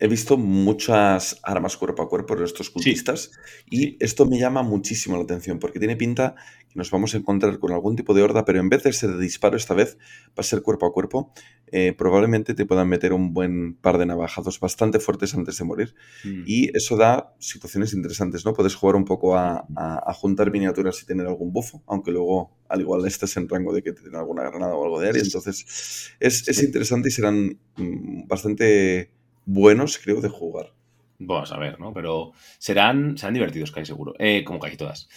he 0.00 0.08
visto 0.08 0.36
muchas 0.36 1.38
armas 1.42 1.76
cuerpo 1.76 2.02
a 2.02 2.08
cuerpo 2.08 2.34
de 2.36 2.44
estos 2.44 2.70
cultistas 2.70 3.30
y 3.70 3.96
esto 4.04 4.26
me 4.26 4.38
llama 4.38 4.62
muchísimo 4.62 5.16
la 5.16 5.22
atención 5.22 5.58
porque 5.58 5.78
tiene 5.78 5.96
pinta 5.96 6.34
que 6.68 6.74
nos 6.76 6.90
vamos 6.90 7.14
a 7.14 7.18
encontrar 7.18 7.58
con 7.60 7.72
algún 7.72 7.94
tipo 7.94 8.12
de 8.14 8.22
horda, 8.22 8.44
pero 8.44 8.58
en 8.60 8.68
vez 8.68 8.82
de 8.82 8.92
ser 8.92 9.10
de 9.12 9.22
disparo 9.22 9.56
esta 9.56 9.74
vez 9.74 9.96
va 10.30 10.40
a 10.40 10.42
ser 10.42 10.62
cuerpo 10.62 10.86
a 10.86 10.92
cuerpo. 10.92 11.32
Eh, 11.68 11.92
probablemente 11.96 12.54
te 12.54 12.66
puedan 12.66 12.88
meter 12.88 13.12
un 13.12 13.32
buen 13.32 13.74
par 13.74 13.98
de 13.98 14.06
navajados 14.06 14.60
bastante 14.60 15.00
fuertes 15.00 15.34
antes 15.34 15.58
de 15.58 15.64
morir 15.64 15.94
Mm. 16.24 16.42
y 16.46 16.76
eso 16.76 16.96
da 16.96 17.34
situaciones 17.38 17.94
interesantes, 17.94 18.44
¿no? 18.44 18.52
Puedes 18.52 18.74
jugar 18.74 18.96
un 18.96 19.04
poco 19.04 19.36
a, 19.36 19.66
a- 19.76 20.02
a 20.10 20.14
juntar 20.14 20.50
miniaturas 20.50 21.00
y 21.02 21.06
tener 21.06 21.26
algún 21.26 21.52
bufo, 21.52 21.82
aunque 21.86 22.10
luego 22.12 22.56
al 22.68 22.80
igual 22.80 23.04
estés 23.06 23.36
en 23.36 23.48
rango 23.48 23.72
de 23.72 23.82
que 23.82 23.92
te 23.92 24.02
den 24.02 24.14
alguna 24.16 24.42
granada 24.42 24.74
o 24.74 24.84
algo 24.84 25.00
de 25.00 25.08
área. 25.08 25.22
Entonces 25.22 26.10
es, 26.20 26.62
interesante 26.62 27.08
y 27.08 27.12
serán 27.12 27.58
mm, 27.76 28.26
bastante 28.26 29.10
buenos, 29.44 29.98
creo, 29.98 30.20
de 30.20 30.28
jugar. 30.28 30.72
Vamos 31.18 31.52
a 31.52 31.58
ver, 31.58 31.78
¿no? 31.78 31.92
Pero 31.94 32.32
serán, 32.58 33.16
serán 33.16 33.34
divertidos, 33.34 33.70
casi 33.70 33.86
seguro. 33.86 34.14
Eh, 34.18 34.42
como 34.44 34.58
casi 34.58 34.76
todas. 34.76 35.08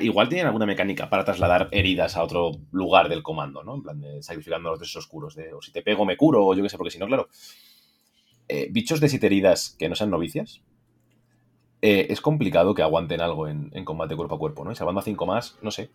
Igual 0.00 0.28
tienen 0.28 0.46
alguna 0.46 0.66
mecánica 0.66 1.10
para 1.10 1.24
trasladar 1.24 1.68
heridas 1.70 2.16
a 2.16 2.22
otro 2.24 2.52
lugar 2.72 3.08
del 3.08 3.22
comando, 3.22 3.62
¿no? 3.62 3.74
En 3.76 3.82
plan 3.82 4.00
de 4.00 4.22
sacrificando 4.22 4.70
los 4.70 4.80
deseos 4.80 5.04
oscuros. 5.04 5.34
De, 5.36 5.52
o 5.52 5.60
si 5.60 5.70
te 5.70 5.82
pego, 5.82 6.06
me 6.06 6.16
curo, 6.16 6.46
o 6.46 6.54
yo 6.54 6.62
qué 6.62 6.68
sé, 6.70 6.78
porque 6.78 6.90
si 6.92 6.98
no, 6.98 7.06
claro. 7.06 7.28
eh, 8.48 8.68
bichos 8.70 9.00
de 9.00 9.08
siete 9.10 9.26
heridas 9.26 9.76
que 9.78 9.88
no 9.88 9.94
sean 9.94 10.10
novicias. 10.10 10.62
eh, 11.82 12.06
es 12.10 12.20
complicado 12.20 12.74
que 12.74 12.82
aguanten 12.82 13.20
algo 13.20 13.46
en, 13.48 13.70
en 13.74 13.84
combate 13.84 14.16
cuerpo 14.16 14.36
a 14.36 14.38
cuerpo, 14.38 14.64
¿no? 14.64 14.72
Y 14.72 14.74
salvando 14.74 15.00
a 15.00 15.04
cinco 15.04 15.26
más, 15.26 15.58
no 15.62 15.70
sé. 15.70 15.90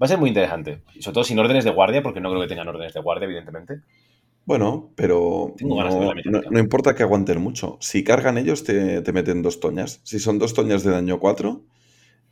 Va 0.00 0.06
a 0.06 0.08
ser 0.08 0.18
muy 0.18 0.28
interesante. 0.28 0.82
Y 0.94 1.02
sobre 1.02 1.14
todo 1.14 1.24
sin 1.24 1.38
órdenes 1.38 1.64
de 1.64 1.70
guardia, 1.70 2.02
porque 2.02 2.20
no 2.20 2.30
creo 2.30 2.42
que 2.42 2.48
tengan 2.48 2.68
órdenes 2.68 2.94
de 2.94 3.00
guardia, 3.00 3.26
evidentemente. 3.26 3.82
Bueno, 4.48 4.92
pero 4.96 5.54
no, 5.68 5.76
no- 6.24 6.40
no 6.50 6.58
importa 6.58 6.94
que 6.94 7.02
aguanten 7.02 7.38
mucho. 7.40 7.76
Si 7.80 8.02
cargan 8.02 8.38
ellos, 8.38 8.64
te, 8.64 9.02
te 9.02 9.12
meten 9.12 9.42
dos 9.42 9.60
toñas. 9.60 10.00
Si 10.04 10.18
son 10.18 10.38
dos 10.38 10.54
toñas 10.54 10.82
de 10.84 10.90
daño 10.90 11.20
4, 11.20 11.64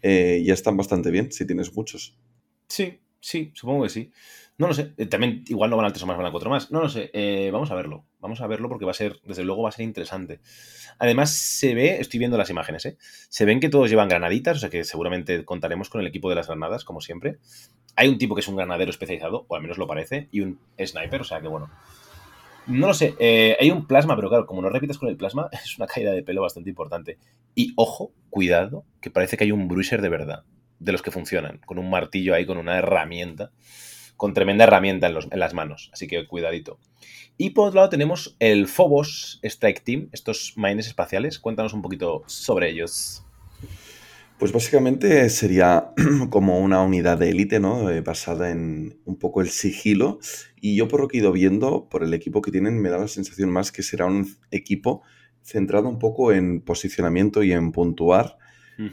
ya 0.03 0.55
están 0.55 0.77
bastante 0.79 1.11
bien, 1.11 1.31
si 1.31 1.47
tienes 1.47 1.75
muchos. 1.77 2.17
Sí, 2.69 3.01
sí, 3.21 3.51
supongo 3.55 3.83
que 3.83 3.91
sí. 3.91 4.11
No 4.59 4.67
lo 4.69 4.73
sé. 4.73 4.95
Eh, 4.97 5.05
También 5.05 5.45
igual 5.49 5.69
no 5.69 5.77
van 5.77 5.85
al 5.85 5.93
3 5.93 6.05
o 6.05 6.07
más, 6.07 6.17
van 6.17 6.25
al 6.25 6.33
4 6.33 6.49
más. 6.49 6.71
No 6.73 6.81
lo 6.81 6.89
sé. 6.89 7.11
Eh, 7.13 7.51
vamos 7.53 7.71
a 7.71 7.75
verlo. 7.75 8.07
Vamos 8.21 8.41
a 8.41 8.47
verlo 8.47 8.71
porque 8.71 8.87
va 8.87 8.93
a 8.93 8.95
ser, 8.95 9.21
desde 9.27 9.45
luego, 9.45 9.63
va 9.63 9.69
a 9.69 9.73
ser 9.73 9.85
interesante. 9.85 10.41
Además, 10.99 11.33
se 11.33 11.75
ve, 11.75 12.01
estoy 12.01 12.19
viendo 12.19 12.39
las 12.39 12.49
imágenes, 12.49 12.87
¿eh? 12.87 12.97
Se 13.29 13.45
ven 13.45 13.61
que 13.61 13.69
todos 13.69 13.91
llevan 13.91 14.09
granaditas, 14.09 14.57
o 14.57 14.61
sea 14.61 14.71
que 14.71 14.85
seguramente 14.85 15.45
contaremos 15.45 15.91
con 15.91 16.01
el 16.01 16.07
equipo 16.07 16.31
de 16.31 16.37
las 16.37 16.47
granadas, 16.47 16.85
como 16.85 17.03
siempre. 17.03 17.37
Hay 17.97 18.09
un 18.09 18.17
tipo 18.17 18.35
que 18.35 18.41
es 18.41 18.49
un 18.49 18.57
granadero 18.57 18.91
especializado, 18.91 19.45
o 19.49 19.55
al 19.57 19.61
menos 19.63 19.77
lo 19.77 19.87
parece, 19.87 20.29
y 20.33 20.41
un 20.41 20.59
sniper, 20.83 21.21
o 21.21 21.25
sea 21.25 21.41
que 21.43 21.49
bueno. 21.49 21.69
No 22.67 22.89
lo 22.89 22.95
sé, 22.95 23.15
eh, 23.21 23.57
hay 23.61 23.71
un 23.71 23.87
plasma, 23.87 24.17
pero 24.17 24.29
claro, 24.29 24.47
como 24.47 24.61
no 24.61 24.69
repites 24.69 24.99
con 24.99 25.09
el 25.09 25.17
plasma, 25.17 25.49
es 25.53 25.79
una 25.79 25.87
caída 25.87 26.13
de 26.13 26.23
pelo 26.23 26.43
bastante 26.43 26.71
importante. 26.71 27.19
Y 27.55 27.73
ojo, 27.77 28.13
cuidado, 28.29 28.85
que 29.01 29.11
parece 29.11 29.37
que 29.37 29.45
hay 29.45 29.53
un 29.53 29.69
bruiser 29.69 30.03
de 30.03 30.09
verdad, 30.09 30.45
de 30.79 30.93
los 30.93 31.03
que 31.03 31.11
funcionan, 31.11 31.59
con 31.65 31.79
un 31.79 31.89
martillo 31.89 32.35
ahí, 32.35 32.45
con 32.45 32.59
una 32.59 32.77
herramienta, 32.79 33.53
con 34.17 34.35
tremenda 34.35 34.65
herramienta 34.65 35.07
en, 35.07 35.39
las 35.39 35.55
manos, 35.55 35.91
así 35.93 36.09
que 36.09 36.27
cuidadito. 36.27 36.79
Y 37.39 37.51
por 37.51 37.69
otro 37.69 37.77
lado 37.77 37.91
tenemos 37.91 38.35
el 38.41 38.67
Phobos 38.67 39.39
Strike 39.43 39.85
Team, 39.85 40.09
estos 40.13 40.55
mines 40.57 40.87
espaciales. 40.87 41.39
Cuéntanos 41.39 41.75
un 41.75 41.83
poquito 41.83 42.23
sobre 42.27 42.71
ellos. 42.71 43.26
Pues 44.39 44.53
básicamente 44.53 45.29
sería 45.31 45.93
como 46.31 46.59
una 46.61 46.83
unidad 46.83 47.19
de 47.19 47.31
élite, 47.31 47.59
¿no? 47.59 47.91
Eh, 47.91 48.03
basada 48.03 48.51
en 48.51 49.01
un 49.07 49.17
poco 49.19 49.41
el 49.41 49.49
sigilo. 49.49 50.19
Y 50.61 50.77
yo 50.77 50.89
por 50.89 51.01
lo 51.01 51.09
que 51.09 51.17
he 51.19 51.21
ido 51.21 51.33
viendo, 51.33 51.89
por 51.89 52.03
el 52.05 52.13
equipo 52.13 52.43
que 52.43 52.51
tienen, 52.51 52.79
me 52.81 52.91
da 52.91 52.99
la 52.99 53.09
sensación 53.09 53.51
más 53.51 53.73
que 53.73 53.83
será 53.83 54.07
un 54.07 54.29
equipo 54.51 55.03
centrado 55.43 55.89
un 55.89 55.99
poco 55.99 56.33
en 56.33 56.61
posicionamiento 56.61 57.43
y 57.43 57.53
en 57.53 57.73
puntuar, 57.73 58.37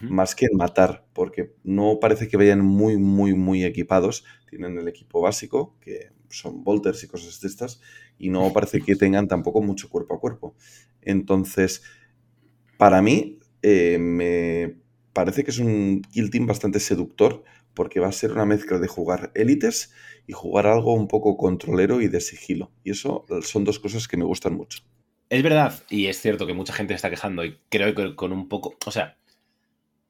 más 0.07 0.35
que 0.35 0.45
en 0.45 0.57
matar, 0.57 1.05
porque 1.13 1.55
no 1.63 1.99
parece 1.99 2.27
que 2.29 2.37
vayan 2.37 2.61
muy, 2.63 2.97
muy, 2.97 3.33
muy 3.35 3.65
equipados. 3.65 4.25
Tienen 4.49 4.77
el 4.77 4.87
equipo 4.87 5.21
básico, 5.21 5.77
que 5.81 6.11
son 6.29 6.63
bolters 6.63 7.03
y 7.03 7.07
cosas 7.07 7.41
de 7.41 7.47
estas, 7.49 7.81
y 8.17 8.29
no 8.29 8.53
parece 8.53 8.81
que 8.81 8.95
tengan 8.95 9.27
tampoco 9.27 9.61
mucho 9.61 9.89
cuerpo 9.89 10.15
a 10.15 10.19
cuerpo. 10.19 10.55
Entonces, 11.01 11.83
para 12.77 13.01
mí, 13.01 13.39
eh, 13.61 13.97
me 13.99 14.82
parece 15.13 15.43
que 15.43 15.51
es 15.51 15.59
un 15.59 16.01
kill 16.11 16.29
team 16.29 16.47
bastante 16.47 16.79
seductor, 16.79 17.43
porque 17.73 17.99
va 17.99 18.07
a 18.07 18.11
ser 18.11 18.31
una 18.31 18.45
mezcla 18.45 18.79
de 18.79 18.87
jugar 18.87 19.31
élites 19.35 19.93
y 20.27 20.33
jugar 20.33 20.67
algo 20.67 20.93
un 20.93 21.07
poco 21.07 21.37
controlero 21.37 22.01
y 22.01 22.07
de 22.07 22.21
sigilo. 22.21 22.71
Y 22.83 22.91
eso 22.91 23.25
son 23.41 23.63
dos 23.63 23.79
cosas 23.79 24.07
que 24.07 24.17
me 24.17 24.25
gustan 24.25 24.55
mucho. 24.55 24.79
Es 25.29 25.41
verdad, 25.41 25.81
y 25.89 26.07
es 26.07 26.21
cierto 26.21 26.45
que 26.45 26.53
mucha 26.53 26.73
gente 26.73 26.93
está 26.93 27.09
quejando, 27.09 27.43
y 27.43 27.59
creo 27.69 27.95
que 27.95 28.15
con 28.15 28.31
un 28.31 28.49
poco. 28.49 28.75
O 28.85 28.91
sea, 28.91 29.17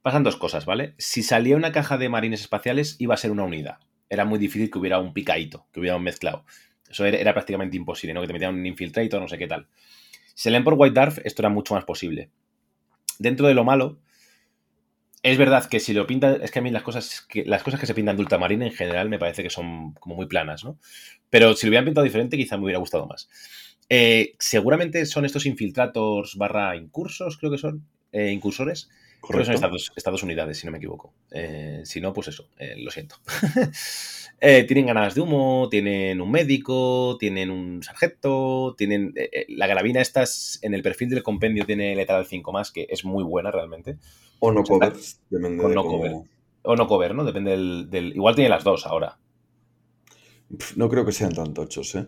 pasan 0.02 0.24
dos 0.24 0.36
cosas, 0.36 0.66
¿vale? 0.66 0.96
Si 0.98 1.24
salía 1.24 1.56
una 1.56 1.72
caja 1.72 1.98
de 1.98 2.10
marines 2.10 2.42
espaciales, 2.42 2.98
iba 3.00 3.14
a 3.14 3.18
ser 3.18 3.32
una 3.32 3.44
unidad. 3.44 3.78
Era 4.10 4.26
muy 4.26 4.40
difícil 4.40 4.70
que 4.70 4.80
hubiera 4.80 5.00
un 5.00 5.14
picadito, 5.14 5.68
que 5.72 5.80
hubiera 5.80 5.96
un 5.96 6.04
mezclado. 6.04 6.46
Eso 6.90 7.06
era, 7.06 7.18
era 7.18 7.34
prácticamente 7.34 7.78
imposible, 7.78 8.14
¿no? 8.14 8.22
Que 8.22 8.28
te 8.28 8.34
metieran 8.34 8.56
un 8.56 8.66
infiltrator, 8.66 9.22
no 9.22 9.28
sé 9.28 9.38
qué 9.38 9.48
tal. 9.48 9.68
Si 10.36 10.44
salían 10.44 10.64
por 10.64 10.74
White 10.74 10.94
Dwarf, 10.94 11.20
esto 11.24 11.42
era 11.42 11.50
mucho 11.50 11.74
más 11.74 11.86
posible. 11.86 12.30
Dentro 13.18 13.48
de 13.48 13.54
lo 13.54 13.64
malo, 13.64 14.00
es 15.24 15.38
verdad 15.38 15.66
que 15.70 15.80
si 15.80 15.94
lo 15.94 16.06
pintan, 16.06 16.42
es 16.42 16.52
que 16.52 16.60
a 16.60 16.62
mí 16.62 16.70
las 16.70 16.84
cosas 16.84 17.22
que, 17.22 17.46
las 17.46 17.64
cosas 17.64 17.80
que 17.80 17.86
se 17.86 17.94
pintan 17.96 18.18
de 18.18 18.24
ultramarine 18.24 18.68
en 18.68 18.74
general 18.74 19.10
me 19.10 19.18
parece 19.18 19.42
que 19.42 19.50
son 19.50 19.94
como 19.94 20.16
muy 20.16 20.26
planas, 20.26 20.66
¿no? 20.66 20.78
Pero 21.30 21.56
si 21.56 21.66
lo 21.66 21.70
hubieran 21.70 21.86
pintado 21.86 22.04
diferente, 22.04 22.38
quizá 22.38 22.58
me 22.58 22.66
hubiera 22.66 22.80
gustado 22.80 23.08
más. 23.08 23.30
Eh, 23.90 24.36
seguramente 24.40 25.06
son 25.06 25.26
estos 25.26 25.46
infiltrators 25.46 26.36
barra 26.36 26.76
incursos, 26.76 27.38
creo 27.38 27.52
que 27.52 27.58
son, 27.58 27.88
eh, 28.12 28.32
incursores. 28.32 28.90
Creo 29.26 29.40
que 29.40 29.46
son 29.46 29.56
estas 29.56 29.72
dos, 29.72 29.92
estas 29.96 30.12
dos 30.12 30.24
unidades, 30.24 30.58
si 30.58 30.66
no 30.66 30.72
me 30.72 30.78
equivoco. 30.80 31.14
Eh, 31.32 31.82
si 31.86 32.02
no, 32.02 32.12
pues 32.14 32.28
eso, 32.28 32.50
eh, 32.58 32.76
lo 32.78 32.92
siento. 32.92 33.16
Eh, 34.46 34.66
tienen 34.66 34.88
granadas 34.88 35.16
de 35.16 35.22
humo, 35.22 35.70
tienen 35.72 36.20
un 36.20 36.30
médico, 36.30 37.16
tienen 37.18 37.50
un 37.50 37.82
sargento, 37.82 38.76
tienen... 38.78 39.14
la 39.48 39.68
carabina 39.70 40.02
estas, 40.02 40.60
en 40.64 40.74
el 40.74 40.82
perfil 40.82 41.08
del 41.12 41.24
compendio 41.24 41.66
tiene 41.66 41.96
letal 41.96 42.26
5 42.26 42.52
más, 42.52 42.70
que 42.70 42.86
es 42.90 43.06
muy 43.06 43.24
buena 43.24 43.52
realmente. 43.52 43.96
O 44.40 44.52
no 44.52 44.60
O 44.62 44.66
sea, 44.66 44.80
covers, 44.80 45.22
depende 45.30 45.62
con 45.62 45.70
de 45.70 45.76
no 45.76 45.84
cómo- 45.84 45.98
cover. 45.98 46.12
O 46.64 46.76
no 46.76 46.88
cover, 46.88 47.16
¿no? 47.16 47.24
Depende 47.24 47.52
del, 47.52 47.90
del- 47.90 48.14
Igual 48.18 48.36
tiene 48.36 48.50
las 48.50 48.66
dos 48.66 48.86
ahora. 48.86 49.18
No 50.76 50.90
creo 50.90 51.06
que 51.06 51.14
sean 51.14 51.34
tan 51.34 51.54
tochos, 51.54 51.96
¿eh? 51.96 52.08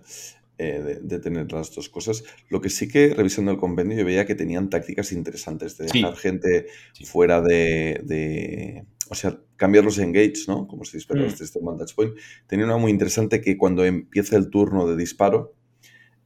Eh, 0.58 0.82
de, 0.82 0.96
de 1.02 1.20
tener 1.20 1.52
las 1.52 1.76
dos 1.76 1.90
cosas. 1.90 2.24
Lo 2.50 2.62
que 2.62 2.70
sí 2.70 2.88
que 2.88 3.14
revisando 3.14 3.52
el 3.52 3.58
convenio 3.58 3.98
yo 3.98 4.06
veía 4.06 4.26
que 4.26 4.36
tenían 4.36 4.70
tácticas 4.70 5.12
interesantes 5.12 5.78
de 5.78 5.90
Sí. 5.90 5.98
dejar 6.00 6.16
gente 6.16 6.68
Sí. 6.94 7.04
fuera 7.06 7.42
de, 7.42 8.00
de- 8.06 8.86
O 9.10 9.16
sea, 9.16 9.38
cambiar 9.58 9.84
los 9.84 10.00
engage, 10.00 10.46
¿no? 10.48 10.66
Como 10.66 10.86
si 10.86 10.96
dispararas 10.98 11.34
Mm. 11.36 11.38
desde 11.40 11.60
Vantage 11.62 11.94
Point. 11.94 12.16
Tenía 12.48 12.66
una 12.66 12.78
muy 12.78 12.90
interesante 12.90 13.42
que 13.42 13.58
cuando 13.58 13.84
empieza 13.84 14.38
el 14.38 14.50
turno 14.50 14.88
de 14.88 14.96
disparo, 14.96 15.54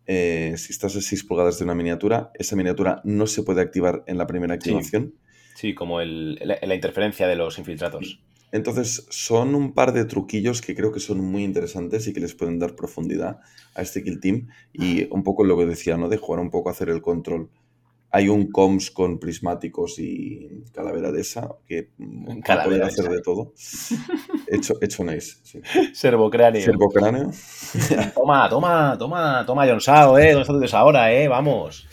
eh, 0.06 0.53
si 0.57 0.72
estás 0.73 0.95
a 0.95 1.01
6 1.01 1.23
pulgadas 1.23 1.57
de 1.60 1.65
una 1.65 1.76
miniatura, 1.76 2.31
esa 2.35 2.56
miniatura 2.56 3.01
no 3.03 3.27
se 3.27 3.43
puede 3.43 3.61
activar 3.61 4.03
en 4.07 4.18
la 4.18 4.27
primera 4.27 4.53
activación. 4.53 5.14
Sí, 5.56 5.73
como 5.76 6.01
el- 6.01 6.35
la, 6.35 6.57
la 6.61 6.76
interferencia 6.76 7.27
de 7.27 7.35
los 7.35 7.57
infiltratos. 7.60 8.22
Entonces, 8.51 9.05
son 9.09 9.53
un 9.53 9.73
par 9.73 9.93
de 9.93 10.05
truquillos 10.05 10.61
que 10.61 10.76
creo 10.76 10.91
que 10.91 10.99
son 10.99 11.19
muy 11.19 11.43
interesantes 11.43 12.07
y 12.07 12.13
que 12.13 12.19
les 12.19 12.34
pueden 12.34 12.57
dar 12.57 12.76
profundidad 12.76 13.39
a 13.76 13.81
este 13.81 14.03
kill 14.03 14.19
team. 14.19 14.47
Y 14.73 15.07
un 15.13 15.23
poco 15.23 15.43
lo 15.43 15.57
que 15.57 15.65
decía, 15.65 15.97
¿no? 15.97 16.09
De 16.09 16.17
jugar 16.17 16.41
un 16.41 16.49
poco 16.49 16.69
a 16.69 16.71
hacer 16.71 16.89
el 16.89 17.01
control. 17.01 17.49
Hay 18.11 18.27
un 18.27 18.51
comms 18.51 18.89
con 18.89 19.19
prismáticos 19.19 19.99
y 19.99 20.63
calavera 20.73 21.11
de 21.11 21.21
esa 21.21 21.47
que 21.67 21.91
mm, 21.97 22.27
va 22.27 22.34
a 22.34 22.41
Calavera 22.41 22.65
poder 22.65 22.81
de 22.81 22.88
hacer 22.88 23.11
de 23.11 23.21
todo. 23.21 23.53
Hecho, 24.47 24.73
hecho 24.81 25.03
un 25.03 25.09
ace, 25.09 25.35
sí. 25.43 25.61
Servocráneo. 25.93 26.63
Servocráneo. 26.63 27.30
Toma, 28.15 28.49
toma, 28.49 28.95
toma, 28.97 29.45
toma, 29.45 29.67
John 29.67 29.80
Sao, 29.80 30.17
¿eh? 30.17 30.34
¿Dónde 30.34 30.65
estás 30.65 30.73
ahora, 30.73 31.13
eh? 31.13 31.27
Vamos. 31.27 31.88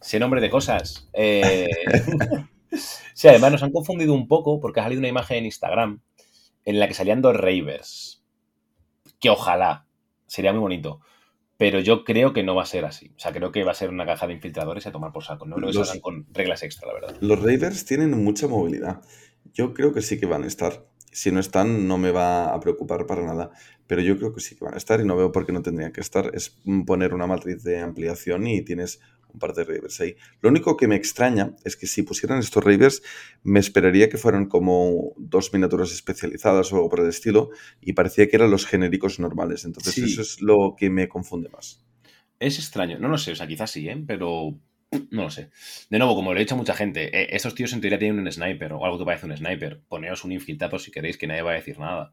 Sé 0.00 0.18
nombre 0.18 0.40
de 0.40 0.48
cosas. 0.48 1.06
Eh... 1.12 1.68
sí, 3.14 3.28
además 3.28 3.52
nos 3.52 3.62
han 3.62 3.72
confundido 3.72 4.14
un 4.14 4.28
poco 4.28 4.60
porque 4.60 4.80
ha 4.80 4.84
salido 4.84 4.98
una 5.00 5.08
imagen 5.08 5.38
en 5.38 5.44
Instagram 5.46 6.00
en 6.64 6.78
la 6.78 6.88
que 6.88 6.94
salían 6.94 7.20
dos 7.22 7.36
Ravers. 7.36 8.22
Que 9.20 9.30
ojalá. 9.30 9.86
Sería 10.26 10.52
muy 10.52 10.60
bonito. 10.60 11.00
Pero 11.58 11.78
yo 11.80 12.02
creo 12.04 12.32
que 12.32 12.42
no 12.42 12.54
va 12.54 12.62
a 12.62 12.66
ser 12.66 12.84
así. 12.84 13.12
O 13.16 13.18
sea, 13.20 13.32
creo 13.32 13.52
que 13.52 13.62
va 13.62 13.72
a 13.72 13.74
ser 13.74 13.90
una 13.90 14.06
caja 14.06 14.26
de 14.26 14.32
infiltradores 14.32 14.84
y 14.84 14.88
a 14.88 14.92
tomar 14.92 15.12
por 15.12 15.22
saco. 15.22 15.46
No 15.46 15.56
creo 15.56 15.68
que 15.70 15.74
Los- 15.78 15.88
salgan 15.88 16.00
con 16.00 16.26
reglas 16.32 16.62
extra, 16.62 16.88
la 16.88 16.94
verdad. 16.94 17.16
Los 17.20 17.40
Raiders 17.40 17.84
tienen 17.84 18.10
mucha 18.24 18.48
movilidad. 18.48 19.02
Yo 19.52 19.74
creo 19.74 19.92
que 19.92 20.02
sí 20.02 20.18
que 20.18 20.26
van 20.26 20.44
a 20.44 20.46
estar. 20.46 20.86
Si 21.12 21.30
no 21.30 21.40
están, 21.40 21.86
no 21.86 21.98
me 21.98 22.10
va 22.10 22.54
a 22.54 22.58
preocupar 22.60 23.06
para 23.06 23.22
nada. 23.22 23.50
Pero 23.86 24.00
yo 24.00 24.16
creo 24.16 24.32
que 24.32 24.40
sí 24.40 24.56
que 24.56 24.64
van 24.64 24.74
a 24.74 24.78
estar 24.78 24.98
y 25.00 25.04
no 25.04 25.14
veo 25.16 25.30
por 25.30 25.44
qué 25.44 25.52
no 25.52 25.62
tendrían 25.62 25.92
que 25.92 26.00
estar. 26.00 26.30
Es 26.34 26.56
poner 26.86 27.12
una 27.14 27.26
matriz 27.26 27.62
de 27.62 27.80
ampliación 27.80 28.46
y 28.46 28.62
tienes 28.62 29.00
un 29.32 29.38
par 29.38 29.54
de 29.54 29.64
Raiders 29.64 30.00
ahí. 30.00 30.16
Lo 30.40 30.48
único 30.50 30.76
que 30.76 30.88
me 30.88 30.96
extraña 30.96 31.54
es 31.64 31.76
que 31.76 31.86
si 31.86 32.02
pusieran 32.02 32.38
estos 32.38 32.62
Raiders, 32.62 33.02
me 33.42 33.60
esperaría 33.60 34.08
que 34.08 34.18
fueran 34.18 34.46
como 34.46 35.14
dos 35.16 35.52
miniaturas 35.52 35.92
especializadas 35.92 36.72
o 36.72 36.76
algo 36.76 36.88
por 36.90 37.00
el 37.00 37.08
estilo 37.08 37.50
y 37.80 37.94
parecía 37.94 38.28
que 38.28 38.36
eran 38.36 38.50
los 38.50 38.66
genéricos 38.66 39.18
normales. 39.18 39.64
Entonces 39.64 39.94
Sí. 39.94 40.04
eso 40.04 40.22
es 40.22 40.40
lo 40.40 40.74
que 40.76 40.90
me 40.90 41.08
confunde 41.08 41.48
más. 41.48 41.84
Es 42.38 42.58
extraño. 42.58 42.98
No 42.98 43.08
lo 43.08 43.18
sé. 43.18 43.32
O 43.32 43.36
sea, 43.36 43.46
quizás 43.46 43.70
sí, 43.70 43.88
¿eh? 43.88 44.02
Pero 44.06 44.58
no 45.10 45.22
lo 45.22 45.30
sé. 45.30 45.50
De 45.88 45.98
nuevo, 45.98 46.14
como 46.14 46.32
lo 46.32 46.38
he 46.38 46.42
dicho 46.42 46.54
a 46.54 46.58
mucha 46.58 46.74
gente, 46.74 47.16
eh, 47.16 47.28
estos 47.30 47.54
tíos 47.54 47.72
en 47.72 47.80
teoría 47.80 47.98
tienen 47.98 48.18
un 48.18 48.30
sniper 48.30 48.72
o 48.74 48.84
algo 48.84 48.98
que 48.98 49.04
parece 49.04 49.26
un 49.26 49.36
sniper. 49.36 49.80
Poneos 49.88 50.24
un 50.24 50.32
infiltrado 50.32 50.78
si 50.78 50.90
queréis, 50.90 51.16
que 51.16 51.26
nadie 51.26 51.42
va 51.42 51.52
a 51.52 51.54
decir 51.54 51.78
nada. 51.78 52.12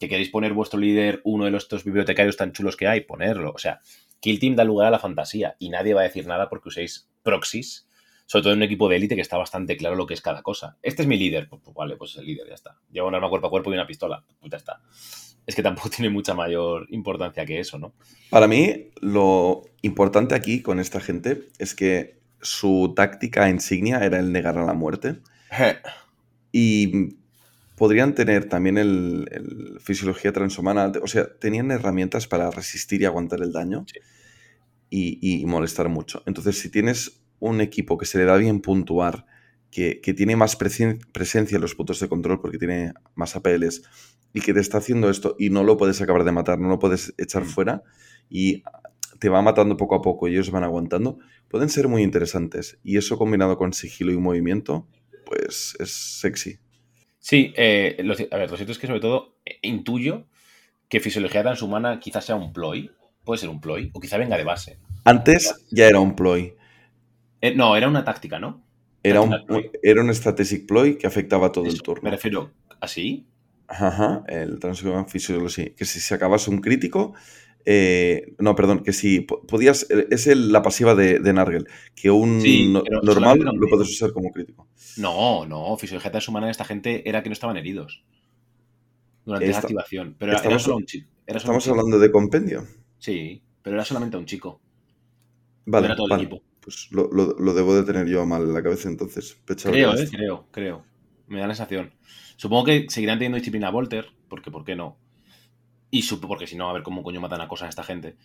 Que 0.00 0.08
queréis 0.08 0.30
poner 0.30 0.52
vuestro 0.52 0.80
líder 0.80 1.20
uno 1.22 1.44
de 1.44 1.52
los 1.52 1.62
estos 1.62 1.84
bibliotecarios 1.84 2.36
tan 2.36 2.52
chulos 2.52 2.76
que 2.76 2.88
hay, 2.88 3.02
ponerlo. 3.02 3.52
O 3.52 3.58
sea, 3.58 3.80
Kill 4.18 4.40
Team 4.40 4.56
da 4.56 4.64
lugar 4.64 4.88
a 4.88 4.90
la 4.90 4.98
fantasía 4.98 5.56
y 5.58 5.68
nadie 5.68 5.94
va 5.94 6.00
a 6.00 6.04
decir 6.04 6.26
nada 6.26 6.48
porque 6.48 6.70
uséis 6.70 7.08
proxies, 7.22 7.86
sobre 8.26 8.42
todo 8.42 8.52
en 8.54 8.58
un 8.60 8.62
equipo 8.64 8.88
de 8.88 8.96
élite 8.96 9.14
que 9.14 9.20
está 9.20 9.36
bastante 9.36 9.76
claro 9.76 9.96
lo 9.96 10.06
que 10.06 10.14
es 10.14 10.20
cada 10.20 10.42
cosa. 10.42 10.78
Este 10.82 11.02
es 11.02 11.08
mi 11.08 11.16
líder, 11.16 11.48
pues, 11.48 11.62
pues 11.64 11.74
vale, 11.76 11.96
pues 11.96 12.12
es 12.12 12.18
el 12.18 12.26
líder, 12.26 12.48
ya 12.48 12.54
está. 12.54 12.78
Lleva 12.90 13.08
un 13.08 13.14
arma 13.14 13.28
cuerpo 13.28 13.48
a 13.48 13.50
cuerpo 13.50 13.70
y 13.70 13.74
una 13.74 13.86
pistola, 13.86 14.24
pues 14.40 14.50
ya 14.50 14.56
está. 14.56 14.80
Es 15.46 15.54
que 15.54 15.62
tampoco 15.62 15.90
tiene 15.96 16.10
mucha 16.10 16.34
mayor 16.34 16.86
importancia 16.90 17.44
que 17.44 17.60
eso, 17.60 17.78
¿no? 17.78 17.92
Para 18.30 18.46
mí, 18.48 18.90
lo 19.00 19.62
importante 19.82 20.34
aquí 20.34 20.62
con 20.62 20.80
esta 20.80 21.00
gente 21.00 21.48
es 21.58 21.74
que 21.74 22.20
su 22.40 22.94
táctica 22.96 23.50
insignia 23.50 23.98
era 23.98 24.18
el 24.18 24.32
negar 24.32 24.56
a 24.58 24.64
la 24.64 24.74
muerte. 24.74 25.18
y 26.52 27.16
podrían 27.80 28.14
tener 28.14 28.44
también 28.46 28.76
el, 28.76 29.26
el 29.32 29.80
fisiología 29.80 30.32
transhumana, 30.34 30.92
o 31.02 31.06
sea, 31.06 31.24
tenían 31.38 31.70
herramientas 31.70 32.26
para 32.26 32.50
resistir 32.50 33.00
y 33.00 33.06
aguantar 33.06 33.40
el 33.42 33.52
daño 33.52 33.86
Sí. 33.88 33.98
y, 34.90 35.40
y 35.42 35.46
molestar 35.46 35.88
mucho. 35.88 36.22
Entonces, 36.26 36.58
si 36.58 36.68
tienes 36.68 37.22
un 37.38 37.62
equipo 37.62 37.96
que 37.96 38.04
se 38.04 38.18
le 38.18 38.24
da 38.26 38.36
bien 38.36 38.60
puntuar, 38.60 39.24
que, 39.70 40.02
que 40.02 40.12
tiene 40.12 40.36
más 40.36 40.58
presen- 40.58 41.00
presencia 41.10 41.56
en 41.56 41.62
los 41.62 41.74
puntos 41.74 42.00
de 42.00 42.08
control 42.08 42.38
porque 42.42 42.58
tiene 42.58 42.92
más 43.14 43.34
APLs 43.34 43.80
y 44.34 44.42
que 44.42 44.52
te 44.52 44.60
está 44.60 44.76
haciendo 44.78 45.08
esto 45.08 45.36
y 45.38 45.48
no 45.48 45.64
lo 45.64 45.78
puedes 45.78 46.02
acabar 46.02 46.24
de 46.24 46.32
matar, 46.32 46.58
no 46.58 46.68
lo 46.68 46.78
puedes 46.78 47.14
echar 47.16 47.44
Mm. 47.44 47.48
fuera 47.48 47.82
y 48.28 48.62
te 49.20 49.30
va 49.30 49.40
matando 49.40 49.78
poco 49.78 49.94
a 49.94 50.02
poco 50.02 50.28
y 50.28 50.32
ellos 50.32 50.50
van 50.50 50.64
aguantando, 50.64 51.18
pueden 51.48 51.70
ser 51.70 51.88
muy 51.88 52.02
interesantes. 52.02 52.78
Y 52.84 52.98
eso 52.98 53.16
combinado 53.16 53.56
con 53.56 53.72
sigilo 53.72 54.12
y 54.12 54.18
movimiento, 54.18 54.86
pues 55.24 55.76
es 55.78 55.90
sexy. 56.20 56.58
Sí, 57.20 57.52
eh, 57.56 57.96
lo 58.02 58.14
a 58.14 58.36
ver, 58.36 58.50
lo 58.50 58.56
cierto 58.56 58.72
es 58.72 58.78
que 58.78 58.86
sobre 58.86 59.00
todo 59.00 59.36
eh, 59.44 59.58
intuyo 59.62 60.24
que 60.88 61.00
fisiología 61.00 61.42
transhumana 61.42 62.00
quizás 62.00 62.24
sea 62.24 62.34
un 62.34 62.52
ploy, 62.52 62.90
puede 63.24 63.38
ser 63.38 63.48
un 63.50 63.60
ploy, 63.60 63.90
o 63.92 64.00
quizá 64.00 64.16
venga 64.18 64.36
de 64.36 64.44
base. 64.44 64.78
Antes 65.04 65.66
ya 65.70 65.86
era 65.86 66.00
un 66.00 66.16
ploy. 66.16 66.54
Eh, 67.40 67.54
no, 67.54 67.76
era 67.76 67.88
una 67.88 68.04
táctica, 68.04 68.38
¿no? 68.38 68.62
Era 69.02 69.20
un, 69.22 69.34
era 69.82 70.02
un 70.02 70.14
strategic 70.14 70.66
ploy 70.66 70.98
que 70.98 71.06
afectaba 71.06 71.52
todo 71.52 71.66
el 71.66 71.80
turno. 71.82 72.02
Me 72.02 72.10
refiero 72.10 72.50
así. 72.80 73.26
Ajá, 73.68 74.24
el 74.26 74.58
Transhuman 74.58 75.08
Physiology. 75.08 75.70
Que 75.70 75.84
si 75.84 76.00
se 76.00 76.14
acabas 76.14 76.48
un 76.48 76.60
crítico. 76.60 77.14
eh, 77.66 78.34
no, 78.38 78.54
perdón, 78.56 78.82
que 78.82 78.92
si 78.94 79.20
po- 79.20 79.46
podías. 79.46 79.86
eh, 79.90 80.06
Es 80.10 80.26
el- 80.26 80.50
la 80.50 80.62
pasiva 80.62 80.94
de, 80.94 81.18
de 81.18 81.32
Nargel. 81.34 81.66
Que 81.94 82.10
un 82.10 82.40
Sí, 82.40 82.68
no- 82.68 82.82
pero 82.82 83.00
normal 83.02 83.38
lo 83.38 83.68
puedes 83.68 83.88
usar 83.88 84.12
como 84.12 84.32
crítico. 84.32 84.66
No, 84.98 85.46
no, 85.46 85.76
fisiología 85.76 86.10
transhumana 86.10 86.46
de 86.46 86.52
esta 86.52 86.64
gente 86.64 87.08
era 87.08 87.22
que 87.22 87.28
no 87.28 87.32
estaban 87.34 87.56
heridos 87.56 88.02
durante 89.24 89.46
Esta- 89.48 89.60
activación. 89.62 90.16
Pero 90.18 90.32
era, 90.32 90.38
era 90.40 90.46
estamos- 90.56 90.62
solo 90.62 90.76
un 90.76 90.86
chico. 90.86 91.08
Era 91.26 91.38
solo 91.38 91.52
un 91.52 91.58
Estamos 91.58 91.64
chico. 91.64 91.74
hablando 91.76 91.98
de 91.98 92.10
compendio. 92.12 92.66
Sí, 92.98 93.42
pero 93.62 93.76
era 93.76 93.84
solamente 93.84 94.16
un 94.16 94.26
chico. 94.26 94.60
no 95.66 95.72
Vale, 95.72 95.86
era 95.86 95.96
todo 95.96 96.06
el 96.14 96.20
equipo. 96.22 96.42
Pues 96.60 96.88
lo, 96.90 97.08
lo- 97.12 97.36
lo 97.38 97.54
debo 97.54 97.74
de 97.74 97.84
tener 97.84 98.06
yo 98.08 98.24
mal 98.26 98.42
en 98.42 98.52
la 98.54 98.62
cabeza 98.62 98.88
entonces. 98.88 99.36
Creo, 99.44 99.94
eh, 99.94 100.08
creo, 100.10 100.46
creo. 100.50 100.84
Me 101.28 101.38
da 101.40 101.46
la 101.46 101.54
sensación. 101.54 101.92
Supongo 102.36 102.64
que 102.64 102.86
seguirán 102.88 103.18
teniendo 103.18 103.36
disciplina 103.36 103.68
a 103.68 103.70
Volter, 103.70 104.06
porque 104.28 104.50
¿por 104.50 104.64
qué 104.64 104.74
no? 104.74 104.96
Y 105.90 106.02
supo, 106.02 106.26
porque 106.28 106.46
si 106.46 106.56
no, 106.56 106.68
a 106.68 106.72
ver 106.72 106.82
cómo 106.82 107.02
coño 107.02 107.20
matan 107.20 107.40
a 107.40 107.48
cosas 107.48 107.66
a 107.66 107.68
esta 107.70 107.84
gente. 107.84 108.16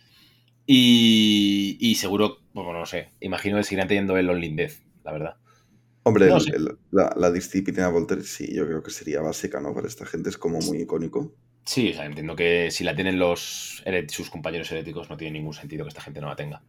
Y, 0.66 1.76
y 1.80 1.94
seguro, 1.94 2.38
bueno, 2.52 2.72
no 2.72 2.86
sé, 2.86 3.10
imagino 3.20 3.56
que 3.58 3.64
seguirán 3.64 3.88
teniendo 3.88 4.16
el 4.16 4.28
Only 4.28 4.54
Death, 4.54 4.72
la 5.04 5.12
verdad. 5.12 5.36
Hombre, 6.08 6.26
No 6.28 6.36
el- 6.36 6.40
sé. 6.42 6.54
el- 6.56 6.78
la, 6.92 7.12
la 7.16 7.30
disciplina 7.32 7.88
Volter 7.88 8.22
sí, 8.22 8.54
yo 8.54 8.64
creo 8.66 8.80
que 8.82 8.90
sería 8.92 9.20
básica, 9.20 9.60
¿no? 9.60 9.74
Para 9.74 9.88
esta 9.88 10.06
gente 10.06 10.28
es 10.30 10.38
como 10.38 10.60
muy 10.60 10.78
icónico. 10.82 11.34
Sí, 11.64 11.90
o 11.90 11.94
sea, 11.94 12.06
entiendo 12.06 12.36
que 12.36 12.70
si 12.70 12.84
la 12.84 12.94
tienen 12.94 13.18
los 13.18 13.82
sus 14.08 14.30
compañeros 14.30 14.70
heréticos, 14.70 15.10
no 15.10 15.16
tiene 15.16 15.38
ningún 15.38 15.52
sentido 15.54 15.84
que 15.84 15.88
esta 15.88 16.00
gente 16.00 16.20
no 16.20 16.28
la 16.28 16.36
tenga. 16.36 16.62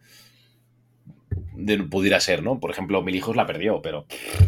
De- 1.55 1.84
pudiera 1.84 2.19
ser, 2.19 2.41
¿no? 2.43 2.59
Por 2.59 2.72
ejemplo, 2.72 3.01
Milijos 3.03 3.35
la 3.35 3.45
perdió, 3.45 3.81
pero 3.81 4.05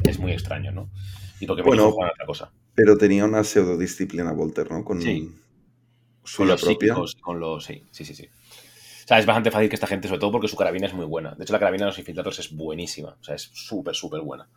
es 0.07 0.17
muy 0.19 0.31
extraño, 0.31 0.71
¿no? 0.71 0.89
Y 1.39 1.45
porque 1.45 1.61
Bueno, 1.61 1.89
otra 1.89 2.25
cosa. 2.25 2.51
Pero 2.75 2.97
tenía 2.97 3.25
una 3.25 3.43
pseudodisciplina 3.43 4.31
Volter, 4.33 4.71
¿no? 4.71 4.83
Con 4.83 5.01
Sí. 5.01 5.31
Suya 6.23 6.55
propia. 6.55 6.73
psíquicos, 6.95 7.15
con 7.15 7.39
los. 7.39 7.65
Sí, 7.65 7.83
sí, 7.91 8.05
sí, 8.05 8.13
sí. 8.15 8.25
O 8.25 9.07
sea, 9.07 9.19
es 9.19 9.25
bastante 9.25 9.49
fácil 9.51 9.69
que 9.69 9.75
esta 9.75 9.87
gente, 9.87 10.07
sobre 10.07 10.19
todo 10.19 10.31
porque 10.31 10.47
su 10.47 10.55
carabina 10.55 10.85
es 10.87 10.93
muy 10.93 11.05
buena. 11.05 11.33
De 11.35 11.43
hecho, 11.43 11.53
la 11.53 11.59
carabina 11.59 11.85
de 11.85 11.89
los 11.91 11.99
infiltrados 11.99 12.37
es 12.39 12.55
buenísima. 12.55 13.17
O 13.19 13.23
sea, 13.23 13.35
es 13.35 13.49
súper, 13.53 13.95
súper 13.95 14.21
buena. 14.21 14.47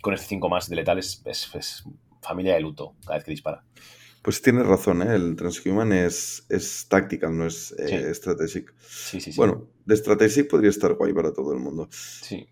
Con 0.00 0.14
este 0.14 0.26
5 0.26 0.48
más 0.48 0.68
de 0.68 0.76
letal 0.76 0.98
es, 0.98 1.22
es- 1.24 1.54
es 1.54 1.84
familia 2.22 2.54
de 2.54 2.60
luto 2.60 2.94
cada 3.04 3.16
vez 3.16 3.24
que 3.24 3.30
dispara. 3.30 3.64
Pues 4.22 4.42
tienes 4.42 4.66
razón, 4.66 5.00
¿eh? 5.02 5.14
El 5.14 5.34
Transhuman 5.34 5.92
es, 5.92 6.44
es 6.50 6.86
tactical, 6.88 7.36
no 7.36 7.46
es 7.46 7.72
eh, 7.78 7.88
Sí. 8.08 8.14
strategic. 8.14 8.74
Sí, 8.86 9.20
sí, 9.20 9.32
sí. 9.32 9.36
Bueno, 9.38 9.68
de 9.86 9.96
strategic 9.96 10.48
podría 10.50 10.68
estar 10.70 10.92
guay 10.94 11.12
para 11.14 11.32
todo 11.32 11.52
el 11.54 11.58
mundo. 11.58 11.88
Sí. 11.90 12.46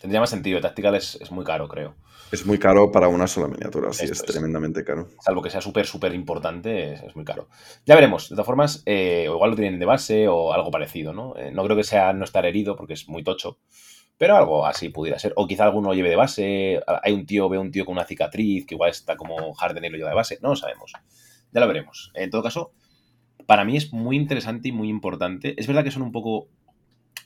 Tendría 0.00 0.18
más 0.18 0.30
sentido. 0.30 0.60
Tactical 0.60 0.96
es, 0.96 1.16
es 1.20 1.30
muy 1.30 1.44
caro, 1.44 1.68
creo. 1.68 1.94
Es 2.32 2.44
muy 2.44 2.58
caro 2.58 2.90
para 2.90 3.06
una 3.06 3.28
sola 3.28 3.46
miniatura, 3.46 3.92
sí, 3.92 4.04
Esto 4.04 4.14
es, 4.14 4.20
es. 4.20 4.26
tremendamente 4.26 4.82
caro. 4.84 5.10
Salvo 5.20 5.42
que 5.42 5.50
sea 5.50 5.60
súper, 5.60 5.86
súper 5.86 6.12
importante, 6.14 6.94
es, 6.94 7.02
es 7.04 7.14
muy 7.14 7.24
caro. 7.24 7.48
Ya 7.86 7.94
veremos. 7.94 8.28
De 8.28 8.34
todas 8.34 8.46
formas, 8.46 8.82
eh, 8.86 9.28
o 9.28 9.34
igual 9.34 9.50
lo 9.50 9.56
tienen 9.56 9.78
de 9.78 9.84
base 9.86 10.26
o 10.26 10.52
algo 10.52 10.70
parecido, 10.72 11.12
¿no? 11.12 11.36
Eh, 11.36 11.52
no 11.52 11.62
creo 11.62 11.76
que 11.76 11.84
sea 11.84 12.12
no 12.14 12.24
estar 12.24 12.44
herido 12.46 12.74
porque 12.74 12.94
es 12.94 13.06
muy 13.08 13.22
tocho. 13.22 13.58
Pero 14.22 14.36
algo 14.36 14.64
así 14.64 14.88
pudiera 14.88 15.18
ser. 15.18 15.32
O 15.34 15.48
quizá 15.48 15.64
alguno 15.64 15.88
lo 15.88 15.94
lleve 15.96 16.08
de 16.08 16.14
base. 16.14 16.80
Hay 17.02 17.12
un 17.12 17.26
tío, 17.26 17.48
ve 17.48 17.58
un 17.58 17.72
tío 17.72 17.84
con 17.84 17.94
una 17.94 18.04
cicatriz 18.04 18.64
que 18.64 18.76
igual 18.76 18.90
está 18.90 19.16
como 19.16 19.52
Harden 19.52 19.84
y 19.84 19.88
lo 19.88 19.96
lleva 19.96 20.10
de 20.10 20.14
base. 20.14 20.38
No 20.40 20.50
lo 20.50 20.54
sabemos. 20.54 20.92
Ya 21.50 21.60
lo 21.60 21.66
veremos. 21.66 22.12
En 22.14 22.30
todo 22.30 22.40
caso, 22.40 22.72
para 23.46 23.64
mí 23.64 23.76
es 23.76 23.92
muy 23.92 24.14
interesante 24.14 24.68
y 24.68 24.72
muy 24.72 24.88
importante. 24.88 25.56
Es 25.58 25.66
verdad 25.66 25.82
que 25.82 25.90
son 25.90 26.02
un 26.02 26.12
poco. 26.12 26.46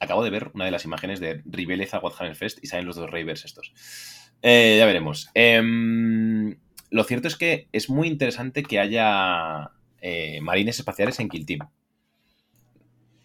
Acabo 0.00 0.24
de 0.24 0.30
ver 0.30 0.50
una 0.54 0.64
de 0.64 0.70
las 0.70 0.86
imágenes 0.86 1.20
de 1.20 1.42
Ribeleza 1.44 1.98
Warhammer 1.98 2.34
Fest 2.34 2.64
y 2.64 2.66
salen 2.66 2.86
los 2.86 2.96
dos 2.96 3.10
Ravers 3.10 3.44
estos. 3.44 3.74
Eh, 4.40 4.76
ya 4.78 4.86
veremos. 4.86 5.28
Em, 5.34 6.56
lo 6.88 7.04
cierto 7.04 7.28
es 7.28 7.36
que 7.36 7.68
es 7.72 7.90
muy 7.90 8.08
interesante 8.08 8.62
que 8.62 8.80
haya 8.80 9.70
eh, 10.00 10.40
marines 10.40 10.78
espaciales 10.78 11.20
en 11.20 11.28
Kill 11.28 11.44
Team. 11.44 11.68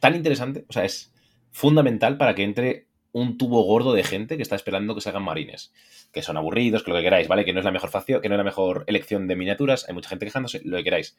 Tan 0.01 0.13
interesante, 0.13 0.65
o 0.67 0.73
sea, 0.73 0.83
es 0.83 1.13
fundamental 1.51 2.17
para 2.17 2.35
que 2.35 2.43
entre 2.43 2.90
un 3.13 3.37
tubo 3.37 3.63
gordo 3.63 3.93
de 3.93 4.03
gente 4.03 4.37
que 4.37 4.43
está 4.43 4.55
esperando 4.55 4.95
que 4.95 5.01
se 5.01 5.09
hagan 5.09 5.23
marines. 5.23 5.73
Que 6.11 6.21
son 6.21 6.37
aburridos, 6.37 6.83
que 6.83 6.91
lo 6.91 6.97
que 6.97 7.03
queráis, 7.03 7.27
¿vale? 7.27 7.45
Que 7.45 7.53
no 7.53 7.59
es 7.59 7.65
la 7.65 7.71
mejor 7.71 7.89
facio, 7.89 8.21
que 8.21 8.29
no 8.29 8.35
es 8.35 8.39
la 8.39 8.43
mejor 8.43 8.83
elección 8.87 9.27
de 9.27 9.35
miniaturas, 9.35 9.87
hay 9.87 9.93
mucha 9.93 10.09
gente 10.09 10.25
quejándose, 10.25 10.61
lo 10.63 10.77
que 10.77 10.83
queráis. 10.83 11.17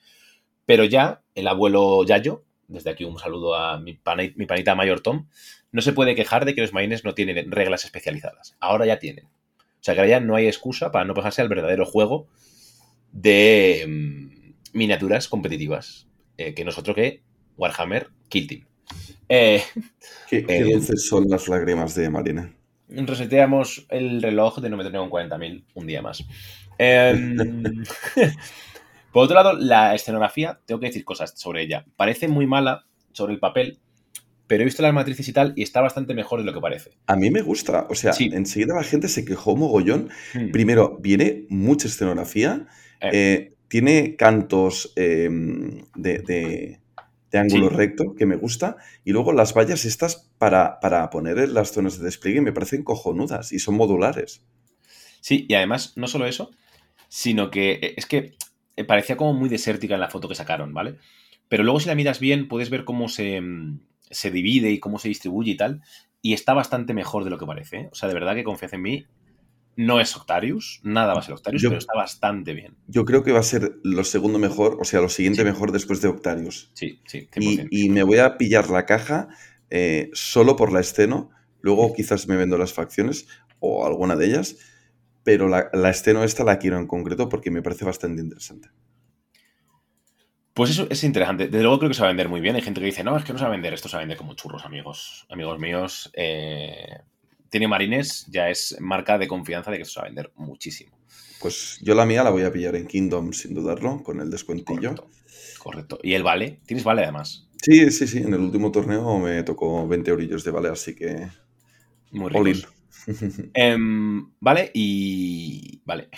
Pero 0.66 0.84
ya, 0.84 1.22
el 1.34 1.48
abuelo 1.48 2.04
Yayo, 2.04 2.44
desde 2.68 2.90
aquí 2.90 3.04
un 3.04 3.18
saludo 3.18 3.54
a 3.54 3.78
mi 3.78 3.94
panita 3.94 4.74
Mayor 4.74 5.00
Tom, 5.00 5.26
no 5.72 5.82
se 5.82 5.92
puede 5.92 6.14
quejar 6.14 6.44
de 6.44 6.54
que 6.54 6.60
los 6.60 6.72
marines 6.72 7.04
no 7.04 7.14
tienen 7.14 7.50
reglas 7.50 7.84
especializadas. 7.84 8.56
Ahora 8.60 8.86
ya 8.86 8.98
tienen. 8.98 9.26
O 9.26 9.84
sea 9.84 9.94
que 9.94 10.00
ahora 10.00 10.10
ya 10.10 10.20
no 10.20 10.36
hay 10.36 10.46
excusa 10.46 10.92
para 10.92 11.04
no 11.04 11.14
pasarse 11.14 11.42
al 11.42 11.48
verdadero 11.48 11.84
juego 11.84 12.28
de 13.10 13.84
mm, 13.88 14.78
miniaturas 14.78 15.28
competitivas. 15.28 16.06
eh, 16.38 16.54
que 16.54 16.64
nosotros 16.64 16.94
que 16.94 17.22
Warhammer 17.56 18.08
Kill 18.28 18.46
Team. 18.46 18.71
Eh, 19.28 19.62
Qué, 20.28 20.44
qué 20.44 20.58
Eh, 20.58 20.64
dulces 20.64 21.06
son 21.06 21.28
las 21.28 21.48
lágrimas 21.48 21.94
de 21.94 22.10
Marina. 22.10 22.52
reseteamos 22.88 23.86
el 23.90 24.20
reloj 24.22 24.58
de 24.60 24.68
no 24.70 24.76
meterme 24.76 24.98
con 24.98 25.10
40.000 25.10 25.64
un 25.74 25.86
día 25.86 26.02
más. 26.02 26.24
Em, 26.78 27.36
por 29.12 29.24
otro 29.24 29.34
lado, 29.34 29.52
la 29.54 29.94
escenografía, 29.94 30.60
tengo 30.66 30.80
que 30.80 30.86
decir 30.88 31.04
cosas 31.04 31.32
sobre 31.36 31.62
ella. 31.62 31.84
Parece 31.96 32.28
muy 32.28 32.46
mala 32.46 32.86
sobre 33.12 33.34
el 33.34 33.40
papel, 33.40 33.78
pero 34.46 34.62
he 34.62 34.64
visto 34.66 34.82
las 34.82 34.92
matrices 34.92 35.26
y 35.28 35.32
tal 35.32 35.52
y 35.56 35.62
está 35.62 35.80
bastante 35.80 36.12
mejor 36.14 36.40
de 36.40 36.44
lo 36.46 36.52
que 36.52 36.60
parece. 36.60 36.90
A 37.06 37.16
mí 37.16 37.30
me 37.30 37.40
gusta, 37.42 37.86
o 37.88 37.94
sea, 37.94 38.12
Sí. 38.12 38.30
enseguida 38.32 38.74
la 38.74 38.82
gente 38.84 39.08
se 39.08 39.24
quejó 39.24 39.56
mogollón. 39.56 40.10
Hmm. 40.34 40.50
Primero, 40.50 40.98
viene 41.00 41.46
mucha 41.48 41.88
escenografía, 41.88 42.66
Eh. 43.00 43.10
eh, 43.12 43.54
tiene 43.68 44.16
cantos 44.16 44.92
eh, 44.96 45.28
de, 45.94 46.18
de- 46.18 46.80
de 47.32 47.38
ángulo 47.38 47.70
Sí. 47.70 47.76
recto, 47.76 48.14
que 48.16 48.26
me 48.26 48.36
gusta, 48.36 48.76
y 49.04 49.12
luego 49.12 49.32
las 49.32 49.54
vallas 49.54 49.84
estas 49.84 50.30
para, 50.38 50.78
para 50.80 51.08
poner 51.10 51.38
en 51.38 51.54
las 51.54 51.72
zonas 51.72 51.98
de 51.98 52.04
despliegue 52.04 52.40
me 52.42 52.52
parecen 52.52 52.84
cojonudas 52.84 53.52
y 53.52 53.58
son 53.58 53.74
modulares. 53.76 54.42
Sí, 55.20 55.46
y 55.48 55.54
además, 55.54 55.94
no 55.96 56.06
solo 56.08 56.26
eso, 56.26 56.50
sino 57.08 57.50
que 57.50 57.72
eh, 57.82 57.94
es 57.96 58.06
que 58.06 58.34
eh, 58.76 58.84
parecía 58.84 59.16
como 59.16 59.32
muy 59.34 59.48
desértica 59.48 59.94
en 59.94 60.00
la 60.00 60.10
foto 60.10 60.28
que 60.28 60.34
sacaron, 60.34 60.74
¿vale? 60.74 60.98
Pero 61.48 61.64
luego 61.64 61.80
si 61.80 61.88
la 61.88 61.94
miras 61.94 62.20
bien, 62.20 62.48
puedes 62.48 62.70
ver 62.70 62.84
cómo 62.84 63.08
se, 63.08 63.40
mm, 63.40 63.80
se 64.10 64.30
divide 64.30 64.70
y 64.70 64.78
cómo 64.80 64.98
se 64.98 65.08
distribuye 65.08 65.52
y 65.52 65.56
tal, 65.56 65.82
y 66.20 66.34
está 66.34 66.54
bastante 66.54 66.94
mejor 66.94 67.24
de 67.24 67.30
lo 67.30 67.38
que 67.38 67.46
parece. 67.46 67.76
¿eh? 67.78 67.88
O 67.92 67.94
sea, 67.94 68.08
de 68.08 68.14
verdad 68.14 68.34
que 68.34 68.44
confías 68.44 68.72
en 68.72 68.82
mí. 68.82 69.06
No 69.76 70.00
es 70.00 70.14
Octarius, 70.16 70.80
nada 70.82 71.14
va 71.14 71.20
a 71.20 71.22
ser 71.22 71.34
Octarius, 71.34 71.62
Yo- 71.62 71.70
pero 71.70 71.78
está 71.78 71.94
bastante 71.96 72.52
bien. 72.52 72.76
Yo 72.86 73.04
creo 73.04 73.22
que 73.24 73.32
va 73.32 73.40
a 73.40 73.42
ser 73.44 73.76
lo 73.82 74.04
segundo 74.04 74.38
mejor, 74.38 74.76
o 74.80 74.84
sea, 74.84 75.00
lo 75.00 75.08
siguiente 75.08 75.40
Sí. 75.40 75.44
mejor 75.46 75.72
después 75.72 76.00
de 76.02 76.08
Octarius. 76.08 76.70
Sí, 76.74 77.00
sí, 77.06 77.28
Y, 77.36 77.56
100%. 77.56 77.68
y 77.70 77.88
me 77.88 78.02
voy 78.02 78.18
a 78.18 78.36
pillar 78.36 78.68
la 78.70 78.84
caja 78.86 79.28
eh, 79.70 80.10
solo 80.12 80.56
por 80.56 80.72
la 80.72 80.80
escena 80.80 81.28
Luego 81.62 81.94
quizás 81.94 82.26
me 82.26 82.36
vendo 82.36 82.58
las 82.58 82.72
facciones 82.72 83.28
o 83.60 83.86
alguna 83.86 84.16
de 84.16 84.26
ellas, 84.26 84.56
pero 85.22 85.46
la, 85.48 85.70
la 85.72 85.90
esta 85.90 86.42
la 86.44 86.58
quiero 86.58 86.76
en 86.76 86.88
concreto 86.88 87.28
porque 87.28 87.52
me 87.52 87.62
parece 87.62 87.84
bastante 87.84 88.20
interesante. 88.20 88.68
Pues 90.54 90.70
eso 90.70 90.86
es 90.90 91.02
interesante. 91.04 91.44
Desde 91.46 91.62
luego 91.62 91.78
creo 91.78 91.88
que 91.88 91.94
se 91.94 92.02
va 92.02 92.08
a 92.08 92.10
vender 92.10 92.28
muy 92.28 92.40
bien. 92.40 92.56
Hay 92.56 92.62
gente 92.62 92.80
que 92.80 92.86
dice, 92.86 93.04
no, 93.04 93.16
es 93.16 93.24
que 93.24 93.32
no 93.32 93.38
se 93.38 93.44
va 93.44 93.48
a 93.48 93.52
vender, 93.52 93.72
esto 93.72 93.88
se 93.88 93.94
va 93.96 94.00
a 94.00 94.02
vender 94.02 94.18
como 94.18 94.34
churros, 94.34 94.64
amigos. 94.64 95.24
Amigos 95.30 95.58
míos, 95.60 96.10
eh, 96.14 96.98
tiene 97.52 97.68
marines, 97.68 98.26
ya 98.30 98.48
es 98.48 98.78
marca 98.80 99.18
de 99.18 99.28
confianza 99.28 99.70
de 99.70 99.76
que 99.76 99.82
esto 99.82 99.92
se 99.92 100.00
va 100.00 100.06
a 100.06 100.08
vender 100.08 100.32
muchísimo. 100.36 100.98
Pues 101.38 101.78
yo 101.82 101.94
la 101.94 102.06
mía 102.06 102.24
la 102.24 102.30
voy 102.30 102.44
a 102.44 102.52
pillar 102.52 102.74
en 102.76 102.86
Kingdom 102.86 103.34
sin 103.34 103.52
dudarlo, 103.52 104.02
con 104.02 104.20
el 104.20 104.30
descuentillo. 104.30 104.94
Correcto. 104.94 105.10
Correcto. 105.58 105.98
¿Y 106.02 106.14
el 106.14 106.22
vale? 106.22 106.60
¿Tienes 106.64 106.82
vale 106.82 107.02
además? 107.02 107.46
Sí, 107.62 107.90
sí, 107.90 108.06
sí. 108.06 108.18
En 108.18 108.32
el 108.32 108.40
último 108.40 108.72
torneo 108.72 109.18
me 109.18 109.42
tocó 109.42 109.86
20 109.86 110.10
eurillos 110.10 110.44
de 110.44 110.50
vale, 110.50 110.70
así 110.70 110.94
que. 110.94 111.28
Muy 112.10 112.30
ricos. 112.30 112.68
Em, 113.54 114.32
vale, 114.40 114.70
y. 114.72 115.82
Vale, 115.84 116.08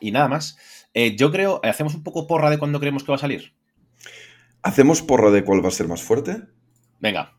y 0.00 0.10
nada 0.10 0.28
más. 0.28 0.56
Eh, 0.94 1.16
yo 1.16 1.30
creo, 1.30 1.60
hacemos 1.64 1.94
un 1.94 2.02
poco 2.02 2.26
porra 2.26 2.48
de 2.48 2.58
cuándo 2.58 2.80
creemos 2.80 3.04
que 3.04 3.12
va 3.12 3.16
a 3.16 3.20
salir. 3.20 3.52
¿Hacemos 4.62 5.02
porra 5.02 5.30
de 5.30 5.44
cuál 5.44 5.62
va 5.62 5.68
a 5.68 5.72
ser 5.72 5.86
más 5.86 6.02
fuerte? 6.02 6.44
Venga. 6.98 7.37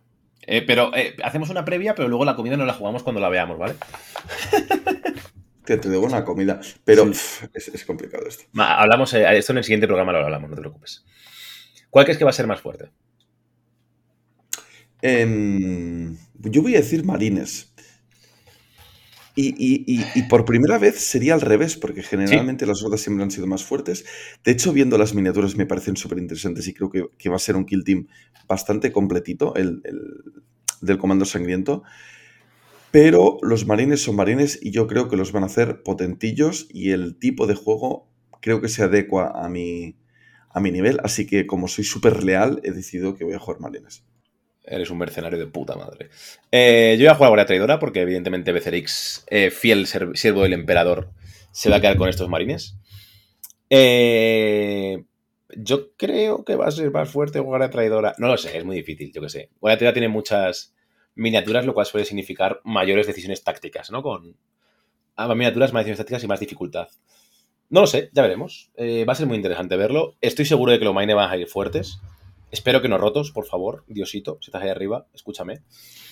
Eh, 0.52 0.64
pero 0.64 0.96
eh, 0.96 1.16
hacemos 1.24 1.50
una 1.52 1.64
previa, 1.64 1.94
pero 1.94 2.08
luego 2.08 2.26
la 2.26 2.36
comida 2.36 2.58
no 2.58 2.66
la 2.66 2.74
jugamos 2.74 3.04
cuando 3.04 3.22
la 3.22 3.30
veamos, 3.30 3.58
¿vale? 3.60 3.76
Que 5.66 5.78
te 5.78 5.88
debo 5.90 6.08
una 6.08 6.26
comida. 6.26 6.60
Pero 6.84 7.04
Sí. 7.04 7.10
pf, 7.12 7.50
es, 7.54 7.68
es 7.68 7.86
complicado 7.86 8.26
esto. 8.28 8.46
Ma- 8.54 8.80
Hablamos, 8.80 9.14
eh, 9.14 9.38
esto 9.38 9.52
en 9.52 9.60
el 9.60 9.64
siguiente 9.64 9.86
programa 9.86 10.12
lo 10.12 10.24
hablamos, 10.24 10.50
no 10.50 10.56
te 10.56 10.62
preocupes. 10.62 11.06
¿Cuál 11.92 12.06
crees 12.06 12.18
que 12.18 12.24
va 12.24 12.32
a 12.32 12.34
ser 12.34 12.48
más 12.48 12.60
fuerte? 12.62 12.90
Em, 15.02 16.18
yo 16.40 16.62
voy 16.62 16.76
a 16.76 16.80
decir 16.80 17.06
marines. 17.06 17.69
Y, 19.42 19.50
y- 19.58 19.84
y- 19.88 20.12
y 20.20 20.24
por 20.24 20.44
primera 20.44 20.78
vez 20.80 21.00
sería 21.00 21.34
al 21.34 21.42
revés, 21.42 21.78
porque 21.78 22.04
generalmente 22.04 22.66
las 22.66 22.84
hordas 22.84 23.02
siempre 23.02 23.24
han 23.24 23.32
sido 23.32 23.48
más 23.48 23.64
fuertes. 23.64 24.04
De 24.44 24.52
hecho, 24.52 24.74
viendo 24.74 24.98
las 24.98 25.14
miniaturas 25.14 25.56
me 25.56 25.66
parecen 25.68 25.96
súper 25.96 26.18
interesantes 26.18 26.68
y 26.68 26.74
creo 26.74 26.90
que, 26.90 27.06
que 27.18 27.30
va 27.30 27.38
a 27.38 27.40
ser 27.40 27.56
un 27.56 27.66
kill 27.66 27.84
team 27.84 28.08
bastante 28.48 28.92
completito, 28.92 29.56
el, 29.56 29.82
el- 29.86 30.34
del 30.82 30.98
Comando 30.98 31.26
Sangriento. 31.26 31.84
Pero 32.92 33.38
los 33.42 33.66
marines 33.68 34.02
son 34.04 34.16
marines 34.16 34.60
y 34.62 34.72
yo 34.72 34.88
creo 34.88 35.10
que 35.10 35.18
los 35.18 35.32
van 35.32 35.44
a 35.44 35.48
hacer 35.48 35.84
potentillos 35.84 36.68
y 36.70 36.92
el 36.92 37.18
tipo 37.18 37.46
de 37.48 37.56
juego 37.56 38.08
creo 38.42 38.62
que 38.62 38.70
se 38.70 38.84
adecua 38.84 39.32
a 39.46 39.50
mi, 39.50 39.96
a 40.50 40.60
mi 40.60 40.72
nivel. 40.72 41.00
Así 41.04 41.28
que 41.28 41.46
como 41.46 41.68
soy 41.68 41.84
súper 41.84 42.24
leal, 42.24 42.62
he 42.64 42.72
decidido 42.72 43.16
que 43.16 43.24
voy 43.26 43.34
a 43.34 43.40
jugar 43.40 43.60
marines. 43.60 44.04
Eres 44.70 44.92
un 44.92 45.00
mercenario 45.00 45.40
de 45.40 45.48
puta 45.48 45.76
madre. 45.76 46.10
Eh, 46.52 46.96
yo 47.00 47.06
voy 47.06 47.12
a 47.12 47.16
jugar 47.16 47.28
a 47.28 47.30
Guardia 47.30 47.46
Traidora 47.48 47.80
porque, 47.80 48.02
evidentemente, 48.02 48.52
Becerrix, 48.52 49.26
eh, 49.28 49.50
fiel 49.50 49.88
siervo 49.88 50.44
del 50.44 50.54
emperador, 50.54 51.10
se 51.52 51.72
va 51.72 51.78
a 51.78 51.82
quedar 51.82 51.98
con 51.98 52.08
estos 52.08 52.30
marines. 52.30 52.76
Eh, 53.72 55.04
yo 55.58 55.96
creo 55.98 56.46
que 56.46 56.56
va 56.56 56.68
a 56.68 56.72
ser 56.72 56.92
más 56.92 57.10
fuerte 57.10 57.40
Guardia 57.40 57.72
Traidora. 57.72 58.14
No 58.20 58.28
lo 58.28 58.38
sé, 58.38 58.58
es 58.58 58.64
muy 58.64 58.76
difícil, 58.76 59.12
yo 59.12 59.22
que 59.22 59.30
sé. 59.30 59.50
Guardia 59.60 59.80
Traidora 59.80 59.94
tiene 59.94 60.08
muchas 60.08 60.76
miniaturas, 61.16 61.66
lo 61.66 61.74
cual 61.74 61.88
suele 61.88 62.06
significar 62.06 62.62
mayores 62.64 63.08
decisiones 63.08 63.44
tácticas, 63.44 63.90
¿no? 63.90 64.04
Con 64.04 64.38
ambas 65.16 65.38
miniaturas, 65.38 65.74
más 65.74 65.82
decisiones 65.82 65.98
tácticas 65.98 66.24
y 66.24 66.28
más 66.28 66.40
dificultad. 66.40 66.90
No 67.70 67.82
lo 67.82 67.88
sé, 67.88 68.10
ya 68.14 68.22
veremos. 68.22 68.72
Eh, 68.76 69.04
va 69.06 69.14
a 69.14 69.16
ser 69.16 69.26
muy 69.26 69.38
interesante 69.38 69.76
verlo. 69.78 70.16
Estoy 70.22 70.46
seguro 70.46 70.72
de 70.72 70.80
que 70.80 70.86
los 70.86 70.94
marines 70.94 71.16
van 71.16 71.32
a 71.32 71.38
ir 71.38 71.48
fuertes. 71.48 72.00
Espero 72.52 72.82
que 72.82 72.90
no 72.90 72.98
rotos, 72.98 73.32
por 73.32 73.46
favor, 73.46 73.84
Diosito, 73.88 74.38
si 74.42 74.50
estás 74.50 74.64
ahí 74.64 74.70
arriba, 74.70 75.06
escúchame. 75.14 75.62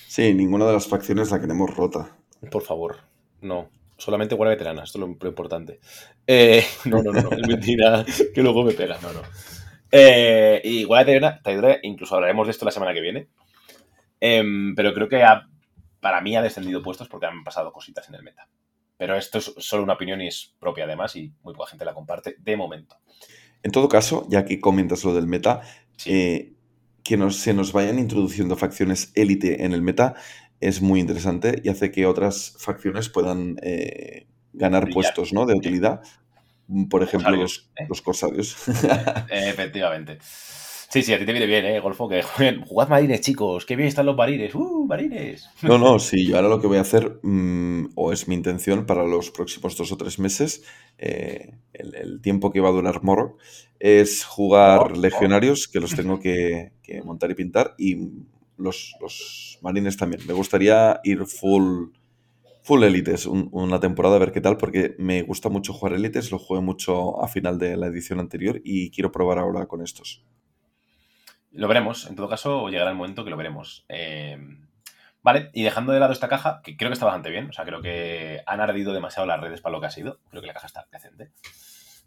Sí, 0.08 0.34
ninguna 0.34 0.66
de 0.66 0.74
las 0.74 0.88
facciones 0.88 1.32
la 1.32 1.42
queremos 1.42 1.76
rota. 1.76 2.16
Por 2.52 2.62
favor, 2.64 2.98
no. 3.42 3.70
Solamente 3.98 4.36
guardia 4.36 4.56
veterana, 4.56 4.84
esto 4.84 5.00
es 5.00 5.02
lo, 5.22 5.28
importante. 5.28 5.80
Eh, 6.28 6.64
no, 6.86 7.02
no, 7.04 7.12
no, 7.12 7.22
no, 7.24 7.32
es 7.32 7.48
mentira, 7.48 8.06
que 8.36 8.44
luego 8.44 8.64
me 8.64 8.74
pega, 8.74 9.00
no, 9.02 9.12
no. 9.14 9.22
Eh, 9.92 10.62
y 10.64 10.84
guardia 10.84 11.06
traidora, 11.06 11.42
traidora, 11.42 11.80
incluso 11.82 12.14
hablaremos 12.16 12.46
de 12.46 12.52
esto 12.52 12.66
la 12.66 12.72
semana 12.72 12.94
que 12.94 13.02
viene. 13.02 13.28
Em, 14.20 14.76
pero 14.76 14.94
creo 14.94 15.08
que 15.10 15.24
ha- 15.24 15.48
para 16.00 16.22
mí 16.22 16.36
ha 16.36 16.42
descendido 16.42 16.84
puestos 16.84 17.08
porque 17.08 17.26
han 17.26 17.44
pasado 17.44 17.72
cositas 17.72 18.08
en 18.10 18.16
el 18.16 18.24
meta. 18.24 18.48
Pero 18.98 19.16
esto 19.16 19.40
es 19.40 19.54
solo 19.58 19.84
una 19.84 19.94
opinión 19.94 20.22
y 20.22 20.28
es 20.28 20.56
propia 20.60 20.86
además 20.86 21.16
y 21.16 21.34
muy 21.44 21.54
poca 21.54 21.70
gente 21.72 21.86
la 21.86 21.94
comparte 21.94 22.36
de 22.40 22.58
momento. 22.58 22.98
En 23.64 23.72
todo 23.72 23.90
caso, 23.90 24.26
ya 24.30 24.46
que 24.46 24.60
comentas 24.60 25.04
lo 25.04 25.14
del 25.14 25.28
meta, 25.28 25.62
Sí. 25.98 26.11
eh, 26.14 26.53
que 27.03 27.18
nos, 27.18 27.38
se 27.38 27.53
nos 27.53 27.72
vayan 27.74 27.99
introduciendo 27.99 28.56
facciones 28.56 29.11
élite 29.15 29.64
en 29.64 29.74
el 29.74 29.82
meta 29.82 30.15
es 30.60 30.82
muy 30.82 30.99
interesante 30.99 31.61
y 31.64 31.69
hace 31.69 31.91
que 31.91 32.06
otras 32.06 32.56
facciones 32.57 33.10
puedan 33.10 33.57
eh, 33.61 34.28
ganar 34.53 34.84
Brillar. 34.86 34.94
puestos 34.94 35.34
¿no? 35.34 35.45
de 35.45 35.53
utilidad. 35.53 36.02
Por 36.90 37.03
ejemplo, 37.03 37.36
los, 37.36 37.69
¿eh? 37.78 37.86
los 37.88 38.02
corsarios. 38.02 38.57
Efectivamente. 39.30 40.18
Sí, 40.90 41.02
sí, 41.04 41.14
a 41.14 41.20
ti 41.20 41.26
te 41.26 41.32
viene 41.34 41.46
bien, 41.48 41.66
¿eh, 41.66 41.80
Golfo? 41.80 42.08
Que 42.10 42.22
jugad 42.68 42.88
marines, 42.90 43.22
chicos. 43.22 43.66
Qué 43.66 43.76
bien 43.76 43.88
están 43.90 44.06
los 44.06 44.16
marines. 44.16 44.54
¡Uh, 44.56 44.86
marines! 44.88 45.50
No, 45.66 45.78
no, 45.78 46.00
sí, 46.00 46.26
yo 46.28 46.36
ahora 46.38 46.50
lo 46.50 46.62
que 46.62 46.68
voy 46.68 46.78
a 46.78 46.82
hacer, 46.82 47.20
mm, 47.24 47.90
o 47.96 48.14
es 48.14 48.28
mi 48.28 48.36
intención 48.36 48.86
para 48.86 49.04
los 49.06 49.32
próximos 49.32 49.76
dos 49.78 49.92
o 49.92 49.98
tres 49.98 50.18
meses, 50.20 50.64
eh, 50.98 51.52
el, 51.74 51.96
el 51.96 52.22
tiempo 52.22 52.52
que 52.52 52.62
va 52.62 52.70
a 52.70 52.72
durar 52.72 53.04
Morrock, 53.04 53.40
es 53.80 54.24
jugar 54.24 54.98
legionarios, 54.98 55.68
que 55.68 55.80
los 55.80 55.94
tengo 55.94 56.20
que, 56.20 56.72
que 56.82 57.02
montar 57.04 57.32
y 57.32 57.36
pintar, 57.36 57.76
y 57.78 57.98
los, 58.58 58.96
los 59.02 59.58
marines 59.62 59.98
también. 59.98 60.26
Me 60.26 60.34
gustaría 60.34 61.00
ir 61.04 61.26
full, 61.26 61.90
full 62.64 62.84
élites 62.84 63.26
un- 63.28 63.50
una 63.52 63.80
temporada 63.80 64.18
a 64.18 64.20
ver 64.20 64.32
qué 64.32 64.42
tal, 64.42 64.58
porque 64.58 64.96
me 65.00 65.24
gusta 65.24 65.50
mucho 65.50 65.74
jugar 65.74 65.94
élites, 65.96 66.32
lo 66.32 66.40
jugué 66.40 66.62
mucho 66.62 67.22
a 67.24 67.28
final 67.28 67.58
de 67.60 67.78
la 67.78 67.88
edición 67.88 68.20
anterior 68.20 68.62
y 68.64 68.92
quiero 68.92 69.12
probar 69.12 69.40
ahora 69.40 69.68
con 69.68 69.82
estos. 69.84 70.24
Lo 71.52 71.68
veremos. 71.68 72.07
En 72.07 72.15
todo 72.15 72.30
caso, 72.30 72.69
llegará 72.69 72.91
el 72.91 72.98
momento 72.98 73.24
que 73.24 73.30
lo 73.30 73.38
veremos. 73.38 73.86
Eh, 73.90 74.38
vale, 75.22 75.49
y 75.53 75.64
dejando 75.64 75.94
de 75.94 75.99
lado 75.99 76.14
esta 76.14 76.28
caja, 76.28 76.61
que 76.64 76.78
creo 76.78 76.90
que 76.90 76.94
está 76.94 77.06
bastante 77.06 77.30
bien. 77.30 77.49
O 77.49 77.53
sea, 77.53 77.65
creo 77.65 77.82
que 77.82 78.41
han 78.45 78.61
ardido 78.61 78.94
demasiado 78.94 79.28
las 79.28 79.40
redes 79.40 79.61
para 79.61 79.74
lo 79.74 79.82
que 79.82 79.88
ha 79.88 79.91
sido. 79.91 80.19
Creo 80.30 80.41
que 80.41 80.48
la 80.48 80.53
caja 80.53 80.68
está 80.68 80.88
decente. 80.91 81.32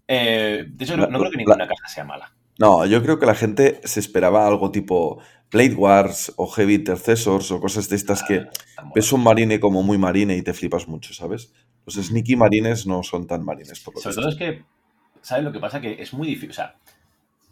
Eh, 0.08 0.64
de 0.68 0.84
hecho, 0.84 0.96
no, 0.96 1.06
no 1.06 1.18
creo 1.18 1.30
que 1.30 1.36
ninguna 1.36 1.68
caja 1.68 1.88
sea 1.88 2.04
mala. 2.04 2.32
No, 2.60 2.84
yo 2.84 3.02
creo 3.02 3.18
que 3.18 3.24
la 3.24 3.34
gente 3.34 3.80
se 3.84 4.00
esperaba 4.00 4.46
algo 4.46 4.70
tipo 4.70 5.22
Blade 5.50 5.74
Wars 5.74 6.32
o 6.36 6.46
Heavy 6.46 6.74
Intercessors 6.74 7.50
o 7.50 7.58
cosas 7.58 7.88
de 7.88 7.96
estas 7.96 8.22
que 8.22 8.46
Tan 8.76 8.90
ves 8.94 9.12
un 9.12 9.24
marine 9.24 9.58
como 9.60 9.82
muy 9.82 9.96
marine 9.96 10.36
y 10.36 10.42
te 10.42 10.52
flipas 10.52 10.86
mucho, 10.86 11.14
¿sabes? 11.14 11.54
Los 11.86 11.94
sneaky 11.94 12.36
marines 12.36 12.86
no 12.86 13.02
son 13.02 13.26
tan 13.26 13.44
marines, 13.44 13.80
por 13.80 13.94
lo 13.94 14.00
Sobre 14.02 14.14
todo 14.14 14.28
es 14.28 14.36
que, 14.36 14.64
¿sabes 15.22 15.44
lo 15.44 15.52
que 15.52 15.58
pasa? 15.58 15.80
Que 15.80 16.02
es 16.02 16.12
muy 16.12 16.28
difícil. 16.28 16.50
O 16.50 16.54
sea, 16.54 16.76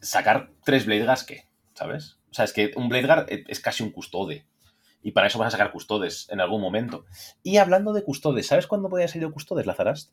sacar 0.01 0.51
tres 0.63 0.85
Blade 0.85 1.05
Guards, 1.05 1.25
¿qué? 1.25 1.48
¿Sabes? 1.79 2.19
O 2.31 2.35
sea, 2.35 2.45
es 2.45 2.53
que 2.53 2.73
un 2.77 2.89
Blade 2.89 3.07
Guard 3.07 3.27
e- 3.33 3.45
es 3.49 3.61
casi 3.61 3.83
un 3.85 3.91
custode. 3.93 4.45
Y 5.03 5.13
para 5.13 5.29
eso 5.29 5.39
vas 5.39 5.49
a 5.49 5.53
sacar 5.57 5.73
custodes 5.73 6.27
en 6.31 6.41
algún 6.41 6.61
momento. 6.61 7.05
Y 7.45 7.59
hablando 7.59 7.93
de 7.93 8.03
custodes, 8.05 8.49
¿sabes 8.49 8.67
cuándo 8.67 8.89
podía 8.91 9.09
salir 9.09 9.31
custodes, 9.31 9.67
Lazarast? 9.67 10.13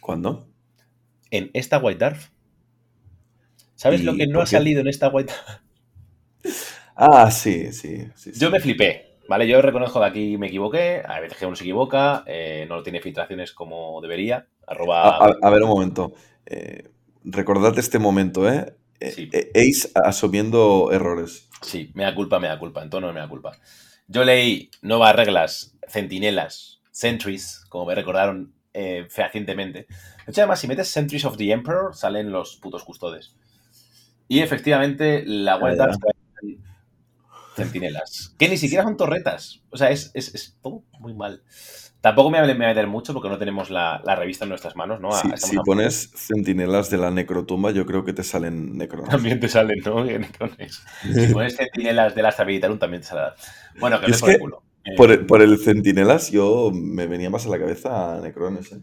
¿Cuándo? 0.00 0.48
En 1.32 1.50
esta 1.54 1.78
White 1.78 1.98
Dwarf. 1.98 2.30
¿Sabes 3.74 4.00
¿Y 4.00 4.04
lo 4.04 4.16
que 4.16 4.26
no 4.28 4.40
ha 4.42 4.46
salido 4.46 4.80
en 4.80 4.86
esta 4.88 5.08
White 5.08 5.32
Dwarf? 5.32 5.60
Ah, 6.94 7.30
sí, 7.30 7.72
sí. 7.72 8.06
sí, 8.14 8.32
sí. 8.34 8.40
Yo 8.40 8.50
me 8.50 8.60
flipé, 8.60 9.18
¿vale? 9.28 9.48
Yo 9.48 9.62
reconozco 9.62 10.00
que 10.00 10.06
aquí 10.06 10.36
me 10.38 10.48
equivoqué, 10.48 11.02
a 11.06 11.20
veces 11.20 11.40
uno 11.42 11.56
se 11.56 11.64
equivoca, 11.64 12.24
eh, 12.26 12.66
no 12.68 12.82
tiene 12.82 13.00
filtraciones 13.00 13.52
como 13.52 14.00
debería, 14.00 14.46
arroba... 14.66 15.16
A, 15.16 15.26
a- 15.26 15.36
a 15.42 15.50
ver, 15.50 15.62
un 15.62 15.68
momento. 15.70 16.12
Eh, 16.46 16.88
recordad 17.24 17.78
este 17.78 17.98
momento, 17.98 18.48
¿eh? 18.50 18.74
Eh, 19.00 19.12
Sí. 19.12 19.30
eh, 19.32 19.50
Ace 19.54 19.90
asumiendo 19.94 20.90
errores. 20.92 21.48
Sí, 21.62 21.90
me 21.94 22.04
da 22.04 22.14
culpa, 22.14 22.38
me 22.38 22.48
da 22.48 22.58
culpa, 22.58 22.82
en 22.82 22.90
tono 22.90 23.12
me 23.12 23.20
da 23.20 23.28
culpa. 23.28 23.52
Yo 24.08 24.24
leí 24.24 24.70
nuevas 24.82 25.14
reglas, 25.16 25.76
centinelas, 25.88 26.80
sentries, 26.90 27.64
como 27.68 27.86
me 27.86 27.94
recordaron 27.94 28.52
eh, 28.72 29.06
fehacientemente. 29.10 29.86
De 30.26 30.32
hecho, 30.32 30.42
además, 30.42 30.60
si 30.60 30.68
metes 30.68 30.88
Sentries 30.88 31.24
of 31.24 31.36
the 31.36 31.50
Emperor, 31.50 31.94
salen 31.94 32.30
los 32.30 32.56
putos 32.56 32.84
custodes. 32.84 33.34
Y 34.28 34.40
efectivamente, 34.40 35.24
la 35.26 35.56
White 35.56 35.76
Ya, 35.76 35.84
ya. 35.86 35.86
Dwarf 35.86 35.98
trae 35.98 36.58
centinelas, 37.64 38.34
que 38.38 38.48
ni 38.48 38.56
siquiera 38.56 38.84
son 38.84 38.96
torretas. 38.96 39.62
O 39.70 39.76
sea, 39.76 39.90
es, 39.90 40.10
es, 40.14 40.34
es 40.34 40.56
todo 40.62 40.82
muy 40.98 41.14
mal. 41.14 41.42
Tampoco 42.00 42.30
me 42.30 42.40
voy 42.40 42.50
a 42.50 42.54
meter 42.54 42.86
mucho 42.86 43.12
porque 43.12 43.28
no 43.28 43.36
tenemos 43.36 43.68
la, 43.68 44.00
la 44.06 44.16
revista 44.16 44.44
en 44.46 44.48
nuestras 44.48 44.74
manos, 44.74 45.00
¿no? 45.00 45.12
Si, 45.12 45.28
a- 45.56 45.60
pones 45.62 46.10
centinelas 46.16 46.88
de 46.88 46.96
la 46.96 47.10
necrotumba, 47.10 47.72
yo 47.72 47.84
creo 47.84 48.04
que 48.06 48.14
te 48.14 48.22
salen 48.22 48.78
necrones. 48.78 49.10
También 49.10 49.38
te 49.38 49.48
salen, 49.48 49.80
¿no? 49.84 50.02
Necrones. 50.18 50.82
Si 51.02 51.26
pones 51.32 51.56
centinelas 51.56 52.14
de 52.14 52.22
la 52.22 52.32
Stabilitarum, 52.32 52.78
también 52.78 53.02
te 53.02 53.08
saldrá. 53.08 53.34
Bueno, 53.78 54.00
que 54.00 54.10
es 54.12 54.20
por 54.20 54.30
el 54.30 54.36
que 54.36 54.40
culo. 54.40 54.62
Eh, 54.82 54.96
Por 54.96 55.10
el, 55.10 55.26
por 55.26 55.42
el 55.42 55.58
centinelas, 55.58 56.30
yo 56.30 56.70
me 56.72 57.06
venía 57.06 57.28
más 57.28 57.44
a 57.44 57.50
la 57.50 57.58
cabeza 57.58 58.18
necrones, 58.22 58.72
¿eh? 58.72 58.78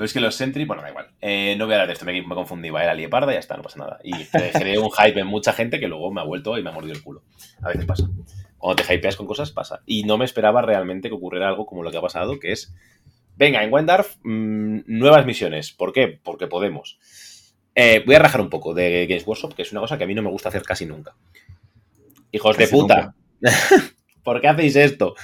Pero 0.00 0.06
es 0.06 0.14
que 0.14 0.20
los 0.20 0.34
Sentry, 0.34 0.64
bueno, 0.64 0.80
da 0.80 0.88
igual. 0.88 1.08
Eh, 1.20 1.54
no 1.58 1.66
voy 1.66 1.74
a 1.74 1.76
hablar 1.76 1.88
de 1.88 1.92
esto, 1.92 2.06
me, 2.06 2.14
me 2.22 2.34
confundí. 2.34 2.68
Era 2.68 2.86
la 2.86 2.94
lieparda 2.94 3.32
y 3.32 3.34
ya 3.34 3.38
está, 3.38 3.58
no 3.58 3.62
pasa 3.62 3.80
nada. 3.80 3.98
Y 4.02 4.12
creé 4.58 4.78
un 4.78 4.90
hype 4.90 5.20
en 5.20 5.26
mucha 5.26 5.52
gente 5.52 5.78
que 5.78 5.88
luego 5.88 6.10
me 6.10 6.22
ha 6.22 6.24
vuelto 6.24 6.56
y 6.56 6.62
me 6.62 6.70
ha 6.70 6.72
mordido 6.72 6.94
el 6.94 7.02
culo. 7.02 7.22
A 7.60 7.68
veces 7.68 7.84
pasa. 7.84 8.08
cuando 8.56 8.82
te 8.82 8.94
hypeas 8.94 9.16
con 9.16 9.26
cosas 9.26 9.50
pasa. 9.50 9.82
Y 9.84 10.04
no 10.04 10.16
me 10.16 10.24
esperaba 10.24 10.62
realmente 10.62 11.10
que 11.10 11.14
ocurriera 11.14 11.48
algo 11.48 11.66
como 11.66 11.82
lo 11.82 11.90
que 11.90 11.98
ha 11.98 12.00
pasado, 12.00 12.40
que 12.40 12.50
es, 12.50 12.72
venga, 13.36 13.62
en 13.62 13.70
Wendarf, 13.70 14.16
mm, 14.24 14.84
nuevas 14.86 15.26
misiones. 15.26 15.70
¿Por 15.72 15.92
qué? 15.92 16.18
Porque 16.24 16.46
podemos. 16.46 16.98
Eh, 17.74 18.02
voy 18.06 18.14
a 18.14 18.20
rajar 18.20 18.40
un 18.40 18.48
poco 18.48 18.72
de 18.72 19.06
Games 19.06 19.26
Workshop, 19.26 19.52
que 19.52 19.60
es 19.60 19.72
una 19.72 19.82
cosa 19.82 19.98
que 19.98 20.04
a 20.04 20.06
mí 20.06 20.14
no 20.14 20.22
me 20.22 20.30
gusta 20.30 20.48
hacer 20.48 20.62
casi 20.62 20.86
nunca. 20.86 21.14
Hijos 22.32 22.56
de 22.56 22.68
puta. 22.68 23.14
¿Por 24.24 24.40
qué 24.40 24.48
hacéis 24.48 24.76
esto? 24.76 25.14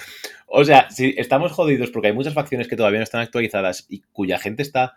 O 0.58 0.64
sea, 0.64 0.90
si 0.90 1.14
estamos 1.18 1.52
jodidos 1.52 1.90
porque 1.90 2.08
hay 2.08 2.14
muchas 2.14 2.34
facciones 2.34 2.68
que 2.68 2.76
todavía 2.76 2.98
no 3.00 3.04
están 3.04 3.20
actualizadas 3.20 3.86
y 3.88 4.00
cuya 4.12 4.38
gente 4.38 4.62
está 4.62 4.94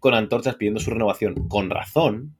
con 0.00 0.14
antorchas 0.14 0.56
pidiendo 0.56 0.80
su 0.80 0.90
renovación 0.90 1.48
con 1.48 1.70
razón, 1.70 2.36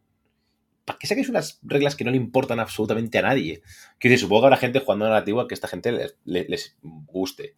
¿para 0.85 0.99
qué 0.99 1.07
saquéis 1.09 1.29
unas 1.31 1.61
reglas 1.63 1.97
que 1.97 2.05
no 2.05 2.13
le 2.13 2.19
importan 2.19 2.61
absolutamente 2.61 3.19
a 3.19 3.23
nadie? 3.23 3.63
Quiero 3.99 4.13
decir, 4.13 4.21
supongo 4.21 4.43
que 4.43 4.47
habrá 4.49 4.59
gente 4.59 4.81
jugando 4.81 5.07
a 5.07 5.11
la 5.11 5.19
antigua 5.19 5.49
que 5.49 5.55
esta 5.55 5.69
gente 5.69 5.93
les, 5.93 6.17
les- 6.25 6.77
guste. 6.83 7.55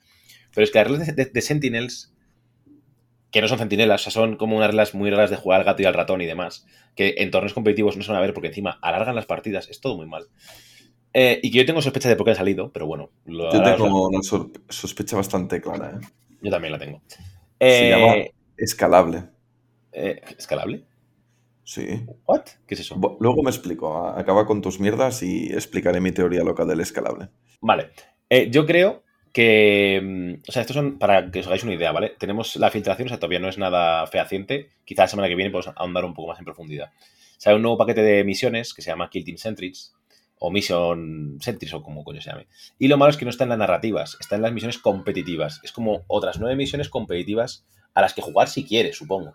Pero 0.54 0.64
es 0.64 0.70
que 0.72 0.78
las 0.80 0.88
reglas 0.88 1.16
de, 1.34 1.42
Sentinels, 1.42 2.14
que 3.30 3.42
no 3.42 3.48
son 3.48 3.58
centinelas, 3.58 4.00
o 4.00 4.04
sea, 4.04 4.12
son 4.22 4.36
como 4.36 4.56
unas 4.56 4.68
reglas 4.68 4.94
muy 4.94 5.10
raras 5.10 5.28
de 5.30 5.36
jugar 5.36 5.60
al 5.60 5.66
gato 5.66 5.82
y 5.82 5.84
al 5.84 5.92
ratón 5.94 6.20
y 6.22 6.26
demás, 6.26 6.66
que 6.96 7.16
en 7.18 7.30
torneos 7.30 7.52
competitivos 7.52 7.96
no 7.96 8.02
se 8.02 8.10
van 8.10 8.18
a 8.18 8.22
ver 8.22 8.32
porque 8.32 8.48
encima 8.48 8.78
alargan 8.80 9.14
las 9.16 9.26
partidas, 9.26 9.68
es 9.68 9.80
todo 9.80 9.96
muy 9.96 10.06
mal. 10.06 10.28
Eh, 11.14 11.40
y 11.42 11.50
que 11.50 11.58
yo 11.58 11.66
tengo 11.66 11.80
sospecha 11.82 12.08
de 12.08 12.16
por 12.16 12.24
qué 12.26 12.32
ha 12.32 12.36
salido, 12.36 12.70
pero 12.72 12.86
bueno. 12.86 13.10
lo- 13.26 13.50
Yo 13.52 13.62
tengo 13.62 14.08
una 14.08 14.20
sospecha 14.22 15.16
bastante 15.16 15.60
clara. 15.60 15.98
¿eh? 16.00 16.06
yo 16.42 16.50
también 16.50 16.72
la 16.72 16.78
tengo. 16.78 17.02
Se 17.60 17.90
llama 17.90 18.14
escalable. 18.56 19.24
eh, 19.92 20.20
¿Escalable? 20.38 20.84
Sí. 21.64 21.86
¿What? 22.26 22.42
¿Qué 22.66 22.74
es 22.74 22.80
eso? 22.80 22.96
Luego 23.20 23.42
me 23.42 23.50
explico. 23.50 24.06
Acaba 24.08 24.46
con 24.46 24.62
tus 24.62 24.80
mierdas 24.80 25.22
y 25.22 25.46
explicaré 25.52 26.00
mi 26.00 26.12
teoría 26.12 26.42
loca 26.44 26.64
del 26.64 26.80
escalable. 26.80 27.28
Vale. 27.60 27.90
Eh, 28.30 28.48
yo 28.50 28.64
creo 28.64 29.02
que. 29.32 30.00
mm, 30.02 30.48
O 30.48 30.52
sea, 30.52 30.62
estos 30.62 30.74
son 30.76 30.98
para 30.98 31.30
que 31.30 31.40
os 31.40 31.46
hagáis 31.46 31.64
una 31.64 31.74
idea, 31.74 31.92
¿vale? 31.92 32.14
Tenemos 32.18 32.56
la 32.56 32.70
filtración, 32.70 33.06
o 33.06 33.08
sea, 33.08 33.18
todavía 33.18 33.40
no 33.40 33.48
es 33.48 33.58
nada 33.58 34.06
fehaciente. 34.06 34.68
Quizá 34.84 35.02
la 35.02 35.08
semana 35.08 35.28
que 35.28 35.34
viene 35.34 35.50
podemos 35.50 35.74
ahondar 35.76 36.04
un 36.04 36.14
poco 36.14 36.28
más 36.28 36.38
en 36.38 36.44
profundidad. 36.44 36.90
Sale 37.36 37.56
un 37.56 37.62
nuevo 37.62 37.76
paquete 37.78 38.02
de 38.02 38.24
misiones 38.24 38.72
que 38.72 38.82
se 38.82 38.90
llama 38.90 39.10
Kill 39.10 39.24
Team 39.24 39.36
Sentries. 39.36 39.94
O 40.38 40.50
Mission 40.50 41.38
Sentries, 41.40 41.74
o 41.74 41.82
como 41.82 42.04
coño 42.04 42.20
se 42.20 42.30
llame. 42.30 42.46
Y 42.78 42.88
lo 42.88 42.96
malo 42.96 43.10
es 43.10 43.16
que 43.16 43.24
no 43.24 43.30
está 43.30 43.44
en 43.44 43.50
las 43.50 43.58
narrativas, 43.58 44.16
está 44.20 44.36
en 44.36 44.42
las 44.42 44.52
misiones 44.52 44.78
competitivas. 44.78 45.60
Es 45.62 45.72
como 45.72 46.04
otras 46.06 46.38
nueve 46.38 46.56
misiones 46.56 46.88
competitivas 46.88 47.66
a 47.94 48.00
las 48.00 48.14
que 48.14 48.22
jugar 48.22 48.48
si 48.48 48.64
quieres, 48.64 48.96
supongo. 48.96 49.34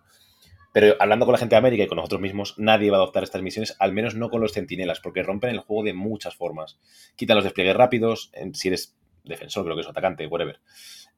Pero 0.73 0.95
hablando 0.99 1.25
con 1.25 1.33
la 1.33 1.39
gente 1.39 1.53
de 1.53 1.59
América 1.59 1.83
y 1.83 1.87
con 1.87 1.97
nosotros 1.97 2.19
mismos, 2.19 2.55
nadie 2.57 2.89
va 2.89 2.97
a 2.97 3.01
adoptar 3.01 3.23
estas 3.23 3.43
misiones, 3.43 3.75
al 3.79 3.93
menos 3.93 4.15
no 4.15 4.29
con 4.29 4.41
los 4.41 4.53
centinelas, 4.53 4.99
porque 4.99 5.21
rompen 5.21 5.51
el 5.51 5.59
juego 5.59 5.83
de 5.83 5.93
muchas 5.93 6.35
formas. 6.35 6.79
Quitan 7.15 7.35
los 7.35 7.43
despliegues 7.43 7.75
rápidos, 7.75 8.31
si 8.53 8.69
eres 8.69 8.95
defensor, 9.23 9.63
creo 9.63 9.75
que 9.75 9.83
es 9.83 9.87
atacante, 9.87 10.25
whatever. 10.25 10.59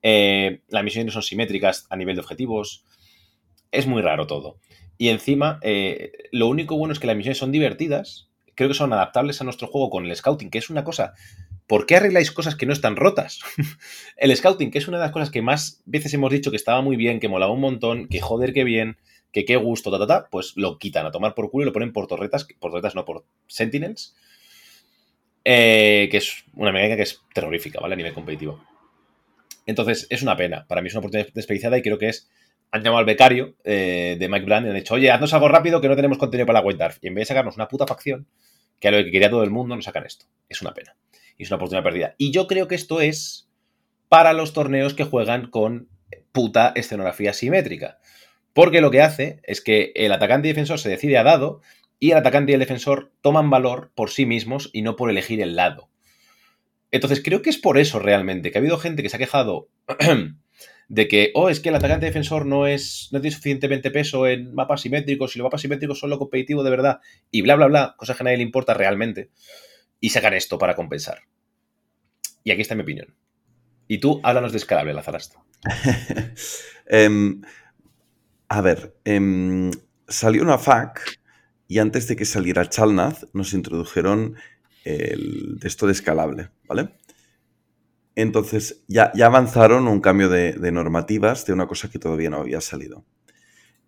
Eh, 0.02 0.62
las 0.68 0.84
misiones 0.84 1.14
son 1.14 1.24
simétricas 1.24 1.88
a 1.90 1.96
nivel 1.96 2.16
de 2.16 2.22
objetivos. 2.22 2.84
Es 3.72 3.88
muy 3.88 4.02
raro 4.02 4.28
todo. 4.28 4.60
Y 4.98 5.08
encima, 5.08 5.60
eh, 5.62 6.12
lo 6.32 6.48
único 6.48 6.78
bueno 6.78 6.94
es 6.94 7.00
que 7.00 7.08
las 7.08 7.16
misiones 7.16 7.38
son 7.38 7.52
divertidas. 7.52 8.30
Creo 8.56 8.70
que 8.70 8.76
son 8.76 8.94
adaptables 8.94 9.42
a 9.42 9.44
nuestro 9.44 9.68
juego 9.68 9.90
con 9.90 10.06
el 10.06 10.16
scouting, 10.16 10.50
que 10.50 10.58
es 10.58 10.70
una 10.70 10.84
cosa. 10.84 11.14
¿Por 11.68 11.86
qué 11.86 11.98
arregláis 11.98 12.32
cosas 12.32 12.56
que 12.56 12.66
no 12.66 12.74
están 12.74 12.96
rotas? 12.96 13.40
el 14.18 14.36
scouting, 14.36 14.72
que 14.72 14.78
es 14.78 14.88
una 14.88 14.98
de 14.98 15.04
las 15.04 15.12
cosas 15.12 15.30
que 15.32 15.42
más 15.42 15.82
veces 15.86 16.14
hemos 16.14 16.32
dicho 16.32 16.52
que 16.52 16.58
estaba 16.58 16.82
muy 16.82 16.96
bien, 16.96 17.20
que 17.20 17.28
molaba 17.28 17.52
un 17.52 17.62
montón, 17.62 18.08
que 18.08 18.22
joder, 18.22 18.54
qué 18.54 18.64
bien, 18.64 18.98
que 19.32 19.46
qué 19.46 19.58
gusto, 19.58 19.92
ta, 19.92 20.00
ta, 20.00 20.08
ta, 20.08 20.30
pues 20.30 20.54
lo 20.56 20.78
quitan 20.78 21.06
a 21.06 21.12
tomar 21.12 21.36
por 21.36 21.52
culo 21.52 21.64
y 21.64 21.66
lo 21.66 21.74
ponen 21.74 21.92
por 21.92 22.08
torretas, 22.08 22.48
por 22.60 22.72
torretas 22.72 22.96
no, 22.96 23.04
por 23.04 23.26
sentinels, 23.48 24.16
eh, 25.44 26.08
que 26.10 26.18
es 26.18 26.46
una 26.54 26.72
mecánica 26.72 26.96
que 26.96 27.04
es 27.04 27.22
terrorífica, 27.34 27.80
¿vale? 27.80 27.94
A 27.94 27.98
nivel 27.98 28.14
competitivo. 28.14 28.64
Entonces, 29.66 30.08
es 30.10 30.22
una 30.22 30.38
pena. 30.38 30.66
Para 30.68 30.82
mí 30.82 30.88
es 30.88 30.94
una 30.94 31.00
oportunidad 31.00 31.30
desperdiciada 31.34 31.78
y 31.78 31.82
creo 31.82 31.98
que 31.98 32.10
es. 32.10 32.30
Han 32.72 32.84
llamado 32.84 33.00
al 33.00 33.06
becario 33.06 33.56
eh, 33.64 34.18
de 34.20 34.30
Mike 34.30 34.46
Brand 34.46 34.66
y 34.66 34.70
han 34.70 34.76
dicho, 34.76 34.96
oye, 34.96 35.12
haznos 35.12 35.34
algo 35.34 35.48
rápido 35.48 35.80
que 35.82 35.88
no 35.88 35.96
tenemos 35.96 36.18
contenido 36.18 36.46
para 36.46 36.60
la 36.60 36.66
White. 36.66 36.86
Y 37.02 37.08
en 37.08 37.16
vez 37.16 37.22
de 37.22 37.26
sacarnos 37.28 37.56
una 37.56 37.68
puta 37.68 37.88
facción, 37.88 38.28
que 38.80 38.90
era 38.90 38.98
lo 38.98 39.06
que 39.06 39.12
quería 39.12 39.30
todo 39.30 39.44
el 39.44 39.52
mundo, 39.52 39.76
nos 39.76 39.86
sacan 39.86 40.06
esto. 40.06 40.26
Es 40.50 40.62
una 40.62 40.74
pena. 40.74 40.96
Y 41.38 41.44
es 41.44 41.50
una 41.50 41.58
oportunidad 41.58 41.84
perdida. 41.84 42.16
Y 42.18 42.32
yo 42.32 42.48
creo 42.48 42.68
que 42.68 42.76
esto 42.76 43.02
es 43.02 43.50
para 44.10 44.34
los 44.34 44.54
torneos 44.54 44.94
que 44.94 45.04
juegan 45.04 45.50
con 45.50 45.90
puta 46.32 46.74
escenografía 46.76 47.34
simétrica. 47.34 48.00
Porque 48.54 48.82
lo 48.82 48.92
que 48.92 49.02
hace 49.02 49.42
es 49.44 49.62
que 49.62 49.92
el 49.96 50.12
atacante 50.12 50.48
y 50.48 50.52
defensor 50.52 50.80
se 50.80 50.90
decide 50.90 51.18
a 51.18 51.24
dado 51.24 51.62
y 52.00 52.12
el 52.12 52.18
atacante 52.18 52.52
y 52.52 52.56
el 52.56 52.60
defensor 52.60 53.12
toman 53.22 53.50
valor 53.50 53.92
por 53.96 54.10
sí 54.12 54.26
mismos 54.26 54.70
y 54.74 54.82
no 54.82 54.96
por 54.96 55.10
elegir 55.10 55.42
el 55.42 55.56
lado. 55.56 55.90
Entonces 56.92 57.22
creo 57.24 57.42
que 57.42 57.50
es 57.50 57.58
por 57.58 57.78
eso 57.78 58.00
realmente 58.00 58.52
que 58.52 58.58
ha 58.58 58.62
habido 58.62 58.78
gente 58.78 59.04
que 59.04 59.10
se 59.10 59.18
ha 59.18 59.20
quejado 59.20 59.70
de 60.88 61.08
que, 61.08 61.32
oh, 61.34 61.50
es 61.50 61.60
que 61.60 61.70
el 61.70 61.76
atacante 61.76 62.06
defensor 62.06 62.46
no 62.46 62.68
es 62.68 63.10
no 63.12 63.20
tiene 63.20 63.36
suficientemente 63.36 63.92
peso 63.92 64.28
en 64.28 64.54
mapas 64.54 64.82
simétricos 64.82 65.36
y 65.36 65.40
los 65.40 65.46
mapas 65.46 65.62
simétricos 65.62 66.00
son 66.00 66.10
lo 66.10 66.20
competitivo 66.20 66.64
de 66.64 66.70
verdad 66.70 67.00
y 67.32 67.42
bla, 67.42 67.56
bla, 67.56 67.68
bla, 67.68 67.96
cosas 67.98 68.18
que 68.18 68.24
a 68.24 68.26
nadie 68.26 68.38
le 68.38 68.44
importa 68.44 68.74
realmente 68.74 69.32
y 70.00 70.10
sacan 70.10 70.34
esto 70.34 70.58
para 70.58 70.76
compensar. 70.76 71.20
Y 72.44 72.52
aquí 72.52 72.62
está 72.62 72.76
mi 72.76 72.84
opinión. 72.84 73.16
Y 73.88 74.00
tú, 74.00 74.20
háblanos 74.24 74.52
de 74.52 74.60
escalable, 74.60 74.94
Lazarasto. 74.94 75.44
Em, 76.88 77.42
a 78.48 78.62
ver, 78.62 78.96
em, 79.06 79.72
salió 80.08 80.44
una 80.44 80.60
FAQ 80.60 81.00
y 81.68 81.80
antes 81.80 82.08
de 82.08 82.16
que 82.16 82.26
saliera 82.26 82.70
Chalnaz 82.70 83.26
nos 83.34 83.54
introdujeron 83.54 84.36
el 84.84 85.58
de 85.58 85.68
esto 85.68 85.88
de 85.88 85.94
escalable, 85.94 86.50
¿vale? 86.68 86.90
Entonces 88.16 88.84
ya, 88.88 89.12
ya 89.14 89.26
avanzaron 89.26 89.88
un 89.88 90.00
cambio 90.00 90.30
de, 90.30 90.72
normativas 90.72 91.46
de 91.46 91.54
una 91.54 91.68
cosa 91.68 91.90
que 91.90 92.00
todavía 92.00 92.30
no 92.30 92.38
había 92.38 92.62
salido. 92.62 93.06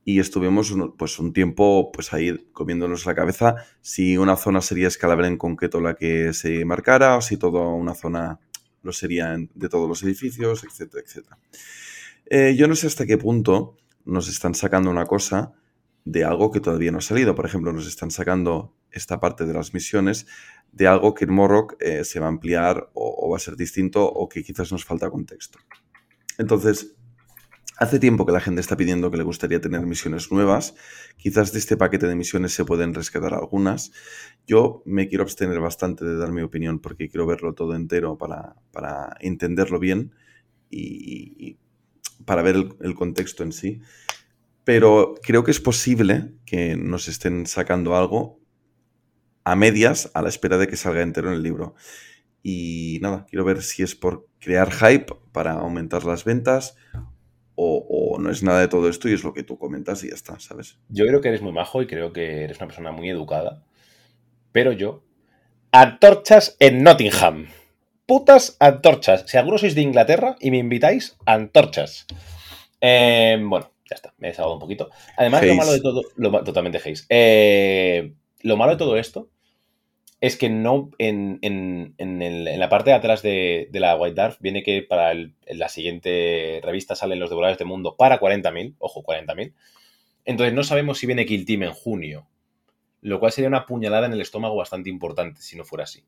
Y 0.03 0.19
estuvimos 0.19 0.71
un, 0.71 0.95
pues, 0.95 1.19
un 1.19 1.33
tiempo 1.33 1.91
pues, 1.91 2.13
ahí 2.13 2.49
comiéndonos 2.53 3.05
la 3.05 3.15
cabeza 3.15 3.55
si 3.81 4.17
una 4.17 4.37
zona 4.37 4.61
sería 4.61 4.87
escalable 4.87 5.27
en 5.27 5.37
concreto 5.37 5.81
la 5.81 5.95
que 5.95 6.33
se 6.33 6.63
marcara 6.65 7.17
o 7.17 7.21
si 7.21 7.37
toda 7.37 7.67
una 7.67 7.93
zona 7.93 8.39
lo 8.83 8.93
sería 8.93 9.35
de 9.53 9.69
todos 9.69 9.87
los 9.87 10.03
edificios, 10.03 10.63
etcétera, 10.63 11.03
etcétera. 11.05 11.37
Eh, 12.25 12.55
yo 12.57 12.67
no 12.67 12.75
sé 12.75 12.87
hasta 12.87 13.05
qué 13.05 13.17
punto 13.17 13.77
nos 14.05 14.29
están 14.29 14.55
sacando 14.55 14.89
una 14.89 15.05
cosa 15.05 15.53
de 16.07 16.23
algo 16.23 16.51
que 16.51 16.61
todavía 16.61 16.91
no 16.91 16.99
ha 16.99 17.01
salido. 17.01 17.35
Por 17.35 17.45
ejemplo, 17.45 17.73
nos 17.73 17.85
están 17.85 18.11
sacando 18.11 18.73
esta 18.91 19.19
parte 19.19 19.45
de 19.45 19.53
las 19.53 19.73
misiones 19.73 20.25
de 20.71 20.87
algo 20.87 21.13
que 21.13 21.25
en 21.25 21.33
Morrock 21.33 21.75
eh, 21.81 22.05
se 22.05 22.19
va 22.19 22.27
a 22.27 22.29
ampliar 22.29 22.89
o, 22.93 23.29
va 23.29 23.37
a 23.37 23.39
ser 23.39 23.57
distinto 23.57 24.05
o 24.05 24.29
que 24.29 24.43
quizás 24.43 24.71
nos 24.71 24.85
falta 24.85 25.09
contexto. 25.09 25.59
Entonces, 26.37 26.95
hace 27.77 27.99
tiempo 27.99 28.25
que 28.25 28.31
la 28.31 28.39
gente 28.39 28.61
está 28.61 28.77
pidiendo 28.77 29.11
que 29.11 29.17
le 29.17 29.23
gustaría 29.23 29.59
tener 29.59 29.85
misiones 29.85 30.31
nuevas. 30.31 30.75
Quizás 31.17 31.51
de 31.51 31.59
este 31.59 31.75
paquete 31.75 32.07
de 32.07 32.15
misiones 32.15 32.53
se 32.53 32.63
pueden 32.63 32.93
rescatar 32.93 33.33
algunas. 33.33 33.91
Yo 34.45 34.83
me 34.85 35.09
quiero 35.09 35.23
abstener 35.23 35.59
bastante 35.59 36.05
de 36.05 36.15
dar 36.15 36.31
mi 36.31 36.41
opinión 36.41 36.79
porque 36.79 37.09
quiero 37.09 37.27
verlo 37.27 37.53
todo 37.53 37.75
entero 37.75 38.17
para, 38.17 38.55
para 38.71 39.17
entenderlo 39.19 39.77
bien 39.77 40.13
y, 40.69 41.57
para 42.25 42.43
ver 42.43 42.55
el 42.79 42.95
contexto 42.95 43.43
en 43.43 43.51
sí. 43.51 43.81
Pero 44.67 45.15
creo 45.23 45.45
que 45.45 45.51
es 45.51 45.61
posible 45.61 46.33
que 46.45 46.75
nos 46.75 47.07
estén 47.07 47.45
sacando 47.45 47.95
algo 47.95 48.41
a 49.45 49.55
medias 49.55 50.11
a 50.13 50.21
la 50.21 50.27
espera 50.27 50.57
de 50.57 50.67
que 50.67 50.75
salga 50.75 51.03
entero 51.03 51.29
en 51.29 51.35
el 51.35 51.41
libro. 51.41 51.75
Y 52.43 52.99
nada, 53.01 53.25
quiero 53.29 53.45
ver 53.45 53.61
si 53.61 53.81
es 53.81 53.95
por 53.95 54.27
crear 54.41 54.69
hype 54.73 55.15
para 55.31 55.53
aumentar 55.53 56.03
las 56.03 56.25
ventas 56.25 56.75
o, 57.55 58.17
no 58.19 58.29
es 58.29 58.43
nada 58.43 58.59
de 58.59 58.67
todo 58.67 58.89
esto 58.89 59.07
y 59.07 59.13
es 59.13 59.23
lo 59.23 59.33
que 59.33 59.43
tú 59.43 59.57
comentas 59.57 60.03
y 60.03 60.09
ya 60.09 60.15
está, 60.15 60.37
¿sabes? 60.37 60.77
Yo 60.89 61.05
creo 61.05 61.21
que 61.21 61.29
eres 61.29 61.41
muy 61.41 61.53
majo 61.53 61.81
y 61.81 61.87
creo 61.87 62.11
que 62.11 62.43
eres 62.43 62.57
una 62.57 62.67
persona 62.67 62.91
muy 62.91 63.09
educada. 63.09 63.63
Pero 64.51 64.73
yo. 64.73 65.01
Antorchas 65.71 66.57
en 66.59 66.83
Nottingham. 66.83 67.47
Putas 68.05 68.57
antorchas. 68.59 69.23
Si 69.27 69.37
alguno 69.37 69.59
sois 69.59 69.75
de 69.75 69.81
Inglaterra 69.81 70.35
y 70.41 70.51
me 70.51 70.57
invitáis, 70.57 71.15
antorchas. 71.25 72.05
Eh, 72.81 73.41
bueno, 73.41 73.71
ya 73.89 73.95
está, 73.95 74.13
me 74.17 74.27
he 74.27 74.31
desahogado 74.31 74.55
un 74.55 74.59
poquito. 74.61 74.89
Además, 75.17 75.41
lo 75.49 75.55
malo 75.55 75.71
de 75.73 75.81
todo. 75.81 76.01
Lo, 76.15 76.43
totalmente 76.43 76.77
haze. 76.77 76.95
Eh, 77.09 78.13
lo 78.41 78.57
malo 78.57 78.73
de 78.73 78.77
todo 78.77 78.97
esto 78.97 79.29
es 80.19 80.35
que 80.37 80.49
no. 80.49 80.89
En, 80.97 81.39
en- 81.41 81.93
en 81.97 82.21
el- 82.21 82.47
en 82.47 82.59
la 82.59 82.69
parte 82.69 82.89
de 82.89 82.95
atrás 82.95 83.21
de, 83.21 83.67
de 83.71 83.79
la 83.79 83.95
White 83.95 84.15
Dwarf 84.15 84.37
viene 84.39 84.63
que 84.63 84.81
para 84.83 85.11
el- 85.11 85.35
la 85.47 85.69
siguiente 85.69 86.59
revista 86.63 86.95
salen 86.95 87.19
los 87.19 87.29
devoradores 87.29 87.57
del 87.59 87.67
mundo 87.67 87.95
para 87.97 88.19
40.000. 88.19 88.75
Ojo, 88.79 89.03
40.000. 89.03 89.53
Entonces 90.25 90.53
no 90.53 90.63
sabemos 90.63 90.97
si 90.97 91.05
viene 91.05 91.25
Kill 91.25 91.45
Team 91.45 91.63
en 91.63 91.73
junio. 91.73 92.27
Lo 93.01 93.19
cual 93.19 93.31
sería 93.31 93.47
una 93.47 93.65
puñalada 93.67 94.07
en 94.07 94.13
el 94.13 94.21
estómago 94.21 94.55
bastante 94.55 94.89
importante 94.89 95.41
si 95.41 95.55
no 95.55 95.63
fuera 95.63 95.83
así. 95.83 96.03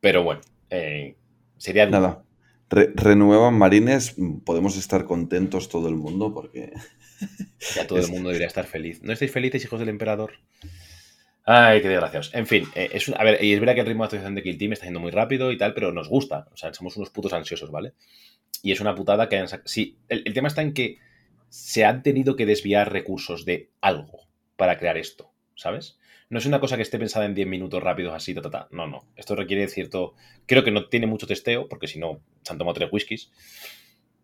Pero 0.00 0.22
bueno, 0.22 0.40
eh, 0.70 1.16
sería. 1.56 1.86
Nada. 1.86 2.22
Re- 2.70 2.92
renuevan 2.94 3.54
Marines, 3.54 4.14
podemos 4.44 4.76
estar 4.76 5.04
contentos 5.04 5.68
todo 5.68 5.88
el 5.88 5.94
mundo 5.96 6.32
porque 6.34 6.72
Ya 7.74 7.86
todo 7.86 7.98
el 7.98 8.08
mundo 8.08 8.28
debería 8.28 8.46
estar 8.46 8.66
feliz. 8.66 9.02
¿No 9.02 9.12
estáis 9.12 9.32
felices, 9.32 9.64
hijos 9.64 9.80
del 9.80 9.88
emperador? 9.88 10.32
Ay, 11.44 11.80
qué 11.80 11.88
desgraciados. 11.88 12.30
En 12.34 12.46
fin, 12.46 12.64
eh, 12.74 12.90
es 12.92 13.08
un- 13.08 13.14
a 13.18 13.24
ver, 13.24 13.42
y 13.42 13.52
es 13.52 13.60
verdad 13.60 13.74
que 13.74 13.80
el 13.80 13.86
ritmo 13.86 14.02
de 14.02 14.06
actualización 14.06 14.34
de 14.34 14.42
Kill 14.42 14.58
Team 14.58 14.72
está 14.74 14.84
yendo 14.84 15.00
muy 15.00 15.10
rápido 15.10 15.50
y 15.50 15.56
tal, 15.56 15.72
pero 15.74 15.92
nos 15.92 16.08
gusta. 16.08 16.46
O 16.52 16.56
sea, 16.56 16.72
somos 16.74 16.96
unos 16.96 17.10
putos 17.10 17.32
ansiosos, 17.32 17.70
¿vale? 17.70 17.94
Y 18.62 18.72
es 18.72 18.80
una 18.80 18.94
putada 18.94 19.28
que 19.28 19.36
hayan 19.36 19.48
sac- 19.48 19.62
Sí, 19.64 19.96
el, 20.08 20.22
el 20.26 20.34
tema 20.34 20.48
está 20.48 20.60
en 20.62 20.74
que 20.74 20.98
se 21.48 21.84
han 21.86 22.02
tenido 22.02 22.36
que 22.36 22.44
desviar 22.44 22.92
recursos 22.92 23.46
de 23.46 23.70
algo 23.80 24.28
para 24.56 24.76
crear 24.78 24.98
esto, 24.98 25.32
¿sabes? 25.54 25.98
No 26.30 26.38
es 26.38 26.46
una 26.46 26.60
cosa 26.60 26.76
que 26.76 26.82
esté 26.82 26.98
pensada 26.98 27.24
en 27.26 27.34
10 27.34 27.48
minutos 27.48 27.82
rápidos 27.82 28.14
así, 28.14 28.34
ta, 28.34 28.42
ta, 28.42 28.50
ta. 28.50 28.68
No, 28.70 28.86
no. 28.86 29.06
Esto 29.16 29.34
requiere 29.34 29.66
cierto. 29.68 30.14
Creo 30.46 30.62
que 30.62 30.70
no 30.70 30.88
tiene 30.88 31.06
mucho 31.06 31.26
testeo, 31.26 31.68
porque 31.68 31.86
si 31.88 31.98
no, 31.98 32.20
se 32.42 32.52
han 32.52 32.58
tomado 32.58 32.74
tres 32.74 32.90
whiskies. 32.92 33.30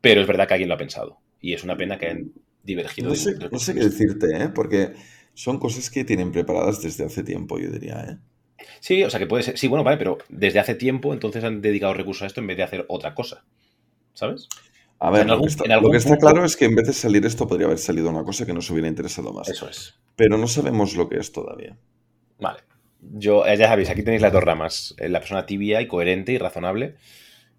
Pero 0.01 0.21
es 0.21 0.27
verdad 0.27 0.47
que 0.47 0.55
alguien 0.55 0.69
lo 0.69 0.75
ha 0.75 0.79
pensado. 0.79 1.19
Y 1.41 1.55
es 1.55 1.65
una 1.65 1.77
pena 1.77 1.99
que 1.99 2.07
hayan 2.07 2.33
divergido. 2.63 3.09
No 3.09 3.15
sé, 3.15 3.35
de 3.35 3.49
no 3.51 3.59
sé 3.59 3.75
qué 3.75 3.81
decirte, 3.81 4.27
¿eh? 4.37 4.49
Porque 4.55 4.93
son 5.35 5.59
cosas 5.59 5.91
que 5.91 6.05
tienen 6.05 6.31
preparadas 6.33 6.83
desde 6.83 7.05
hace 7.05 7.23
tiempo, 7.23 7.59
yo 7.59 7.71
diría, 7.71 8.01
¿eh? 8.05 8.19
Sí, 8.81 9.03
o 9.03 9.11
sea 9.11 9.19
que 9.21 9.27
puede 9.27 9.43
ser. 9.43 9.59
Sí, 9.59 9.67
bueno, 9.69 9.85
vale, 9.85 9.97
pero 9.97 10.19
desde 10.29 10.59
hace 10.61 10.75
tiempo 10.75 11.13
entonces 11.13 11.43
han 11.45 11.61
dedicado 11.61 11.95
recursos 11.95 12.23
a 12.23 12.27
esto 12.27 12.41
en 12.41 12.47
vez 12.47 12.57
de 12.57 12.63
hacer 12.63 12.85
otra 12.89 13.15
cosa. 13.15 13.45
¿Sabes? 14.15 14.49
A 14.99 15.11
sea, 15.11 15.11
ver, 15.11 15.23
en 15.23 15.29
lo, 15.29 15.33
algún- 15.35 15.47
que 15.47 15.51
está, 15.51 15.65
en 15.65 15.83
lo 15.83 15.91
que 15.91 15.97
está 15.99 16.17
claro 16.19 16.45
es 16.45 16.57
que 16.57 16.65
en 16.67 16.75
vez 16.77 16.87
de 16.87 16.93
salir 16.93 17.25
esto 17.27 17.47
podría 17.47 17.67
haber 17.67 17.79
salido 17.79 18.11
una 18.11 18.25
cosa 18.25 18.47
que 18.47 18.53
nos 18.55 18.71
hubiera 18.71 18.89
interesado 18.89 19.33
más. 19.33 19.49
Eso 19.49 19.69
es. 19.69 19.95
Pero 20.17 20.39
no 20.39 20.47
sabemos 20.47 20.95
lo 20.97 21.09
que 21.09 21.19
es 21.19 21.33
todavía. 21.33 21.77
Vale. 22.39 22.61
Yo, 23.01 23.47
eh, 23.47 23.57
ya 23.57 23.69
sabéis, 23.69 23.91
aquí 23.91 24.03
tenéis 24.03 24.23
las 24.23 24.33
dos 24.33 24.43
ramas. 24.43 24.95
Eh, 24.99 25.09
La 25.09 25.21
persona 25.21 25.47
tibia 25.47 25.81
y 25.83 25.87
coherente 25.87 26.33
y 26.33 26.39
razonable. 26.39 26.95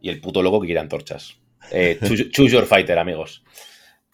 Y 0.02 0.10
el 0.10 0.20
puto 0.22 0.42
loco 0.44 0.60
que 0.62 0.68
quiere 0.68 0.80
antorchas. 0.82 1.38
Eh, 1.72 1.98
choose, 2.06 2.30
choose 2.32 2.52
your 2.54 2.66
fighter, 2.66 2.98
amigos. 2.98 3.44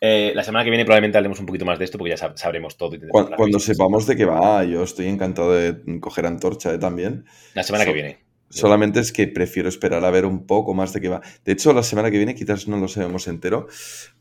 Eh, 0.04 0.32
la 0.34 0.44
semana 0.44 0.64
que 0.64 0.72
viene 0.72 0.84
probablemente 0.84 1.18
hablemos 1.18 1.40
un 1.40 1.46
poquito 1.46 1.64
más 1.64 1.78
de 1.78 1.86
esto 1.86 1.98
porque 2.00 2.10
ya 2.10 2.18
sab- 2.18 2.36
sabremos 2.36 2.76
todo. 2.76 2.96
y 2.96 3.00
Cuando, 3.10 3.60
sepamos 3.60 4.08
de 4.08 4.16
qué 4.16 4.26
va, 4.26 4.64
yo 4.64 4.84
estoy 4.84 5.08
encantado 5.08 5.54
de 5.54 6.00
coger 6.00 6.26
antorcha 6.26 6.74
¿eh? 6.74 6.80
también. 6.80 7.26
La 7.54 7.64
semana 7.64 7.86
que 7.86 7.94
viene. 7.94 8.20
Solamente 8.50 9.00
es 9.00 9.14
que 9.14 9.28
prefiero 9.28 9.70
esperar 9.70 10.04
a 10.04 10.10
ver 10.10 10.26
un 10.26 10.46
poco 10.48 10.74
más 10.74 10.92
de 10.92 11.00
qué 11.02 11.08
va. 11.08 11.22
De 11.46 11.54
hecho, 11.54 11.72
la 11.72 11.84
semana 11.84 12.10
que 12.12 12.18
viene 12.18 12.36
quizás 12.36 12.68
no 12.68 12.78
lo 12.78 12.88
sabemos 12.90 13.28
entero, 13.28 13.68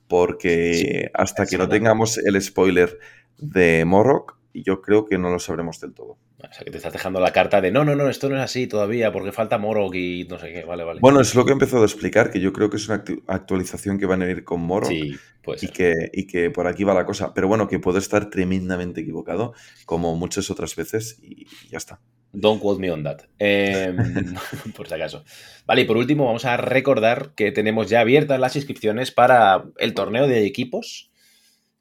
porque 0.07 0.75
Sí, 0.75 1.11
hasta 1.15 1.47
que 1.47 1.59
no 1.59 1.69
tengamos 1.69 2.19
el 2.19 2.41
spoiler 2.41 2.99
de 3.39 3.85
Morrock, 3.85 4.37
yo 4.55 4.83
creo 4.83 5.07
que 5.07 5.19
no 5.19 5.31
lo 5.31 5.39
sabremos 5.39 5.81
del 5.81 5.95
todo. 5.95 6.19
O 6.39 6.53
sea, 6.53 6.65
que 6.65 6.71
te 6.71 6.79
estás 6.79 6.93
dejando 6.93 7.21
la 7.21 7.33
carta 7.33 7.61
de 7.61 7.71
no, 7.71 7.85
no, 7.85 7.95
no, 7.95 8.09
esto 8.09 8.29
no 8.29 8.37
es 8.37 8.43
así 8.43 8.67
todavía 8.67 9.13
porque 9.13 9.33
falta 9.33 9.59
Morok 9.59 9.95
y 9.95 10.25
no 10.29 10.39
sé 10.39 10.53
qué. 10.53 10.65
Vale, 10.65 10.85
vale. 10.85 11.01
Bueno, 11.01 11.21
es 11.21 11.35
lo 11.35 11.45
que 11.45 11.51
he 11.51 11.53
empezado 11.53 11.83
a 11.83 11.87
explicar, 11.87 12.31
que 12.31 12.41
yo 12.41 12.53
creo 12.53 12.71
que 12.71 12.77
es 12.79 12.89
una 12.89 13.05
actu- 13.05 13.23
actualización 13.27 13.99
que 13.99 14.07
van 14.07 14.23
a 14.23 14.31
ir 14.31 14.45
con 14.45 14.67
sí, 14.85 15.15
puede 15.43 15.67
Y 15.67 15.69
que, 15.69 16.11
y 16.13 16.27
que 16.27 16.51
por 16.51 16.67
aquí 16.67 16.85
va 16.85 16.95
la 16.95 17.07
cosa. 17.07 17.35
Pero 17.35 17.49
bueno, 17.49 17.69
que 17.69 17.79
puedo 17.79 17.99
estar 17.99 18.31
tremendamente 18.31 19.03
equivocado, 19.03 19.55
como 19.85 20.17
muchas 20.17 20.51
otras 20.51 20.75
veces, 20.77 21.19
y 21.23 21.47
ya 21.71 21.79
está. 21.79 22.01
Don't 22.33 22.61
quote 22.63 22.81
me 22.81 22.91
on 22.91 23.03
that. 23.03 23.23
Eh, 23.39 23.95
por 24.77 24.89
si 24.89 24.95
acaso. 24.95 25.25
Vale, 25.67 25.83
y 25.83 25.85
por 25.85 25.97
último, 25.97 26.27
vamos 26.27 26.45
a 26.45 26.57
recordar 26.57 27.33
que 27.35 27.53
tenemos 27.53 27.89
ya 27.89 28.01
abiertas 28.01 28.41
las 28.41 28.57
inscripciones 28.57 29.11
para 29.11 29.65
el 29.79 29.95
torneo 29.95 30.27
de 30.27 30.47
equipos 30.47 31.10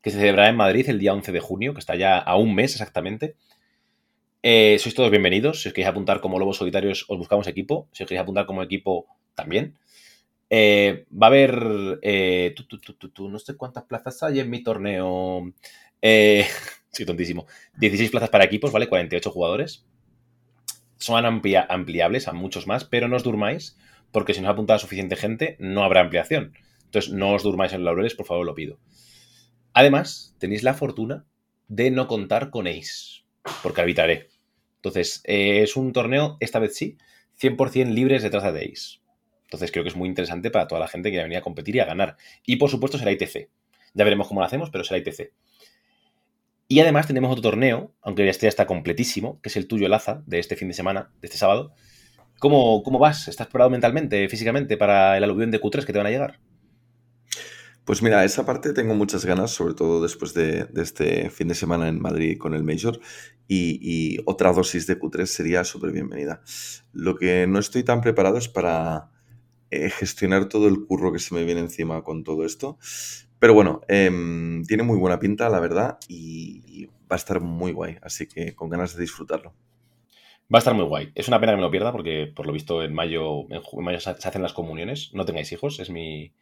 que 0.02 0.12
se 0.12 0.18
celebrará 0.20 0.50
en 0.50 0.56
Madrid 0.56 0.90
el 0.90 1.00
día 1.00 1.14
11 1.14 1.32
de 1.32 1.40
junio, 1.40 1.74
que 1.74 1.80
está 1.80 1.96
ya 1.96 2.18
a 2.18 2.36
un 2.38 2.56
mes 2.56 2.74
exactamente. 2.74 3.36
Eh, 4.42 4.78
sois 4.80 4.96
todos 4.96 5.12
bienvenidos. 5.12 5.56
Si 5.62 5.68
os 5.70 5.74
queréis 5.74 5.92
apuntar 5.92 6.18
como 6.24 6.40
lobos 6.40 6.58
solitarios, 6.62 7.06
os 7.12 7.18
buscamos 7.18 7.48
equipo. 7.48 7.76
Si 7.92 8.04
os 8.04 8.08
queréis 8.08 8.24
apuntar 8.24 8.46
como 8.46 8.64
equipo, 8.64 9.08
también. 9.36 9.78
Eh, 10.50 11.06
va 11.12 11.28
a 11.28 11.32
haber. 11.32 11.54
eh, 12.02 12.56
no 13.20 13.40
sé 13.40 13.58
cuántas 13.58 13.86
plazas 13.86 14.24
hay 14.24 14.40
en 14.40 14.50
mi 14.50 14.64
torneo. 14.64 15.54
Eh, 16.02 16.46
soy 16.92 17.06
tontísimo. 17.06 17.48
16 17.78 18.12
plazas 18.12 18.30
para 18.30 18.46
equipos, 18.46 18.72
¿vale? 18.72 18.88
48 18.90 19.32
jugadores 19.32 19.86
son 20.98 21.26
amplia- 21.26 21.66
ampliables 21.70 22.28
a 22.28 22.34
muchos 22.34 22.68
más, 22.68 22.86
pero 22.86 23.08
no 23.08 23.16
os 23.16 23.24
durmáis, 23.24 23.78
porque 24.12 24.34
si 24.34 24.42
no 24.42 24.48
os 24.48 24.50
ha 24.50 24.54
apuntado 24.54 24.80
suficiente 24.80 25.16
gente, 25.16 25.56
no 25.60 25.84
habrá 25.84 26.02
ampliación. 26.02 26.54
Entonces, 26.86 27.12
no 27.14 27.34
os 27.34 27.44
durmáis 27.44 27.74
en 27.74 27.84
laureles, 27.86 28.16
por 28.16 28.26
favor, 28.26 28.46
lo 28.46 28.56
pido. 28.56 28.80
Además, 29.74 30.36
tenéis 30.40 30.64
la 30.64 30.74
fortuna 30.74 31.26
de 31.68 31.92
no 31.92 32.08
contar 32.08 32.50
con 32.50 32.68
Ace, 32.68 33.24
porque 33.64 33.82
arbitraré. 33.82 34.30
Entonces, 34.78 35.22
eh, 35.26 35.62
es 35.64 35.76
un 35.76 35.94
torneo, 35.94 36.38
esta 36.40 36.60
vez 36.60 36.76
sí, 36.76 36.98
100% 37.40 37.94
libres 37.94 38.24
de 38.24 38.30
traza 38.30 38.52
de 38.52 38.62
Ace. 38.62 39.00
Entonces, 39.44 39.72
creo 39.72 39.84
que 39.84 39.90
es 39.90 39.96
muy 39.96 40.08
interesante 40.08 40.52
para 40.52 40.68
toda 40.68 40.80
la 40.80 40.88
gente 40.88 41.12
que 41.12 41.18
va 41.18 41.22
a 41.22 41.26
venir 41.26 41.38
a 41.38 41.42
competir 41.42 41.76
y 41.76 41.80
a 41.80 41.86
ganar. 41.86 42.18
Y, 42.46 42.58
por 42.58 42.70
supuesto, 42.70 42.98
será 42.98 43.12
ITC. 43.12 43.50
Ya 43.94 44.04
veremos 44.04 44.28
cómo 44.28 44.42
lo 44.42 44.46
hacemos, 44.46 44.70
pero 44.70 44.84
será 44.84 45.00
ITC. 45.00 45.32
Y 46.68 46.80
además 46.82 47.08
tenemos 47.08 47.32
otro 47.32 47.42
torneo, 47.42 47.92
aunque 48.02 48.30
este 48.30 48.46
ya 48.46 48.50
está 48.50 48.68
completísimo, 48.68 49.42
que 49.42 49.50
es 49.50 49.58
el 49.58 49.68
tuyo, 49.68 49.88
Laza, 49.88 50.22
de 50.28 50.38
este 50.38 50.56
fin 50.56 50.68
de 50.68 50.76
semana, 50.76 51.12
de 51.20 51.28
este 51.28 51.38
sábado. 51.38 51.74
¿Cómo, 52.38 52.84
cómo 52.84 53.00
vas? 53.00 53.28
¿Estás 53.28 53.48
preparado 53.48 53.72
mentalmente, 53.72 54.30
físicamente, 54.30 54.78
para 54.78 55.18
el 55.18 55.24
aluvión 55.24 55.50
de 55.50 55.60
Q3 55.60 55.84
que 55.84 55.94
te 55.94 55.98
van 55.98 56.08
a 56.08 56.12
llegar? 56.12 56.40
Pues 57.90 58.04
mira, 58.04 58.24
esa 58.24 58.46
parte 58.46 58.72
tengo 58.72 58.94
muchas 58.94 59.26
ganas, 59.26 59.50
sobre 59.50 59.74
todo 59.74 60.00
después 60.00 60.36
de, 60.36 60.68
este 60.76 61.32
fin 61.32 61.48
de 61.48 61.56
semana 61.56 61.88
en 61.88 62.00
Madrid 62.00 62.38
con 62.38 62.54
el 62.54 62.64
Major. 62.64 63.00
Y, 63.48 64.20
otra 64.26 64.54
dosis 64.54 64.86
de 64.86 65.00
Q3 65.00 65.26
sería 65.26 65.64
súper 65.64 65.92
bienvenida. 65.92 66.44
Lo 66.94 67.16
que 67.16 67.48
no 67.48 67.58
estoy 67.58 67.82
tan 67.82 68.02
preparado 68.02 68.38
es 68.38 68.48
para 68.48 69.10
eh, 69.72 69.90
gestionar 69.90 70.50
todo 70.50 70.68
el 70.68 70.86
curro 70.86 71.12
que 71.12 71.18
se 71.18 71.34
me 71.34 71.44
viene 71.44 71.62
encima 71.62 72.04
con 72.04 72.24
todo 72.24 72.46
esto. 72.46 72.78
Pero 73.40 73.56
bueno, 73.56 73.82
em, 73.88 74.64
tiene 74.66 74.84
muy 74.84 75.00
buena 75.00 75.18
pinta, 75.18 75.50
la 75.50 75.60
verdad, 75.60 75.98
y, 76.08 76.86
va 77.12 77.16
a 77.16 77.16
estar 77.16 77.42
muy 77.42 77.72
guay. 77.72 77.98
Así 78.04 78.28
que 78.28 78.54
con 78.54 78.70
ganas 78.70 78.96
de 78.96 79.02
disfrutarlo. 79.02 79.56
Va 80.54 80.58
a 80.58 80.60
estar 80.60 80.76
muy 80.76 80.86
guay. 80.86 81.12
Es 81.16 81.28
una 81.28 81.40
pena 81.40 81.54
que 81.54 81.58
me 81.58 81.64
lo 81.64 81.72
pierda 81.72 81.92
porque, 81.92 82.32
por 82.36 82.46
lo 82.46 82.54
visto, 82.54 82.84
en 82.84 82.94
mayo, 82.94 83.50
en 83.50 83.84
mayo 83.84 84.00
se 84.00 84.12
hacen 84.12 84.44
las 84.44 84.54
comuniones. 84.54 85.10
No 85.16 85.26
tengáis 85.26 85.52
hijos, 85.52 85.80
es 85.80 85.90
mi, 85.90 86.36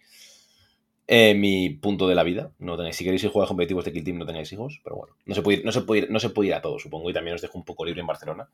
eh, 1.07 1.33
mi 1.33 1.69
punto 1.69 2.07
de 2.07 2.15
la 2.15 2.23
vida. 2.23 2.51
No 2.59 2.75
tengáis, 2.75 2.97
si 2.97 3.03
queréis 3.03 3.23
ir 3.23 3.29
jugar 3.29 3.47
competitivos 3.47 3.85
de 3.85 3.93
Kill 3.93 4.03
Team, 4.03 4.17
no 4.17 4.25
tengáis 4.25 4.51
hijos. 4.51 4.81
Pero 4.83 4.97
bueno, 4.97 5.15
no 5.25 5.33
se 5.33 5.41
puede 5.41 5.59
ir, 5.59 5.65
no 5.65 5.71
se 5.71 5.81
puede 5.81 6.07
no 6.09 6.19
se 6.19 6.29
puede 6.29 6.49
ir 6.49 6.55
a 6.55 6.61
todo, 6.61 6.77
supongo. 6.79 7.09
Y 7.09 7.13
también 7.13 7.35
os 7.35 7.41
dejo 7.41 7.57
un 7.57 7.65
poco 7.65 7.85
libre 7.85 8.01
en 8.01 8.07
Barcelona. 8.07 8.49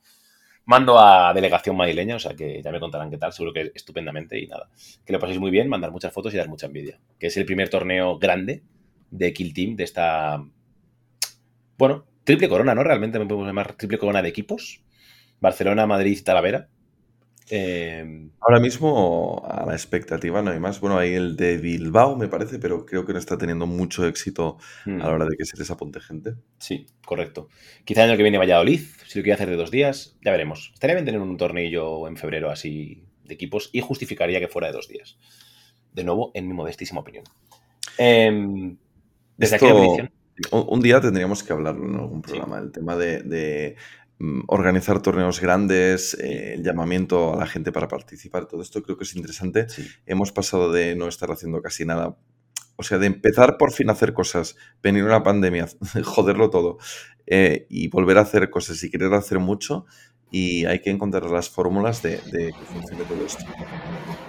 Mando 0.66 0.98
a 0.98 1.34
delegación 1.34 1.76
madrileña, 1.76 2.16
o 2.16 2.20
sea 2.20 2.36
que 2.36 2.62
ya 2.62 2.72
me 2.72 2.80
contarán 2.80 3.10
qué 3.10 3.18
tal, 3.18 3.34
seguro 3.34 3.52
que 3.54 3.72
estupendamente 3.76 4.40
y 4.40 4.48
nada. 4.48 4.70
Que 5.06 5.12
lo 5.12 5.20
paséis 5.20 5.40
muy 5.40 5.52
bien, 5.52 5.68
mandar 5.68 5.92
muchas 5.92 6.14
fotos 6.14 6.34
y 6.34 6.38
dar 6.38 6.48
mucha 6.48 6.68
envidia. 6.68 7.00
Que 7.20 7.28
es 7.28 7.38
el 7.38 7.46
primer 7.46 7.70
torneo 7.70 8.18
grande 8.18 8.64
de 9.12 9.34
Kill 9.34 9.54
Team, 9.54 9.76
de 9.76 9.84
esta. 9.84 10.46
Bueno, 11.78 12.06
triple 12.24 12.48
corona, 12.48 12.76
¿no? 12.76 12.84
Realmente 12.84 13.20
me 13.20 13.26
podemos 13.26 13.48
llamar 13.48 13.74
triple 13.74 13.98
corona 13.98 14.22
de 14.22 14.30
equipos. 14.30 14.84
Barcelona, 15.42 15.86
Madrid 15.86 16.20
Talavera. 16.24 16.70
Eh, 17.50 18.30
Ahora 18.40 18.60
mismo 18.60 19.44
a 19.46 19.66
la 19.66 19.74
expectativa 19.74 20.42
no 20.42 20.52
hay 20.52 20.60
más. 20.60 20.80
Bueno, 20.80 20.98
hay 20.98 21.14
el 21.14 21.36
de 21.36 21.58
Bilbao, 21.58 22.16
me 22.16 22.28
parece, 22.28 22.60
pero 22.60 22.86
creo 22.86 23.06
que 23.06 23.14
no 23.14 23.20
está 23.20 23.38
teniendo 23.38 23.66
mucho 23.66 24.08
éxito 24.08 24.58
hmm, 24.86 25.02
a 25.02 25.08
la 25.08 25.14
hora 25.14 25.26
de 25.26 25.36
que 25.38 25.46
se 25.46 25.58
les 25.58 25.70
apunte 25.70 26.00
gente. 26.00 26.36
Sí, 26.58 26.86
correcto. 27.06 27.50
Quizá 27.86 28.04
el 28.04 28.10
año 28.10 28.18
que 28.18 28.24
viene 28.24 28.38
Valladolid, 28.38 28.82
si 29.08 29.20
lo 29.20 29.24
quiere 29.24 29.34
hacer 29.34 29.50
de 29.50 29.56
dos 29.56 29.72
días, 29.72 30.18
ya 30.24 30.32
veremos. 30.32 30.72
Estaría 30.74 30.96
bien 30.96 31.06
tener 31.06 31.22
un 31.22 31.38
tornillo 31.38 32.08
en 32.08 32.18
febrero 32.18 32.50
así 32.50 33.04
de 33.24 33.34
equipos 33.34 33.70
y 33.74 33.82
justificaría 33.82 34.40
que 34.40 34.48
fuera 34.48 34.68
de 34.68 34.74
dos 34.74 34.88
días. 34.88 35.18
De 35.94 36.04
nuevo, 36.04 36.32
en 36.34 36.48
mi 36.48 36.54
modestísima 36.54 37.02
opinión. 37.02 37.26
Em, 37.98 38.78
desde 39.38 39.58
aquí 39.58 39.66
la 39.66 39.74
Esto-. 39.76 40.10
Un, 40.52 40.82
día 40.82 41.00
tendríamos 41.00 41.44
que 41.44 41.54
hablarlo 41.54 41.86
en 41.86 41.96
algún 41.96 42.24
Sí. 42.24 42.32
programa, 42.32 42.58
el 42.58 42.72
tema 42.72 42.96
de, 42.96 43.22
de, 43.22 43.76
organizar 44.48 45.02
torneos 45.02 45.42
grandes, 45.42 46.14
eh, 46.16 46.54
el 46.56 46.64
llamamiento 46.64 47.34
a 47.34 47.38
la 47.40 47.48
gente 47.48 47.72
para 47.72 47.88
participar, 47.88 48.46
todo 48.48 48.62
esto 48.62 48.82
creo 48.84 48.98
que 48.98 49.04
es 49.04 49.16
interesante. 49.16 49.68
Sí. 49.70 49.86
Hemos 50.06 50.32
pasado 50.32 50.72
de 50.72 50.96
no 50.96 51.08
estar 51.08 51.32
haciendo 51.32 51.62
casi 51.62 51.86
nada, 51.86 52.18
o 52.76 52.84
sea, 52.84 52.98
de 53.00 53.08
empezar 53.08 53.58
por 53.58 53.72
fin 53.72 53.90
a 53.90 53.94
hacer 53.94 54.14
cosas, 54.14 54.56
venir 54.82 55.04
una 55.04 55.24
pandemia, 55.24 55.68
joderlo 56.04 56.50
todo, 56.50 56.78
eh, 57.28 57.66
y 57.70 57.88
volver 57.90 58.18
a 58.18 58.22
hacer 58.22 58.50
cosas 58.50 58.84
y 58.84 58.90
querer 58.90 59.14
hacer 59.14 59.40
mucho, 59.40 59.86
y 60.32 60.66
hay 60.66 60.80
que 60.82 60.90
encontrar 60.90 61.30
las 61.30 61.50
fórmulas 61.50 62.02
de, 62.02 62.22
de 62.26 62.54
que 62.58 62.66
funcione 62.66 63.06
todo 63.06 63.26
esto. 63.26 63.46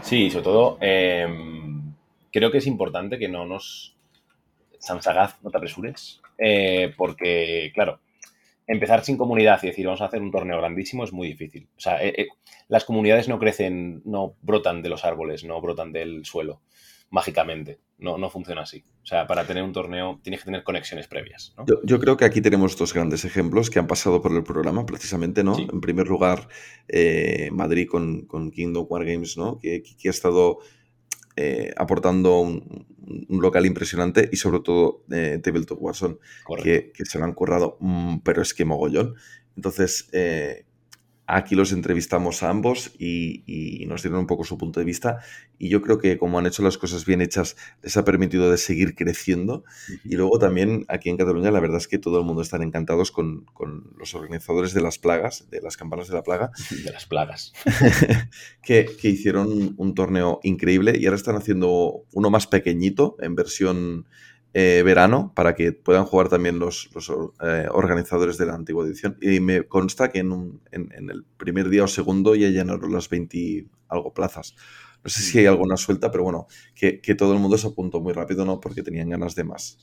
Sí, 0.01 0.31
sobre 0.31 0.45
todo, 0.45 0.79
em, 0.81 1.95
creo 2.33 2.51
que 2.51 2.59
es 2.59 2.67
importante 2.67 3.19
que 3.19 3.29
no 3.29 3.47
nos. 3.47 3.97
Samsagaz, 4.79 5.43
no 5.43 5.51
te 5.51 5.57
apresures. 5.59 6.21
eh, 6.39 6.93
porque, 6.97 7.71
claro, 7.75 8.01
empezar 8.67 9.05
sin 9.05 9.17
comunidad 9.17 9.61
y 9.63 9.69
decir 9.69 9.87
vamos 9.87 10.01
a 10.01 10.07
hacer 10.07 10.23
un 10.23 10.31
torneo 10.31 10.59
grandísimo 10.59 11.05
es 11.05 11.13
muy 11.13 11.29
difícil. 11.29 11.69
O 11.77 11.81
sea, 11.81 12.03
eh, 12.03 12.15
eh, 12.17 12.27
las 12.69 12.85
comunidades 12.85 13.29
no 13.29 13.39
crecen, 13.39 14.03
no 14.05 14.37
brotan 14.43 14.83
de 14.83 14.89
los 14.89 15.05
árboles, 15.05 15.45
no 15.45 15.61
brotan 15.61 15.93
del 15.93 16.25
suelo 16.25 16.63
mágicamente. 17.11 17.79
No, 17.97 18.19
no 18.19 18.29
funciona 18.29 18.63
así. 18.63 18.85
O 19.03 19.07
sea, 19.07 19.27
para 19.27 19.47
tener 19.47 19.63
un 19.63 19.73
torneo 19.73 20.21
tienes 20.23 20.41
que 20.41 20.47
tener 20.47 20.65
conexiones 20.65 21.07
previas. 21.07 21.55
¿no? 21.57 21.65
Yo, 21.67 21.77
yo 21.85 22.01
creo 22.01 22.17
que 22.17 22.25
aquí 22.25 22.41
tenemos 22.41 22.77
dos 22.77 22.93
grandes 22.93 23.25
ejemplos 23.25 23.71
que 23.71 23.79
han 23.79 23.87
pasado 23.87 24.21
por 24.21 24.33
el 24.33 24.43
programa, 24.43 24.85
precisamente, 24.85 25.45
¿no? 25.45 25.55
Sí. 25.55 25.67
En 25.73 25.81
primer 25.81 26.09
lugar, 26.09 26.49
eh, 26.89 27.51
Madrid 27.53 27.87
con, 27.89 28.23
con 28.23 28.51
Kingdom 28.51 28.87
War 28.89 29.05
Games, 29.05 29.37
¿no? 29.37 29.59
Que, 29.59 29.83
que 29.83 30.09
ha 30.09 30.11
estado 30.11 30.59
eh, 31.37 31.73
aportando 31.77 32.41
un, 32.41 32.87
un, 33.29 33.43
local 33.43 33.67
impresionante 33.67 34.29
y 34.33 34.37
sobre 34.37 34.61
todo 34.61 35.05
eh, 35.11 35.41
Tabletop 35.43 35.81
que, 36.63 36.93
que 36.93 37.05
se 37.05 37.19
lo 37.19 37.25
han 37.25 37.35
currado, 37.35 37.77
mm, 37.81 38.19
pero 38.19 38.43
es 38.43 38.55
que 38.55 38.65
mogollón. 38.65 39.15
Entonces, 39.57 40.09
eh, 40.13 40.67
aquí 41.27 41.55
los 41.55 41.73
entrevistamos 41.73 42.43
a 42.43 42.51
ambos 42.51 42.93
y, 42.99 43.43
y 43.47 43.87
nos 43.87 44.03
dieron 44.03 44.21
un 44.21 44.27
poco 44.27 44.45
su 44.45 44.59
punto 44.59 44.81
de 44.81 44.87
vista. 44.87 45.21
Y 45.59 45.69
yo 45.69 45.83
creo 45.83 45.99
que 45.99 46.19
como 46.19 46.39
han 46.39 46.47
hecho 46.47 46.63
las 46.63 46.79
cosas 46.79 47.07
bien 47.07 47.23
hechas, 47.23 47.57
les 47.83 47.97
ha 47.97 48.05
permitido 48.05 48.51
de 48.51 48.59
seguir 48.59 48.95
creciendo. 48.95 49.65
Y 50.05 50.17
luego 50.17 50.39
también 50.39 50.85
aquí 50.89 51.11
en 51.11 51.17
Cataluña, 51.17 51.51
la 51.51 51.61
verdad 51.61 51.79
es 51.79 51.89
que 51.89 51.99
todo 51.99 52.19
el 52.19 52.25
mundo 52.25 52.43
están 52.43 52.63
encantados 52.63 53.11
con, 53.11 53.45
con 53.53 53.93
los 53.99 54.15
organizadores 54.15 54.75
de 54.75 54.83
las 54.83 54.99
plagas, 54.99 55.49
de 55.51 55.61
las 55.61 55.77
campanas 55.77 56.09
de 56.09 56.15
la 56.15 56.23
plaga, 56.23 56.51
De 56.85 56.91
las 56.91 57.07
plagas. 57.07 57.53
que, 58.63 58.87
que 59.01 59.09
hicieron 59.09 59.75
un 59.77 59.95
torneo 59.95 60.41
increíble 60.43 60.97
y 60.99 61.07
ahora 61.07 61.17
están 61.17 61.37
haciendo 61.37 62.05
uno 62.13 62.31
más 62.31 62.47
pequeñito 62.47 63.17
en 63.21 63.35
versión 63.35 64.07
eh, 64.55 64.83
verano 64.85 65.33
para 65.35 65.55
que 65.55 65.73
puedan 65.73 66.05
jugar 66.07 66.29
también 66.31 66.59
los, 66.61 66.91
los, 66.95 67.11
eh, 67.43 67.67
organizadores 67.71 68.39
de 68.39 68.47
la 68.47 68.55
antigua 68.55 68.87
edición. 68.87 69.19
Y 69.21 69.41
me 69.41 69.65
consta 69.69 70.11
que 70.11 70.21
en, 70.21 70.33
un- 70.33 70.63
en- 70.73 70.93
en 70.95 71.11
el 71.11 71.25
primer 71.37 71.69
día 71.71 71.85
o 71.85 71.89
segundo 71.89 72.35
ya 72.37 72.49
llenaron 72.51 72.93
las 72.93 73.09
20 73.11 73.39
y 73.39 73.69
algo 73.89 74.15
plazas. 74.15 74.55
No 75.05 75.11
sé 75.11 75.23
si 75.23 75.39
hay 75.39 75.47
alguna 75.47 75.77
suelta, 75.77 76.11
pero 76.11 76.25
bueno, 76.25 76.47
que, 76.75 77.01
que 77.01 77.15
todo 77.15 77.33
el 77.35 77.41
mundo 77.41 77.59
se 77.59 77.67
apuntó 77.69 78.01
muy 78.01 78.13
rápido, 78.15 78.45
¿no? 78.45 78.61
Porque 78.61 78.83
tenían 78.83 79.11
ganas 79.11 79.35
de 79.35 79.45
más. 79.45 79.79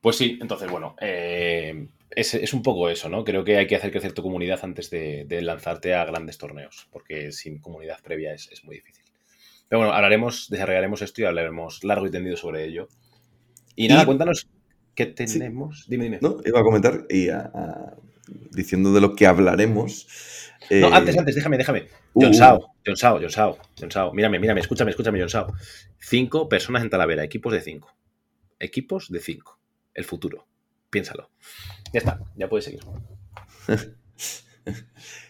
Pues 0.00 0.16
sí, 0.16 0.38
entonces, 0.40 0.68
bueno, 0.70 0.96
eh, 1.00 1.88
es, 2.10 2.34
es 2.34 2.54
un 2.54 2.62
poco 2.62 2.88
eso, 2.88 3.08
¿no? 3.08 3.24
Creo 3.24 3.44
que 3.44 3.56
hay 3.58 3.66
que 3.66 3.76
hacer 3.76 3.90
crecer 3.90 4.12
tu 4.14 4.22
comunidad 4.22 4.60
antes 4.62 4.90
de, 4.90 5.24
de 5.26 5.42
lanzarte 5.42 5.94
a 5.94 6.04
grandes 6.04 6.38
torneos, 6.38 6.88
porque 6.92 7.32
sin 7.32 7.58
comunidad 7.60 8.00
previa 8.02 8.32
es, 8.34 8.48
es 8.52 8.64
muy 8.64 8.76
difícil. 8.76 9.05
Pero 9.68 9.80
bueno, 9.80 9.92
hablaremos, 9.94 10.48
desarrollaremos 10.50 11.02
esto 11.02 11.22
y 11.22 11.24
hablaremos 11.24 11.82
largo 11.84 12.06
y 12.06 12.10
tendido 12.10 12.36
sobre 12.36 12.64
ello. 12.64 12.88
Y 13.74 13.88
nada, 13.88 14.02
Y- 14.02 14.06
cuéntanos 14.06 14.48
qué 14.94 15.06
tenemos. 15.06 15.86
Dime, 15.88 16.04
dime. 16.04 16.18
¿No? 16.22 16.38
Iba 16.44 16.60
a 16.60 16.62
comentar 16.62 17.04
y 17.10 17.28
a- 17.28 17.50
a- 17.52 17.94
diciendo 18.52 18.92
de 18.92 19.00
lo 19.00 19.14
que 19.14 19.26
hablaremos. 19.26 20.06
No, 20.70 20.88
eh, 20.88 20.90
antes, 20.92 21.16
antes, 21.18 21.34
déjame, 21.34 21.58
déjame. 21.58 21.88
uh, 22.14 22.22
John 22.22 22.34
Sao, 22.34 22.74
John 22.84 22.96
Sao, 22.96 23.18
John 23.20 23.30
Sao, 23.30 23.58
John 23.78 23.90
Sao. 23.90 24.12
Mírame, 24.14 24.38
mírame, 24.38 24.60
escúchame, 24.60 24.90
escúchame, 24.90 25.20
John 25.20 25.28
Sao. 25.28 25.52
Cinco 25.98 26.48
personas 26.48 26.82
en 26.82 26.90
Talavera, 26.90 27.22
equipos 27.24 27.52
de 27.52 27.60
cinco. 27.60 27.94
Equipos 28.58 29.10
de 29.10 29.20
cinco. 29.20 29.60
El 29.94 30.04
futuro. 30.04 30.46
Piénsalo. 30.90 31.30
Ya 31.92 31.98
está, 31.98 32.20
ya 32.36 32.48
puedes 32.48 32.64
seguir. 32.64 32.80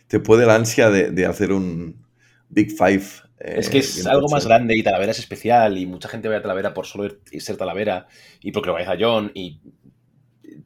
te 0.08 0.20
puede 0.20 0.46
la 0.46 0.54
ansia 0.54 0.90
de, 0.90 1.10
de 1.10 1.26
hacer 1.26 1.52
un 1.52 2.04
Big 2.48 2.70
Five. 2.76 3.04
Eh, 3.40 3.54
Es 3.58 3.68
que 3.70 3.78
es 3.78 3.96
bien 3.96 4.08
algo 4.08 4.28
más 4.28 4.46
grande 4.46 4.76
y 4.76 4.82
Talavera 4.82 5.12
es 5.12 5.18
especial 5.18 5.78
y 5.78 5.86
mucha 5.86 6.08
gente 6.08 6.28
va 6.28 6.36
a 6.36 6.42
Talavera 6.42 6.74
por 6.74 6.86
solo 6.86 7.04
ir- 7.06 7.40
ser 7.40 7.56
Talavera 7.56 8.06
y 8.40 8.52
porque 8.52 8.68
lo 8.68 8.74
vayas 8.74 8.90
a 8.90 8.96
John 8.98 9.30
y 9.34 9.60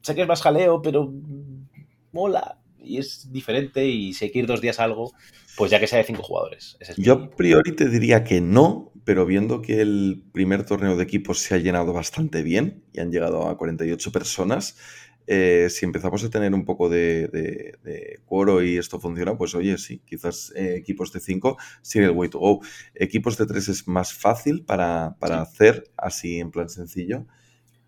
sé 0.01 0.15
que 0.15 0.21
es 0.21 0.27
más 0.27 0.41
jaleo, 0.41 0.81
pero 0.81 1.11
mola 2.11 2.57
y 2.83 2.97
es 2.97 3.31
diferente 3.31 3.85
y 3.85 4.13
si 4.13 4.25
hay 4.25 4.31
que 4.31 4.39
ir 4.39 4.47
dos 4.47 4.61
días 4.61 4.79
a 4.79 4.83
algo, 4.85 5.11
pues 5.57 5.69
ya 5.71 5.79
que 5.79 5.87
sea 5.87 5.99
de 5.99 6.05
cinco 6.05 6.23
jugadores. 6.23 6.77
Ese 6.79 6.93
es 6.93 6.97
Yo 6.97 7.13
a 7.13 7.29
priori 7.29 7.73
te 7.73 7.87
diría 7.89 8.23
que 8.23 8.41
no, 8.41 8.91
pero 9.03 9.25
viendo 9.25 9.61
que 9.61 9.81
el 9.81 10.23
primer 10.31 10.65
torneo 10.65 10.95
de 10.97 11.03
equipos 11.03 11.39
se 11.39 11.55
ha 11.55 11.57
llenado 11.59 11.93
bastante 11.93 12.41
bien 12.41 12.83
y 12.91 12.99
han 12.99 13.11
llegado 13.11 13.47
a 13.47 13.57
48 13.57 14.11
personas, 14.11 14.77
eh, 15.27 15.67
si 15.69 15.85
empezamos 15.85 16.23
a 16.23 16.29
tener 16.29 16.53
un 16.53 16.65
poco 16.65 16.89
de, 16.89 17.27
de, 17.27 17.75
de 17.83 18.19
quoro 18.25 18.63
y 18.63 18.77
esto 18.77 18.99
funciona, 18.99 19.37
pues 19.37 19.55
oye, 19.55 19.77
sí, 19.77 20.01
quizás 20.05 20.51
eh, 20.55 20.75
equipos 20.75 21.11
de 21.13 21.19
5 21.19 21.57
sería 21.81 22.09
el 22.09 22.15
way 22.15 22.29
to 22.29 22.39
go. 22.39 22.59
Equipos 22.95 23.37
de 23.37 23.45
3 23.45 23.69
es 23.69 23.87
más 23.87 24.13
fácil 24.13 24.63
para, 24.65 25.15
para 25.19 25.37
Sí. 25.37 25.41
hacer, 25.43 25.83
así 25.97 26.39
en 26.39 26.51
plan 26.51 26.69
sencillo, 26.69 27.25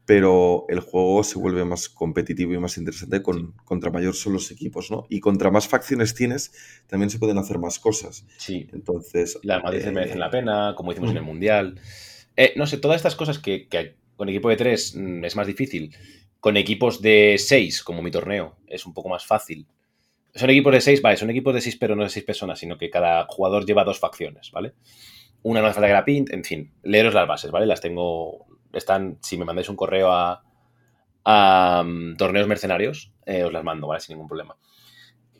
pero 0.06 0.66
el 0.68 0.82
juego 0.82 1.24
se 1.24 1.40
vuelve 1.40 1.64
más 1.64 1.88
competitivo 1.88 2.54
y 2.54 2.60
más 2.60 2.78
interesante 2.78 3.22
con, 3.22 3.54
contra 3.64 3.90
mayor 3.90 4.14
son 4.16 4.34
los 4.34 4.52
equipos, 4.52 4.92
¿no? 4.92 5.06
Y 5.10 5.20
contra 5.22 5.50
más 5.50 5.68
facciones 5.68 6.14
tienes, 6.14 6.52
también 6.88 7.10
se 7.10 7.20
pueden 7.20 7.38
hacer 7.38 7.58
más 7.58 7.80
cosas. 7.80 8.26
Sí, 8.38 8.68
Entonces. 8.74 9.40
las 9.44 9.64
matices 9.64 9.88
eh, 9.88 9.92
merecen 9.92 10.20
la 10.20 10.30
pena, 10.30 10.74
como 10.76 10.92
hicimos 10.92 11.12
en 11.12 11.18
el 11.18 11.24
mm. 11.24 11.26
Mundial. 11.26 11.80
Eh, 12.36 12.54
no 12.58 12.68
sé, 12.68 12.78
todas 12.78 12.98
estas 12.98 13.16
cosas 13.16 13.40
que, 13.40 13.68
que 13.70 13.96
con 14.18 14.28
equipo 14.28 14.50
de 14.50 14.58
tres 14.58 14.94
mm, 14.96 15.24
es 15.24 15.36
más 15.38 15.48
difícil. 15.48 15.96
Con 16.44 16.58
equipos 16.58 17.02
de 17.02 17.38
seis, 17.40 17.82
como 17.82 18.02
mi 18.02 18.12
torneo, 18.12 18.58
es 18.68 18.86
un 18.86 18.94
poco 18.94 19.08
más 19.08 19.26
fácil. 19.26 19.66
Son 20.36 20.50
equipos 20.50 20.74
de 20.74 20.82
seis, 20.82 21.02
vale, 21.02 21.16
son 21.16 21.30
equipos 21.30 21.54
de 21.54 21.62
seis, 21.62 21.78
pero 21.78 21.96
no 21.96 22.04
de 22.04 22.10
seis 22.10 22.26
personas, 22.26 22.60
sino 22.60 22.78
que 22.78 22.90
cada 22.90 23.24
jugador 23.30 23.66
lleva 23.66 23.86
dos 23.86 23.98
facciones, 23.98 24.52
¿vale? 24.52 24.74
Una 25.42 25.62
no 25.62 25.68
hace 25.68 25.76
falta 25.76 25.88
que 25.88 25.94
la 25.94 26.04
pint, 26.04 26.34
en 26.34 26.44
fin, 26.44 26.74
leeros 26.84 27.14
las 27.14 27.30
bases, 27.30 27.50
¿vale? 27.50 27.66
Las 27.66 27.80
tengo, 27.80 28.46
están, 28.74 29.20
si 29.22 29.38
me 29.38 29.46
mandáis 29.46 29.70
un 29.70 29.78
correo 29.78 30.12
a, 30.12 30.44
a 31.24 31.82
mm, 31.86 32.18
torneos 32.18 32.46
mercenarios, 32.50 33.14
eh, 33.26 33.46
os 33.46 33.54
las 33.54 33.64
mando, 33.64 33.88
¿vale? 33.88 34.02
Sin 34.02 34.16
ningún 34.16 34.28
problema. 34.28 34.58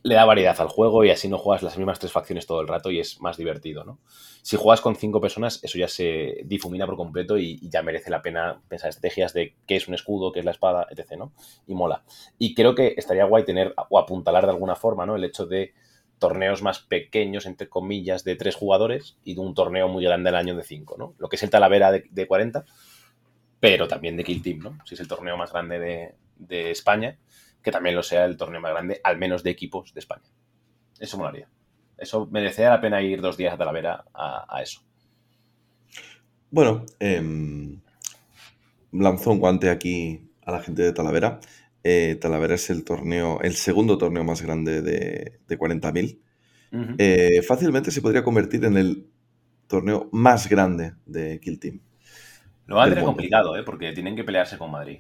Le 0.04 0.16
da 0.16 0.26
variedad 0.26 0.60
al 0.60 0.68
juego 0.68 1.06
y 1.06 1.10
así 1.10 1.30
no 1.30 1.38
juegas 1.38 1.64
las 1.64 1.78
mismas 1.78 1.98
tres 1.98 2.12
facciones 2.12 2.46
todo 2.46 2.60
el 2.60 2.68
rato 2.68 2.92
y 2.92 3.00
es 3.00 3.22
más 3.22 3.38
divertido, 3.38 3.86
¿no? 3.86 4.00
Si 4.42 4.58
juegas 4.58 4.82
con 4.82 4.98
cinco 4.98 5.22
personas, 5.22 5.64
eso 5.64 5.78
ya 5.78 5.88
se 5.88 6.42
difumina 6.44 6.86
por 6.86 6.98
completo 6.98 7.38
y, 7.38 7.60
ya 7.70 7.82
merece 7.82 8.12
la 8.12 8.22
pena 8.22 8.62
pensar 8.68 8.90
estrategias 8.90 9.34
de 9.34 9.56
qué 9.66 9.78
es 9.78 9.88
un 9.88 9.94
escudo, 9.94 10.34
qué 10.34 10.40
es 10.40 10.46
la 10.46 10.52
espada, 10.52 10.88
etc., 10.92 11.14
¿no? 11.18 11.32
Y 11.66 11.74
mola. 11.74 12.04
Y 12.38 12.54
creo 12.54 12.76
que 12.76 12.96
estaría 12.98 13.24
guay 13.24 13.46
tener 13.46 13.74
o 13.90 13.98
apuntalar 13.98 14.44
de 14.44 14.52
alguna 14.52 14.76
forma, 14.76 15.06
¿no? 15.06 15.16
El 15.16 15.24
hecho 15.24 15.46
de 15.46 15.74
torneos 16.20 16.62
más 16.62 16.80
pequeños, 16.80 17.46
entre 17.46 17.70
comillas, 17.70 18.24
de 18.24 18.36
tres 18.36 18.56
jugadores 18.56 19.18
y 19.24 19.36
de 19.36 19.42
un 19.42 19.54
torneo 19.54 19.88
muy 19.88 20.04
grande 20.04 20.30
al 20.30 20.36
año 20.36 20.56
de 20.56 20.64
cinco, 20.64 20.96
¿no? 20.98 21.16
Lo 21.18 21.30
que 21.30 21.38
es 21.38 21.44
el 21.44 21.50
Talavera 21.50 21.92
de, 21.92 22.06
de 22.10 22.28
40, 22.28 22.66
pero 23.62 23.88
también 23.88 24.18
de 24.18 24.26
Kill 24.26 24.42
Team, 24.42 24.60
¿no? 24.60 24.78
Si 24.86 24.96
es 24.96 25.00
el 25.00 25.08
torneo 25.08 25.38
más 25.38 25.54
grande 25.54 25.80
de, 25.80 26.16
de 26.38 26.72
España, 26.72 27.18
que 27.64 27.72
también 27.72 27.96
lo 27.96 28.04
sea 28.04 28.26
el 28.26 28.38
torneo 28.38 28.62
más 28.62 28.72
grande, 28.72 29.02
al 29.04 29.18
menos 29.18 29.44
de 29.44 29.52
equipos 29.52 29.94
de 29.94 30.00
España. 30.02 30.30
Eso 31.00 31.18
molaría. 31.18 31.50
Eso 31.98 32.28
merecería 32.32 32.72
la 32.72 32.82
pena 32.82 33.02
ir 33.02 33.22
dos 33.22 33.38
días 33.38 33.54
a 33.54 33.58
Talavera 33.58 34.06
a, 34.14 34.46
a 34.50 34.62
eso. 34.64 34.82
Bueno, 36.52 36.86
em, 37.00 37.82
lanzó 38.92 39.32
un 39.32 39.40
guante 39.40 39.70
aquí 39.70 40.30
a 40.46 40.52
la 40.52 40.62
gente 40.62 40.82
de 40.84 40.94
Talavera. 40.94 41.40
Eh, 41.84 42.18
Talavera 42.20 42.56
es 42.56 42.70
el 42.70 42.84
torneo, 42.84 43.40
el 43.42 43.56
segundo 43.56 43.98
torneo 43.98 44.24
más 44.24 44.42
grande 44.42 44.82
de, 44.82 45.40
de 45.48 45.58
40.000. 45.58 46.22
Ujú. 46.72 46.96
Eh, 46.98 47.42
fácilmente 47.48 47.92
se 47.92 48.02
podría 48.02 48.24
convertir 48.24 48.66
en 48.66 48.78
el 48.78 49.08
torneo 49.68 50.10
más 50.12 50.50
grande 50.50 50.94
de 51.06 51.40
Kill 51.42 51.60
Team. 51.60 51.82
Lo 52.66 52.76
va 52.76 52.84
a 52.84 52.90
tener 52.90 53.06
complicado, 53.06 53.56
¿eh? 53.58 53.64
Porque 53.64 53.94
tienen 53.94 54.16
que 54.18 54.24
pelearse 54.26 54.58
con 54.58 54.72
Madrid. 54.72 55.00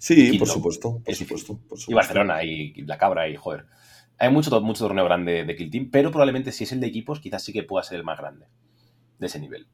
Sí, 0.00 0.38
por 0.38 0.48
supuesto, 0.48 0.94
por 0.94 1.02
Es 1.04 1.18
supuesto, 1.18 1.58
por 1.68 1.78
supuesto. 1.78 1.92
Y 1.92 1.94
Barcelona 1.94 2.42
y 2.42 2.72
La 2.86 2.96
Cabra 2.96 3.28
y 3.28 3.36
joder. 3.36 3.66
Hay 4.18 4.30
mucho, 4.30 4.58
mucho 4.62 4.84
torneo 4.84 5.04
grande 5.04 5.44
de 5.44 5.56
Kill 5.56 5.70
Team, 5.70 5.90
pero 5.92 6.10
probablemente 6.10 6.52
si 6.52 6.64
es 6.64 6.72
el 6.72 6.80
de 6.80 6.86
equipos, 6.86 7.20
quizás 7.20 7.44
sí 7.44 7.52
que 7.52 7.64
pueda 7.64 7.84
ser 7.84 7.98
el 7.98 8.04
más 8.04 8.18
grande 8.18 8.46
de 9.18 9.26
ese 9.26 9.38
nivel. 9.38 9.68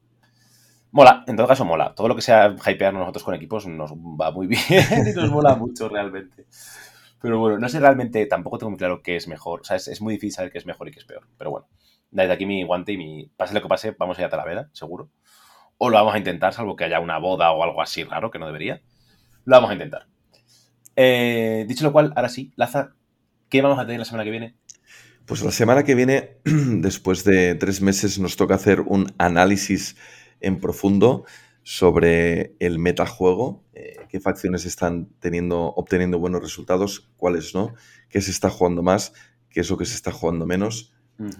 Mola, 0.91 1.23
en 1.27 1.37
todo 1.37 1.47
caso 1.47 1.63
mola. 1.63 1.95
Todo 1.95 2.09
lo 2.09 2.15
que 2.15 2.21
sea 2.21 2.55
hypearnos 2.65 2.99
nosotros 2.99 3.23
con 3.23 3.35
equipos 3.35 3.67
nos 3.67 3.93
va 3.93 4.31
muy 4.31 4.47
bien 4.47 5.07
y 5.07 5.13
nos 5.15 5.31
mola 5.31 5.55
mucho 5.55 5.87
realmente. 5.87 6.45
Pero 7.21 7.39
bueno, 7.39 7.57
no 7.57 7.69
sé 7.69 7.79
realmente, 7.79 8.25
tampoco 8.25 8.57
tengo 8.57 8.71
muy 8.71 8.77
claro 8.77 9.01
qué 9.01 9.15
es 9.15 9.29
mejor. 9.29 9.61
O 9.61 9.63
sea, 9.63 9.77
es, 9.77 9.87
es 9.87 10.01
muy 10.01 10.15
difícil 10.15 10.33
saber 10.33 10.51
qué 10.51 10.57
es 10.57 10.65
mejor 10.65 10.89
y 10.89 10.91
qué 10.91 10.99
es 10.99 11.05
peor. 11.05 11.25
Pero 11.37 11.51
bueno, 11.51 11.67
desde 12.11 12.33
aquí 12.33 12.45
mi 12.45 12.63
guante 12.63 12.91
y 12.91 12.97
mi. 12.97 13.31
Pase 13.37 13.53
lo 13.53 13.61
que 13.61 13.69
pase, 13.69 13.95
vamos 13.97 14.17
a 14.17 14.21
ir 14.21 14.25
a 14.27 14.29
Talavera, 14.29 14.69
seguro. 14.73 15.09
O 15.77 15.89
lo 15.89 15.95
vamos 15.95 16.15
a 16.15 16.17
intentar, 16.17 16.53
salvo 16.53 16.75
que 16.75 16.83
haya 16.83 16.99
una 16.99 17.17
boda 17.17 17.51
o 17.51 17.63
algo 17.63 17.81
así 17.81 18.03
raro, 18.03 18.29
que 18.29 18.39
no 18.39 18.45
debería. 18.45 18.81
Lo 19.45 19.55
vamos 19.55 19.69
a 19.69 19.73
intentar. 19.73 20.07
Eh, 20.97 21.65
dicho 21.67 21.85
lo 21.85 21.93
cual, 21.93 22.11
ahora 22.15 22.27
sí, 22.27 22.51
Laza, 22.55 22.95
¿qué 23.49 23.61
vamos 23.61 23.79
a 23.79 23.85
tener 23.85 23.99
la 23.99 24.05
semana 24.05 24.23
que 24.23 24.31
viene? 24.31 24.55
Pues 25.25 25.43
la 25.43 25.51
semana 25.51 25.83
que 25.83 25.93
viene, 25.93 26.37
después 26.43 27.23
de 27.23 27.55
tres 27.55 27.81
meses, 27.81 28.19
nos 28.19 28.35
toca 28.35 28.55
hacer 28.55 28.81
un 28.81 29.13
análisis 29.19 29.95
en 30.41 30.59
profundo 30.59 31.25
sobre 31.61 32.55
el 32.59 32.79
metajuego, 32.79 33.63
eh, 33.73 33.97
qué 34.09 34.19
facciones 34.19 34.65
están 34.65 35.09
teniendo, 35.19 35.67
obteniendo 35.75 36.17
buenos 36.17 36.41
resultados, 36.41 37.11
cuáles 37.17 37.53
no, 37.53 37.75
qué 38.09 38.21
se 38.21 38.31
está 38.31 38.49
jugando 38.49 38.81
más, 38.81 39.13
qué 39.49 39.59
es 39.59 39.69
lo 39.69 39.77
que 39.77 39.85
se 39.85 39.95
está 39.95 40.11
jugando 40.11 40.45
menos, 40.45 40.93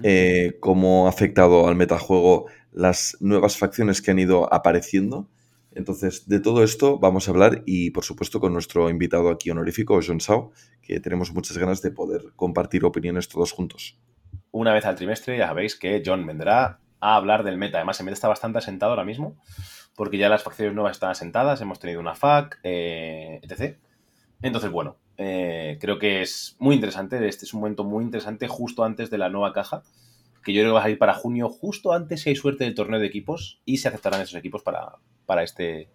eh, 0.03 0.57
cómo 0.59 1.05
ha 1.05 1.09
afectado 1.09 1.67
al 1.67 1.75
metajuego 1.75 2.47
las 2.71 3.17
nuevas 3.21 3.57
facciones 3.57 4.01
que 4.01 4.11
han 4.11 4.19
ido 4.19 4.53
apareciendo. 4.53 5.29
Entonces, 5.77 6.27
de 6.27 6.39
todo 6.39 6.63
esto 6.63 6.97
vamos 6.97 7.27
a 7.27 7.31
hablar 7.31 7.61
y, 7.67 7.91
por 7.91 8.03
supuesto, 8.03 8.39
con 8.39 8.51
nuestro 8.51 8.89
invitado 8.89 9.29
aquí 9.29 9.51
honorífico, 9.51 9.99
John 10.05 10.19
Sao, 10.19 10.51
que 10.81 10.99
tenemos 10.99 11.31
muchas 11.31 11.55
ganas 11.59 11.83
de 11.83 11.91
poder 11.91 12.33
compartir 12.35 12.83
opiniones 12.83 13.29
todos 13.29 13.51
juntos. 13.51 13.95
Una 14.49 14.73
vez 14.73 14.85
al 14.85 14.95
trimestre, 14.95 15.37
ya 15.37 15.45
sabéis 15.45 15.75
que 15.75 16.01
John 16.03 16.25
vendrá 16.25 16.79
a 16.99 17.15
hablar 17.15 17.43
del 17.43 17.59
meta. 17.59 17.77
Además, 17.77 17.99
el 17.99 18.05
meta 18.07 18.15
está 18.15 18.27
bastante 18.27 18.57
asentado 18.57 18.93
ahora 18.93 19.05
mismo, 19.05 19.37
porque 19.95 20.17
ya 20.17 20.29
las 20.29 20.41
facciones 20.41 20.73
nuevas 20.73 20.93
están 20.93 21.11
asentadas, 21.11 21.61
hemos 21.61 21.77
tenido 21.77 21.99
una 21.99 22.15
FAC, 22.15 22.59
eh, 22.63 23.39
etc. 23.43 23.77
Entonces, 24.41 24.71
bueno, 24.71 24.97
eh, 25.15 25.77
creo 25.79 25.99
que 25.99 26.23
es 26.23 26.55
muy 26.57 26.73
interesante. 26.73 27.23
Este 27.27 27.45
es 27.45 27.53
un 27.53 27.59
momento 27.59 27.83
muy 27.83 28.03
interesante 28.03 28.47
justo 28.47 28.83
antes 28.83 29.11
de 29.11 29.19
la 29.19 29.29
nueva 29.29 29.53
caja 29.53 29.83
que 30.43 30.53
yo 30.53 30.61
creo 30.61 30.71
que 30.71 30.75
va 30.75 30.79
a 30.79 30.83
salir 30.83 30.97
para 30.97 31.13
junio, 31.13 31.49
justo 31.49 31.93
antes 31.93 32.21
si 32.21 32.29
hay 32.29 32.35
suerte 32.35 32.63
del 32.63 32.75
torneo 32.75 32.99
de 32.99 33.07
equipos 33.07 33.59
y 33.65 33.77
se 33.77 33.87
aceptarán 33.89 34.21
esos 34.21 34.35
equipos 34.35 34.61
para, 34.63 34.93
para 35.25 35.43
este 35.43 35.89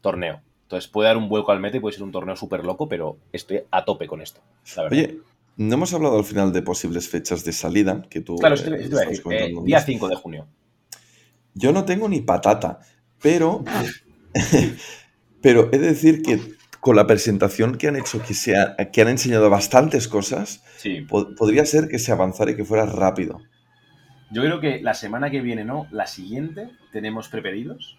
torneo. 0.00 0.40
Entonces 0.62 0.88
puede 0.88 1.08
dar 1.08 1.16
un 1.16 1.28
vuelco 1.28 1.52
al 1.52 1.60
meta 1.60 1.76
y 1.76 1.80
puede 1.80 1.94
ser 1.94 2.04
un 2.04 2.12
torneo 2.12 2.36
súper 2.36 2.64
loco, 2.64 2.88
pero 2.88 3.18
estoy 3.32 3.62
a 3.70 3.84
tope 3.84 4.06
con 4.06 4.20
esto. 4.22 4.40
La 4.76 4.84
verdad. 4.84 4.98
Oye, 4.98 5.18
no 5.56 5.74
hemos 5.74 5.92
hablado 5.92 6.16
al 6.18 6.24
final 6.24 6.52
de 6.52 6.62
posibles 6.62 7.08
fechas 7.08 7.44
de 7.44 7.52
salida 7.52 8.02
que 8.08 8.20
tú. 8.20 8.36
claro, 8.36 8.54
eh, 8.54 8.58
esto 8.58 8.70
te- 8.70 8.76
esto 8.82 8.88
te 8.88 8.94
iba 8.94 9.00
a 9.00 9.12
estabas 9.12 9.34
decir, 9.36 9.58
eh, 9.58 9.62
día 9.64 9.76
antes. 9.78 9.86
5 9.94 10.08
de 10.08 10.16
junio. 10.16 10.46
Yo 11.54 11.72
no 11.72 11.84
tengo 11.84 12.08
ni 12.08 12.20
patata, 12.20 12.80
pero. 13.20 13.64
pero 15.42 15.68
he 15.72 15.78
de 15.78 15.88
decir 15.88 16.22
que 16.22 16.40
con 16.80 16.96
la 16.96 17.06
presentación 17.06 17.76
que 17.76 17.88
han 17.88 17.96
hecho, 17.96 18.22
que, 18.22 18.32
se 18.34 18.56
ha- 18.56 18.76
que 18.76 19.02
han 19.02 19.08
enseñado 19.08 19.50
bastantes 19.50 20.08
cosas, 20.08 20.62
Sí. 20.78 21.02
po- 21.02 21.34
podría 21.36 21.66
ser 21.66 21.88
que 21.88 21.98
se 21.98 22.12
avanzara 22.12 22.52
y 22.52 22.56
que 22.56 22.64
fuera 22.64 22.86
rápido. 22.86 23.40
Yo 24.30 24.42
creo 24.42 24.60
que 24.60 24.80
la 24.80 24.94
semana 24.94 25.30
que 25.30 25.40
viene, 25.40 25.64
no, 25.64 25.86
la 25.90 26.06
siguiente 26.06 26.70
tenemos 26.92 27.28
prepedidos 27.28 27.96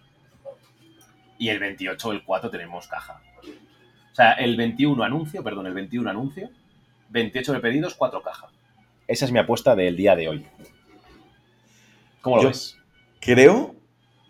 y 1.38 1.48
el 1.50 1.58
28 1.58 2.08
o 2.08 2.12
el 2.12 2.24
4 2.24 2.50
tenemos 2.50 2.86
caja. 2.88 3.20
O 4.12 4.14
sea, 4.14 4.32
el 4.32 4.56
21 4.56 5.02
anuncio, 5.04 5.42
perdón, 5.42 5.66
el 5.66 5.74
21 5.74 6.08
anuncio, 6.10 6.50
28 7.10 7.52
prepedidos, 7.52 7.94
4 7.94 8.22
caja. 8.22 8.48
Esa 9.08 9.24
es 9.26 9.32
mi 9.32 9.38
apuesta 9.38 9.74
del 9.76 9.96
día 9.96 10.16
de 10.16 10.28
hoy. 10.28 10.46
¿Cómo 12.20 12.36
lo 12.36 12.42
Yo- 12.42 12.48
ves? 12.48 12.78
Creo 13.20 13.74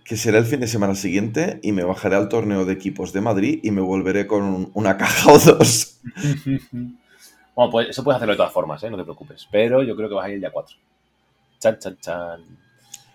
que 0.04 0.16
será 0.16 0.38
el 0.38 0.44
fin 0.44 0.60
de 0.60 0.66
semana 0.66 0.94
siguiente 0.94 1.60
y 1.62 1.72
me 1.72 1.84
bajaré 1.84 2.16
al 2.16 2.28
torneo 2.28 2.64
de 2.64 2.72
equipos 2.72 3.12
de 3.12 3.20
Madrid 3.20 3.60
y 3.62 3.70
me 3.70 3.80
volveré 3.80 4.26
con 4.26 4.42
un- 4.42 4.70
una 4.74 4.96
caja 4.96 5.30
o 5.32 5.38
dos. 5.38 6.00
Bueno, 7.54 7.70
pues 7.70 7.90
eso 7.90 8.02
puedes 8.02 8.16
hacerlo 8.16 8.32
de 8.32 8.38
todas 8.38 8.52
formas, 8.52 8.82
¿eh? 8.82 8.88
no 8.88 8.96
te 8.96 9.02
preocupes. 9.04 9.46
Pero 9.52 9.82
yo 9.82 9.94
creo 9.94 10.08
que 10.08 10.14
vas 10.14 10.24
a 10.24 10.28
ir 10.30 10.36
el 10.36 10.40
día 10.40 10.50
4. 10.50 10.74
Chan, 11.62 11.78
chan, 11.78 11.96
chan. 12.00 12.40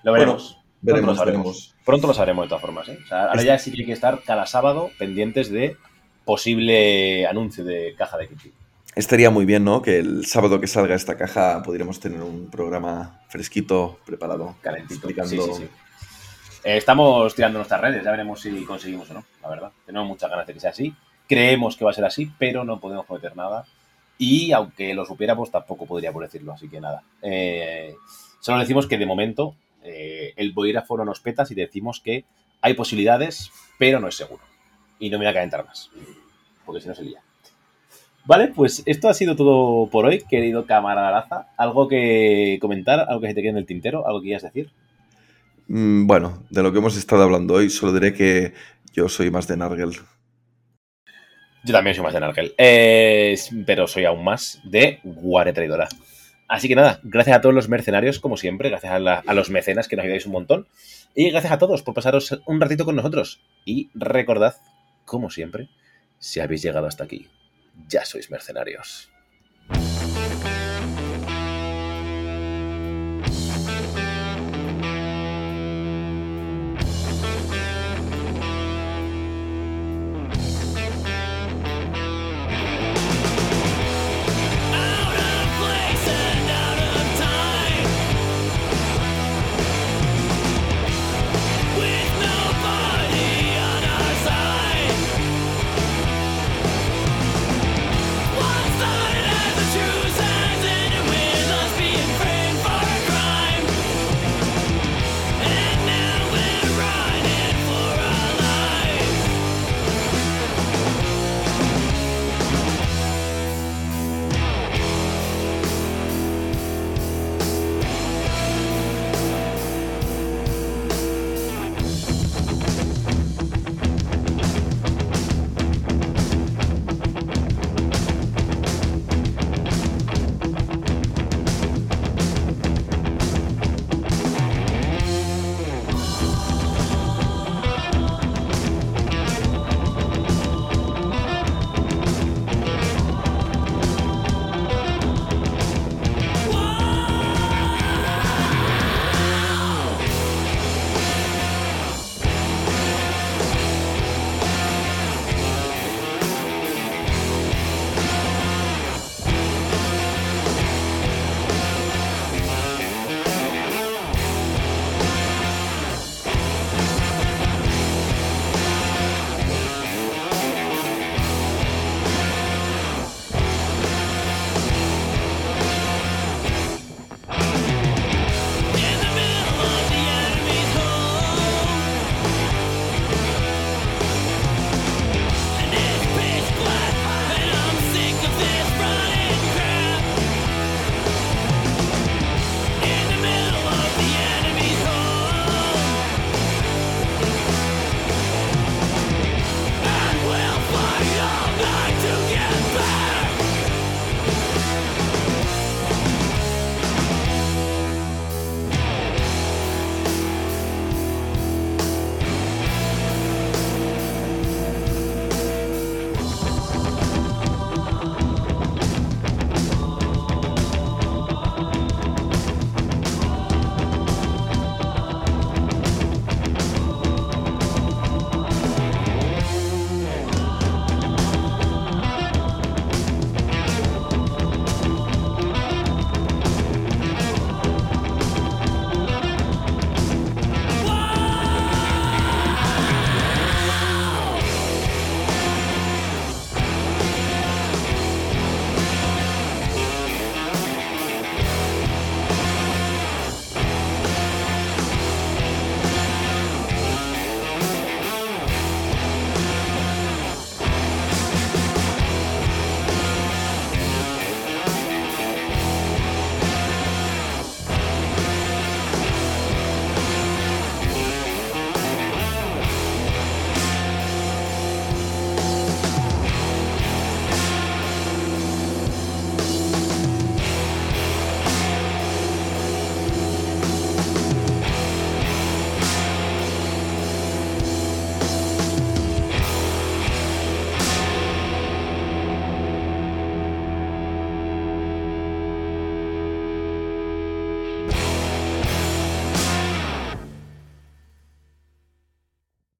Lo 0.03 0.13
veremos. 0.13 0.53
Pronto 0.53 0.63
lo 0.81 0.93
Veremos, 0.93 1.17
sabremos. 1.17 1.45
veremos. 1.45 1.75
Pronto 1.83 2.07
lo 2.07 2.13
sabremos 2.13 2.45
de 2.45 2.49
todas 2.49 2.61
formas. 2.61 2.87
¿eh? 2.87 2.97
O 3.03 3.07
sea, 3.07 3.25
ahora 3.25 3.43
ya 3.43 3.57
sí 3.59 3.71
que 3.73 3.81
hay 3.81 3.85
que 3.85 3.91
estar 3.91 4.21
cada 4.23 4.45
sábado 4.45 4.89
pendientes 4.97 5.51
de 5.51 5.75
posible 6.23 7.27
anuncio 7.27 7.65
de 7.65 7.93
caja 7.97 8.17
de 8.17 8.27
Kitty. 8.29 8.53
Estaría 8.95 9.29
muy 9.29 9.45
bien, 9.45 9.63
¿no? 9.65 9.81
Que 9.81 9.97
el 9.99 10.25
sábado 10.25 10.61
que 10.61 10.67
salga 10.67 10.95
esta 10.95 11.17
caja 11.17 11.61
pudiéramos 11.61 11.99
tener 11.99 12.21
un 12.21 12.49
programa 12.49 13.19
fresquito, 13.27 13.99
preparado, 14.05 14.55
Calentito. 14.61 14.95
explicando. 14.95 15.29
Sí, 15.29 15.39
sí, 15.41 15.63
sí. 15.63 15.69
Eh, 16.63 16.77
estamos 16.77 17.35
tirando 17.35 17.59
nuestras 17.59 17.81
redes, 17.81 18.03
ya 18.03 18.11
veremos 18.11 18.39
si 18.41 18.63
conseguimos 18.63 19.09
o 19.11 19.15
no, 19.15 19.25
la 19.41 19.49
verdad. 19.49 19.71
Tenemos 19.85 20.07
muchas 20.07 20.29
ganas 20.29 20.47
de 20.47 20.53
que 20.53 20.59
sea 20.59 20.71
así. 20.71 20.95
Creemos 21.27 21.75
que 21.75 21.85
va 21.85 21.91
a 21.91 21.93
ser 21.93 22.05
así, 22.05 22.31
pero 22.39 22.63
no 22.63 22.79
podemos 22.79 23.05
prometer 23.05 23.35
nada. 23.35 23.65
Y 24.17 24.51
aunque 24.51 24.93
lo 24.93 25.05
supiéramos, 25.05 25.51
tampoco 25.51 25.85
podríamos 25.85 26.21
decirlo, 26.21 26.53
así 26.53 26.67
que 26.69 26.79
nada. 26.81 27.03
Eh, 27.21 27.93
solo 28.39 28.59
decimos 28.59 28.87
que 28.87 28.97
de 28.97 29.05
momento 29.05 29.55
eh, 29.83 30.33
el 30.35 30.51
boígrafo 30.53 30.97
no 30.97 31.05
nos 31.05 31.19
peta 31.19 31.45
si 31.45 31.55
decimos 31.55 31.99
que 31.99 32.25
hay 32.61 32.73
posibilidades, 32.73 33.51
pero 33.77 33.99
no 33.99 34.07
es 34.07 34.15
seguro. 34.15 34.43
Y 34.99 35.09
no 35.09 35.17
me 35.17 35.25
voy 35.25 35.31
a 35.31 35.33
calentar 35.33 35.65
más, 35.65 35.91
porque 36.65 36.81
si 36.81 36.87
no 36.87 36.95
se 36.95 37.03
lía. 37.03 37.21
Vale, 38.25 38.49
pues 38.49 38.83
esto 38.85 39.07
ha 39.07 39.13
sido 39.13 39.37
todo 39.37 39.89
por 39.89 40.05
hoy, 40.05 40.23
querido 40.29 40.65
camarada 40.65 41.11
Laza. 41.11 41.47
¿Algo 41.55 41.87
que 41.87 42.57
comentar? 42.59 42.99
¿Algo 43.07 43.21
que 43.21 43.27
se 43.29 43.33
te 43.33 43.41
quede 43.41 43.51
en 43.51 43.57
el 43.57 43.65
tintero? 43.65 44.05
¿Algo 44.05 44.19
que 44.19 44.25
quieras 44.25 44.43
decir? 44.43 44.69
Mm, 45.67 46.07
Bueno, 46.07 46.43
de 46.49 46.61
lo 46.61 46.73
que 46.73 46.79
hemos 46.79 46.97
estado 46.97 47.23
hablando 47.23 47.53
hoy, 47.53 47.69
solo 47.69 47.93
diré 47.93 48.13
que 48.13 48.53
yo 48.91 49.07
soy 49.07 49.31
más 49.31 49.47
de 49.47 49.55
Nargel. 49.55 49.91
Yo 51.63 51.73
también 51.73 51.95
soy 51.95 52.03
más 52.03 52.13
de 52.13 52.19
Nargel, 52.19 52.53
eh, 52.57 53.37
pero 53.65 53.87
soy 53.87 54.03
aún 54.05 54.23
más 54.23 54.59
de 54.63 54.99
Guare 55.03 55.53
Traidora. 55.53 55.87
Así 56.47 56.67
que 56.69 56.75
nada, 56.75 57.01
gracias 57.03 57.37
a 57.37 57.41
todos 57.41 57.53
los 57.53 57.67
mercenarios, 57.67 58.19
como 58.19 58.37
siempre, 58.37 58.69
gracias 58.69 58.93
a, 58.93 59.33
los 59.33 59.49
mecenas 59.49 59.87
que 59.87 59.97
nos 59.97 60.03
ayudáis 60.03 60.25
un 60.25 60.31
montón. 60.31 60.67
Y 61.13 61.29
gracias 61.29 61.51
a 61.51 61.57
todos 61.57 61.83
por 61.83 61.93
pasaros 61.93 62.41
un 62.45 62.61
ratito 62.61 62.85
con 62.85 62.95
nosotros. 62.95 63.41
Y 63.65 63.89
recordad, 63.93 64.55
como 65.05 65.29
siempre, 65.29 65.69
si 66.19 66.39
habéis 66.39 66.61
llegado 66.61 66.87
hasta 66.87 67.03
aquí, 67.03 67.27
ya 67.87 68.05
sois 68.05 68.31
mercenarios. 68.31 69.11